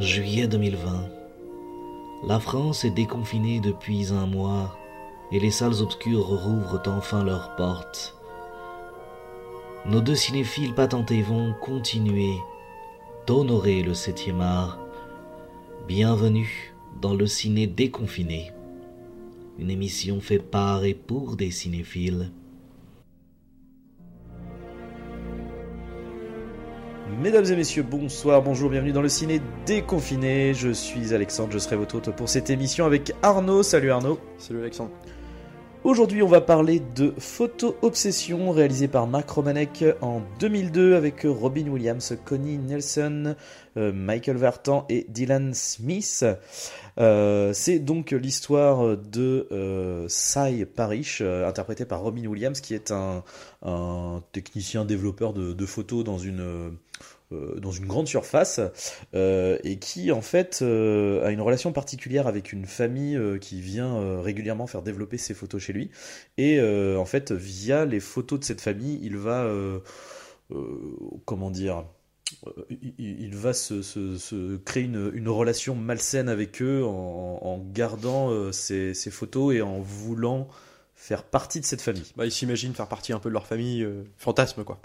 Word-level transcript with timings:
Juillet 0.00 0.48
2020. 0.48 1.10
La 2.26 2.40
France 2.40 2.86
est 2.86 2.90
déconfinée 2.90 3.60
depuis 3.60 4.14
un 4.14 4.24
mois 4.24 4.74
et 5.30 5.38
les 5.38 5.50
salles 5.50 5.82
obscures 5.82 6.26
rouvrent 6.26 6.80
enfin 6.86 7.22
leurs 7.22 7.54
portes. 7.56 8.16
Nos 9.84 10.00
deux 10.00 10.14
cinéphiles 10.14 10.74
patentés 10.74 11.20
vont 11.20 11.52
continuer 11.60 12.32
d'honorer 13.26 13.82
le 13.82 13.92
septième 13.92 14.40
art. 14.40 14.78
Bienvenue 15.86 16.72
dans 17.02 17.12
le 17.12 17.26
ciné 17.26 17.66
déconfiné, 17.66 18.52
une 19.58 19.70
émission 19.70 20.22
faite 20.22 20.50
par 20.50 20.82
et 20.84 20.94
pour 20.94 21.36
des 21.36 21.50
cinéphiles. 21.50 22.32
Mesdames 27.20 27.44
et 27.44 27.56
messieurs, 27.56 27.82
bonsoir, 27.82 28.40
bonjour, 28.40 28.70
bienvenue 28.70 28.92
dans 28.92 29.02
le 29.02 29.10
ciné 29.10 29.42
déconfiné. 29.66 30.54
Je 30.54 30.70
suis 30.70 31.12
Alexandre, 31.12 31.52
je 31.52 31.58
serai 31.58 31.76
votre 31.76 31.96
hôte 31.96 32.16
pour 32.16 32.30
cette 32.30 32.48
émission 32.48 32.86
avec 32.86 33.12
Arnaud. 33.20 33.62
Salut 33.62 33.90
Arnaud. 33.90 34.18
Salut 34.38 34.60
Alexandre. 34.60 34.92
Aujourd'hui, 35.82 36.22
on 36.22 36.28
va 36.28 36.42
parler 36.42 36.82
de 36.94 37.14
Photo 37.16 37.74
Obsession, 37.80 38.50
réalisé 38.50 38.86
par 38.86 39.06
Mark 39.06 39.30
Romanek 39.30 39.82
en 40.02 40.20
2002 40.38 40.94
avec 40.94 41.22
Robin 41.24 41.68
Williams, 41.68 42.18
Connie 42.26 42.58
Nelson, 42.58 43.34
euh, 43.78 43.90
Michael 43.90 44.36
Vertan 44.36 44.84
et 44.90 45.06
Dylan 45.08 45.54
Smith. 45.54 46.26
Euh, 46.98 47.54
c'est 47.54 47.78
donc 47.78 48.10
l'histoire 48.10 48.98
de 48.98 49.48
euh, 49.52 50.06
Cy 50.08 50.66
Parish, 50.66 51.22
euh, 51.22 51.48
interprété 51.48 51.86
par 51.86 52.02
Robin 52.02 52.26
Williams, 52.26 52.60
qui 52.60 52.74
est 52.74 52.92
un, 52.92 53.22
technicien 54.32 54.84
développeur 54.84 55.32
de, 55.32 55.66
photos 55.66 56.04
dans 56.04 56.18
une 56.18 56.76
dans 57.30 57.70
une 57.70 57.86
grande 57.86 58.08
surface 58.08 58.60
euh, 59.14 59.58
et 59.62 59.78
qui 59.78 60.10
en 60.10 60.20
fait 60.20 60.60
euh, 60.62 61.24
a 61.24 61.30
une 61.30 61.40
relation 61.40 61.72
particulière 61.72 62.26
avec 62.26 62.52
une 62.52 62.66
famille 62.66 63.18
qui 63.40 63.60
vient 63.60 64.20
régulièrement 64.20 64.66
faire 64.66 64.82
développer 64.82 65.18
ses 65.18 65.34
photos 65.34 65.62
chez 65.62 65.72
lui. 65.72 65.90
Et 66.38 66.60
en 66.60 67.04
fait 67.04 67.32
via 67.32 67.84
les 67.84 68.00
photos 68.00 68.40
de 68.40 68.44
cette 68.44 68.60
famille 68.60 68.98
il 69.02 69.16
va 69.16 69.48
comment 71.24 71.50
dire 71.50 71.84
il, 72.98 73.34
va 73.34 73.52
se, 73.52 74.56
créer 74.58 74.84
une, 74.84 75.28
relation 75.28 75.74
malsaine 75.74 76.28
avec 76.28 76.62
eux 76.62 76.84
en, 76.84 77.64
gardant 77.72 78.52
ces, 78.52 78.94
ces, 78.94 79.10
photos 79.10 79.54
et 79.54 79.62
en 79.62 79.80
voulant 79.80 80.48
faire 81.00 81.22
partie 81.22 81.60
de 81.60 81.64
cette 81.64 81.80
famille. 81.80 82.04
Bah, 82.14 82.26
ils 82.26 82.30
s'imaginent 82.30 82.74
faire 82.74 82.86
partie 82.86 83.14
un 83.14 83.18
peu 83.18 83.30
de 83.30 83.32
leur 83.32 83.46
famille, 83.46 83.82
euh, 83.82 84.04
fantasme 84.18 84.64
quoi. 84.64 84.80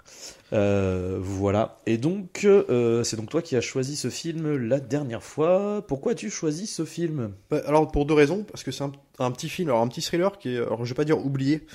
Euh, 0.54 1.18
voilà. 1.20 1.78
Et 1.84 1.98
donc, 1.98 2.44
euh, 2.44 3.04
c'est 3.04 3.18
donc 3.18 3.28
toi 3.28 3.42
qui 3.42 3.54
as 3.54 3.60
choisi 3.60 3.96
ce 3.96 4.08
film 4.08 4.56
la 4.56 4.80
dernière 4.80 5.22
fois. 5.22 5.84
Pourquoi 5.86 6.12
as-tu 6.12 6.30
choisi 6.30 6.66
ce 6.66 6.86
film? 6.86 7.34
Bah, 7.50 7.60
Alors 7.66 7.92
pour 7.92 8.06
deux 8.06 8.14
raisons, 8.14 8.44
parce 8.44 8.64
que 8.64 8.70
c'est 8.70 8.82
un, 8.82 8.92
un, 9.18 9.30
petit 9.30 9.50
film, 9.50 9.68
alors 9.68 9.82
un 9.82 9.88
petit 9.88 10.00
thriller 10.00 10.38
qui 10.38 10.54
est, 10.54 10.56
alors 10.56 10.86
je 10.86 10.90
vais 10.90 10.96
pas 10.96 11.04
dire 11.04 11.24
oublié, 11.24 11.66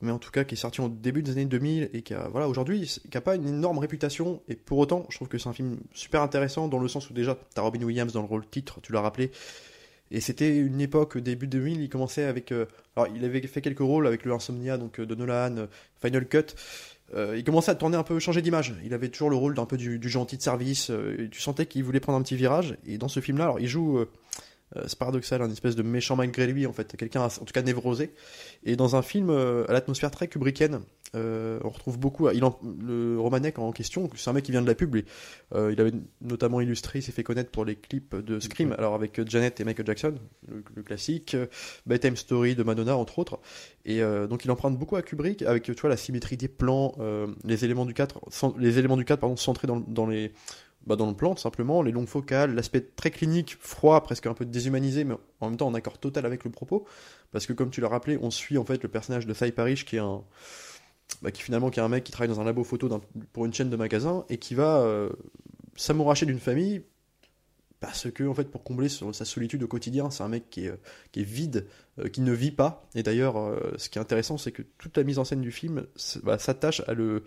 mais 0.00 0.10
en 0.10 0.18
tout 0.18 0.32
cas 0.32 0.42
qui 0.42 0.56
est 0.56 0.58
sorti 0.58 0.80
au 0.80 0.88
début 0.88 1.22
des 1.22 1.30
années 1.30 1.44
2000 1.44 1.90
et 1.92 2.02
qui 2.02 2.14
a, 2.14 2.26
voilà, 2.28 2.48
aujourd'hui, 2.48 3.00
qui 3.08 3.16
a 3.16 3.20
pas 3.20 3.36
une 3.36 3.46
énorme 3.46 3.78
réputation. 3.78 4.42
Et 4.48 4.56
pour 4.56 4.78
autant, 4.78 5.06
je 5.08 5.16
trouve 5.16 5.28
que 5.28 5.38
c'est 5.38 5.48
un 5.48 5.52
film 5.54 5.78
super 5.94 6.20
intéressant 6.20 6.66
dans 6.66 6.80
le 6.80 6.88
sens 6.88 7.08
où 7.10 7.12
déjà, 7.12 7.38
t'as 7.54 7.62
Robin 7.62 7.84
Williams 7.84 8.12
dans 8.12 8.22
le 8.22 8.28
rôle 8.28 8.44
titre, 8.44 8.80
tu 8.82 8.92
l'as 8.92 9.02
rappelé. 9.02 9.30
Et 10.10 10.20
c'était 10.20 10.56
une 10.56 10.80
époque, 10.80 11.18
début 11.18 11.46
2000, 11.46 11.80
il 11.80 11.88
commençait 11.88 12.24
avec. 12.24 12.52
Euh, 12.52 12.66
alors, 12.96 13.08
il 13.14 13.24
avait 13.24 13.40
fait 13.42 13.60
quelques 13.60 13.80
rôles 13.80 14.06
avec 14.06 14.24
le 14.24 14.32
Insomnia, 14.32 14.78
donc 14.78 15.00
de 15.00 15.14
Nolan, 15.14 15.56
euh, 15.56 15.66
Final 16.00 16.26
Cut. 16.26 16.54
Euh, 17.14 17.36
il 17.36 17.44
commençait 17.44 17.70
à 17.70 17.74
tourner 17.74 17.96
un 17.96 18.02
peu, 18.02 18.18
changer 18.18 18.42
d'image. 18.42 18.74
Il 18.84 18.94
avait 18.94 19.08
toujours 19.08 19.30
le 19.30 19.36
rôle 19.36 19.54
d'un 19.54 19.66
peu 19.66 19.76
du, 19.76 20.00
gentil 20.08 20.36
de 20.36 20.42
service. 20.42 20.90
Euh, 20.90 21.28
tu 21.30 21.40
sentais 21.40 21.66
qu'il 21.66 21.84
voulait 21.84 22.00
prendre 22.00 22.18
un 22.18 22.22
petit 22.22 22.36
virage. 22.36 22.76
Et 22.86 22.98
dans 22.98 23.08
ce 23.08 23.20
film-là, 23.20 23.44
alors 23.44 23.60
il 23.60 23.68
joue. 23.68 24.04
C'est 24.86 24.98
paradoxal, 24.98 25.42
un 25.42 25.50
espèce 25.50 25.76
de 25.76 25.82
méchant 25.82 26.16
malgré 26.16 26.46
lui, 26.46 26.66
en 26.66 26.72
fait, 26.72 26.96
quelqu'un 26.96 27.22
en 27.22 27.28
tout 27.28 27.52
cas 27.52 27.62
névrosé. 27.62 28.12
Et 28.64 28.76
dans 28.76 28.96
un 28.96 29.02
film 29.02 29.30
à 29.30 29.72
l'atmosphère 29.72 30.10
très 30.10 30.28
kubrickienne, 30.28 30.80
euh, 31.14 31.60
on 31.62 31.70
retrouve 31.70 31.98
beaucoup. 31.98 32.28
Il 32.30 32.44
en, 32.44 32.58
le 32.62 33.18
Romanek 33.18 33.58
en 33.58 33.72
question, 33.72 34.10
c'est 34.16 34.30
un 34.30 34.32
mec 34.32 34.44
qui 34.44 34.52
vient 34.52 34.62
de 34.62 34.66
la 34.66 34.74
pub. 34.74 34.96
Euh, 35.54 35.72
il 35.72 35.80
avait 35.80 35.92
notamment 36.20 36.60
illustré, 36.60 36.98
il 36.98 37.02
s'est 37.02 37.12
fait 37.12 37.22
connaître 37.22 37.50
pour 37.50 37.64
les 37.64 37.76
clips 37.76 38.14
de 38.16 38.40
Scream, 38.40 38.74
alors 38.78 38.94
avec 38.94 39.20
Janet 39.28 39.60
et 39.60 39.64
Michael 39.64 39.86
Jackson, 39.86 40.14
le, 40.48 40.62
le 40.74 40.82
classique, 40.82 41.34
euh, 41.34 41.46
Bedtime 41.86 42.16
Story 42.16 42.54
de 42.54 42.62
Madonna 42.62 42.96
entre 42.96 43.18
autres. 43.18 43.38
Et 43.84 44.02
euh, 44.02 44.26
donc 44.26 44.44
il 44.44 44.50
emprunte 44.50 44.78
beaucoup 44.78 44.96
à 44.96 45.02
Kubrick 45.02 45.42
avec 45.42 45.64
tu 45.64 45.72
vois 45.72 45.90
la 45.90 45.96
symétrie 45.96 46.36
des 46.36 46.48
plans, 46.48 46.94
euh, 46.98 47.26
les 47.44 47.64
éléments 47.64 47.86
du 47.86 47.94
cadre, 47.94 48.20
les 48.58 48.78
éléments 48.78 48.96
du 48.96 49.04
cadre 49.04 49.20
pardon 49.20 49.36
centrés 49.36 49.66
dans, 49.66 49.80
dans 49.80 50.06
les 50.06 50.32
bah 50.86 50.96
dans 50.96 51.06
le 51.06 51.14
plan, 51.14 51.34
tout 51.34 51.40
simplement, 51.40 51.82
les 51.82 51.92
longues 51.92 52.08
focales, 52.08 52.54
l'aspect 52.54 52.82
très 52.82 53.10
clinique, 53.10 53.56
froid, 53.60 54.02
presque 54.02 54.26
un 54.26 54.34
peu 54.34 54.44
déshumanisé, 54.44 55.04
mais 55.04 55.14
en 55.40 55.48
même 55.48 55.56
temps 55.56 55.66
en 55.66 55.74
accord 55.74 55.98
total 55.98 56.26
avec 56.26 56.44
le 56.44 56.50
propos, 56.50 56.84
parce 57.32 57.46
que 57.46 57.52
comme 57.52 57.70
tu 57.70 57.80
l'as 57.80 57.88
rappelé, 57.88 58.18
on 58.20 58.30
suit 58.30 58.58
en 58.58 58.64
fait 58.64 58.82
le 58.82 58.88
personnage 58.88 59.26
de 59.26 59.32
Cy 59.32 59.52
Parrish, 59.52 59.84
qui 59.84 59.96
est 59.96 60.00
un, 60.00 60.22
bah, 61.22 61.30
qui 61.30 61.42
finalement 61.42 61.70
qui 61.70 61.80
est 61.80 61.82
un 61.82 61.88
mec 61.88 62.04
qui 62.04 62.12
travaille 62.12 62.34
dans 62.34 62.40
un 62.40 62.44
labo 62.44 62.64
photo 62.64 63.00
pour 63.32 63.46
une 63.46 63.52
chaîne 63.52 63.70
de 63.70 63.76
magasins 63.76 64.24
et 64.28 64.38
qui 64.38 64.54
va 64.54 64.78
euh, 64.78 65.10
s'amouracher 65.76 66.26
d'une 66.26 66.38
famille 66.38 66.82
parce 67.84 68.10
que 68.10 68.24
en 68.24 68.34
fait 68.34 68.50
pour 68.50 68.64
combler 68.64 68.88
sa 68.88 69.24
solitude 69.24 69.62
au 69.62 69.68
quotidien 69.68 70.10
c'est 70.10 70.22
un 70.22 70.28
mec 70.28 70.48
qui 70.48 70.66
est, 70.66 70.74
qui 71.12 71.20
est 71.20 71.24
vide 71.24 71.66
euh, 71.98 72.08
qui 72.08 72.22
ne 72.22 72.32
vit 72.32 72.50
pas. 72.50 72.88
Et 72.94 73.02
d'ailleurs 73.02 73.38
euh, 73.38 73.74
ce 73.76 73.90
qui 73.90 73.98
est 73.98 74.00
intéressant 74.00 74.38
c'est 74.38 74.52
que 74.52 74.62
toute 74.78 74.96
la 74.96 75.04
mise 75.04 75.18
en 75.18 75.24
scène 75.24 75.42
du 75.42 75.52
film 75.52 75.86
bah, 76.22 76.38
s'attache 76.38 76.82
à 76.86 76.94
le 76.94 77.24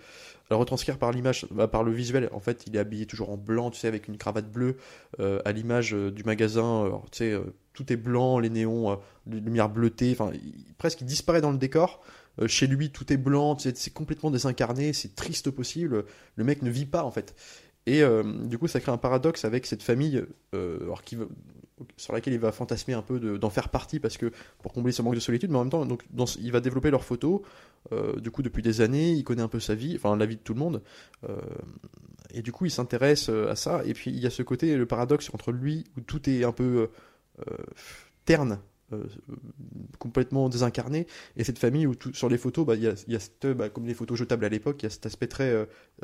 à 0.49 0.55
retranscrire 0.55 0.97
par 0.97 1.11
l'image 1.11 1.45
bah, 1.51 1.67
par 1.67 1.83
le 1.83 1.91
visuel. 1.91 2.29
En 2.33 2.39
fait 2.39 2.63
il 2.65 2.75
est 2.75 2.79
habillé 2.79 3.05
toujours 3.05 3.29
en 3.29 3.37
blanc 3.37 3.69
tu 3.69 3.79
sais 3.79 3.87
avec 3.87 4.07
une 4.07 4.17
cravate 4.17 4.51
bleue 4.51 4.77
euh, 5.19 5.39
à 5.45 5.51
l'image 5.51 5.91
du 5.93 6.23
magasin. 6.23 7.01
Tu 7.11 7.17
sais 7.19 7.39
tout 7.73 7.93
est 7.93 7.97
blanc 7.97 8.39
les 8.39 8.49
néons 8.49 8.99
les 9.27 9.39
lumières 9.39 9.69
bleutées. 9.69 10.11
Enfin 10.11 10.31
presque 10.79 11.01
il 11.01 11.07
disparaît 11.07 11.41
dans 11.41 11.51
le 11.51 11.59
décor. 11.59 12.01
Euh, 12.41 12.47
chez 12.47 12.67
lui, 12.67 12.91
tout 12.91 13.11
est 13.11 13.17
blanc, 13.17 13.57
c'est 13.59 13.93
complètement 13.93 14.31
désincarné, 14.31 14.93
c'est 14.93 15.15
triste 15.15 15.49
possible. 15.51 16.05
Le 16.35 16.43
mec 16.43 16.61
ne 16.61 16.69
vit 16.69 16.85
pas 16.85 17.03
en 17.03 17.11
fait. 17.11 17.35
Et 17.87 18.03
euh, 18.03 18.21
du 18.21 18.57
coup, 18.57 18.67
ça 18.67 18.81
crée 18.81 18.91
un 18.91 18.97
paradoxe 18.97 19.45
avec 19.45 19.65
cette 19.65 19.81
famille, 19.81 20.21
euh, 20.53 20.93
sur 21.95 22.13
laquelle 22.13 22.33
il 22.33 22.39
va 22.39 22.51
fantasmer 22.51 22.93
un 22.93 23.01
peu 23.01 23.17
d'en 23.17 23.47
de, 23.47 23.53
faire 23.53 23.69
partie 23.69 24.01
parce 24.01 24.17
que 24.17 24.31
pour 24.61 24.73
combler 24.73 24.91
ce 24.91 25.01
manque 25.01 25.15
de 25.15 25.21
solitude, 25.21 25.49
mais 25.49 25.57
en 25.57 25.61
même 25.61 25.71
temps, 25.71 25.85
donc, 25.85 26.03
il 26.37 26.51
va 26.51 26.59
développer 26.59 26.91
leurs 26.91 27.05
photos. 27.05 27.39
Euh, 27.93 28.19
du 28.19 28.29
coup, 28.29 28.41
depuis 28.41 28.61
des 28.61 28.81
années, 28.81 29.13
il 29.13 29.23
connaît 29.23 29.41
un 29.41 29.47
peu 29.47 29.61
sa 29.61 29.73
vie, 29.73 29.95
enfin 29.95 30.17
la 30.17 30.25
vie 30.25 30.35
de 30.35 30.41
tout 30.41 30.53
le 30.53 30.59
monde. 30.59 30.83
Et 32.33 32.41
du 32.41 32.51
coup, 32.51 32.65
il 32.65 32.71
s'intéresse 32.71 33.29
à 33.29 33.55
ça. 33.55 33.81
Et 33.85 33.93
puis, 33.93 34.11
il 34.11 34.19
y 34.19 34.27
a 34.27 34.29
ce 34.29 34.43
côté, 34.43 34.75
le 34.75 34.85
paradoxe 34.85 35.29
entre 35.33 35.53
lui 35.53 35.85
où 35.95 36.01
tout 36.01 36.29
est 36.29 36.43
un 36.43 36.51
peu 36.51 36.89
terne 38.25 38.59
euh, 38.93 39.05
complètement 39.99 40.49
désincarné 40.49 41.07
et 41.35 41.43
cette 41.43 41.59
famille 41.59 41.87
où 41.87 41.95
tout, 41.95 42.13
sur 42.13 42.29
les 42.29 42.37
photos 42.37 42.65
bah, 42.65 42.75
il 42.75 42.83
y 42.83 42.87
a, 42.87 42.93
y 43.07 43.15
a 43.15 43.19
cette, 43.19 43.47
bah, 43.47 43.69
comme 43.69 43.85
les 43.85 43.93
photos 43.93 44.17
jetables 44.17 44.45
à 44.45 44.49
l'époque 44.49 44.81
il 44.81 44.83
y 44.83 44.87
a 44.87 44.89
cet 44.89 45.05
aspect 45.05 45.27
très 45.27 45.51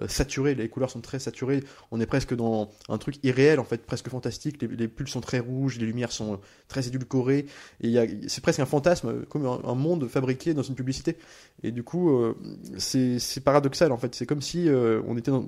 euh, 0.02 0.08
saturé. 0.08 0.56
Les 0.56 0.70
couleurs 0.70 0.90
sont 0.90 1.02
très 1.02 1.20
saturées. 1.20 1.64
On 1.92 2.02
est 2.02 2.08
presque 2.08 2.36
dans 2.36 2.72
un 2.90 2.98
truc 2.98 3.18
irréel 3.24 3.60
en 3.60 3.64
fait 3.64 3.86
presque 3.86 4.10
fantastique. 4.10 4.62
Les, 4.62 4.88
pulls 4.88 5.08
sont 5.08 5.22
très 5.22 5.40
rouges 5.40 5.78
les 5.78 5.86
lumières 5.86 6.12
sont 6.12 6.40
très 6.68 6.88
édulcorées. 6.88 7.46
Et 7.82 7.96
c'est 8.28 8.42
presque 8.42 8.60
un 8.60 8.66
fantasme 8.66 9.24
comme 9.26 9.46
un, 9.46 9.76
monde 9.76 10.08
fabriqué 10.08 10.54
dans 10.54 10.64
une 10.64 10.76
publicité. 10.76 11.18
Et 11.62 11.72
du 11.72 11.84
coup 11.84 12.10
euh, 12.10 12.36
c'est 12.78 13.44
paradoxal 13.44 13.92
en 13.92 13.98
fait. 13.98 14.16
C'est 14.16 14.26
comme 14.26 14.42
si 14.42 14.68
euh, 14.68 15.02
on 15.08 15.16
était 15.16 15.32
dans 15.32 15.48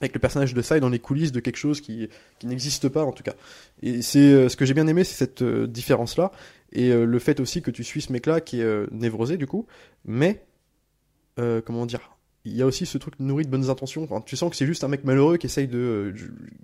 avec 0.00 0.14
le 0.14 0.20
personnage 0.20 0.54
de 0.54 0.62
Sai 0.62 0.80
dans 0.80 0.88
les 0.88 0.98
coulisses 0.98 1.32
de 1.32 1.40
quelque 1.40 1.56
chose 1.56 1.80
qui, 1.80 2.08
qui 2.38 2.46
n'existe 2.46 2.88
pas 2.88 3.04
en 3.04 3.12
tout 3.12 3.22
cas. 3.22 3.34
Et 3.82 4.02
c'est 4.02 4.18
euh, 4.18 4.48
ce 4.48 4.56
que 4.56 4.64
j'ai 4.64 4.74
bien 4.74 4.86
aimé, 4.86 5.04
c'est 5.04 5.16
cette 5.16 5.42
euh, 5.42 5.66
différence-là, 5.66 6.32
et 6.72 6.90
euh, 6.90 7.04
le 7.04 7.18
fait 7.18 7.40
aussi 7.40 7.62
que 7.62 7.70
tu 7.70 7.84
suis 7.84 8.02
ce 8.02 8.12
mec-là 8.12 8.40
qui 8.40 8.60
est 8.60 8.92
névrosé 8.92 9.36
du 9.36 9.46
coup, 9.46 9.66
mais 10.04 10.42
comment 11.36 11.84
dire, 11.84 12.16
il 12.46 12.56
y 12.56 12.62
a 12.62 12.66
aussi 12.66 12.86
ce 12.86 12.96
truc 12.96 13.14
nourri 13.18 13.44
de 13.44 13.50
bonnes 13.50 13.68
intentions. 13.68 14.08
Tu 14.24 14.36
sens 14.36 14.50
que 14.50 14.56
c'est 14.56 14.66
juste 14.66 14.84
un 14.84 14.88
mec 14.88 15.04
malheureux 15.04 15.36
qui 15.36 15.46
essaye 15.46 15.68
de, 15.68 16.14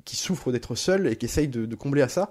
qui 0.05 0.17
souffre 0.17 0.53
d'être 0.53 0.77
seul 0.77 1.09
et 1.09 1.17
qui 1.17 1.27
essaye 1.27 1.49
de, 1.49 1.75
combler 1.75 2.03
à 2.03 2.09
ça 2.09 2.31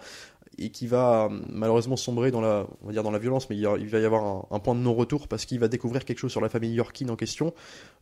et 0.64 0.70
qui 0.70 0.88
va 0.88 1.30
malheureusement 1.50 1.96
sombrer 1.96 2.32
dans 2.32 2.42
la, 2.42 2.68
on 2.82 2.88
va 2.88 2.94
dire 2.94 3.04
dans 3.04 3.12
la 3.12 3.20
violence, 3.20 3.50
mais 3.50 3.58
il, 3.58 3.66
va 3.66 4.00
y 4.00 4.06
avoir 4.06 4.46
un, 4.52 4.60
point 4.60 4.76
de 4.76 4.80
non-retour 4.80 5.28
parce 5.28 5.46
qu'il 5.46 5.60
va 5.60 5.68
découvrir 5.68 6.06
quelque 6.06 6.20
chose 6.20 6.32
sur 6.32 6.42
la 6.42 6.50
famille 6.50 6.74
Yorkine 6.74 7.10
en 7.10 7.16
question, 7.16 7.54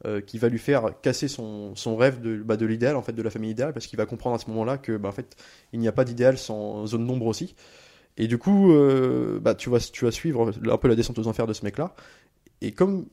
euh, 0.06 0.22
qui 0.22 0.38
va 0.38 0.50
lui 0.50 0.60
faire 0.60 0.94
casser 1.02 1.28
son, 1.28 1.76
son 1.76 1.96
rêve 1.96 2.22
de, 2.22 2.38
bah, 2.38 2.58
de 2.58 2.66
l'idéal 2.66 2.96
en 2.96 3.02
fait 3.02 3.14
de 3.14 3.22
la 3.22 3.30
famille 3.30 3.52
idéale, 3.52 3.74
parce 3.74 3.88
qu'il 3.88 3.98
va 3.98 4.06
comprendre 4.06 4.36
à 4.36 4.40
ce 4.40 4.50
moment-là 4.50 4.78
que 4.78 4.98
bah, 4.98 5.10
en 5.10 5.14
fait 5.14 5.36
il 5.74 5.80
n'y 5.80 5.88
a 5.88 5.92
pas 5.92 6.06
d'idéal 6.06 6.38
sans 6.38 6.86
zone 6.86 7.08
d'ombre 7.08 7.28
aussi. 7.28 7.56
Et 8.18 8.28
du 8.28 8.38
coup, 8.38 8.74
euh, 8.74 9.40
bah, 9.40 9.56
tu 9.56 9.70
vas 9.70 9.80
tu 9.80 10.04
vas 10.04 10.12
suivre 10.12 10.52
un 10.70 10.78
peu 10.78 10.88
la 10.88 10.96
descente 10.96 11.18
aux 11.20 11.28
enfers 11.28 11.48
de 11.48 11.54
ce 11.54 11.64
mec-là. 11.64 11.96
Et 12.62 12.74
comme 12.74 13.06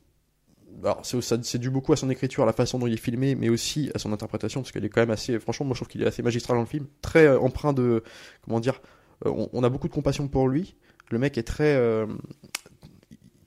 alors 0.83 1.01
c'est 1.03 1.57
dû 1.57 1.69
beaucoup 1.69 1.93
à 1.93 1.95
son 1.95 2.09
écriture, 2.09 2.43
à 2.43 2.45
la 2.45 2.53
façon 2.53 2.77
dont 2.79 2.87
il 2.87 2.93
est 2.93 2.97
filmé, 2.97 3.35
mais 3.35 3.49
aussi 3.49 3.89
à 3.95 3.99
son 3.99 4.13
interprétation, 4.13 4.61
parce 4.61 4.71
qu'elle 4.71 4.85
est 4.85 4.89
quand 4.89 5.01
même 5.01 5.11
assez, 5.11 5.39
franchement, 5.39 5.65
moi 5.65 5.73
je 5.73 5.79
trouve 5.79 5.87
qu'il 5.87 6.03
est 6.03 6.07
assez 6.07 6.21
magistral 6.21 6.57
dans 6.57 6.61
le 6.61 6.67
film, 6.67 6.85
très 7.01 7.25
euh, 7.25 7.39
empreint 7.39 7.73
de, 7.73 8.03
comment 8.43 8.59
dire, 8.59 8.75
euh, 8.75 8.96
on, 9.25 9.49
on, 9.51 9.63
a 9.63 9.69
beaucoup 9.69 9.87
de 9.87 9.93
compassion 9.93 10.27
pour 10.27 10.47
lui. 10.47 10.75
Le 11.09 11.19
mec 11.19 11.37
est 11.37 11.43
très, 11.43 11.75
euh, 11.75 12.05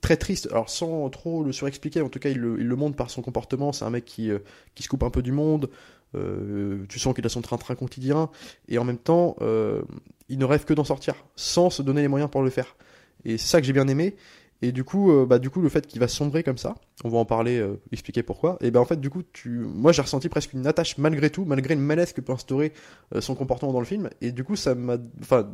très 0.01 0.17
triste. 0.17 0.49
Alors 0.51 0.69
sans 0.69 1.09
trop 1.09 1.43
le 1.43 1.51
surexpliquer, 1.51 2.01
en 2.01 2.09
tout 2.09 2.19
cas 2.19 2.29
il 2.29 2.37
le, 2.37 2.75
montre 2.75 2.95
par 2.95 3.09
son 3.09 3.21
comportement. 3.21 3.71
C'est 3.71 3.85
un 3.85 3.89
mec 3.89 4.03
qui, 4.03 4.29
euh, 4.29 4.39
qui 4.75 4.83
se 4.83 4.89
coupe 4.89 5.03
un 5.03 5.09
peu 5.09 5.21
du 5.21 5.31
monde. 5.31 5.69
Euh, 6.15 6.83
tu 6.89 6.99
sens 6.99 7.13
qu'il 7.13 7.25
a 7.25 7.29
son 7.29 7.41
train-train 7.41 7.75
quotidien 7.75 8.29
et 8.67 8.77
en 8.77 8.83
même 8.83 8.97
temps 8.97 9.37
euh, 9.39 9.81
il 10.27 10.39
ne 10.39 10.43
rêve 10.43 10.65
que 10.65 10.73
d'en 10.73 10.83
sortir 10.83 11.15
sans 11.37 11.69
se 11.69 11.81
donner 11.81 12.01
les 12.01 12.09
moyens 12.09 12.29
pour 12.29 12.41
le 12.41 12.49
faire. 12.49 12.75
Et 13.23 13.37
c'est 13.37 13.47
ça 13.47 13.61
que 13.61 13.67
j'ai 13.67 13.73
bien 13.73 13.87
aimé. 13.87 14.15
Et 14.61 14.71
du 14.71 14.83
coup, 14.83 15.11
euh, 15.11 15.25
bah, 15.25 15.39
du 15.39 15.49
coup, 15.49 15.61
le 15.61 15.69
fait 15.69 15.87
qu'il 15.87 15.99
va 15.99 16.07
sombrer 16.07 16.43
comme 16.43 16.57
ça, 16.57 16.75
on 17.03 17.09
va 17.09 17.17
en 17.17 17.25
parler, 17.25 17.57
euh, 17.57 17.79
expliquer 17.91 18.21
pourquoi. 18.21 18.57
Et 18.61 18.69
ben 18.69 18.79
en 18.79 18.85
fait, 18.85 18.99
du 18.99 19.09
coup, 19.09 19.23
tu, 19.33 19.49
moi, 19.49 19.91
j'ai 19.91 20.03
ressenti 20.03 20.29
presque 20.29 20.53
une 20.53 20.67
attache 20.67 20.97
malgré 20.99 21.31
tout, 21.31 21.45
malgré 21.45 21.73
le 21.73 21.81
malaise 21.81 22.13
que 22.13 22.21
peut 22.21 22.33
instaurer 22.33 22.71
euh, 23.15 23.21
son 23.21 23.33
comportement 23.33 23.73
dans 23.73 23.79
le 23.79 23.85
film. 23.85 24.09
Et 24.21 24.31
du 24.31 24.43
coup, 24.43 24.55
ça 24.55 24.75
m'a, 24.75 24.97
enfin, 25.19 25.49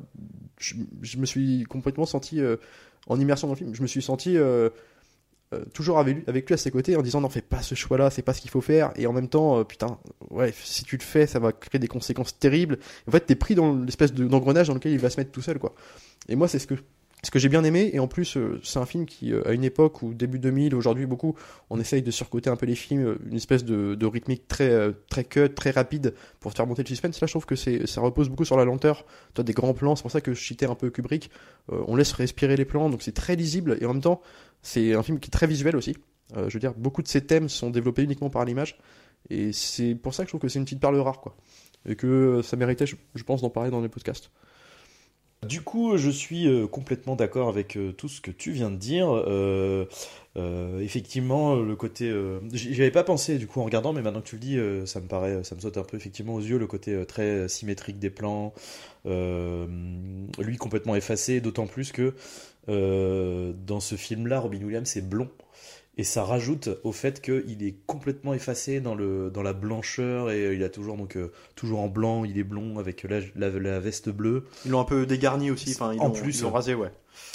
je, 0.60 1.18
me 1.18 1.26
suis 1.26 1.64
complètement 1.64 2.06
senti 2.06 2.42
en 3.08 3.20
immersion 3.20 3.48
dans 3.48 3.54
le 3.54 3.58
film. 3.58 3.74
Je 3.74 3.82
me 3.82 3.88
suis 3.88 4.02
senti 4.02 4.38
toujours 5.74 6.00
avec 6.00 6.18
lui, 6.18 6.24
avec 6.28 6.48
lui 6.48 6.54
à 6.54 6.58
ses 6.58 6.72
côtés 6.72 6.96
en 6.98 7.02
disant 7.02 7.22
non, 7.22 7.30
fais 7.30 7.42
pas 7.42 7.62
ce 7.62 7.76
choix-là, 7.76 8.10
c'est 8.10 8.22
pas 8.22 8.34
ce 8.34 8.42
qu'il 8.42 8.52
faut 8.52 8.62
faire. 8.62 8.92
Et 8.96 9.08
en 9.08 9.14
même 9.14 9.30
temps, 9.30 9.64
putain, 9.64 10.00
ouais, 10.32 10.54
si 10.54 10.84
tu 10.84 10.98
le 10.98 11.04
fais, 11.04 11.28
ça 11.28 11.40
va 11.40 11.54
créer 11.54 11.80
des 11.80 11.88
conséquences 11.88 12.38
terribles. 12.38 12.80
En 13.08 13.12
fait, 13.12 13.22
t'es 13.22 13.36
pris 13.36 13.56
dans 13.56 13.74
l'espèce 13.76 14.14
de- 14.14 14.28
d'engrenage 14.28 14.68
dans 14.68 14.74
lequel 14.74 14.92
il 14.92 15.00
va 15.00 15.10
se 15.10 15.20
mettre 15.20 15.32
tout 15.32 15.42
seul, 15.42 15.60
quoi. 15.60 15.74
Et 16.28 16.36
moi, 16.36 16.48
c'est 16.48 16.60
ce 16.60 16.68
que 16.68 16.76
ce 17.28 17.32
que 17.32 17.40
j'ai 17.40 17.50
bien 17.50 17.66
aimé, 17.66 17.90
et 17.92 18.00
en 18.00 18.08
plus, 18.08 18.38
euh, 18.38 18.58
c'est 18.64 18.80
un 18.80 18.86
film 18.86 19.06
qui, 19.06 19.34
euh, 19.34 19.46
à 19.46 19.52
une 19.52 19.66
époque 19.66 20.02
où 20.02 20.14
début 20.14 20.40
2000, 20.40 20.74
aujourd'hui 20.74 21.06
beaucoup, 21.06 21.36
on 21.70 21.78
essaye 21.78 22.02
de 22.02 22.10
surcoter 22.10 22.50
un 22.50 22.56
peu 22.56 22.66
les 22.66 22.74
films, 22.74 23.06
euh, 23.06 23.18
une 23.30 23.36
espèce 23.36 23.66
de, 23.66 24.06
rythmique 24.06 24.48
très, 24.48 24.70
euh, 24.70 24.94
très 25.10 25.26
cut, 25.26 25.50
très 25.50 25.72
rapide 25.72 26.14
pour 26.40 26.54
faire 26.54 26.66
monter 26.66 26.84
le 26.84 26.88
suspense. 26.88 27.20
Là, 27.20 27.28
je 27.28 27.34
trouve 27.34 27.46
que 27.46 27.58
ça 27.58 28.00
repose 28.00 28.30
beaucoup 28.30 28.46
sur 28.46 28.56
la 28.56 28.64
lenteur. 28.64 29.04
Toi, 29.34 29.44
des 29.44 29.52
grands 29.52 29.74
plans, 29.74 29.98
c'est 29.98 30.04
pour 30.04 30.12
ça 30.12 30.22
que 30.22 30.34
je 30.34 30.42
citais 30.42 30.68
un 30.68 30.76
peu 30.76 30.90
Kubrick. 30.90 31.30
On 31.68 31.98
laisse 31.98 32.14
respirer 32.14 32.56
les 32.56 32.64
plans, 32.64 32.90
donc 32.90 33.02
c'est 33.02 33.12
très 33.12 33.36
lisible, 33.36 33.78
et 33.82 33.86
en 33.86 33.92
même 33.92 34.02
temps, 34.02 34.22
c'est 34.62 34.94
un 34.94 35.04
film 35.04 35.20
qui 35.20 35.28
est 35.28 35.32
très 35.32 35.48
visuel 35.48 35.76
aussi. 35.76 35.98
Je 36.34 36.54
veux 36.54 36.62
dire, 36.62 36.76
beaucoup 36.78 37.02
de 37.02 37.10
ces 37.10 37.26
thèmes 37.26 37.50
sont 37.50 37.72
développés 37.72 38.04
uniquement 38.04 38.30
par 38.30 38.46
l'image, 38.46 38.80
et 39.30 39.52
c'est 39.52 39.96
pour 39.96 40.14
ça 40.14 40.24
que 40.24 40.28
je 40.28 40.32
trouve 40.32 40.40
que 40.40 40.48
c'est 40.48 40.60
une 40.60 40.66
petite 40.66 40.80
perle 40.80 40.98
rare, 40.98 41.20
quoi. 41.20 41.36
Et 41.86 41.98
que 41.98 42.42
ça 42.42 42.56
méritait, 42.56 42.86
je, 42.86 42.96
je 43.16 43.24
pense, 43.24 43.42
d'en 43.42 43.50
parler 43.50 43.70
dans 43.70 43.82
les 43.82 43.90
podcasts. 43.90 44.32
Du 45.46 45.62
coup, 45.62 45.98
je 45.98 46.10
suis 46.10 46.48
euh, 46.48 46.66
complètement 46.68 47.16
d'accord 47.16 47.48
avec 47.48 47.78
euh, 47.78 47.92
tout 47.92 48.10
ce 48.10 48.22
que 48.22 48.32
tu 48.32 48.52
viens 48.52 48.72
de 48.72 48.76
dire. 48.76 49.08
Euh, 49.12 49.86
euh, 50.36 50.80
effectivement, 50.80 51.56
le 51.56 51.76
côté, 51.76 52.10
euh, 52.10 52.40
j'y 52.54 52.74
avais 52.82 52.92
pas 52.92 53.04
pensé 53.04 53.38
du 53.38 53.46
coup 53.46 53.62
en 53.62 53.64
regardant, 53.66 53.94
mais 53.94 54.02
maintenant 54.02 54.22
que 54.22 54.28
tu 54.28 54.36
le 54.36 54.42
dis, 54.42 54.58
euh, 54.58 54.86
ça 54.88 55.00
me 55.00 55.08
paraît, 55.08 55.44
ça 55.44 55.54
me 55.56 55.60
saute 55.62 55.78
un 55.78 55.84
peu 55.84 55.96
effectivement 55.96 56.34
aux 56.34 56.42
yeux 56.42 56.58
le 56.58 56.66
côté 56.66 56.92
euh, 56.94 57.06
très 57.06 57.48
symétrique 57.50 58.00
des 58.00 58.10
plans, 58.10 58.54
euh, 59.06 59.68
lui 60.40 60.58
complètement 60.58 60.96
effacé, 60.96 61.40
d'autant 61.40 61.68
plus 61.68 61.92
que 61.92 62.16
euh, 62.68 63.54
dans 63.66 63.80
ce 63.80 63.96
film-là, 63.96 64.40
Robin 64.40 64.64
Williams 64.64 64.98
est 64.98 65.02
blond. 65.02 65.30
Et 65.98 66.04
ça 66.04 66.24
rajoute 66.24 66.70
au 66.84 66.92
fait 66.92 67.22
qu'il 67.22 67.64
est 67.64 67.76
complètement 67.88 68.36
effacé 68.36 68.80
dans, 68.80 68.94
le, 68.94 69.32
dans 69.32 69.42
la 69.42 69.54
blancheur 69.54 70.30
et 70.30 70.46
euh, 70.46 70.54
il 70.54 70.64
a 70.64 70.70
toujours 70.70 70.96
donc 70.96 71.16
euh, 71.16 71.32
toujours 71.56 71.80
en 71.80 71.88
blanc, 71.88 72.24
il 72.24 72.38
est 72.38 72.44
blond 72.44 72.78
avec 72.78 73.04
la, 73.04 73.20
la, 73.36 73.50
la 73.50 73.80
veste 73.80 74.10
bleue. 74.10 74.46
Ils 74.66 74.72
l'ont 74.72 74.80
un 74.80 74.86
peu 74.86 75.08
dégarni 75.08 75.50
aussi, 75.50 75.72
enfin, 75.72 75.94
ils 75.94 76.00
En 76.00 76.12
plus, 76.12 76.40
ils 76.40 76.44
l'ont 76.44 76.52
rasé, 76.52 76.76
ouais. 76.76 76.92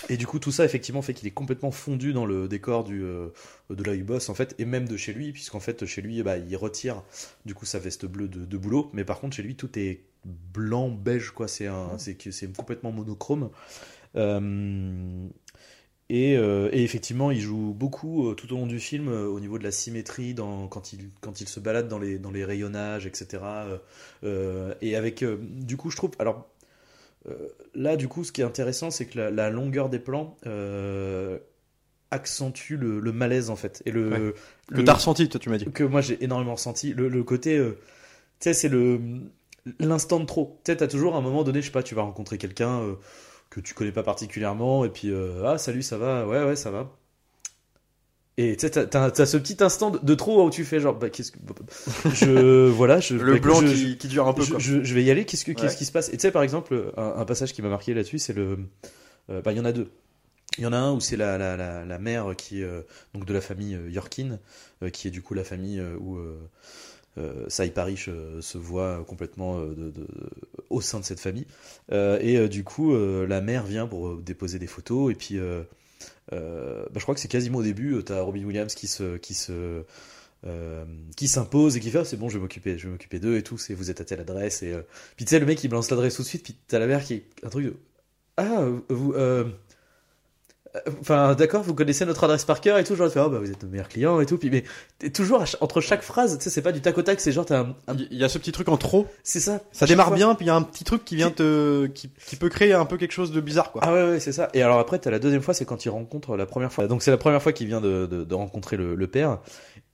Et 0.08 0.16
du 0.16 0.28
coup, 0.28 0.38
tout 0.38 0.52
ça, 0.52 0.64
effectivement, 0.64 1.02
fait 1.02 1.12
qu'il 1.12 1.26
est 1.26 1.32
complètement 1.32 1.72
fondu 1.72 2.12
dans 2.12 2.24
le 2.24 2.46
décor 2.46 2.84
du, 2.84 3.02
euh, 3.02 3.30
de 3.70 3.82
là 3.82 3.92
où 3.92 3.94
il 3.96 4.04
bosse, 4.04 4.28
en 4.28 4.34
fait, 4.34 4.54
et 4.58 4.64
même 4.64 4.86
de 4.86 4.96
chez 4.96 5.12
lui, 5.12 5.32
puisqu'en 5.32 5.60
fait, 5.60 5.84
chez 5.84 6.00
lui, 6.02 6.22
bah, 6.22 6.38
il 6.38 6.56
retire, 6.56 7.02
du 7.44 7.54
coup, 7.54 7.66
sa 7.66 7.80
veste 7.80 8.06
bleue 8.06 8.28
de, 8.28 8.44
de 8.44 8.56
boulot, 8.56 8.90
mais 8.92 9.04
par 9.04 9.18
contre, 9.18 9.34
chez 9.34 9.42
lui, 9.42 9.56
tout 9.56 9.76
est 9.76 10.02
blanc, 10.24 10.88
beige, 10.88 11.32
quoi, 11.32 11.48
c'est 11.48 11.66
un, 11.66 11.98
c'est 11.98 12.16
c'est 12.30 12.56
complètement 12.56 12.92
monochrome. 12.92 13.50
Euh, 14.14 15.26
et, 16.10 16.36
euh, 16.36 16.68
et 16.72 16.82
effectivement, 16.82 17.30
il 17.30 17.40
joue 17.40 17.72
beaucoup 17.72 18.28
euh, 18.28 18.34
tout 18.34 18.52
au 18.52 18.56
long 18.56 18.66
du 18.66 18.80
film 18.80 19.08
euh, 19.08 19.26
au 19.26 19.40
niveau 19.40 19.58
de 19.58 19.64
la 19.64 19.70
symétrie 19.72 20.34
dans, 20.34 20.68
quand, 20.68 20.92
il, 20.92 21.10
quand 21.20 21.40
il 21.40 21.48
se 21.48 21.58
balade 21.60 21.88
dans 21.88 21.98
les, 21.98 22.18
dans 22.18 22.30
les 22.30 22.44
rayonnages, 22.44 23.06
etc. 23.06 23.42
Et 24.82 24.96
avec, 24.96 25.24
du 25.24 25.76
coup, 25.76 25.90
je 25.90 25.96
trouve, 25.96 26.10
alors 26.18 26.48
là, 27.74 27.96
du 27.96 28.08
coup, 28.08 28.24
ce 28.24 28.32
qui 28.32 28.40
est 28.40 28.44
intéressant, 28.44 28.90
c'est 28.90 29.06
que 29.06 29.18
la, 29.18 29.30
la 29.30 29.50
longueur 29.50 29.88
des 29.88 29.98
plans 30.00 30.36
accentue 32.10 32.74
le, 32.76 33.00
le 33.00 33.12
malaise 33.12 33.48
en 33.48 33.56
fait. 33.56 33.82
Et 33.86 33.90
le, 33.90 34.10
Ouais. 34.10 34.34
Que 34.68 34.74
le- 34.76 34.84
t'as 34.84 34.94
ressenti, 34.94 35.28
toi, 35.28 35.40
tu 35.40 35.48
m'as 35.48 35.58
dit. 35.58 35.64
que 35.64 35.84
moi 35.84 36.00
j'ai 36.02 36.22
énormément 36.22 36.54
ressenti. 36.54 36.92
Le, 36.92 37.08
le 37.08 37.24
côté, 37.24 37.56
tu 37.58 37.74
sais, 38.40 38.52
c'est 38.54 38.68
le 38.68 39.00
l'instant 39.78 40.18
de 40.20 40.26
trop. 40.26 40.58
Tu 40.64 40.72
sais, 40.72 40.76
t'as 40.76 40.88
toujours 40.88 41.14
à 41.14 41.18
un 41.18 41.22
moment 41.22 41.44
donné, 41.44 41.60
je 41.62 41.66
sais 41.66 41.72
pas, 41.72 41.82
tu 41.82 41.94
vas 41.94 42.02
rencontrer 42.02 42.36
quelqu'un 42.36 42.82
que 43.52 43.60
tu 43.60 43.74
connais 43.74 43.92
pas 43.92 44.02
particulièrement, 44.02 44.84
et 44.86 44.88
puis 44.88 45.10
euh, 45.10 45.44
ah 45.44 45.58
salut, 45.58 45.82
ça 45.82 45.98
va, 45.98 46.26
ouais 46.26 46.42
ouais 46.42 46.56
ça 46.56 46.70
va. 46.70 46.90
Et 48.38 48.56
tu 48.56 48.66
sais, 48.66 48.88
t'as, 48.88 49.26
ce 49.26 49.36
petit 49.36 49.62
instant 49.62 49.90
de, 49.90 50.14
trop 50.14 50.46
où 50.46 50.50
tu 50.50 50.64
fais 50.64 50.80
genre, 50.80 50.94
bah, 50.94 51.10
qu'est-ce 51.10 51.32
que. 51.32 51.38
Je. 52.14 52.68
Voilà, 52.68 52.98
je. 52.98 53.14
Le 53.14 53.34
bah, 53.34 53.38
blanc 53.40 53.60
je- 53.60 53.66
qui, 53.66 53.98
qui 53.98 54.08
dure 54.08 54.26
un 54.26 54.32
peu, 54.32 54.42
je, 54.42 54.50
quoi. 54.52 54.58
je- 54.58 54.82
je 54.82 54.94
vais 54.94 55.04
y 55.04 55.10
aller. 55.10 55.26
Qu'est-ce, 55.26 55.44
que, 55.44 55.52
qu'est-ce 55.52 55.76
qui 55.76 55.84
se 55.84 55.92
passe? 55.92 56.08
Et 56.08 56.12
tu 56.12 56.20
sais, 56.20 56.30
par 56.30 56.42
exemple, 56.42 56.92
un, 56.96 57.14
un 57.18 57.24
passage 57.26 57.52
qui 57.52 57.60
m'a 57.60 57.68
marqué 57.68 57.92
là-dessus, 57.92 58.18
c'est 58.18 58.32
le. 58.32 58.58
euh, 59.28 59.42
bah, 59.42 59.52
il 59.52 59.58
y 59.58 59.60
en 59.60 59.66
a 59.66 59.72
deux. 59.72 59.90
Il 60.56 60.64
y 60.64 60.66
en 60.66 60.72
a 60.72 60.78
un 60.78 60.92
où 60.92 61.00
c'est 61.00 61.16
la, 61.18 61.36
la, 61.36 61.58
la, 61.58 61.84
la 61.84 61.98
mère 61.98 62.34
qui, 62.36 62.62
euh, 62.62 62.80
donc 63.14 63.26
de 63.26 63.32
la 63.34 63.42
famille 63.42 63.74
euh, 63.74 63.90
Yorkin, 63.90 64.38
qui 64.94 65.08
est 65.08 65.10
du 65.10 65.20
coup 65.20 65.34
la 65.34 65.44
famille 65.44 65.80
où 66.00 66.18
euh, 67.18 67.48
Cy 67.48 67.70
Parrish 67.70 68.08
euh, 68.08 68.40
se 68.40 68.58
voit 68.58 69.04
complètement 69.06 69.58
euh, 69.58 69.92
au 70.70 70.80
sein 70.80 71.00
de 71.00 71.04
cette 71.04 71.20
famille. 71.20 71.46
Euh, 71.92 72.18
et 72.20 72.36
euh, 72.36 72.48
du 72.48 72.64
coup, 72.64 72.94
la 72.94 73.40
mère 73.40 73.64
vient 73.64 73.86
pour 73.86 74.16
déposer 74.16 74.58
des 74.58 74.66
photos. 74.66 75.12
Et 75.12 75.14
puis, 75.14 75.38
bah, 76.30 76.88
je 76.94 77.00
crois 77.00 77.14
que 77.14 77.20
c'est 77.20 77.28
quasiment 77.28 77.58
au 77.58 77.62
début, 77.62 78.02
tu 78.04 78.12
as 78.12 78.22
Robin 78.22 78.44
Williams 78.44 78.74
qui 78.74 78.86
se. 78.86 79.16
Qui 79.18 79.34
se 79.34 79.84
qui 81.14 81.28
s'impose 81.28 81.76
et 81.76 81.80
qui 81.80 81.88
fait 81.92 82.00
ah, 82.00 82.04
c'est 82.04 82.16
bon 82.16 82.28
je 82.28 82.34
vais 82.34 82.40
m'occuper 82.40 82.76
je 82.76 82.88
vais 82.88 82.90
m'occuper 82.90 83.20
d'eux 83.20 83.36
et 83.36 83.44
tout 83.44 83.58
c'est 83.58 83.74
vous 83.74 83.92
êtes 83.92 84.00
à 84.00 84.04
telle 84.04 84.18
adresse 84.18 84.64
et 84.64 84.76
puis 85.14 85.24
tu 85.24 85.30
sais 85.30 85.38
le 85.38 85.46
mec 85.46 85.62
il 85.62 85.68
balance 85.68 85.88
l'adresse 85.88 86.16
tout 86.16 86.22
de 86.22 86.26
suite 86.26 86.42
puis 86.42 86.56
t'as 86.66 86.80
la 86.80 86.88
mère 86.88 87.04
qui 87.04 87.14
est 87.14 87.24
un 87.44 87.48
truc 87.48 87.66
de 87.66 87.76
ah 88.36 88.66
vous 88.88 89.14
Enfin, 91.02 91.34
d'accord, 91.34 91.62
vous 91.62 91.74
connaissez 91.74 92.06
notre 92.06 92.24
adresse 92.24 92.46
par 92.46 92.62
cœur 92.62 92.78
et 92.78 92.84
tout. 92.84 92.96
Genre, 92.96 93.06
elle 93.06 93.12
fait, 93.12 93.20
oh, 93.20 93.28
bah, 93.28 93.38
vous 93.38 93.50
êtes 93.50 93.62
nos 93.62 93.68
meilleurs 93.68 93.88
clients 93.88 94.20
et 94.20 94.26
tout. 94.26 94.38
Puis, 94.38 94.48
mais 94.50 94.64
t'es 94.98 95.10
toujours 95.10 95.44
entre 95.60 95.80
chaque 95.82 96.00
phrase, 96.02 96.38
tu 96.38 96.44
sais, 96.44 96.50
c'est 96.50 96.62
pas 96.62 96.72
du 96.72 96.80
tac 96.80 96.96
au 96.96 97.02
tac, 97.02 97.20
c'est 97.20 97.30
genre, 97.30 97.44
t'as 97.44 97.60
un, 97.60 97.76
un- 97.88 97.96
Il 98.10 98.16
y 98.16 98.24
a 98.24 98.28
ce 98.30 98.38
petit 98.38 98.52
truc 98.52 98.68
en 98.70 98.78
trop. 98.78 99.06
c'est 99.22 99.40
ça. 99.40 99.60
Ça 99.72 99.84
démarre 99.84 100.06
fois. 100.08 100.16
bien, 100.16 100.34
puis 100.34 100.46
il 100.46 100.48
y 100.48 100.50
a 100.50 100.54
un 100.54 100.62
petit 100.62 100.84
truc 100.84 101.04
qui 101.04 101.16
vient 101.16 101.30
te, 101.30 101.86
qui, 101.88 102.10
qui 102.26 102.36
peut 102.36 102.48
créer 102.48 102.72
un 102.72 102.86
peu 102.86 102.96
quelque 102.96 103.12
chose 103.12 103.32
de 103.32 103.40
bizarre, 103.42 103.70
quoi. 103.70 103.82
Ah 103.84 103.92
ouais, 103.92 104.02
ouais, 104.12 104.20
c'est 104.20 104.32
ça. 104.32 104.48
Et 104.54 104.62
alors 104.62 104.78
après, 104.78 104.98
t'as 104.98 105.10
la 105.10 105.18
deuxième 105.18 105.42
fois, 105.42 105.52
c'est 105.52 105.66
quand 105.66 105.84
il 105.84 105.90
rencontre 105.90 106.36
la 106.38 106.46
première 106.46 106.72
fois. 106.72 106.86
Donc 106.86 107.02
c'est 107.02 107.10
la 107.10 107.18
première 107.18 107.42
fois 107.42 107.52
qu'il 107.52 107.66
vient 107.66 107.80
de, 107.82 108.06
de, 108.06 108.24
de 108.24 108.34
rencontrer 108.34 108.78
le, 108.78 108.94
le 108.94 109.06
père. 109.06 109.40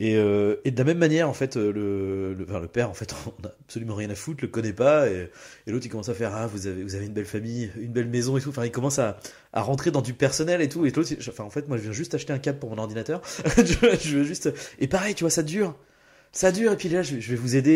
Et, 0.00 0.16
euh, 0.16 0.56
et 0.64 0.70
de 0.70 0.78
la 0.78 0.84
même 0.84 0.98
manière, 0.98 1.28
en 1.28 1.32
fait, 1.32 1.56
euh, 1.56 1.72
le, 1.72 2.32
le, 2.34 2.60
le 2.60 2.68
père, 2.68 2.88
en 2.88 2.94
fait, 2.94 3.14
on 3.26 3.46
a 3.46 3.50
absolument 3.64 3.96
rien 3.96 4.08
à 4.10 4.14
foutre, 4.14 4.44
le 4.44 4.48
connaît 4.48 4.72
pas. 4.72 5.08
Et, 5.08 5.28
l'autre, 5.66 5.86
il 5.86 5.88
commence 5.88 6.08
à 6.08 6.14
faire, 6.14 6.32
ah, 6.34 6.46
vous 6.46 6.68
avez, 6.68 6.84
vous 6.84 6.94
avez 6.94 7.06
une 7.06 7.12
belle 7.12 7.26
famille, 7.26 7.70
une 7.80 7.92
belle 7.92 8.06
maison 8.08 8.36
et 8.36 8.40
tout. 8.40 8.50
Enfin, 8.50 8.64
il 8.64 8.70
commence 8.70 9.00
à, 9.00 9.18
à 9.52 9.60
rentrer 9.60 9.90
dans 9.90 10.02
du 10.02 10.14
personnel 10.14 10.60
et 10.60 10.68
tout. 10.68 10.86
Et 10.86 10.90
l'autre, 10.90 11.12
enfin, 11.28 11.42
en 11.42 11.50
fait, 11.50 11.66
moi, 11.66 11.78
je 11.78 11.82
viens 11.82 11.92
juste 11.92 12.14
acheter 12.14 12.32
un 12.32 12.38
câble 12.38 12.60
pour 12.60 12.70
mon 12.70 12.78
ordinateur. 12.78 13.22
je, 13.56 14.16
veux 14.16 14.24
juste. 14.24 14.50
Et 14.78 14.86
pareil, 14.86 15.16
tu 15.16 15.24
vois, 15.24 15.30
ça 15.30 15.42
dure. 15.42 15.74
Ça 16.30 16.52
dure. 16.52 16.72
Et 16.72 16.76
puis 16.76 16.88
là, 16.88 17.02
je, 17.02 17.16
vais 17.16 17.36
vous 17.36 17.56
aider. 17.56 17.72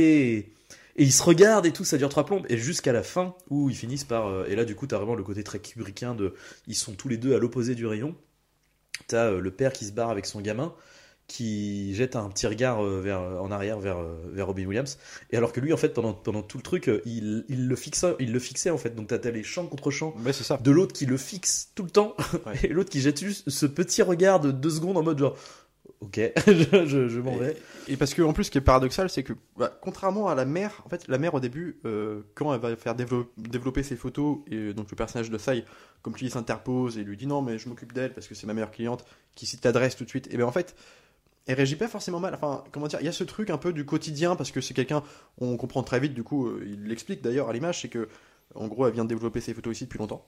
Et, 0.96 1.04
ils 1.04 1.12
se 1.12 1.22
regardent 1.22 1.66
et 1.66 1.72
tout, 1.72 1.84
ça 1.84 1.98
dure 1.98 2.10
trois 2.10 2.24
plombes. 2.24 2.46
Et 2.48 2.56
jusqu'à 2.56 2.92
la 2.92 3.02
fin, 3.02 3.34
où 3.50 3.68
ils 3.68 3.76
finissent 3.76 4.04
par. 4.04 4.28
euh, 4.28 4.44
et 4.46 4.54
là, 4.54 4.64
du 4.64 4.76
coup, 4.76 4.86
t'as 4.86 4.98
vraiment 4.98 5.16
le 5.16 5.24
côté 5.24 5.42
très 5.42 5.58
kubrickien 5.58 6.14
de. 6.14 6.34
Ils 6.68 6.76
sont 6.76 6.92
tous 6.92 7.08
les 7.08 7.16
deux 7.16 7.34
à 7.34 7.38
l'opposé 7.38 7.74
du 7.74 7.84
rayon. 7.84 8.14
T'as 9.08 9.32
le 9.32 9.50
père 9.50 9.72
qui 9.72 9.86
se 9.86 9.92
barre 9.92 10.10
avec 10.10 10.26
son 10.26 10.40
gamin, 10.40 10.72
qui 11.32 11.94
jette 11.94 12.14
un 12.16 12.28
petit 12.28 12.46
regard 12.46 12.84
euh, 12.84 13.00
vers, 13.00 13.20
en 13.20 13.50
arrière 13.50 13.78
vers, 13.80 13.98
euh, 13.98 14.16
vers 14.32 14.46
Robin 14.46 14.66
Williams. 14.66 14.98
Et 15.30 15.36
alors 15.36 15.52
que 15.52 15.60
lui, 15.60 15.72
en 15.72 15.76
fait, 15.76 15.88
pendant, 15.94 16.12
pendant 16.12 16.42
tout 16.42 16.58
le 16.58 16.62
truc, 16.62 16.88
euh, 16.88 17.00
il, 17.06 17.44
il, 17.48 17.68
le 17.68 17.76
fixa, 17.76 18.14
il 18.20 18.32
le 18.32 18.38
fixait, 18.38 18.70
en 18.70 18.76
fait. 18.78 18.94
Donc 18.94 19.06
t'as 19.08 19.30
les 19.30 19.42
champs 19.42 19.66
contre 19.66 19.90
champs 19.90 20.14
Ouais, 20.24 20.32
c'est 20.32 20.44
ça. 20.44 20.58
de 20.62 20.70
l'autre 20.70 20.92
qui 20.92 21.06
le 21.06 21.16
fixe 21.16 21.70
tout 21.74 21.84
le 21.84 21.90
temps, 21.90 22.14
Ouais. 22.46 22.52
et 22.64 22.68
l'autre 22.68 22.90
qui 22.90 23.00
jette 23.00 23.18
juste 23.20 23.48
ce 23.48 23.66
petit 23.66 24.02
regard 24.02 24.40
de 24.40 24.50
deux 24.50 24.70
secondes 24.70 24.96
en 24.98 25.02
mode 25.02 25.18
genre. 25.18 25.36
Ok, 26.00 26.18
je, 26.48 26.52
je, 26.86 27.08
je 27.08 27.20
m'en 27.20 27.36
vais. 27.36 27.56
Et 27.86 27.96
parce 27.96 28.12
que 28.12 28.22
en 28.22 28.32
plus, 28.32 28.44
ce 28.44 28.50
qui 28.50 28.58
est 28.58 28.60
paradoxal, 28.60 29.08
c'est 29.08 29.22
que 29.22 29.32
bah, 29.56 29.72
contrairement 29.80 30.28
à 30.28 30.34
la 30.34 30.44
mère, 30.44 30.82
en 30.84 30.88
fait, 30.88 31.06
la 31.06 31.16
mère 31.16 31.34
au 31.34 31.40
début, 31.40 31.78
euh, 31.84 32.22
quand 32.34 32.52
elle 32.52 32.60
va 32.60 32.74
faire 32.76 32.96
dévelop- 32.96 33.28
développer 33.38 33.82
ses 33.84 33.94
photos, 33.94 34.38
et 34.50 34.74
donc 34.74 34.90
le 34.90 34.96
personnage 34.96 35.30
de 35.30 35.38
Sai, 35.38 35.64
comme 36.02 36.14
tu 36.14 36.24
dis, 36.24 36.30
s'interpose 36.30 36.98
et 36.98 37.04
lui 37.04 37.16
dit 37.16 37.28
non, 37.28 37.40
mais 37.40 37.56
je 37.56 37.68
m'occupe 37.68 37.92
d'elle 37.92 38.12
parce 38.12 38.26
que 38.26 38.34
c'est 38.34 38.46
ma 38.48 38.52
meilleure 38.54 38.72
cliente, 38.72 39.04
qui 39.36 39.46
cite 39.46 39.64
l'adresse 39.64 39.94
tout 39.96 40.02
de 40.04 40.08
suite. 40.08 40.26
Et 40.32 40.36
bien 40.36 40.46
en 40.46 40.50
fait, 40.52 40.74
elle 41.46 41.56
réagit 41.56 41.76
pas 41.76 41.88
forcément 41.88 42.20
mal. 42.20 42.34
Enfin, 42.34 42.64
comment 42.72 42.86
dire, 42.86 43.00
il 43.00 43.06
y 43.06 43.08
a 43.08 43.12
ce 43.12 43.24
truc 43.24 43.50
un 43.50 43.58
peu 43.58 43.72
du 43.72 43.84
quotidien 43.84 44.36
parce 44.36 44.50
que 44.50 44.60
c'est 44.60 44.74
quelqu'un, 44.74 45.02
on 45.38 45.56
comprend 45.56 45.82
très 45.82 46.00
vite. 46.00 46.14
Du 46.14 46.22
coup, 46.22 46.46
euh, 46.46 46.64
il 46.66 46.84
l'explique 46.84 47.22
d'ailleurs 47.22 47.48
à 47.48 47.52
l'image, 47.52 47.82
c'est 47.82 47.88
que 47.88 48.08
en 48.54 48.68
gros, 48.68 48.86
elle 48.86 48.92
vient 48.92 49.04
de 49.04 49.08
développer 49.08 49.40
ses 49.40 49.54
photos 49.54 49.76
ici 49.76 49.84
depuis 49.84 49.98
longtemps. 49.98 50.26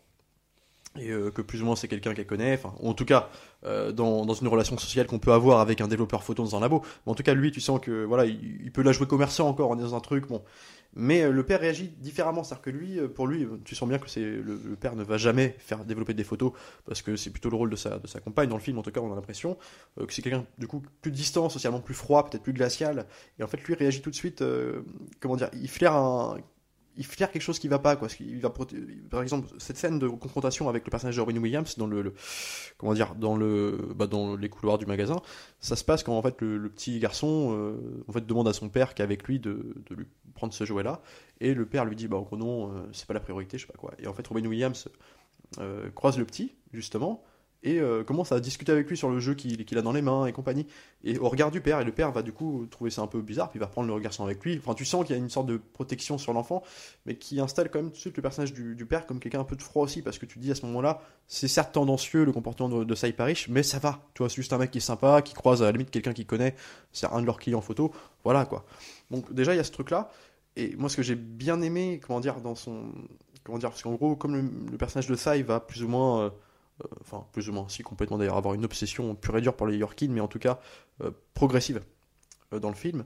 Et 0.98 1.10
euh, 1.10 1.30
que 1.30 1.42
plus 1.42 1.62
ou 1.62 1.66
moins 1.66 1.76
c'est 1.76 1.88
quelqu'un 1.88 2.14
qu'elle 2.14 2.26
connaît, 2.26 2.54
enfin, 2.54 2.74
en 2.82 2.94
tout 2.94 3.04
cas 3.04 3.28
euh, 3.64 3.92
dans, 3.92 4.24
dans 4.26 4.34
une 4.34 4.48
relation 4.48 4.78
sociale 4.78 5.06
qu'on 5.06 5.18
peut 5.18 5.32
avoir 5.32 5.60
avec 5.60 5.80
un 5.80 5.88
développeur 5.88 6.22
photo 6.22 6.42
dans 6.42 6.56
un 6.56 6.60
labo. 6.60 6.82
Mais 7.06 7.12
en 7.12 7.14
tout 7.14 7.22
cas, 7.22 7.34
lui, 7.34 7.50
tu 7.50 7.60
sens 7.60 7.80
que 7.80 8.04
voilà, 8.04 8.26
il, 8.26 8.70
peut 8.72 8.82
la 8.82 8.92
jouer 8.92 9.06
commerçant 9.06 9.48
encore, 9.48 9.70
on 9.70 9.78
est 9.78 9.82
dans 9.82 9.94
un 9.94 10.00
truc, 10.00 10.28
bon. 10.28 10.42
Mais 10.96 11.22
euh, 11.22 11.32
le 11.32 11.44
père 11.44 11.60
réagit 11.60 11.88
différemment, 11.88 12.44
c'est-à-dire 12.44 12.62
que 12.62 12.70
lui, 12.70 12.98
euh, 12.98 13.08
pour 13.08 13.26
lui, 13.26 13.44
euh, 13.44 13.60
tu 13.64 13.74
sens 13.74 13.88
bien 13.88 13.98
que 13.98 14.08
c'est 14.08 14.20
le, 14.20 14.60
le 14.64 14.76
père 14.76 14.94
ne 14.94 15.02
va 15.02 15.16
jamais 15.16 15.56
faire 15.58 15.84
développer 15.84 16.14
des 16.14 16.24
photos 16.24 16.52
parce 16.86 17.02
que 17.02 17.16
c'est 17.16 17.30
plutôt 17.30 17.50
le 17.50 17.56
rôle 17.56 17.70
de 17.70 17.76
sa, 17.76 17.98
de 17.98 18.06
sa 18.06 18.20
compagne 18.20 18.48
dans 18.48 18.56
le 18.56 18.62
film. 18.62 18.78
En 18.78 18.82
tout 18.82 18.92
cas, 18.92 19.00
on 19.00 19.12
a 19.12 19.16
l'impression 19.16 19.58
euh, 19.98 20.06
que 20.06 20.12
c'est 20.12 20.22
quelqu'un 20.22 20.46
du 20.58 20.68
coup 20.68 20.82
plus 21.02 21.10
distant, 21.10 21.48
socialement 21.48 21.80
plus 21.80 21.94
froid, 21.94 22.28
peut-être 22.28 22.42
plus 22.42 22.52
glacial. 22.52 23.06
Et 23.38 23.42
en 23.42 23.48
fait, 23.48 23.62
lui 23.64 23.74
réagit 23.74 24.02
tout 24.02 24.10
de 24.10 24.14
suite. 24.14 24.44
comment 25.20 25.36
dire 25.36 25.50
Il 25.54 25.68
flaire 25.68 25.94
un 25.94 26.38
il 26.96 27.04
flaire 27.04 27.30
quelque 27.30 27.42
chose 27.42 27.58
qui 27.58 27.68
va 27.68 27.78
pas 27.78 27.96
quoi. 27.96 28.08
Qu'il 28.08 28.40
va 28.40 28.52
par 29.10 29.22
exemple 29.22 29.48
cette 29.58 29.76
scène 29.76 29.98
de 29.98 30.08
confrontation 30.08 30.68
avec 30.68 30.84
le 30.84 30.90
personnage 30.90 31.16
de 31.16 31.20
Robin 31.20 31.36
Williams 31.36 31.76
dans 31.76 31.86
le, 31.86 32.14
comment 32.78 32.94
dire 32.94 33.14
dans 33.14 33.36
le 33.36 33.92
bah, 33.94 34.06
dans 34.06 34.36
les 34.36 34.48
couloirs 34.48 34.78
du 34.78 34.86
magasin, 34.86 35.20
ça 35.60 35.76
se 35.76 35.84
passe 35.84 36.02
quand 36.02 36.16
en 36.16 36.22
fait 36.22 36.40
le, 36.40 36.68
petit 36.68 36.98
garçon 36.98 37.54
euh, 37.56 38.04
en 38.08 38.12
fait 38.12 38.26
demande 38.26 38.48
à 38.48 38.52
son 38.52 38.68
père 38.68 38.94
qu'avec 38.94 39.24
lui 39.24 39.38
de, 39.38 39.74
de 39.88 39.94
lui 39.94 40.06
prendre 40.34 40.52
ce 40.52 40.64
jouet 40.64 40.82
là 40.82 41.02
et 41.40 41.54
le 41.54 41.66
père 41.66 41.84
lui 41.84 41.96
dit 41.96 42.08
bah 42.08 42.18
gros 42.18 42.36
non 42.36 42.70
euh, 42.70 42.82
c'est 42.92 43.06
pas 43.06 43.14
la 43.14 43.20
priorité 43.20 43.58
je 43.58 43.66
sais 43.66 43.72
pas 43.72 43.78
quoi. 43.78 43.92
Et 43.98 44.06
en 44.06 44.14
fait 44.14 44.26
Robin 44.26 44.46
Williams 44.46 44.88
euh, 45.58 45.90
croise 45.90 46.18
le 46.18 46.24
petit 46.24 46.54
justement 46.72 47.22
et 47.64 47.80
euh, 47.80 48.04
commence 48.04 48.30
à 48.30 48.38
discuter 48.40 48.71
avec 48.71 48.88
lui 48.88 48.97
sur 48.97 49.09
le 49.09 49.18
jeu 49.18 49.35
qu'il 49.35 49.78
a 49.78 49.83
dans 49.83 49.92
les 49.92 50.02
mains 50.02 50.26
et 50.26 50.33
compagnie. 50.33 50.66
Et 51.02 51.18
au 51.18 51.28
regard 51.28 51.50
du 51.50 51.62
père, 51.62 51.80
et 51.80 51.85
le 51.85 51.92
père 51.92 52.12
va 52.12 52.23
du 52.23 52.33
coup 52.33 52.66
trouver 52.71 52.90
ça 52.90 53.02
un 53.02 53.06
peu 53.06 53.23
bizarre, 53.23 53.49
puis 53.49 53.59
il 53.59 53.61
va 53.61 53.66
prendre 53.66 53.92
le 53.92 53.99
garçon 54.00 54.23
avec 54.23 54.44
lui. 54.44 54.59
Enfin, 54.59 54.75
tu 54.75 54.85
sens 54.85 55.04
qu'il 55.04 55.16
y 55.16 55.18
a 55.18 55.23
une 55.23 55.30
sorte 55.30 55.47
de 55.47 55.56
protection 55.56 56.18
sur 56.18 56.35
l'enfant, 56.35 56.62
mais 57.06 57.16
qui 57.16 57.40
installe 57.40 57.71
quand 57.71 57.78
même 57.78 57.88
tout 57.88 57.97
de 57.97 58.00
suite 58.00 58.16
le 58.16 58.23
personnage 58.23 58.52
du, 58.52 58.87
père 58.87 59.06
comme 59.06 59.18
quelqu'un 59.18 59.40
un 59.40 59.44
peu 59.44 59.56
de 59.56 59.62
froid 59.62 59.83
aussi, 59.83 60.02
parce 60.02 60.18
que 60.18 60.26
tu 60.26 60.38
dis 60.38 60.50
à 60.50 60.54
ce 60.54 60.66
moment-là, 60.66 61.00
c'est 61.26 61.49
certes 61.49 61.73
tendancieux 61.73 62.25
le 62.25 62.33
comportement 62.33 62.68
de, 62.68 62.85
de 62.85 62.94
Sai 62.94 63.12
Parish, 63.12 63.49
mais 63.49 63.62
ça 63.62 63.78
va. 63.78 64.06
Tu 64.12 64.18
vois, 64.18 64.28
c'est 64.28 64.37
juste 64.37 64.52
un 64.52 64.59
mec 64.59 64.71
qui 64.71 64.78
est 64.78 64.83
sympa, 64.83 65.23
qui 65.23 65.33
croise 65.33 65.62
à 65.62 65.66
la 65.66 65.73
limite 65.73 65.90
quelqu'un 65.90 66.12
qu'il 66.12 66.26
connaît, 66.26 66.54
c'est 66.92 67.06
un 67.06 67.21
de 67.23 67.26
leurs 67.26 67.38
clients 67.38 67.62
photo, 67.62 67.92
voilà 68.25 68.44
quoi. 68.44 68.66
Donc 69.11 69.33
déjà, 69.33 69.54
il 69.54 69.56
y 69.56 69.61
a 69.61 69.64
ce 69.64 69.73
truc-là. 69.73 70.11
Et 70.56 70.76
moi, 70.76 70.88
ce 70.88 70.97
que 70.97 71.02
j'ai 71.02 71.16
bien 71.16 71.62
aimé, 71.62 72.00
comment 72.06 72.21
dire, 72.21 72.40
dans 72.40 72.54
son. 72.54 72.92
Comment 73.42 73.59
dire, 73.59 73.71
parce 73.71 73.83
qu'en 73.83 73.94
gros, 73.94 74.16
comme 74.16 74.37
le, 74.71 74.78
personnage 74.78 75.09
de 75.09 75.14
Sai 75.16 75.42
va 75.42 75.61
plus 75.61 75.83
ou 75.83 75.88
moins. 75.88 76.25
euh, 76.25 76.30
enfin, 77.00 77.26
plus 77.33 77.49
ou 77.49 77.52
moins, 77.52 77.69
si 77.69 77.83
complètement 77.83 78.19
d'ailleurs, 78.19 78.37
avoir 78.37 78.54
une 78.54 78.64
obsession 78.64 79.14
pure 79.14 79.37
et 79.37 79.40
dure 79.40 79.57
pour 79.57 79.66
les 79.66 79.76
Yorkines, 79.76 80.12
mais 80.12 80.21
en 80.21 80.28
tout 80.28 80.38
cas 80.40 80.59
euh, 81.02 81.11
progressive 81.35 81.83
euh, 82.52 82.59
dans 82.59 82.71
le 82.71 82.75
film. 82.76 83.04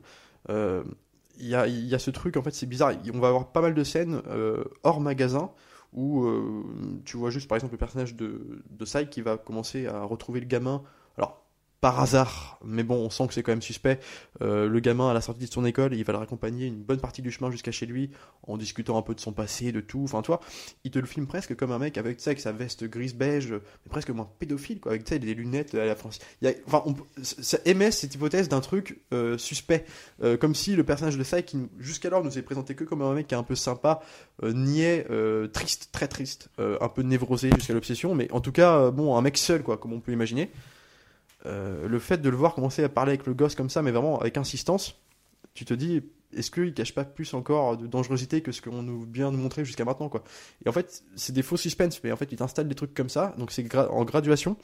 Euh, 0.49 0.85
Il 1.41 1.47
y, 1.47 1.51
y 1.51 1.95
a 1.95 1.99
ce 1.99 2.11
truc, 2.11 2.37
en 2.37 2.43
fait, 2.43 2.53
c'est 2.53 2.67
bizarre. 2.67 2.93
On 3.15 3.21
va 3.21 3.29
avoir 3.29 3.53
pas 3.53 3.61
mal 3.61 3.73
de 3.75 3.85
scènes 3.85 4.23
euh, 4.27 4.65
hors 4.83 5.01
magasin 5.01 5.53
où 5.93 6.25
euh, 6.25 6.65
tu 7.05 7.17
vois 7.17 7.31
juste, 7.31 7.49
par 7.49 7.57
exemple, 7.57 7.75
le 7.75 7.79
personnage 7.79 8.15
de, 8.17 8.63
de 8.69 8.85
Sai 8.85 9.09
qui 9.09 9.23
va 9.23 9.37
commencer 9.39 9.87
à 9.87 10.03
retrouver 10.03 10.41
le 10.41 10.47
gamin. 10.47 10.83
Par 11.81 12.01
hasard, 12.01 12.59
mais 12.65 12.83
bon, 12.83 12.97
on 12.97 13.09
sent 13.09 13.29
que 13.29 13.35
c'est 13.35 13.45
quand 13.45 13.53
même 13.53 13.63
suspect. 13.63 14.01
euh, 14.43 14.69
le 14.69 14.81
gamin 14.81 15.11
à 15.11 15.15
la 15.15 15.21
sortie 15.21 15.47
de 15.47 15.53
son 15.53 15.65
école, 15.65 15.95
il 15.95 16.03
va 16.03 16.13
le 16.13 16.19
raccompagner 16.19 16.67
une 16.67 16.83
bonne 16.83 16.99
partie 16.99 17.23
du 17.23 17.31
chemin 17.31 17.53
jusqu'à 17.53 17.71
chez 17.71 17.87
lui 17.87 18.11
en 18.43 18.57
discutant 18.57 18.99
un 18.99 19.03
peu 19.03 19.15
de 19.15 19.21
son 19.21 19.33
passé, 19.33 19.71
de 19.71 19.81
tout. 19.81 20.03
Enfin, 20.03 20.21
tu 20.23 20.27
vois, 20.27 20.41
il 20.83 20.91
te 20.91 20.99
le 20.99 21.07
filme 21.07 21.29
presque 21.29 21.55
comme 21.55 21.71
un 21.71 21.79
mec 21.79 21.97
avec, 21.97 22.27
avec 22.27 22.41
sa 22.41 22.51
veste 22.51 22.83
grise 22.83 23.15
beige, 23.15 23.55
presque 23.89 24.11
moins 24.11 24.29
pédophile, 24.41 24.81
quoi, 24.81 24.91
avec 24.91 25.09
des 25.09 25.35
lunettes 25.35 25.77
à 25.77 25.85
la 25.85 25.95
France. 25.95 26.19
Enfin, 26.67 26.83
ça 27.23 27.59
émet 27.65 27.93
cette 27.93 28.13
hypothèse 28.13 28.49
d'un 28.49 28.61
truc 28.61 29.01
euh, 29.13 29.39
suspect, 29.39 29.85
Euh, 30.21 30.37
comme 30.37 30.57
si 30.57 30.75
le 30.75 30.83
personnage 30.83 31.17
de 31.17 31.23
Sai, 31.23 31.45
qui 31.45 31.59
jusqu'alors 31.79 32.25
nous 32.25 32.39
est 32.39 32.43
présenté 32.43 32.75
que 32.75 32.83
comme 32.83 33.03
un 33.03 33.15
mec 33.15 33.29
qui 33.29 33.35
est 33.35 33.39
un 33.39 33.45
peu 33.45 33.55
sympa, 33.55 34.01
niais, 34.43 35.07
triste, 35.53 35.91
très 35.93 36.09
triste, 36.09 36.51
un 36.59 36.89
peu 36.89 37.03
névrosé 37.03 37.51
jusqu'à 37.55 37.75
l'obsession, 37.75 38.17
mais 38.17 38.29
en 38.33 38.41
tout 38.41 38.51
cas, 38.53 38.91
bon, 38.91 39.17
un 39.17 39.23
mec 39.23 39.39
seul, 39.39 39.63
quoi, 39.63 39.77
comme 39.77 39.93
on 39.93 40.01
peut 40.01 40.13
imaginer. 40.13 40.51
Euh, 41.49 41.88
le 41.88 41.99
fait 41.99 42.19
de 42.19 42.28
le 42.28 42.37
voir 42.37 42.55
commencer 42.55 42.85
à 42.85 42.88
parler 42.88 43.12
avec 43.12 43.26
le 43.26 43.35
gosse 43.35 43.55
comme 43.55 43.71
ça, 43.71 43.83
mais 43.83 43.90
vraiment 43.90 44.21
avec 44.21 44.37
insistance, 44.37 45.00
tu 45.55 45.64
te 45.64 45.73
dis, 45.73 46.02
est-ce 46.37 46.50
qu'il 46.50 46.75
cache 46.75 46.95
pas 46.95 47.05
plus 47.05 47.33
encore 47.33 47.76
de 47.76 47.87
dangerosité 47.87 48.43
que 48.43 48.52
ce 48.52 48.61
qu'on 48.61 48.83
nous 48.83 49.07
vient 49.11 49.31
nous 49.31 49.38
montrer 49.38 49.64
jusqu'à 49.64 49.85
maintenant, 49.85 50.09
quoi? 50.09 50.23
Et 50.64 50.69
en 50.69 50.73
fait, 50.73 51.05
c'est 51.17 51.33
des 51.33 51.43
faux 51.43 51.57
suspens, 51.57 51.88
mais 52.05 52.12
en 52.12 52.17
fait, 52.17 52.31
il 52.31 52.37
t'installe 52.37 52.69
des 52.69 52.75
trucs 52.75 52.93
comme 52.93 53.09
ça, 53.09 53.35
donc 53.38 53.50
c'est 53.50 53.75
en 53.75 54.05
graduation. 54.05 54.57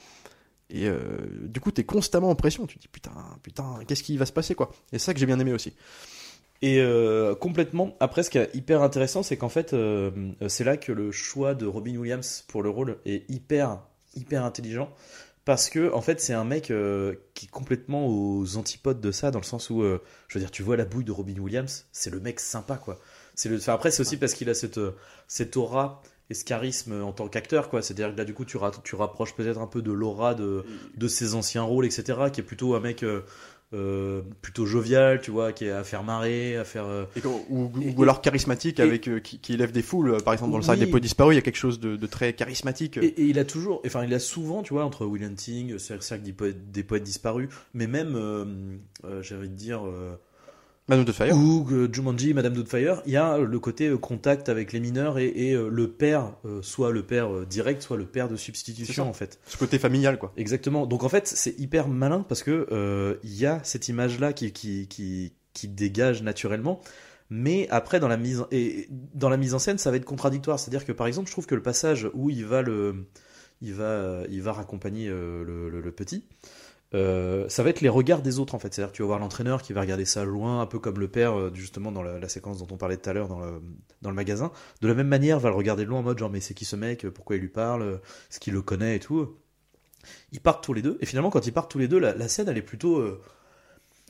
Et 0.70 0.88
euh, 0.88 0.98
du 1.42 1.60
coup, 1.60 1.70
t'es 1.70 1.84
constamment 1.84 2.30
en 2.30 2.34
pression. 2.34 2.66
Tu 2.66 2.76
te 2.76 2.82
dis 2.82 2.88
putain, 2.88 3.12
putain, 3.42 3.80
qu'est-ce 3.86 4.02
qui 4.02 4.16
va 4.16 4.26
se 4.26 4.32
passer, 4.32 4.54
quoi? 4.54 4.70
Et 4.92 4.98
c'est 4.98 5.06
ça 5.06 5.14
que 5.14 5.20
j'ai 5.20 5.26
bien 5.26 5.38
aimé 5.38 5.52
aussi. 5.52 5.74
Et 6.60 6.80
euh, 6.80 7.34
complètement. 7.34 7.96
Après, 8.00 8.22
ce 8.22 8.30
qui 8.30 8.38
est 8.38 8.50
hyper 8.54 8.82
intéressant, 8.82 9.22
c'est 9.22 9.36
qu'en 9.36 9.48
fait, 9.48 9.74
c'est 10.48 10.64
là 10.64 10.76
que 10.76 10.92
le 10.92 11.12
choix 11.12 11.54
de 11.54 11.66
Robin 11.66 11.96
Williams 11.96 12.44
pour 12.48 12.62
le 12.62 12.70
rôle 12.70 12.98
est 13.06 13.28
hyper, 13.30 13.80
hyper 14.14 14.44
intelligent. 14.44 14.90
Parce 15.44 15.68
que, 15.68 15.92
en 15.92 16.00
fait, 16.00 16.20
c'est 16.20 16.32
un 16.32 16.44
mec 16.44 16.70
euh, 16.70 17.14
qui 17.34 17.46
est 17.46 17.50
complètement 17.50 18.06
aux 18.06 18.56
antipodes 18.56 19.00
de 19.00 19.10
ça, 19.12 19.30
dans 19.30 19.40
le 19.40 19.44
sens 19.44 19.68
où, 19.68 19.82
euh, 19.82 20.00
je 20.28 20.38
veux 20.38 20.40
dire, 20.42 20.50
tu 20.50 20.62
vois 20.62 20.76
la 20.76 20.86
bouille 20.86 21.04
de 21.04 21.12
Robin 21.12 21.36
Williams, 21.38 21.86
c'est 21.92 22.08
le 22.10 22.18
mec 22.20 22.40
sympa, 22.40 22.76
quoi. 22.76 22.98
C'est 23.34 23.50
le... 23.50 23.58
enfin, 23.58 23.74
après, 23.74 23.90
c'est 23.90 24.00
aussi 24.00 24.16
parce 24.16 24.32
qu'il 24.32 24.48
a 24.48 24.54
cette, 24.54 24.78
euh, 24.78 24.92
cette 25.28 25.56
aura 25.58 26.00
et 26.30 26.34
ce 26.34 26.46
charisme 26.46 27.02
en 27.02 27.12
tant 27.12 27.28
qu'acteur, 27.28 27.68
quoi. 27.68 27.82
C'est-à-dire 27.82 28.12
que 28.14 28.16
là, 28.18 28.24
du 28.24 28.32
coup, 28.32 28.46
tu, 28.46 28.56
ra- 28.56 28.72
tu 28.84 28.96
rapproches 28.96 29.34
peut-être 29.34 29.60
un 29.60 29.66
peu 29.66 29.82
de 29.82 29.92
l'aura 29.92 30.34
de, 30.34 30.64
de 30.96 31.08
ses 31.08 31.34
anciens 31.34 31.62
rôles, 31.62 31.84
etc., 31.84 32.18
qui 32.32 32.40
est 32.40 32.44
plutôt 32.44 32.74
un 32.74 32.80
mec 32.80 33.02
euh, 33.02 33.20
euh, 33.74 34.22
plutôt 34.40 34.64
jovial, 34.66 35.20
tu 35.20 35.30
vois, 35.30 35.52
qui 35.52 35.64
est 35.66 35.70
à 35.70 35.84
faire 35.84 36.02
marrer, 36.04 36.56
à 36.56 36.64
faire. 36.64 36.86
euh, 36.86 37.04
Et 37.16 37.20
quand- 37.20 37.44
ou, 37.50 37.70
ou- 37.74 37.82
Et- 37.82 37.94
ou 37.96 38.02
alors 38.02 38.22
charismatique 38.22 38.78
et- 38.78 38.82
avec 38.82 39.08
euh, 39.08 39.18
qui, 39.20 39.38
qui 39.38 39.52
élève 39.54 39.72
des 39.72 39.82
foules. 39.82 40.22
Par 40.22 40.32
exemple, 40.32 40.52
dans 40.52 40.58
le 40.58 40.62
cercle 40.62 40.80
des 40.80 40.86
poètes 40.86 41.02
disparus, 41.02 41.34
il 41.34 41.36
y 41.36 41.38
a 41.38 41.42
quelque 41.42 41.56
chose 41.56 41.80
de, 41.80 41.96
de 41.96 42.06
très 42.06 42.32
charismatique. 42.32 42.96
Et, 42.98 43.06
et 43.06 43.24
il 43.24 43.38
a 43.38 43.44
toujours, 43.44 43.82
enfin, 43.84 44.04
il 44.04 44.14
a 44.14 44.18
souvent, 44.18 44.62
tu 44.62 44.72
vois, 44.74 44.84
entre 44.84 45.04
Will 45.06 45.24
Hunting, 45.24 45.72
le 45.72 45.78
cercle 45.78 46.22
des 46.22 46.32
poètes, 46.32 46.70
des 46.70 46.82
poètes 46.84 47.02
disparus, 47.02 47.48
mais 47.74 47.86
même, 47.86 48.16
j'ai 49.22 49.34
envie 49.36 49.48
de 49.48 49.54
dire, 49.54 49.82
euh, 50.90 50.94
Manu 50.94 51.04
de 51.04 51.12
Fire. 51.12 51.34
Hoog, 51.36 51.72
euh, 51.72 51.88
Jumanji, 51.92 52.34
Madame 52.34 52.52
Doubtfire, 52.54 53.02
il 53.06 53.12
y 53.12 53.16
a 53.16 53.38
le 53.38 53.58
côté 53.58 53.88
euh, 53.88 53.98
contact 53.98 54.48
avec 54.48 54.72
les 54.72 54.80
mineurs 54.80 55.18
et, 55.18 55.28
et, 55.28 55.52
euh, 55.54 55.68
le 55.68 55.88
père, 55.90 56.32
euh, 56.44 56.62
soit 56.62 56.90
le 56.90 57.02
père 57.04 57.32
euh, 57.32 57.46
direct, 57.46 57.82
soit 57.82 57.96
le 57.96 58.06
père 58.06 58.28
de 58.28 58.36
substitution, 58.36 59.08
en 59.08 59.12
fait. 59.12 59.38
Ce 59.46 59.56
côté 59.56 59.78
familial, 59.78 60.18
quoi. 60.18 60.32
Exactement. 60.36 60.86
Donc 60.86 61.02
en 61.04 61.08
fait, 61.08 61.26
c'est 61.26 61.58
hyper 61.58 61.88
malin 61.88 62.24
parce 62.28 62.42
que 62.42 62.66
euh, 62.72 63.16
il 63.24 63.34
y 63.34 63.46
a 63.46 63.60
cette 63.64 63.88
image-là 63.88 64.32
qui, 64.32 64.52
qui, 64.52 64.88
qui, 64.88 65.32
qui 65.52 65.68
dégage 65.68 66.22
naturellement. 66.22 66.80
Mais 67.30 67.66
après, 67.70 68.00
dans 68.00 68.08
la 68.08 68.18
mise 68.18 68.40
en, 68.42 68.46
et 68.52 68.86
dans 69.14 69.30
la 69.30 69.38
mise 69.38 69.54
en 69.54 69.58
scène, 69.58 69.78
ça 69.78 69.90
va 69.90 69.96
être 69.96 70.04
contradictoire. 70.04 70.58
C'est-à-dire 70.60 70.84
que 70.84 70.92
par 70.92 71.06
exemple, 71.06 71.28
je 71.28 71.32
trouve 71.32 71.46
que 71.46 71.54
le 71.54 71.62
passage 71.62 72.08
où 72.12 72.28
il 72.28 72.44
va 72.44 72.60
le, 72.60 73.06
il 73.62 73.72
va, 73.72 74.20
il 74.30 74.42
va 74.42 74.52
raccompagner 74.52 75.08
euh, 75.08 75.42
le, 75.42 75.70
le- 75.70 75.80
le 75.80 75.90
petit, 75.92 76.24
euh, 76.94 77.48
ça 77.48 77.62
va 77.62 77.70
être 77.70 77.80
les 77.80 77.88
regards 77.88 78.22
des 78.22 78.38
autres 78.38 78.54
en 78.54 78.58
fait. 78.58 78.72
C'est-à-dire 78.72 78.92
tu 78.92 79.02
vas 79.02 79.06
voir 79.06 79.18
l'entraîneur 79.18 79.62
qui 79.62 79.72
va 79.72 79.82
regarder 79.82 80.04
ça 80.04 80.24
loin, 80.24 80.60
un 80.60 80.66
peu 80.66 80.78
comme 80.78 80.98
le 80.98 81.08
père 81.08 81.38
euh, 81.38 81.50
justement 81.54 81.92
dans 81.92 82.02
la, 82.02 82.28
séquence 82.28 82.58
dont 82.58 82.68
on 82.70 82.76
parlait 82.76 82.96
tout 82.96 83.10
à 83.10 83.12
l'heure 83.12 83.28
dans 83.28 83.40
le, 83.40 84.14
magasin. 84.14 84.52
De 84.80 84.88
la 84.88 84.94
même 84.94 85.08
manière, 85.08 85.38
va 85.40 85.50
le 85.50 85.56
regarder 85.56 85.84
de 85.84 85.90
loin 85.90 86.00
en 86.00 86.02
mode 86.02 86.18
genre 86.18 86.30
mais 86.30 86.40
c'est 86.40 86.54
qui 86.54 86.64
ce 86.64 86.76
mec, 86.76 87.06
pourquoi 87.08 87.36
il 87.36 87.42
lui 87.42 87.48
parle, 87.48 88.00
est-ce 88.30 88.40
qu'il 88.40 88.54
le 88.54 88.62
connaît 88.62 88.96
et 88.96 89.00
tout. 89.00 89.36
Ils 90.32 90.40
partent 90.40 90.62
tous 90.62 90.74
les 90.74 90.82
deux 90.82 90.98
et 91.00 91.06
finalement 91.06 91.30
quand 91.30 91.46
ils 91.46 91.52
partent 91.52 91.70
tous 91.70 91.78
les 91.78 91.88
deux, 91.88 91.98
la, 91.98 92.28
scène 92.28 92.48
elle 92.48 92.58
est 92.58 92.62
plutôt 92.62 92.98
euh, 92.98 93.20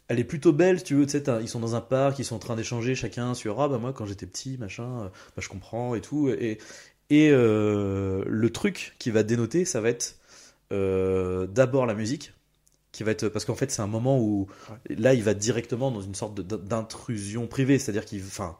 elle 0.08 0.18
est 0.18 0.24
plutôt 0.24 0.52
belle, 0.52 0.82
tu 0.82 0.94
veux, 0.94 1.06
ils 1.40 1.48
sont 1.48 1.60
dans 1.60 1.76
un 1.76 1.80
parc, 1.80 2.18
ils 2.18 2.24
sont 2.24 2.36
en 2.36 2.40
train 2.40 2.56
d'échanger 2.56 2.94
chacun 2.94 3.34
sur 3.34 3.60
ah 3.60 3.68
bah 3.68 3.78
moi 3.78 3.92
quand 3.92 4.04
j'étais 4.04 4.26
petit, 4.26 4.58
machin, 4.58 5.04
euh, 5.04 5.08
bah 5.08 5.40
je 5.40 5.48
comprends 5.48 5.94
et 5.94 6.00
tout. 6.00 6.28
Et, 6.28 6.58
et 7.10 7.30
euh, 7.30 8.22
le 8.26 8.50
truc 8.50 8.94
qui 8.98 9.10
va 9.10 9.22
dénoter, 9.22 9.64
ça 9.64 9.80
va 9.80 9.88
être 9.88 10.16
euh, 10.72 11.46
d'abord 11.46 11.86
la 11.86 11.94
musique, 11.94 12.34
qui 12.94 13.02
va 13.04 13.10
être 13.10 13.28
parce 13.28 13.44
qu'en 13.44 13.54
fait 13.56 13.70
c'est 13.70 13.82
un 13.82 13.86
moment 13.86 14.18
où 14.18 14.46
là 14.88 15.12
il 15.14 15.22
va 15.22 15.34
directement 15.34 15.90
dans 15.90 16.00
une 16.00 16.14
sorte 16.14 16.40
d'intrusion 16.40 17.46
privée, 17.46 17.78
c'est-à-dire 17.78 18.04
qu'il, 18.04 18.22
enfin 18.22 18.56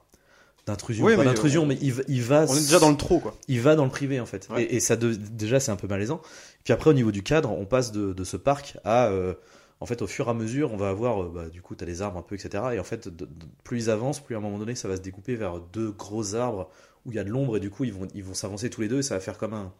d'intrusion, 0.66 1.04
Oui, 1.04 1.12
pas 1.14 1.18
mais 1.20 1.24
d'intrusion, 1.26 1.62
on- 1.62 1.66
mais 1.66 1.76
il, 1.82 1.92
va- 1.92 2.02
il 2.08 2.22
va, 2.22 2.46
On 2.48 2.54
est 2.56 2.60
déjà 2.60 2.78
dans 2.78 2.90
le 2.90 2.96
trop, 2.96 3.20
quoi. 3.20 3.34
il 3.48 3.60
va 3.60 3.74
dans 3.76 3.84
le 3.84 3.90
privé 3.90 4.18
en 4.20 4.24
fait. 4.26 4.48
Ouais. 4.50 4.62
Et, 4.64 4.76
et 4.76 4.80
ça 4.80 4.96
de- 4.96 5.12
déjà 5.14 5.60
c'est 5.60 5.70
un 5.70 5.76
peu 5.76 5.86
malaisant. 5.86 6.20
Puis 6.64 6.72
après 6.72 6.90
au 6.90 6.94
niveau 6.94 7.12
du 7.12 7.22
cadre, 7.22 7.50
on 7.50 7.66
passe 7.66 7.92
de, 7.92 8.12
de 8.14 8.24
ce 8.24 8.36
parc 8.38 8.78
à 8.84 9.06
euh, 9.08 9.34
en 9.80 9.86
fait 9.86 10.00
au 10.00 10.06
fur 10.06 10.26
et 10.26 10.30
à 10.30 10.34
mesure, 10.34 10.72
on 10.72 10.76
va 10.78 10.88
avoir 10.88 11.22
euh, 11.22 11.32
bah, 11.34 11.48
du 11.50 11.60
coup 11.60 11.74
tu 11.76 11.84
as 11.84 11.86
des 11.86 12.00
arbres 12.00 12.18
un 12.18 12.22
peu 12.22 12.34
etc. 12.34 12.64
Et 12.72 12.78
en 12.78 12.84
fait 12.84 13.08
de- 13.08 13.28
plus 13.62 13.84
ils 13.84 13.90
avancent, 13.90 14.20
plus 14.20 14.34
à 14.34 14.38
un 14.38 14.40
moment 14.40 14.58
donné 14.58 14.74
ça 14.74 14.88
va 14.88 14.96
se 14.96 15.02
découper 15.02 15.36
vers 15.36 15.60
deux 15.60 15.90
gros 15.90 16.34
arbres 16.34 16.70
où 17.04 17.12
il 17.12 17.16
y 17.16 17.18
a 17.18 17.24
de 17.24 17.30
l'ombre 17.30 17.58
et 17.58 17.60
du 17.60 17.68
coup 17.70 17.84
ils 17.84 17.92
vont 17.92 18.08
ils 18.14 18.24
vont 18.24 18.32
s'avancer 18.34 18.70
tous 18.70 18.80
les 18.80 18.88
deux 18.88 19.00
et 19.00 19.02
ça 19.02 19.14
va 19.14 19.20
faire 19.20 19.36
comme 19.36 19.52
un 19.54 19.70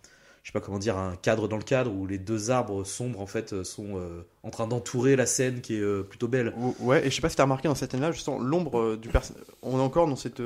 je 0.45 0.51
sais 0.51 0.53
pas 0.53 0.61
comment 0.61 0.79
dire 0.79 0.97
un 0.99 1.17
cadre 1.17 1.49
dans 1.49 1.57
le 1.57 1.63
cadre 1.65 1.91
où 1.93 2.07
les 2.07 2.19
deux 2.19 2.51
arbres 2.51 2.85
sombres 2.85 3.19
en 3.21 3.27
fait 3.27 3.53
euh, 3.55 3.65
sont 3.65 3.97
euh, 3.99 4.23
en 4.43 4.51
train 4.51 4.67
d'entourer 4.69 5.17
la 5.17 5.25
scène 5.27 5.63
qui 5.63 5.75
est 5.75 5.81
euh, 5.81 6.03
plutôt 6.03 6.29
belle. 6.29 6.53
Ou- 6.59 6.77
Ouais, 6.81 7.05
et 7.05 7.11
je 7.11 7.17
sais 7.17 7.23
pas 7.23 7.31
si 7.31 7.37
t'as 7.37 7.45
remarqué 7.45 7.67
dans 7.67 7.75
cette 7.75 7.91
scène-là, 7.93 8.13
justement, 8.13 8.39
l'ombre 8.39 8.95
du 8.97 9.09
personnage. 9.09 9.43
On 9.63 9.79
est 9.79 9.83
encore 9.83 10.07
dans 10.07 10.17
cette. 10.17 10.41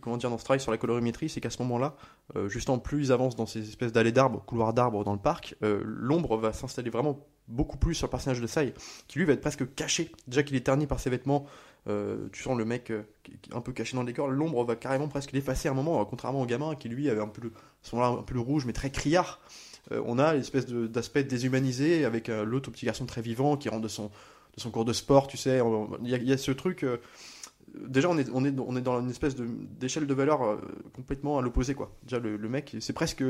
comment 0.00 0.16
dire, 0.16 0.30
dans 0.30 0.38
ce 0.38 0.44
travail 0.44 0.60
sur 0.60 0.72
la 0.72 0.78
colorimétrie, 0.78 1.28
c'est 1.28 1.40
qu'à 1.40 1.50
ce 1.50 1.62
moment-là, 1.62 1.94
justement, 2.48 2.78
plus 2.78 3.06
ils 3.06 3.12
avancent 3.12 3.36
dans 3.36 3.46
ces 3.46 3.60
espèces 3.68 3.92
d'allées 3.92 4.10
d'arbres, 4.12 4.42
couloirs 4.44 4.74
d'arbres 4.74 5.04
dans 5.04 5.12
le 5.12 5.18
parc, 5.20 5.54
l'ombre 5.62 6.36
va 6.36 6.52
s'installer 6.52 6.90
vraiment 6.90 7.24
beaucoup 7.46 7.76
plus 7.76 7.94
sur 7.94 8.06
le 8.08 8.10
personnage 8.10 8.40
de 8.40 8.46
Sai, 8.48 8.74
qui 9.06 9.18
lui 9.18 9.26
va 9.26 9.34
être 9.34 9.40
presque 9.42 9.74
caché. 9.74 10.10
Déjà 10.26 10.42
qu'il 10.42 10.56
est 10.56 10.60
terni 10.66 10.86
par 10.86 10.98
ses 10.98 11.10
vêtements, 11.10 11.46
euh, 11.86 12.28
tu 12.32 12.42
sens 12.42 12.56
le 12.56 12.64
mec 12.64 12.90
euh, 12.90 13.02
un 13.52 13.60
peu 13.60 13.72
caché 13.72 13.94
dans 13.94 14.02
le 14.02 14.06
décor, 14.06 14.28
l'ombre 14.28 14.64
va 14.64 14.74
carrément 14.76 15.08
presque 15.08 15.32
l'effacer 15.32 15.68
à 15.68 15.72
un 15.72 15.74
moment, 15.74 16.00
euh, 16.00 16.04
contrairement 16.04 16.40
au 16.42 16.46
gamin 16.46 16.74
qui 16.74 16.88
lui 16.88 17.10
avait 17.10 17.20
un 17.20 17.28
peu 17.28 17.42
le, 17.42 17.52
son 17.82 18.00
là 18.00 18.06
un 18.06 18.22
peu 18.22 18.34
le 18.34 18.40
rouge 18.40 18.64
mais 18.64 18.72
très 18.72 18.90
criard. 18.90 19.40
Euh, 19.92 20.02
on 20.06 20.18
a 20.18 20.32
l'espèce 20.32 20.66
d'aspect 20.66 21.24
déshumanisé 21.24 22.04
avec 22.06 22.28
l'autre 22.28 22.70
petit 22.70 22.86
garçon 22.86 23.04
très 23.04 23.20
vivant 23.20 23.56
qui 23.58 23.68
rentre 23.68 23.82
de 23.82 23.88
son, 23.88 24.06
de 24.56 24.60
son 24.60 24.70
cours 24.70 24.86
de 24.86 24.94
sport, 24.94 25.26
tu 25.26 25.36
sais. 25.36 25.60
Il 26.02 26.08
y, 26.08 26.32
a- 26.32 26.38
ce 26.38 26.52
truc. 26.52 26.86
déjà, 27.74 28.08
on 28.08 28.16
est, 28.16 28.30
on, 28.32 28.44
est, 28.46 28.58
on 28.58 28.76
est 28.76 28.80
dans 28.80 29.00
une 29.00 29.10
espèce 29.10 29.36
d'échelle 29.36 30.06
de, 30.06 30.14
valeur 30.14 30.58
complètement 30.94 31.38
à 31.38 31.42
l'opposé, 31.42 31.74
quoi. 31.74 31.94
Déjà, 32.04 32.18
le, 32.18 32.38
le 32.38 32.48
mec, 32.48 32.76
c'est 32.80 32.94
presque. 32.94 33.22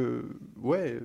Ouais, 0.63 1.01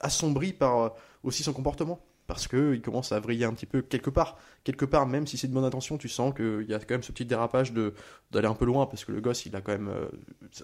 assombri 0.00 0.54
par 0.54 0.94
aussi 1.22 1.42
son 1.42 1.52
comportement. 1.52 2.00
Parce 2.34 2.48
qu'il 2.48 2.80
commence 2.82 3.12
à 3.12 3.20
vriller 3.20 3.44
un 3.44 3.52
petit 3.52 3.66
peu 3.66 3.82
quelque 3.82 4.10
part. 4.10 4.38
Quelque 4.64 4.84
part, 4.84 5.06
même 5.06 5.26
si 5.26 5.38
c'est 5.38 5.48
de 5.48 5.52
bonne 5.54 5.64
intention, 5.64 5.96
tu 5.98 6.08
sens 6.08 6.34
qu'il 6.34 6.66
y 6.68 6.74
a 6.74 6.78
quand 6.78 6.90
même 6.94 7.02
ce 7.02 7.12
petit 7.12 7.24
dérapage 7.24 7.72
de 7.72 7.94
d'aller 8.30 8.46
un 8.46 8.54
peu 8.54 8.64
loin. 8.66 8.86
Parce 8.86 9.04
que 9.04 9.12
le 9.12 9.20
gosse, 9.20 9.46
il 9.46 9.56
a 9.56 9.60
quand 9.60 9.72
même. 9.72 9.88
euh, 9.88 10.06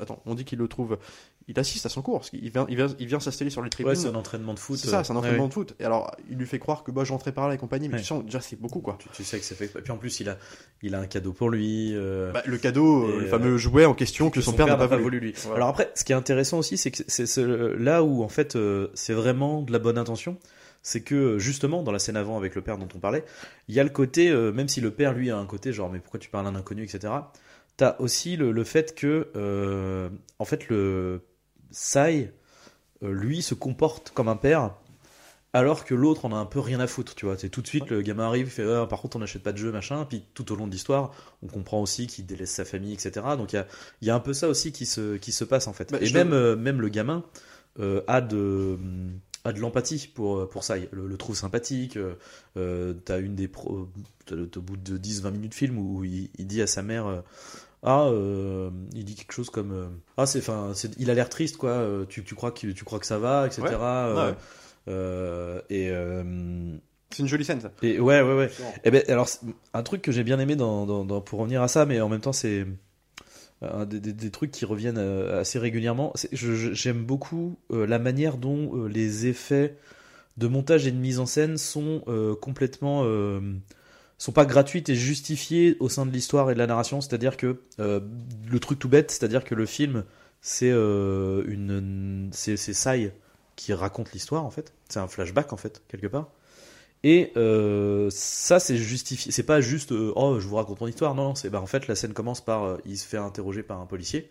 Attends, 0.01 0.23
on 0.27 0.35
dit 0.35 0.45
qu'il 0.45 0.59
le 0.59 0.69
trouve. 0.69 0.99
Il 1.49 1.59
assiste 1.59 1.87
à 1.87 1.89
son 1.89 2.03
cours. 2.03 2.19
Parce 2.21 2.31
qu'il 2.31 2.49
vient, 2.51 2.67
il 2.69 2.77
vient, 2.77 2.89
il 2.99 3.07
vient 3.07 3.21
s'installer 3.21 3.51
sur 3.51 3.63
les 3.63 3.71
tribunes. 3.71 3.91
Ouais, 3.91 3.97
c'est 3.97 4.09
un 4.09 4.15
entraînement 4.15 4.53
de 4.55 4.59
foot. 4.59 4.77
C'est 4.79 4.89
ça, 4.89 5.03
c'est 5.05 5.13
un 5.13 5.17
euh, 5.17 5.19
entraînement 5.19 5.45
ouais, 5.45 5.49
de 5.49 5.55
foot. 5.55 5.75
Et 5.81 5.85
alors, 5.85 6.11
il 6.31 6.37
lui 6.37 6.47
fait 6.47 6.59
croire 6.59 6.85
que 6.85 6.91
bah, 6.91 7.05
j'entrais 7.05 7.33
par 7.33 7.49
là 7.49 7.55
et 7.55 7.59
compagnie, 7.59 7.89
mais 7.89 7.95
Ouais. 7.95 8.01
tu 8.01 8.07
sens 8.07 8.25
déjà 8.25 8.41
c'est 8.41 8.61
beaucoup 8.61 8.81
quoi. 8.81 8.97
Tu, 8.99 9.09
tu 9.11 9.25
sais 9.25 9.39
que 9.39 9.45
c'est 9.45 9.55
fait. 9.55 9.67
Et 9.79 9.83
puis 9.83 9.93
en 9.93 9.97
plus, 9.97 10.21
il 10.21 10.29
a, 10.29 10.37
il 10.83 10.95
a 10.95 11.01
un 11.01 11.07
cadeau 11.07 11.33
pour 11.33 11.51
lui. 11.51 11.93
euh, 11.95 12.33
Bah, 12.33 12.43
le 12.47 12.59
cadeau, 12.59 13.09
Et, 13.09 13.21
le 13.21 13.27
fameux 13.27 13.57
jouet 13.57 13.87
en 13.87 13.95
question 13.95 14.31
que, 14.31 14.41
son, 14.41 14.53
père 14.53 14.67
n'a 14.67 14.77
pas, 14.77 14.87
voulu. 14.97 15.21
lui. 15.21 15.33
Voilà. 15.43 15.57
Alors 15.57 15.69
après, 15.69 15.91
ce 15.95 16.05
qui 16.05 16.13
est 16.13 16.17
intéressant 16.17 16.59
aussi, 16.59 16.77
c'est 16.77 16.91
que 16.91 17.03
c'est 17.07 17.39
là 17.79 18.03
où 18.05 18.23
en 18.23 18.29
fait 18.29 18.57
c'est 18.95 19.15
vraiment 19.15 19.63
de 19.63 19.73
la 19.73 19.79
bonne 19.79 19.99
intention. 19.99 20.37
C'est 20.87 21.01
que 21.01 21.37
justement 21.41 21.83
dans 21.83 21.91
la 21.91 21.99
scène 21.99 22.17
avant 22.17 22.37
avec 22.37 22.55
le 22.55 22.63
père 22.63 22.79
dont 22.79 22.87
on 22.95 23.01
parlait, 23.01 23.25
il 23.67 23.75
y 23.75 23.81
a 23.81 23.83
le 23.83 23.91
côté, 23.91 24.31
euh, 24.31 24.53
même 24.53 24.69
si 24.69 24.81
le 24.81 24.93
père 24.93 25.15
lui 25.15 25.33
a 25.33 25.37
un 25.37 25.45
côté 25.45 25.73
genre 25.73 25.91
mais 25.91 25.99
pourquoi 25.99 26.21
tu 26.21 26.31
parles 26.31 26.47
à 26.47 26.51
un 26.51 26.55
inconnu, 26.55 26.85
etc. 26.85 27.13
T'as 27.77 27.97
aussi 27.99 28.37
le, 28.37 28.53
le 28.53 28.63
fait 28.63 28.95
que 28.95 29.27
euh, 29.35 30.09
en 30.39 30.45
fait 30.45 30.69
le 30.69 31.23
Sai 31.73 32.33
euh, 33.03 33.13
lui 33.13 33.43
se 33.43 33.55
comporte 33.55 34.11
comme 34.11 34.29
un 34.29 34.37
père. 34.37 34.77
Alors 35.53 35.85
que 35.85 35.95
l'autre 35.95 36.25
en 36.25 36.33
a 36.33 36.37
un 36.37 36.47
peu 36.47 36.61
rien 36.61 36.79
à 36.79 36.87
foutre, 36.87 37.17
tu 37.17 37.27
vois. 37.27 37.37
C'est 37.37 37.49
tout 37.49 37.63
de 37.63 37.67
suite 37.67 37.91
le 37.91 38.03
gamin 38.03 38.29
arrive, 38.29 38.47
il 38.47 38.51
fait 38.51 38.73
Ah, 38.73 38.87
par 38.87 39.01
contre 39.01 39.17
on 39.17 39.21
n'achète 39.21 39.43
pas 39.43 39.53
de 39.53 39.59
jeu, 39.59 39.73
machin. 39.73 40.05
Puis 40.05 40.25
tout 40.35 40.53
au 40.53 40.55
long 40.55 40.69
de 40.69 40.73
l'histoire, 40.73 41.13
on 41.43 41.49
comprend 41.49 41.83
aussi 41.83 42.07
qu'il 42.07 42.27
délaisse 42.27 42.53
sa 42.53 42.65
famille, 42.65 42.93
etc. 42.93 43.27
Donc 43.37 43.55
il 43.55 43.57
y 43.57 43.59
a, 43.59 43.67
il 44.03 44.07
y 44.07 44.11
a 44.13 44.15
un 44.15 44.21
peu 44.21 44.35
ça 44.35 44.47
aussi 44.47 44.71
qui 44.71 44.87
se, 44.87 45.17
qui 45.17 45.33
se 45.33 45.43
passe 45.43 45.67
en 45.67 45.73
fait. 45.73 45.91
Bah, 45.91 45.99
Et 46.01 46.13
même, 46.13 46.33
euh, 46.33 46.55
même 46.55 46.81
le 46.81 46.91
gamin 46.91 47.25
euh, 47.81 48.03
a 48.07 48.21
de, 48.21 48.79
a 49.47 49.53
de 49.53 49.61
l'empathie 49.61 50.11
pour, 50.15 50.49
pour 50.49 50.65
ça. 50.65 50.79
Il 50.79 50.89
le, 50.93 51.07
le 51.07 51.17
trouve 51.17 51.37
sympathique. 51.37 51.97
Euh, 51.97 52.15
euh, 52.57 52.95
T'as 53.05 53.21
une 53.21 53.35
des 53.35 53.49
pro, 53.49 53.89
t'as- 54.27 54.35
au 54.37 54.61
bout 54.63 54.77
de 54.77 54.99
10-20 54.99 55.31
minutes 55.33 55.51
de 55.53 55.55
film 55.57 55.79
où 55.79 56.05
il, 56.05 56.31
il 56.39 56.47
dit 56.47 56.63
à 56.63 56.67
sa 56.67 56.83
mère. 56.83 57.07
euh, 57.07 57.21
ah, 57.83 58.07
euh, 58.09 58.71
il 58.95 59.05
dit 59.05 59.15
quelque 59.15 59.33
chose 59.33 59.51
comme 59.51 59.71
euh, 59.73 59.87
ah 60.17 60.27
c'est, 60.27 60.43
c'est, 60.75 60.91
il 60.99 61.11
a 61.11 61.15
l'air 61.15 61.29
triste 61.29 61.57
quoi. 61.57 61.71
euh, 61.71 62.05
Tu, 62.09 62.25
tu 62.25 62.35
crois 62.35 62.51
que 62.51 62.67
tu 62.73 62.85
crois 62.85 62.99
que 62.99 63.07
ça 63.07 63.19
va, 63.19 63.47
etc. 63.47 63.63
Ouais, 63.63 63.75
euh, 63.75 64.31
ouais. 64.31 64.37
euh, 64.89 65.61
et, 65.71 65.91
euh, 65.91 66.77
C'est 67.11 67.23
une 67.23 67.29
jolie 67.29 67.45
scène 67.45 67.61
ça. 67.61 67.71
et 67.83 68.01
ouais 68.01 68.23
ouais 68.23 68.35
ouais. 68.37 68.51
Eh 68.85 68.91
ben, 68.91 69.03
alors, 69.09 69.29
un 69.75 69.83
truc 69.83 70.03
que 70.03 70.11
j'ai 70.11 70.25
bien 70.25 70.39
aimé 70.41 70.57
dans, 70.57 70.87
dans- 70.87 71.05
dans- 71.05 71.21
pour 71.21 71.39
revenir 71.41 71.63
à 71.63 71.69
ça, 71.69 71.87
mais 71.87 72.01
en 72.01 72.09
même 72.09 72.21
temps, 72.21 72.33
c'est 72.33 72.67
des, 73.87 74.01
des- 74.01 74.31
trucs 74.31 74.51
qui 74.51 74.65
reviennent 74.65 74.99
euh, 74.99 75.41
assez 75.41 75.59
régulièrement. 75.59 76.13
J'aime 76.33 77.05
beaucoup 77.05 77.59
euh, 77.73 77.87
la 77.87 77.99
manière 77.99 78.37
dont 78.39 78.77
euh, 78.77 78.89
les 78.89 79.27
effets 79.27 79.77
de 80.39 80.47
montage 80.49 80.87
et 80.87 80.93
de 80.93 80.99
mise 80.99 81.21
en 81.21 81.27
scène 81.27 81.59
sont 81.59 82.03
euh, 82.09 82.35
complètement. 82.37 83.03
euh, 83.05 83.41
sont 84.19 84.33
pas 84.33 84.47
gratuites 84.47 84.89
et 84.89 84.95
justifiées 84.95 85.77
au 85.81 85.89
sein 85.89 86.07
de 86.07 86.11
l'histoire 86.11 86.51
et 86.51 86.55
de 86.55 86.59
la 86.59 86.67
narration. 86.67 87.01
C'est-à-dire 87.01 87.37
que 87.37 87.61
euh, 87.81 88.01
le 88.51 88.61
truc 88.61 88.79
tout 88.79 88.89
bête, 88.89 89.11
c'est-à-dire 89.11 89.45
que 89.45 89.55
le 89.55 89.67
film, 89.67 90.05
c'est 90.41 90.71
euh, 90.73 91.45
une. 91.47 92.31
C'est 92.33 92.57
Sai 92.57 93.13
qui 93.57 93.73
raconte 93.75 94.13
l'histoire 94.13 94.45
en 94.45 94.51
fait. 94.51 94.73
C'est 94.89 95.01
un 95.01 95.09
flashback 95.09 95.53
en 95.53 95.57
fait, 95.57 95.83
quelque 95.89 96.07
part. 96.07 96.31
Et 97.05 97.33
euh, 97.37 98.09
ça, 98.11 98.59
c'est 98.59 98.77
justifié. 98.77 99.31
C'est 99.31 99.43
pas 99.45 99.61
juste 99.61 99.93
euh, 99.93 100.13
oh, 100.17 100.41
je 100.41 100.47
vous 100.49 100.57
raconte 100.57 100.81
mon 100.81 100.89
histoire. 100.89 101.15
Non, 101.15 101.25
non, 101.29 101.35
c'est 101.35 101.51
bah 101.51 101.61
en 101.61 101.67
fait 101.67 101.87
la 101.89 101.95
scène 101.95 102.13
commence 102.13 102.41
par 102.41 102.65
euh, 102.65 102.77
il 102.85 102.99
se 102.99 103.07
fait 103.07 103.17
interroger 103.19 103.63
par 103.63 103.81
un 103.81 103.87
policier. 103.87 104.31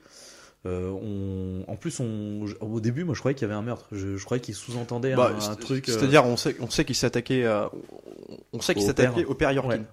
On, 0.68 1.64
en 1.68 1.76
plus, 1.76 2.00
on, 2.00 2.44
au 2.60 2.80
début, 2.80 3.04
moi, 3.04 3.14
je 3.14 3.20
croyais 3.20 3.36
qu'il 3.36 3.44
y 3.48 3.52
avait 3.52 3.54
un 3.58 3.62
meurtre. 3.62 3.86
Je, 3.92 4.18
je 4.18 4.26
croyais 4.26 4.42
qu'il 4.42 4.56
sous-entendait 4.56 5.14
un- 5.14 5.18
Bah, 5.18 5.32
un, 5.48 5.56
truc. 5.56 5.86
C'est-à-dire, 5.86 6.26
on 6.26 6.38
sait, 6.38 6.56
on 6.60 6.72
sait 6.72 6.84
qu'il 6.86 6.96
s'est 6.96 7.06
attaqué 7.06 7.46
à- 7.46 7.70
on 8.52 8.60
sait 8.62 8.74
qu'il 8.74 8.90
Au 8.90 8.94
père. 8.94 9.14
au 9.28 9.36
père 9.36 9.52
Yorkin. 9.52 9.70
Ouais. 9.78 9.84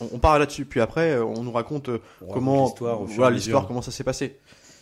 On, 0.00 0.10
on 0.12 0.18
part 0.20 0.38
là-dessus. 0.38 0.66
Puis 0.66 0.80
après, 0.80 1.18
on 1.18 1.42
nous 1.42 1.50
raconte 1.50 1.88
on 1.88 1.92
raconte 2.28 2.32
comment, 2.32 2.64
l'histoire 2.66 3.02
voilà, 3.02 3.34
l'histoire, 3.34 3.66
comment 3.66 3.82
ça 3.82 3.90
s'est 3.90 4.04
passé. 4.04 4.38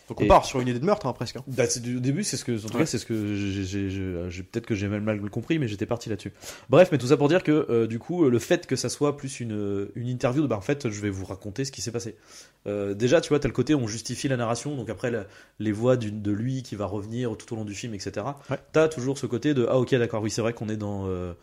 Donc 0.09 0.19
on 0.19 0.25
Et- 0.25 0.27
part 0.27 0.43
sur 0.43 0.59
une 0.59 0.67
idée 0.67 0.79
de 0.79 0.85
meurtre 0.85 1.05
hein, 1.07 1.13
presque. 1.13 1.37
hein. 1.37 1.43
Bah, 1.47 1.63
du 1.81 1.97
au 1.97 1.99
début, 2.01 2.23
c'est 2.25 2.35
ce 2.35 2.43
que, 2.43 2.51
en 2.57 2.67
tout 2.67 2.73
Ouais. 2.73 2.79
cas, 2.81 2.85
c'est 2.85 2.97
ce 2.97 3.05
que 3.05 3.35
j'ai, 3.35 3.89
j'ai- 3.89 4.43
peut-être 4.43 4.65
que 4.65 4.75
j'ai 4.75 4.87
mal, 4.89 4.99
mal 5.01 5.19
compris, 5.29 5.59
mais 5.59 5.67
j'étais 5.69 5.85
parti 5.85 6.09
là-dessus. 6.09 6.33
Bref, 6.69 6.89
mais 6.91 6.97
tout 6.97 7.07
ça 7.07 7.15
pour 7.15 7.29
dire 7.29 7.41
que 7.41 7.65
euh, 7.69 7.87
du 7.87 7.99
coup, 7.99 8.25
euh, 8.25 8.29
le 8.29 8.39
fait 8.39 8.67
que 8.67 8.75
ça 8.75 8.89
soit 8.89 9.15
plus 9.15 9.39
une, 9.39 9.87
une 9.95 10.09
interview, 10.09 10.45
bah 10.47 10.57
en 10.57 10.61
fait, 10.61 10.89
je 10.89 10.99
vais 11.01 11.09
vous 11.09 11.23
raconter 11.25 11.63
ce 11.63 11.71
qui 11.71 11.81
s'est 11.81 11.91
passé. 11.91 12.15
Euh, 12.67 12.93
déjà, 12.93 13.21
tu 13.21 13.29
vois, 13.29 13.39
t'as 13.39 13.47
le 13.47 13.53
côté 13.53 13.73
où 13.73 13.79
on 13.79 13.87
justifie 13.87 14.27
la 14.27 14.35
narration, 14.37 14.75
donc 14.75 14.89
après 14.89 15.09
la- 15.09 15.25
les 15.59 15.71
voix 15.71 15.95
de 15.95 16.31
lui 16.31 16.63
qui 16.63 16.75
va 16.75 16.85
revenir 16.85 17.35
tout 17.37 17.53
au 17.53 17.55
long 17.55 17.65
du 17.65 17.73
film, 17.73 17.93
etc. 17.93 18.25
Ouais. 18.49 18.57
T'as 18.73 18.89
toujours 18.89 19.17
ce 19.17 19.25
côté 19.25 19.53
de 19.53 19.65
ah 19.69 19.77
ok 19.79 19.95
d'accord, 19.95 20.21
oui 20.21 20.29
c'est 20.31 20.41
vrai 20.41 20.51
qu'on 20.53 20.67
est 20.69 20.77
dans 20.77 21.07
euh, 21.07 21.33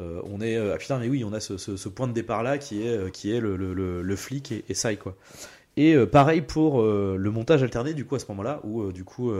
euh, 0.00 0.20
on 0.24 0.40
est 0.40 0.56
euh, 0.56 0.72
ah 0.74 0.78
putain 0.78 0.98
mais 0.98 1.08
oui 1.08 1.24
on 1.24 1.32
a 1.32 1.40
ce, 1.40 1.56
ce- 1.56 1.76
ce 1.76 1.88
point 1.88 2.06
de 2.06 2.12
départ 2.12 2.42
là 2.44 2.56
qui 2.58 2.82
est 2.82 2.88
euh, 2.96 3.10
qui 3.10 3.32
est 3.32 3.40
le, 3.40 3.56
le, 3.56 3.74
le- 3.74 4.02
le 4.02 4.16
flic 4.16 4.52
et, 4.52 4.64
et 4.68 4.74
ça 4.74 4.94
quoi. 4.96 5.16
Et 5.78 5.94
euh, 5.94 6.06
pareil 6.06 6.42
pour 6.42 6.80
euh, 6.82 7.16
le 7.16 7.30
montage 7.30 7.62
alterné, 7.62 7.94
du 7.94 8.04
coup, 8.04 8.16
à 8.16 8.18
ce 8.18 8.26
moment-là, 8.30 8.60
où 8.64 8.82
euh, 8.82 8.92
du 8.92 9.04
coup, 9.04 9.32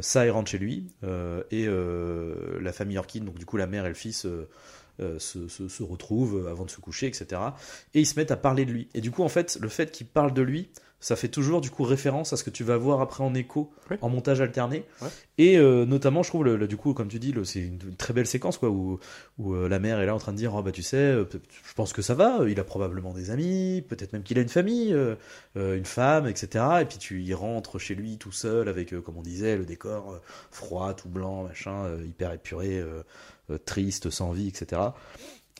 Sai 0.00 0.30
rentre 0.30 0.50
chez 0.50 0.58
lui 0.58 0.88
et 1.50 1.66
la 1.66 2.72
famille 2.72 2.98
Orkin, 2.98 3.20
donc 3.20 3.38
du 3.38 3.44
coup, 3.46 3.58
la 3.58 3.66
mère 3.66 3.84
et 3.84 3.88
le 3.88 3.94
fils 3.94 4.26
se, 5.18 5.48
se, 5.48 5.68
se 5.68 5.82
retrouvent 5.82 6.48
avant 6.48 6.64
de 6.64 6.70
se 6.70 6.80
coucher, 6.80 7.06
etc. 7.06 7.40
Et 7.94 8.00
ils 8.00 8.06
se 8.06 8.18
mettent 8.18 8.30
à 8.30 8.36
parler 8.36 8.64
de 8.64 8.72
lui. 8.72 8.88
Et 8.94 9.00
du 9.00 9.10
coup, 9.10 9.22
en 9.22 9.28
fait, 9.28 9.58
le 9.60 9.68
fait 9.68 9.90
qu'ils 9.90 10.06
parlent 10.06 10.34
de 10.34 10.42
lui, 10.42 10.70
ça 11.02 11.16
fait 11.16 11.28
toujours 11.28 11.60
du 11.60 11.68
coup 11.68 11.82
référence 11.82 12.32
à 12.32 12.36
ce 12.38 12.44
que 12.44 12.50
tu 12.50 12.64
vas 12.64 12.76
voir 12.78 13.00
après 13.02 13.22
en 13.24 13.34
écho, 13.34 13.70
Oui. 13.90 13.96
en 14.00 14.08
montage 14.08 14.40
alterné. 14.40 14.84
Ouais. 15.02 15.08
Et 15.36 15.58
euh, 15.58 15.84
notamment, 15.84 16.22
je 16.22 16.28
trouve, 16.28 16.44
le, 16.44 16.56
le- 16.56 16.68
du 16.68 16.76
coup, 16.76 16.94
comme 16.94 17.08
tu 17.08 17.18
dis, 17.18 17.34
c'est 17.44 17.58
une, 17.60 17.78
une 17.86 17.96
très 17.96 18.14
belle 18.14 18.26
séquence 18.26 18.56
quoi, 18.56 18.70
où, 18.70 19.00
où 19.38 19.52
euh, 19.54 19.68
la 19.68 19.78
mère 19.80 19.98
est 20.00 20.06
là 20.06 20.14
en 20.14 20.18
train 20.18 20.32
de 20.32 20.36
dire 20.38 20.54
Oh, 20.54 20.62
bah, 20.62 20.70
tu 20.72 20.82
sais, 20.82 20.96
euh, 20.96 21.24
je 21.66 21.74
pense 21.74 21.92
que 21.92 22.00
ça 22.02 22.14
va, 22.14 22.38
il 22.48 22.58
a 22.60 22.64
probablement 22.64 23.12
des 23.12 23.30
amis, 23.30 23.84
peut-être 23.88 24.12
même 24.12 24.22
qu'il 24.22 24.38
a 24.38 24.42
une 24.42 24.48
famille, 24.48 24.96
une 25.56 25.84
femme, 25.84 26.26
etc. 26.28 26.64
Et 26.82 26.84
puis 26.84 26.98
tu 26.98 27.22
y 27.22 27.34
rentres 27.34 27.78
chez 27.80 27.94
lui 27.96 28.16
tout 28.16 28.32
seul 28.32 28.68
avec, 28.68 28.98
comme 29.02 29.16
on 29.18 29.22
disait, 29.22 29.56
le 29.56 29.64
décor 29.64 30.20
froid, 30.52 30.94
tout 30.94 31.08
blanc, 31.08 31.42
machin, 31.42 31.96
hyper 32.06 32.32
épuré, 32.32 32.82
triste, 33.66 34.10
sans 34.10 34.32
vie, 34.32 34.48
etc. 34.48 34.80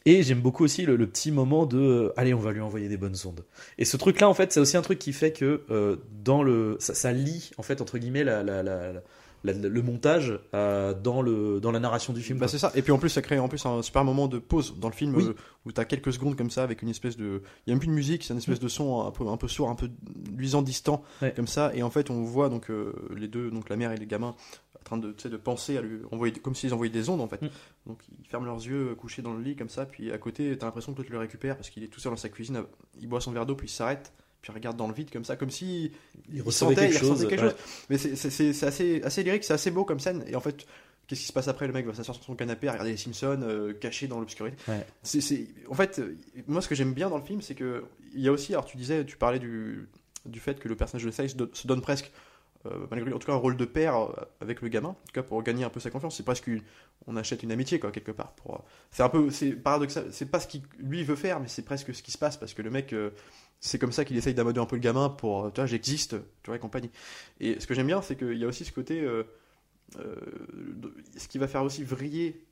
Et 0.07 0.23
j'aime 0.23 0.41
beaucoup 0.41 0.65
aussi 0.65 0.85
le, 0.85 0.97
le 0.97 1.07
petit 1.07 1.31
moment 1.33 1.67
de 1.67 1.79
euh, 1.79 2.13
allez 2.17 2.35
on 2.35 2.39
va 2.41 2.53
lui 2.53 2.61
envoyer 2.61 2.89
des 2.89 2.97
bonnes 2.97 3.17
ondes. 3.25 3.45
Et 3.79 3.85
ce 3.85 3.97
truc 3.97 4.21
là 4.21 4.29
en 4.29 4.35
fait 4.35 4.53
c'est 4.53 4.61
aussi 4.61 4.77
un 4.77 4.83
truc 4.83 4.99
qui 4.99 5.13
fait 5.13 5.33
que 5.33 5.63
euh, 5.71 5.97
dans 6.25 6.43
le 6.43 6.77
ça, 6.81 6.95
ça 6.95 7.13
lie 7.13 7.51
en 7.59 7.63
fait 7.63 7.81
entre 7.81 7.99
guillemets 7.99 8.25
la, 8.25 8.43
la- 8.43 8.63
la- 8.63 8.93
la- 8.93 9.03
la- 9.45 9.53
le 9.69 9.83
montage 9.83 10.39
euh, 10.55 10.95
dans 10.95 11.21
le 11.21 11.59
dans 11.61 11.73
la 11.73 11.81
narration 11.81 12.13
du 12.13 12.21
film. 12.21 12.39
Bah 12.39 12.47
c'est 12.47 12.59
ça. 12.59 12.71
Et 12.77 12.83
puis 12.83 12.93
en 12.93 12.99
plus, 12.99 13.09
ça 13.09 13.23
crée 13.23 13.41
en 13.41 13.49
plus 13.49 13.67
un 13.67 13.83
super 13.83 14.05
moment 14.05 14.29
de 14.29 14.39
pause 14.39 14.77
dans 14.79 14.89
le 14.89 14.95
film 14.95 15.17
Oui. 15.17 15.25
où 15.67 15.73
t'as 15.73 15.85
quelques 15.85 16.13
secondes 16.13 16.37
comme 16.37 16.51
ça 16.51 16.63
avec 16.63 16.81
une 16.83 16.89
espèce 16.89 17.17
de. 17.17 17.43
Il 17.67 17.71
y 17.71 17.73
a 17.73 17.75
même 17.75 17.81
plus 17.81 17.89
de 17.89 17.93
musique, 17.93 18.23
c'est 18.23 18.35
une 18.35 18.39
espèce 18.39 18.61
de 18.61 18.69
son 18.69 19.05
un 19.05 19.11
peu, 19.11 19.27
un 19.27 19.37
peu 19.37 19.49
sourd, 19.49 19.69
un 19.69 19.75
peu 19.75 19.89
luisant, 20.37 20.63
distant, 20.63 21.03
Ouais. 21.23 21.33
comme 21.35 21.49
ça. 21.49 21.73
Et 21.75 21.83
en 21.83 21.91
fait, 21.91 22.09
on 22.11 22.23
voit 22.23 22.51
donc 22.51 22.69
les 23.17 23.27
deux, 23.27 23.51
donc 23.51 23.69
la 23.69 23.75
mère 23.75 23.91
et 23.91 23.97
les 23.97 24.07
gamins, 24.07 24.37
train 24.83 24.97
de, 24.99 25.13
de 25.13 25.37
penser 25.37 25.77
à 25.79 25.83
lui 25.83 26.01
envoyer, 26.11 26.33
comme 26.35 26.55
s'ils 26.55 26.73
envoyaient 26.75 26.93
des 26.93 27.09
ondes 27.09 27.21
en 27.21 27.29
fait. 27.29 27.43
Mm. 27.43 27.49
Donc 27.87 28.01
ils 28.21 28.27
ferment 28.29 28.47
leurs 28.47 28.65
yeux, 28.67 28.91
euh, 28.91 28.95
couchés 28.95 29.23
dans 29.23 29.35
le 29.35 29.43
lit 29.43 29.57
comme 29.57 29.69
ça. 29.69 29.87
Puis 29.87 30.13
à 30.13 30.19
côté, 30.19 30.57
t'as 30.59 30.67
l'impression 30.67 30.93
que 30.93 30.99
l'autre 30.99 31.11
le 31.13 31.19
récupère 31.19 31.57
parce 31.57 31.71
qu'il 31.71 31.83
est 31.85 31.89
tout 31.89 32.01
seul 32.01 32.13
dans 32.13 32.17
sa 32.17 32.29
cuisine. 32.29 32.57
euh, 32.57 32.63
Il 33.01 33.09
boit 33.09 33.21
son 33.21 33.33
verre 33.33 33.47
d'eau, 33.47 33.55
puis 33.55 33.67
il 33.69 33.71
s'arrête. 33.71 34.13
Puis 34.41 34.51
il 34.51 34.55
regarde 34.57 34.77
dans 34.77 34.89
le 34.89 34.95
vide 34.95 35.11
comme 35.11 35.25
ça, 35.25 35.37
comme 35.37 35.51
si 35.51 35.93
il 36.29 36.37
il 36.37 36.43
recevait 36.43 36.75
sentait, 36.75 36.89
quelque 36.89 36.95
il 36.95 36.99
chose. 36.99 37.11
ressentait 37.11 37.29
quelque 37.29 37.45
ouais. 37.45 37.51
chose. 37.51 37.87
Mais 37.91 37.99
c'est- 37.99 38.65
assez, 38.65 39.03
assez 39.03 39.23
lyrique, 39.23 39.45
c'est 39.45 39.55
assez 39.55 39.71
beau 39.71 39.85
comme 39.85 40.01
scène. 40.01 40.25
Et 40.27 40.35
en 40.35 40.41
fait, 40.41 40.67
qu'est-ce 41.07 41.21
qui 41.21 41.27
se 41.29 41.33
passe 41.33 41.47
après? 41.47 41.69
Le 41.69 41.73
mec 41.73 41.87
va 41.87 41.95
s'asseoir 41.95 42.17
sur 42.17 42.25
son 42.25 42.35
canapé, 42.35 42.67
à 42.67 42.73
regarder 42.73 42.91
les 42.91 42.97
Simpsons, 42.97 43.41
euh, 43.43 43.73
caché 43.73 44.09
dans 44.09 44.19
l'obscurité. 44.19 44.57
Ouais. 44.67 44.85
C'est- 45.05 45.47
En 45.69 45.75
fait, 45.75 46.01
euh, 46.01 46.17
moi, 46.49 46.61
ce 46.61 46.67
que 46.67 46.75
j'aime 46.75 46.93
bien 46.93 47.09
dans 47.09 47.19
le 47.19 47.23
film, 47.25 47.41
c'est 47.41 47.55
que 47.55 47.85
il 48.15 48.21
y 48.21 48.27
a 48.29 48.33
aussi, 48.33 48.53
alors 48.53 48.65
tu 48.65 48.77
disais, 48.77 49.05
tu 49.05 49.17
parlais 49.17 49.39
du, 49.39 49.89
du 50.27 50.41
fait 50.41 50.59
que 50.59 50.69
le 50.69 50.75
personnage 50.75 51.05
de 51.05 51.37
do- 51.45 51.51
se 51.53 51.67
donne 51.69 51.81
presque, 51.81 52.11
euh, 52.67 52.87
en 53.15 53.19
tout 53.19 53.27
cas, 53.27 53.33
un 53.33 53.37
rôle 53.37 53.57
de 53.57 53.65
père 53.65 53.97
euh, 53.97 54.13
avec 54.41 54.61
le 54.63 54.69
gamin, 54.69 54.91
en 54.91 54.93
tout 54.95 55.13
cas 55.13 55.23
pour 55.23 55.43
gagner 55.43 55.65
un 55.65 55.71
peu 55.71 55.81
sa 55.81 55.91
confiance. 55.91 56.17
C'est 56.17 56.23
presque, 56.23 56.47
une- 56.47 56.63
on 57.07 57.17
achète 57.17 57.43
une 57.43 57.53
amitié, 57.53 57.81
quoi, 57.81 57.91
quelque 57.91 58.13
part. 58.13 58.33
Pour, 58.33 58.55
euh, 58.57 58.59
c'est 58.91 59.03
un 59.03 59.09
peu, 59.09 59.31
c'est 59.31 59.53
paradoxal. 59.53 60.07
C'est 60.13 60.31
pas 60.31 60.41
ce 60.41 60.47
qu'il 60.47 60.63
lui 60.79 61.05
veut 61.05 61.17
faire, 61.17 61.41
mais 61.41 61.49
c'est 61.49 61.63
presque 61.65 61.95
ce 61.95 62.03
qui 62.03 62.11
se 62.13 62.19
passe 62.19 62.37
parce 62.37 62.55
que 62.55 62.63
le 62.63 62.71
mec. 62.71 62.93
euh, 62.93 63.11
c'est 63.65 63.79
comme 63.79 63.93
ça 63.93 64.05
qu'il 64.05 64.17
essaye 64.17 64.35
d'amadouer 64.35 64.61
un 64.61 64.67
peu 64.67 64.75
le 64.75 64.81
gamin 64.83 65.09
pour, 65.09 65.53
tu 65.53 65.61
vois, 65.61 65.67
j'existe, 65.67 66.17
tu 66.43 66.49
vois, 66.49 66.57
et 66.57 66.59
compagnie. 66.59 66.91
Et 67.39 67.61
ce 67.61 67.67
que 67.69 67.75
j'aime 67.75 67.87
bien, 67.87 68.03
c'est 68.03 68.17
qu'il 68.17 68.37
y 68.37 68.45
a 68.45 68.49
aussi 68.49 68.65
ce 68.65 68.73
côté, 68.73 69.09
ce 71.17 71.29
qui 71.29 71.39
va 71.39 71.47
faire 71.47 71.63
aussi 71.63 71.85
vriller, 71.85 72.45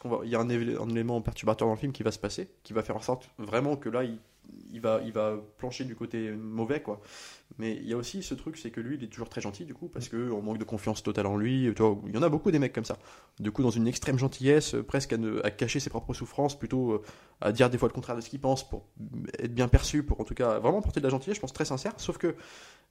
qu'on 0.00 0.08
va, 0.08 0.20
il 0.24 0.30
y 0.30 0.34
a 0.34 0.40
un, 0.40 0.48
élément 0.48 1.20
perturbateur 1.20 1.68
dans 1.68 1.74
le 1.74 1.78
film 1.78 1.92
qui 1.92 2.02
va 2.02 2.12
se 2.12 2.18
passer, 2.18 2.48
qui 2.62 2.72
va 2.72 2.82
faire 2.82 2.96
en 2.96 3.02
sorte 3.02 3.28
vraiment 3.38 3.76
que 3.76 3.88
là, 3.88 4.04
il 4.72 4.80
va, 4.80 5.00
il 5.04 5.12
va 5.12 5.36
plancher 5.58 5.84
du 5.84 5.94
côté 5.94 6.30
mauvais, 6.30 6.82
quoi. 6.82 7.00
Mais 7.58 7.76
il 7.76 7.88
y 7.88 7.92
a 7.92 7.96
aussi 7.96 8.22
ce 8.22 8.34
truc, 8.34 8.56
c'est 8.56 8.70
que 8.70 8.80
lui, 8.80 8.96
il 8.96 9.04
est 9.04 9.08
toujours 9.08 9.28
très 9.28 9.40
gentil, 9.40 9.64
du 9.64 9.74
coup, 9.74 9.88
parce 9.88 10.08
qu'on 10.08 10.42
manque 10.42 10.58
de 10.58 10.64
confiance 10.64 11.02
totale 11.02 11.26
en 11.26 11.36
lui. 11.36 11.64
Il 11.64 12.14
y 12.14 12.18
en 12.18 12.22
a 12.22 12.28
beaucoup 12.28 12.50
des 12.50 12.58
mecs 12.58 12.72
comme 12.72 12.84
ça. 12.84 12.98
Du 13.38 13.52
coup, 13.52 13.62
dans 13.62 13.70
une 13.70 13.86
extrême 13.86 14.18
gentillesse, 14.18 14.74
euh, 14.74 14.82
presque 14.82 15.14
à, 15.44 15.50
cacher 15.50 15.78
ses 15.78 15.90
propres 15.90 16.14
souffrances, 16.14 16.58
plutôt 16.58 16.92
euh, 16.92 17.02
à 17.40 17.52
dire 17.52 17.70
des 17.70 17.78
fois 17.78 17.88
le 17.88 17.94
contraire 17.94 18.16
de 18.16 18.20
ce 18.20 18.28
qu'il 18.28 18.40
pense 18.40 18.68
pour 18.68 18.86
être 19.38 19.54
bien 19.54 19.68
perçu, 19.68 20.02
pour 20.02 20.20
en 20.20 20.24
tout 20.24 20.34
cas 20.34 20.58
vraiment 20.58 20.82
porter 20.82 21.00
de 21.00 21.04
la 21.04 21.10
gentillesse, 21.10 21.36
je 21.36 21.40
pense 21.40 21.52
très 21.52 21.64
sincère. 21.64 21.92
Sauf 21.98 22.18
que 22.18 22.34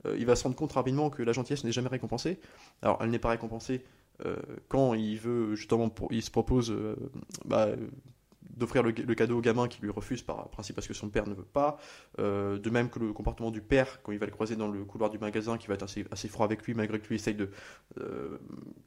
euh, 0.05 0.15
il 0.17 0.25
va 0.25 0.35
se 0.35 0.43
rendre 0.43 0.55
compte 0.55 0.71
rapidement 0.71 1.09
que 1.09 1.23
la 1.23 1.33
gentillesse 1.33 1.65
n'est 1.65 1.71
jamais 1.73 1.89
récompensée. 1.89 2.39
Alors, 2.81 2.99
elle 3.01 3.09
n'est 3.09 3.19
pas 3.19 3.29
récompensée 3.29 3.83
quand 4.69 4.93
il 4.93 5.17
veut 5.17 5.55
justement, 5.55 5.93
il 6.11 6.21
se 6.21 6.31
propose 6.31 6.73
bah, 7.43 7.69
d'offrir 8.57 8.83
le, 8.83 8.91
le 8.91 9.15
cadeau 9.15 9.37
au 9.37 9.41
gamin 9.41 9.67
qui 9.67 9.81
lui 9.81 9.89
refuse 9.89 10.21
par 10.21 10.47
principe 10.49 10.75
parce 10.75 10.87
que 10.87 10.93
son 10.93 11.09
père 11.09 11.27
ne 11.27 11.33
veut 11.33 11.43
pas. 11.43 11.77
Euh, 12.19 12.57
de 12.59 12.69
même 12.69 12.89
que 12.89 12.99
le 12.99 13.13
comportement 13.13 13.51
du 13.51 13.61
père 13.61 14.01
quand 14.03 14.11
il 14.11 14.19
va 14.19 14.25
le 14.25 14.31
croiser 14.31 14.55
dans 14.55 14.67
le 14.67 14.83
couloir 14.85 15.09
du 15.09 15.17
magasin, 15.17 15.57
qui 15.57 15.67
va 15.67 15.73
être 15.75 15.83
assez, 15.83 16.05
assez 16.11 16.27
froid 16.27 16.45
avec 16.45 16.63
lui 16.63 16.73
malgré 16.73 16.99
que 16.99 17.07
lui 17.07 17.15
essaye 17.15 17.35
de 17.35 17.49
euh, 17.99 18.37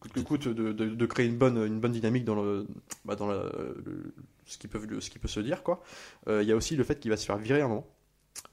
coûte 0.01 0.13
que 0.13 0.21
coûte 0.21 0.49
de, 0.49 0.73
de- 0.73 0.89
de 0.95 1.07
créer 1.07 1.27
une 1.27 1.37
bonne, 1.39 1.57
une 1.59 1.81
bonne 1.81 1.93
dynamique 1.93 2.25
dans 2.25 2.35
le, 2.37 2.67
bah, 3.05 3.17
dans 3.17 3.27
la- 3.27 3.51
le- 3.85 4.15
ce 4.45 4.59
qui 4.59 4.69
peut, 4.69 4.81
ce 5.01 5.11
qui 5.11 5.19
peut 5.19 5.29
se 5.29 5.41
dire 5.41 5.63
quoi. 5.63 5.83
Euh, 6.29 6.43
Il 6.43 6.49
y 6.49 6.53
a 6.53 6.57
aussi 6.57 6.77
le 6.77 6.85
fait 6.85 6.99
qu'il 7.01 7.11
va 7.11 7.17
se 7.17 7.27
faire 7.27 7.37
virer 7.39 7.61
un 7.63 7.69
moment. 7.69 7.87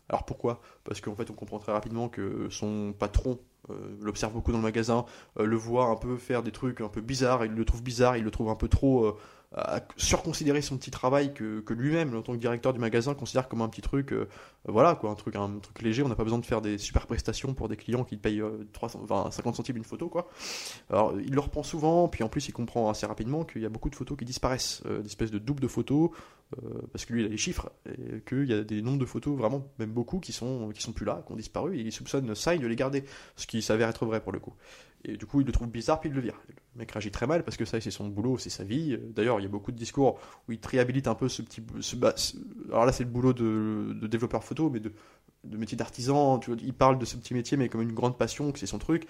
Alors 0.10 0.26
pourquoi? 0.26 0.62
Parce 0.84 1.02
qu'en 1.02 1.16
fait 1.16 1.30
on 1.30 1.34
comprend 1.34 1.60
très 1.60 1.72
rapidement 1.72 2.10
que 2.10 2.48
son 2.50 2.94
patron 2.98 3.40
euh, 3.70 3.74
l'observe 4.02 4.34
beaucoup 4.34 4.52
dans 4.52 4.58
le 4.58 4.64
magasin, 4.64 5.06
euh, 5.40 5.46
le 5.46 5.56
voit 5.56 5.86
un 5.86 5.96
peu 5.96 6.18
faire 6.18 6.44
des 6.44 6.52
trucs 6.52 6.82
un 6.82 6.90
peu 6.90 7.02
bizarres, 7.02 7.46
il 7.46 7.54
le 7.54 7.66
trouve 7.66 7.82
bizarre, 7.84 8.18
il 8.18 8.24
le 8.24 8.32
trouve 8.32 8.50
un 8.50 8.56
peu 8.56 8.68
trop 8.68 9.18
à 9.56 9.82
surconsidérer 9.98 10.62
son 10.62 10.78
petit 10.78 10.92
travail 10.92 11.34
que, 11.34 11.64
lui-même, 11.74 12.16
en 12.16 12.22
tant 12.22 12.34
que 12.34 12.38
directeur 12.38 12.74
du 12.74 12.80
magasin, 12.80 13.14
considère 13.14 13.48
comme 13.48 13.62
un 13.62 13.70
petit 13.70 13.82
truc, 13.82 14.12
euh, 14.12 14.28
voilà 14.66 14.96
quoi, 14.96 15.12
un 15.12 15.16
truc, 15.16 15.36
un 15.36 15.60
truc 15.60 15.82
léger. 15.82 16.04
On 16.04 16.10
n'a 16.10 16.16
pas 16.16 16.24
besoin 16.24 16.40
de 16.40 16.46
faire 16.46 16.62
des 16.62 16.78
super 16.78 17.06
prestations 17.06 17.54
pour 17.54 17.68
des 17.68 17.76
clients 17.76 18.04
qui 18.04 18.18
payent 18.18 18.42
euh, 18.42 18.68
300, 18.74 19.02
enfin, 19.04 19.30
50 19.30 19.56
centimes 19.56 19.78
une 19.78 19.84
photo 19.84 20.10
quoi. 20.10 20.30
Alors 20.90 21.14
il 21.20 21.34
le 21.34 21.40
reprend 21.40 21.64
souvent, 21.64 22.08
puis 22.08 22.24
en 22.24 22.30
plus 22.30 22.48
il 22.48 22.54
comprend 22.54 22.90
assez 22.90 23.06
rapidement 23.06 23.44
qu'il 23.44 23.62
y 23.62 23.66
a 23.66 23.70
beaucoup 23.70 23.90
de 23.90 23.96
photos 23.96 24.18
qui 24.18 24.26
disparaissent, 24.26 24.82
euh, 24.86 25.02
d'espèces 25.02 25.32
de 25.32 25.40
doubles 25.40 25.62
de 25.62 25.68
photos, 25.68 26.10
euh, 26.58 26.82
parce 26.92 27.06
que 27.06 27.14
lui 27.14 27.22
il 27.22 27.26
a 27.26 27.30
les 27.30 27.38
chiffres, 27.38 27.72
et 27.88 28.22
qu'il 28.22 28.46
y 28.46 28.54
a 28.54 28.64
des 28.64 28.82
nombres 28.82 29.00
de 29.00 29.06
photos 29.06 29.38
vraiment, 29.38 29.68
même 29.80 29.92
beaucoup, 29.92 30.20
qui 30.20 30.32
sont, 30.32 30.70
qui 30.74 30.82
sont 30.82 30.94
plus 30.94 31.06
là, 31.06 31.24
qui 31.26 31.34
ont 31.34 31.36
disparu, 31.36 31.78
et 31.78 31.82
il 31.82 31.92
soupçonne 31.92 32.34
Sai 32.36 32.58
de 32.58 32.68
les 32.68 32.76
garder, 32.76 33.04
ce 33.36 33.46
qui 33.48 33.62
s'avère 33.62 33.90
être 33.90 34.06
vrai 34.06 34.22
pour 34.22 34.32
le 34.32 34.40
coup. 34.40 34.54
Et 35.06 35.18
du 35.18 35.26
coup, 35.26 35.42
il 35.42 35.48
le 35.48 35.52
trouve 35.52 35.68
bizarre, 35.68 36.00
puis 36.00 36.10
il 36.10 36.16
le 36.16 36.22
vire. 36.22 36.40
Le 36.76 36.80
mec 36.80 36.92
réagit 36.92 37.12
très 37.12 37.28
mal 37.28 37.44
parce 37.44 37.56
que 37.56 37.66
ça, 37.66 37.80
c'est 37.80 37.92
son 37.92 38.08
boulot, 38.08 38.38
c'est 38.38 38.50
sa 38.50 38.64
vie. 38.64 38.98
D'ailleurs, 38.98 39.40
il 39.40 39.44
y 39.44 39.46
a 39.46 39.50
beaucoup 39.50 39.72
de 39.72 39.78
discours 39.78 40.20
où 40.48 40.54
il 40.54 40.60
réhabilite 40.64 41.08
un 41.08 41.16
peu 41.16 41.30
ce 41.30 41.42
petit. 41.42 41.62
Alors 42.70 42.86
là, 42.86 42.92
c'est 42.92 43.04
le 43.04 43.10
boulot 43.10 43.34
de, 43.34 44.08
développeur 44.08 44.44
photo, 44.44 44.72
mais 44.72 44.80
de, 44.80 44.92
métier 45.44 45.78
d'artisan. 45.78 46.40
Il 46.62 46.74
parle 46.74 46.98
de 46.98 47.06
ce 47.06 47.16
petit 47.16 47.36
métier, 47.36 47.58
mais 47.58 47.70
comme 47.70 47.82
une 47.82 47.94
grande 47.94 48.18
passion, 48.18 48.52
que 48.52 48.58
c'est 48.58 48.66
son 48.66 48.80
truc. 48.80 49.08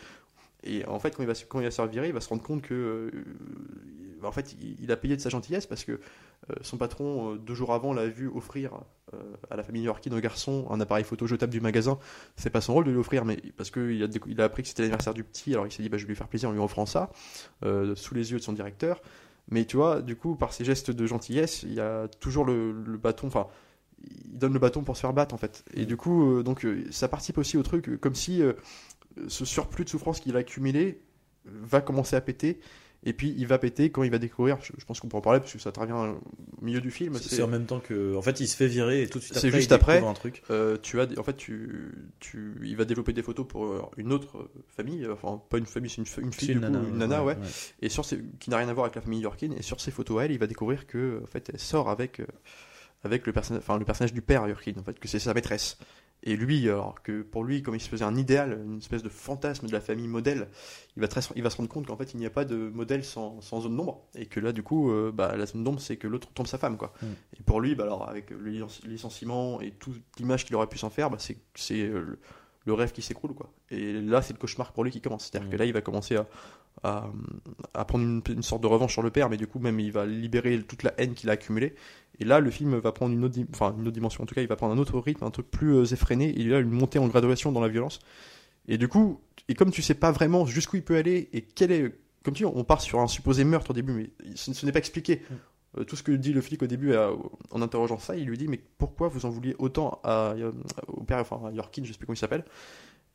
Et 0.63 0.85
en 0.85 0.99
fait, 0.99 1.15
quand 1.15 1.23
il 1.23 1.27
va, 1.27 1.33
quand 1.47 1.59
il 1.59 1.63
va 1.63 1.71
se 1.71 1.75
faire 1.75 1.87
virer, 1.87 2.07
il 2.07 2.13
va 2.13 2.21
se 2.21 2.29
rendre 2.29 2.43
compte 2.43 2.61
que. 2.61 2.73
euh, 2.73 3.23
en 4.23 4.31
fait, 4.31 4.55
il, 4.79 4.91
a 4.91 4.97
payé 4.97 5.15
de 5.15 5.21
sa 5.21 5.29
gentillesse 5.29 5.65
parce 5.65 5.83
que 5.83 5.99
son 6.61 6.77
patron, 6.77 7.33
euh, 7.33 7.37
deux 7.37 7.53
jours 7.53 7.73
avant, 7.73 7.93
l'a 7.93 8.07
vu 8.07 8.27
offrir 8.27 8.73
euh, 9.13 9.17
à 9.49 9.55
la 9.55 9.63
famille 9.63 9.81
new-yorkaine 9.81 10.13
au 10.13 10.19
garçon 10.19 10.67
un 10.69 10.79
appareil 10.81 11.03
photo 11.03 11.27
jetable 11.27 11.51
du 11.51 11.61
magasin. 11.61 11.97
C'est 12.35 12.49
pas 12.49 12.61
son 12.61 12.73
rôle 12.73 12.85
de 12.85 12.91
lui 12.91 12.97
offrir, 12.97 13.25
mais 13.25 13.37
parce 13.57 13.71
qu'il 13.71 14.03
a, 14.03 14.07
il 14.27 14.41
a 14.41 14.43
appris 14.43 14.63
que 14.63 14.69
c'était 14.69 14.83
l'anniversaire 14.83 15.13
du 15.13 15.23
petit, 15.23 15.53
alors 15.53 15.67
il 15.67 15.71
s'est 15.71 15.83
dit 15.83 15.89
bah, 15.89 15.97
je 15.97 16.03
vais 16.03 16.09
lui 16.09 16.15
faire 16.15 16.27
plaisir 16.27 16.49
en 16.49 16.51
lui 16.51 16.59
offrant 16.59 16.85
ça, 16.85 17.11
euh, 17.63 17.95
sous 17.95 18.15
les 18.15 18.31
yeux 18.31 18.39
de 18.39 18.43
son 18.43 18.53
directeur. 18.53 19.01
Mais 19.49 19.65
tu 19.65 19.75
vois, 19.77 20.01
du 20.01 20.15
coup, 20.15 20.35
par 20.35 20.53
ses 20.53 20.63
gestes 20.63 20.91
de 20.91 21.05
gentillesse, 21.05 21.63
il 21.63 21.79
a 21.79 22.07
toujours 22.07 22.45
le, 22.45 22.71
bâton, 22.97 23.27
enfin, 23.27 23.47
il 24.01 24.37
donne 24.37 24.53
le 24.53 24.59
bâton 24.59 24.83
pour 24.83 24.95
se 24.95 25.01
faire 25.01 25.13
battre 25.13 25.35
en 25.35 25.37
fait. 25.37 25.63
Et 25.73 25.85
du 25.85 25.97
coup, 25.97 26.39
euh, 26.39 26.43
donc, 26.43 26.65
euh, 26.65 26.85
ça 26.91 27.07
participe 27.07 27.37
aussi 27.37 27.57
au 27.57 27.63
truc, 27.63 27.89
euh, 27.89 27.97
comme 27.97 28.15
si 28.15 28.41
euh, 28.41 28.53
ce 29.27 29.45
surplus 29.45 29.83
de 29.83 29.89
souffrance 29.89 30.19
qu'il 30.19 30.35
a 30.35 30.39
accumulé 30.39 31.01
euh, 31.47 31.51
va 31.63 31.81
commencer 31.81 32.15
à 32.15 32.21
péter. 32.21 32.59
Et 33.05 33.13
puis 33.13 33.33
il 33.37 33.47
va 33.47 33.57
péter 33.57 33.89
quand 33.89 34.03
il 34.03 34.11
va 34.11 34.17
découvrir, 34.17 34.57
je, 34.61 34.71
je 34.77 34.85
pense 34.85 34.99
qu'on 34.99 35.09
peut 35.09 35.17
en 35.17 35.21
parler 35.21 35.39
parce 35.39 35.51
que 35.51 35.59
ça 35.59 35.69
intervient 35.69 36.11
au 36.11 36.21
milieu 36.61 36.79
du 36.79 36.89
film. 36.89 37.15
C'est 37.15 37.41
en 37.41 37.47
même 37.47 37.65
temps 37.65 37.79
que. 37.79 38.15
En 38.15 38.21
fait, 38.21 38.39
il 38.39 38.47
se 38.47 38.55
fait 38.55 38.67
virer 38.67 39.01
et 39.03 39.07
tout 39.07 39.19
de 39.19 39.23
suite 39.23 39.37
C'est 39.37 39.47
après. 39.47 39.59
juste 39.59 39.71
il 39.71 39.73
après. 39.73 40.05
un 40.05 40.13
truc. 40.13 40.41
Euh, 40.49 40.77
tu 40.81 41.01
as, 41.01 41.07
en 41.17 41.23
fait, 41.23 41.35
tu, 41.35 41.91
tu, 42.19 42.55
il 42.63 42.77
va 42.77 42.85
développer 42.85 43.11
des 43.11 43.21
photos 43.23 43.45
pour 43.47 43.65
euh, 43.65 43.81
une 43.97 44.13
autre 44.13 44.49
famille, 44.75 45.03
euh, 45.03 45.13
enfin 45.13 45.41
pas 45.49 45.57
une 45.57 45.65
famille, 45.65 45.89
c'est 45.89 45.97
une, 45.97 46.25
une 46.25 46.33
fille, 46.33 46.47
C'est 46.47 46.53
du 46.53 46.59
coup, 46.61 46.65
une 46.67 46.97
nana, 46.97 47.23
ouais, 47.23 47.33
ouais. 47.35 47.47
et 47.81 47.89
sur 47.89 48.05
ces, 48.05 48.21
qui 48.39 48.49
n'a 48.49 48.57
rien 48.57 48.69
à 48.69 48.73
voir 48.73 48.85
avec 48.85 48.95
la 48.95 49.01
famille 49.01 49.19
yorkine. 49.21 49.53
Et 49.57 49.61
sur 49.61 49.81
ces 49.81 49.91
photos, 49.91 50.23
elle, 50.23 50.31
il 50.31 50.39
va 50.39 50.47
découvrir 50.47 50.87
que, 50.87 51.19
en 51.21 51.27
fait, 51.27 51.49
elle 51.53 51.59
sort 51.59 51.89
avec, 51.89 52.21
euh, 52.21 52.25
avec 53.03 53.27
le 53.27 53.33
personnage, 53.33 53.63
enfin 53.65 53.77
le 53.77 53.85
personnage 53.85 54.13
du 54.13 54.21
père 54.21 54.47
Yorkine, 54.47 54.79
en 54.79 54.83
fait, 54.83 54.97
que 54.97 55.07
c'est 55.09 55.19
sa 55.19 55.33
maîtresse. 55.33 55.77
Et 56.25 56.37
lui, 56.37 56.69
alors 56.69 57.01
que 57.03 57.21
pour 57.21 57.43
lui, 57.43 57.61
comme 57.61 57.75
il 57.75 57.81
se 57.81 57.89
faisait 57.89 58.05
un 58.05 58.15
idéal, 58.15 58.61
une 58.65 58.77
espèce 58.77 59.03
de 59.03 59.09
fantasme 59.09 59.67
de 59.67 59.71
la 59.73 59.81
famille 59.81 60.07
modèle, 60.07 60.47
il 60.95 61.01
va, 61.01 61.09
très, 61.09 61.19
il 61.35 61.43
va 61.43 61.49
se 61.49 61.57
rendre 61.57 61.67
compte 61.67 61.85
qu'en 61.87 61.97
fait, 61.97 62.13
il 62.13 62.17
n'y 62.17 62.25
a 62.25 62.29
pas 62.29 62.45
de 62.45 62.55
modèle 62.55 63.03
sans, 63.03 63.41
sans 63.41 63.59
zone 63.61 63.75
d'ombre. 63.75 64.07
Et 64.15 64.25
que 64.27 64.39
là, 64.39 64.53
du 64.53 64.63
coup, 64.63 64.89
euh, 64.89 65.11
bah, 65.13 65.35
la 65.35 65.45
zone 65.45 65.65
d'ombre, 65.65 65.81
c'est 65.81 65.97
que 65.97 66.07
l'autre 66.07 66.29
tombe 66.33 66.47
sa 66.47 66.57
femme, 66.57 66.77
quoi. 66.77 66.93
Mm. 67.01 67.05
Et 67.39 67.43
pour 67.43 67.59
lui, 67.59 67.75
bah, 67.75 67.83
alors, 67.83 68.07
avec 68.07 68.29
le 68.29 68.37
lic- 68.49 68.83
licenciement 68.85 69.59
et 69.59 69.71
toute 69.71 70.01
l'image 70.17 70.45
qu'il 70.45 70.55
aurait 70.55 70.67
pu 70.67 70.77
s'en 70.77 70.89
faire, 70.89 71.09
bah, 71.09 71.17
c'est 71.19 71.37
c'est, 71.55 71.81
euh, 71.81 71.99
le, 72.01 72.19
le 72.65 72.73
rêve 72.73 72.93
qui 72.93 73.01
s'écroule, 73.01 73.33
quoi. 73.33 73.51
Et 73.69 73.91
là, 73.91 74.21
c'est 74.21 74.31
le 74.31 74.39
cauchemar 74.39 74.71
pour 74.71 74.85
lui 74.85 74.91
qui 74.91 75.01
commence. 75.01 75.25
C'est-à-dire 75.29 75.49
Mm. 75.49 75.51
que 75.51 75.57
là, 75.57 75.65
il 75.65 75.73
va 75.73 75.81
commencer 75.81 76.15
à, 76.15 76.25
à, 76.81 77.07
à 77.73 77.85
prendre 77.85 78.03
une, 78.03 78.21
une 78.29 78.43
sorte 78.43 78.61
de 78.61 78.67
revanche 78.67 78.93
sur 78.93 79.01
le 79.03 79.09
père, 79.11 79.29
mais 79.29 79.37
du 79.37 79.47
coup, 79.47 79.59
même, 79.59 79.79
il 79.79 79.91
va 79.91 80.05
libérer 80.05 80.61
toute 80.63 80.83
la 80.83 80.93
haine 80.97 81.13
qu'il 81.13 81.29
a 81.29 81.33
accumulée. 81.33 81.75
Et 82.19 82.25
là, 82.25 82.39
le 82.39 82.49
film 82.51 82.77
va 82.77 82.91
prendre 82.91 83.13
une 83.13 83.23
autre, 83.23 83.35
dim- 83.35 83.47
enfin, 83.53 83.73
une 83.77 83.83
autre 83.87 83.91
dimension. 83.93 84.23
En 84.23 84.25
tout 84.25 84.35
cas, 84.35 84.41
il 84.41 84.47
va 84.47 84.55
prendre 84.55 84.73
un 84.73 84.77
autre 84.77 84.99
rythme, 84.99 85.23
un 85.23 85.31
truc 85.31 85.49
plus 85.49 85.75
euh, 85.75 85.85
effréné. 85.85 86.29
Et 86.29 86.41
il 86.41 86.53
a 86.53 86.59
une 86.59 86.69
montée 86.71 86.99
en 86.99 87.07
graduation 87.07 87.51
dans 87.51 87.61
la 87.61 87.67
violence. 87.69 87.99
Et 88.67 88.77
du 88.77 88.87
coup, 88.87 89.19
et 89.49 89.55
comme 89.55 89.71
tu 89.71 89.81
sais 89.81 89.93
pas 89.95 90.11
vraiment 90.11 90.45
jusqu'où 90.45 90.77
il 90.77 90.83
peut 90.83 90.95
aller 90.95 91.29
et 91.33 91.41
quel 91.41 91.71
est, 91.71 91.93
comme 92.23 92.33
tu 92.33 92.43
dis, 92.43 92.51
on 92.53 92.63
part 92.63 92.81
sur 92.81 92.99
un 92.99 93.07
supposé 93.07 93.43
meurtre 93.43 93.71
au 93.71 93.73
début, 93.73 93.91
mais 93.93 94.09
ce, 94.35 94.53
ce 94.53 94.65
n'est 94.65 94.71
pas 94.71 94.79
expliqué. 94.79 95.21
Euh, 95.77 95.83
tout 95.85 95.95
ce 95.95 96.03
que 96.03 96.11
dit 96.11 96.33
le 96.33 96.39
flic 96.41 96.61
au 96.61 96.67
début 96.67 96.93
à- 96.93 97.09
en 97.51 97.61
interrogeant 97.61 97.97
ça, 97.97 98.15
il 98.15 98.25
lui 98.27 98.37
dit 98.37 98.47
mais 98.47 98.61
pourquoi 98.77 99.07
vous 99.07 99.25
en 99.25 99.29
vouliez 99.29 99.55
autant 99.57 99.99
à, 100.03 100.33
euh, 100.33 100.51
au 100.87 101.03
père, 101.03 101.17
enfin 101.17 101.41
à 101.47 101.51
Yorkin, 101.51 101.83
je 101.83 101.91
sais 101.91 101.97
plus 101.97 102.05
comment 102.05 102.13
il 102.13 102.19
s'appelle. 102.19 102.45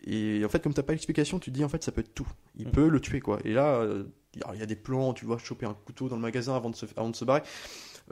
Et 0.06 0.42
en 0.44 0.48
fait, 0.48 0.62
comme 0.62 0.72
t'as 0.74 0.82
pas 0.82 0.92
l'explication, 0.92 1.38
tu 1.38 1.50
te 1.50 1.54
dis 1.56 1.64
en 1.64 1.68
fait 1.68 1.82
ça 1.82 1.92
peut 1.92 2.00
être 2.00 2.14
tout. 2.14 2.28
Il 2.56 2.68
Mm. 2.68 2.70
peut 2.72 2.88
le 2.88 3.00
tuer 3.00 3.20
quoi. 3.20 3.38
Et 3.44 3.52
là, 3.52 3.74
euh, 3.76 4.04
il 4.34 4.40
y 4.40 4.44
a- 4.44 4.54
il 4.54 4.60
y 4.60 4.62
a 4.62 4.66
des 4.66 4.76
plans, 4.76 5.12
tu 5.12 5.24
vois 5.26 5.38
choper 5.38 5.66
un 5.66 5.74
couteau 5.74 6.08
dans 6.08 6.16
le 6.16 6.22
magasin 6.22 6.54
avant 6.54 6.70
de 6.70 6.76
se, 6.76 6.86
avant 6.96 7.10
de 7.10 7.16
se 7.16 7.24
barrer. 7.24 7.42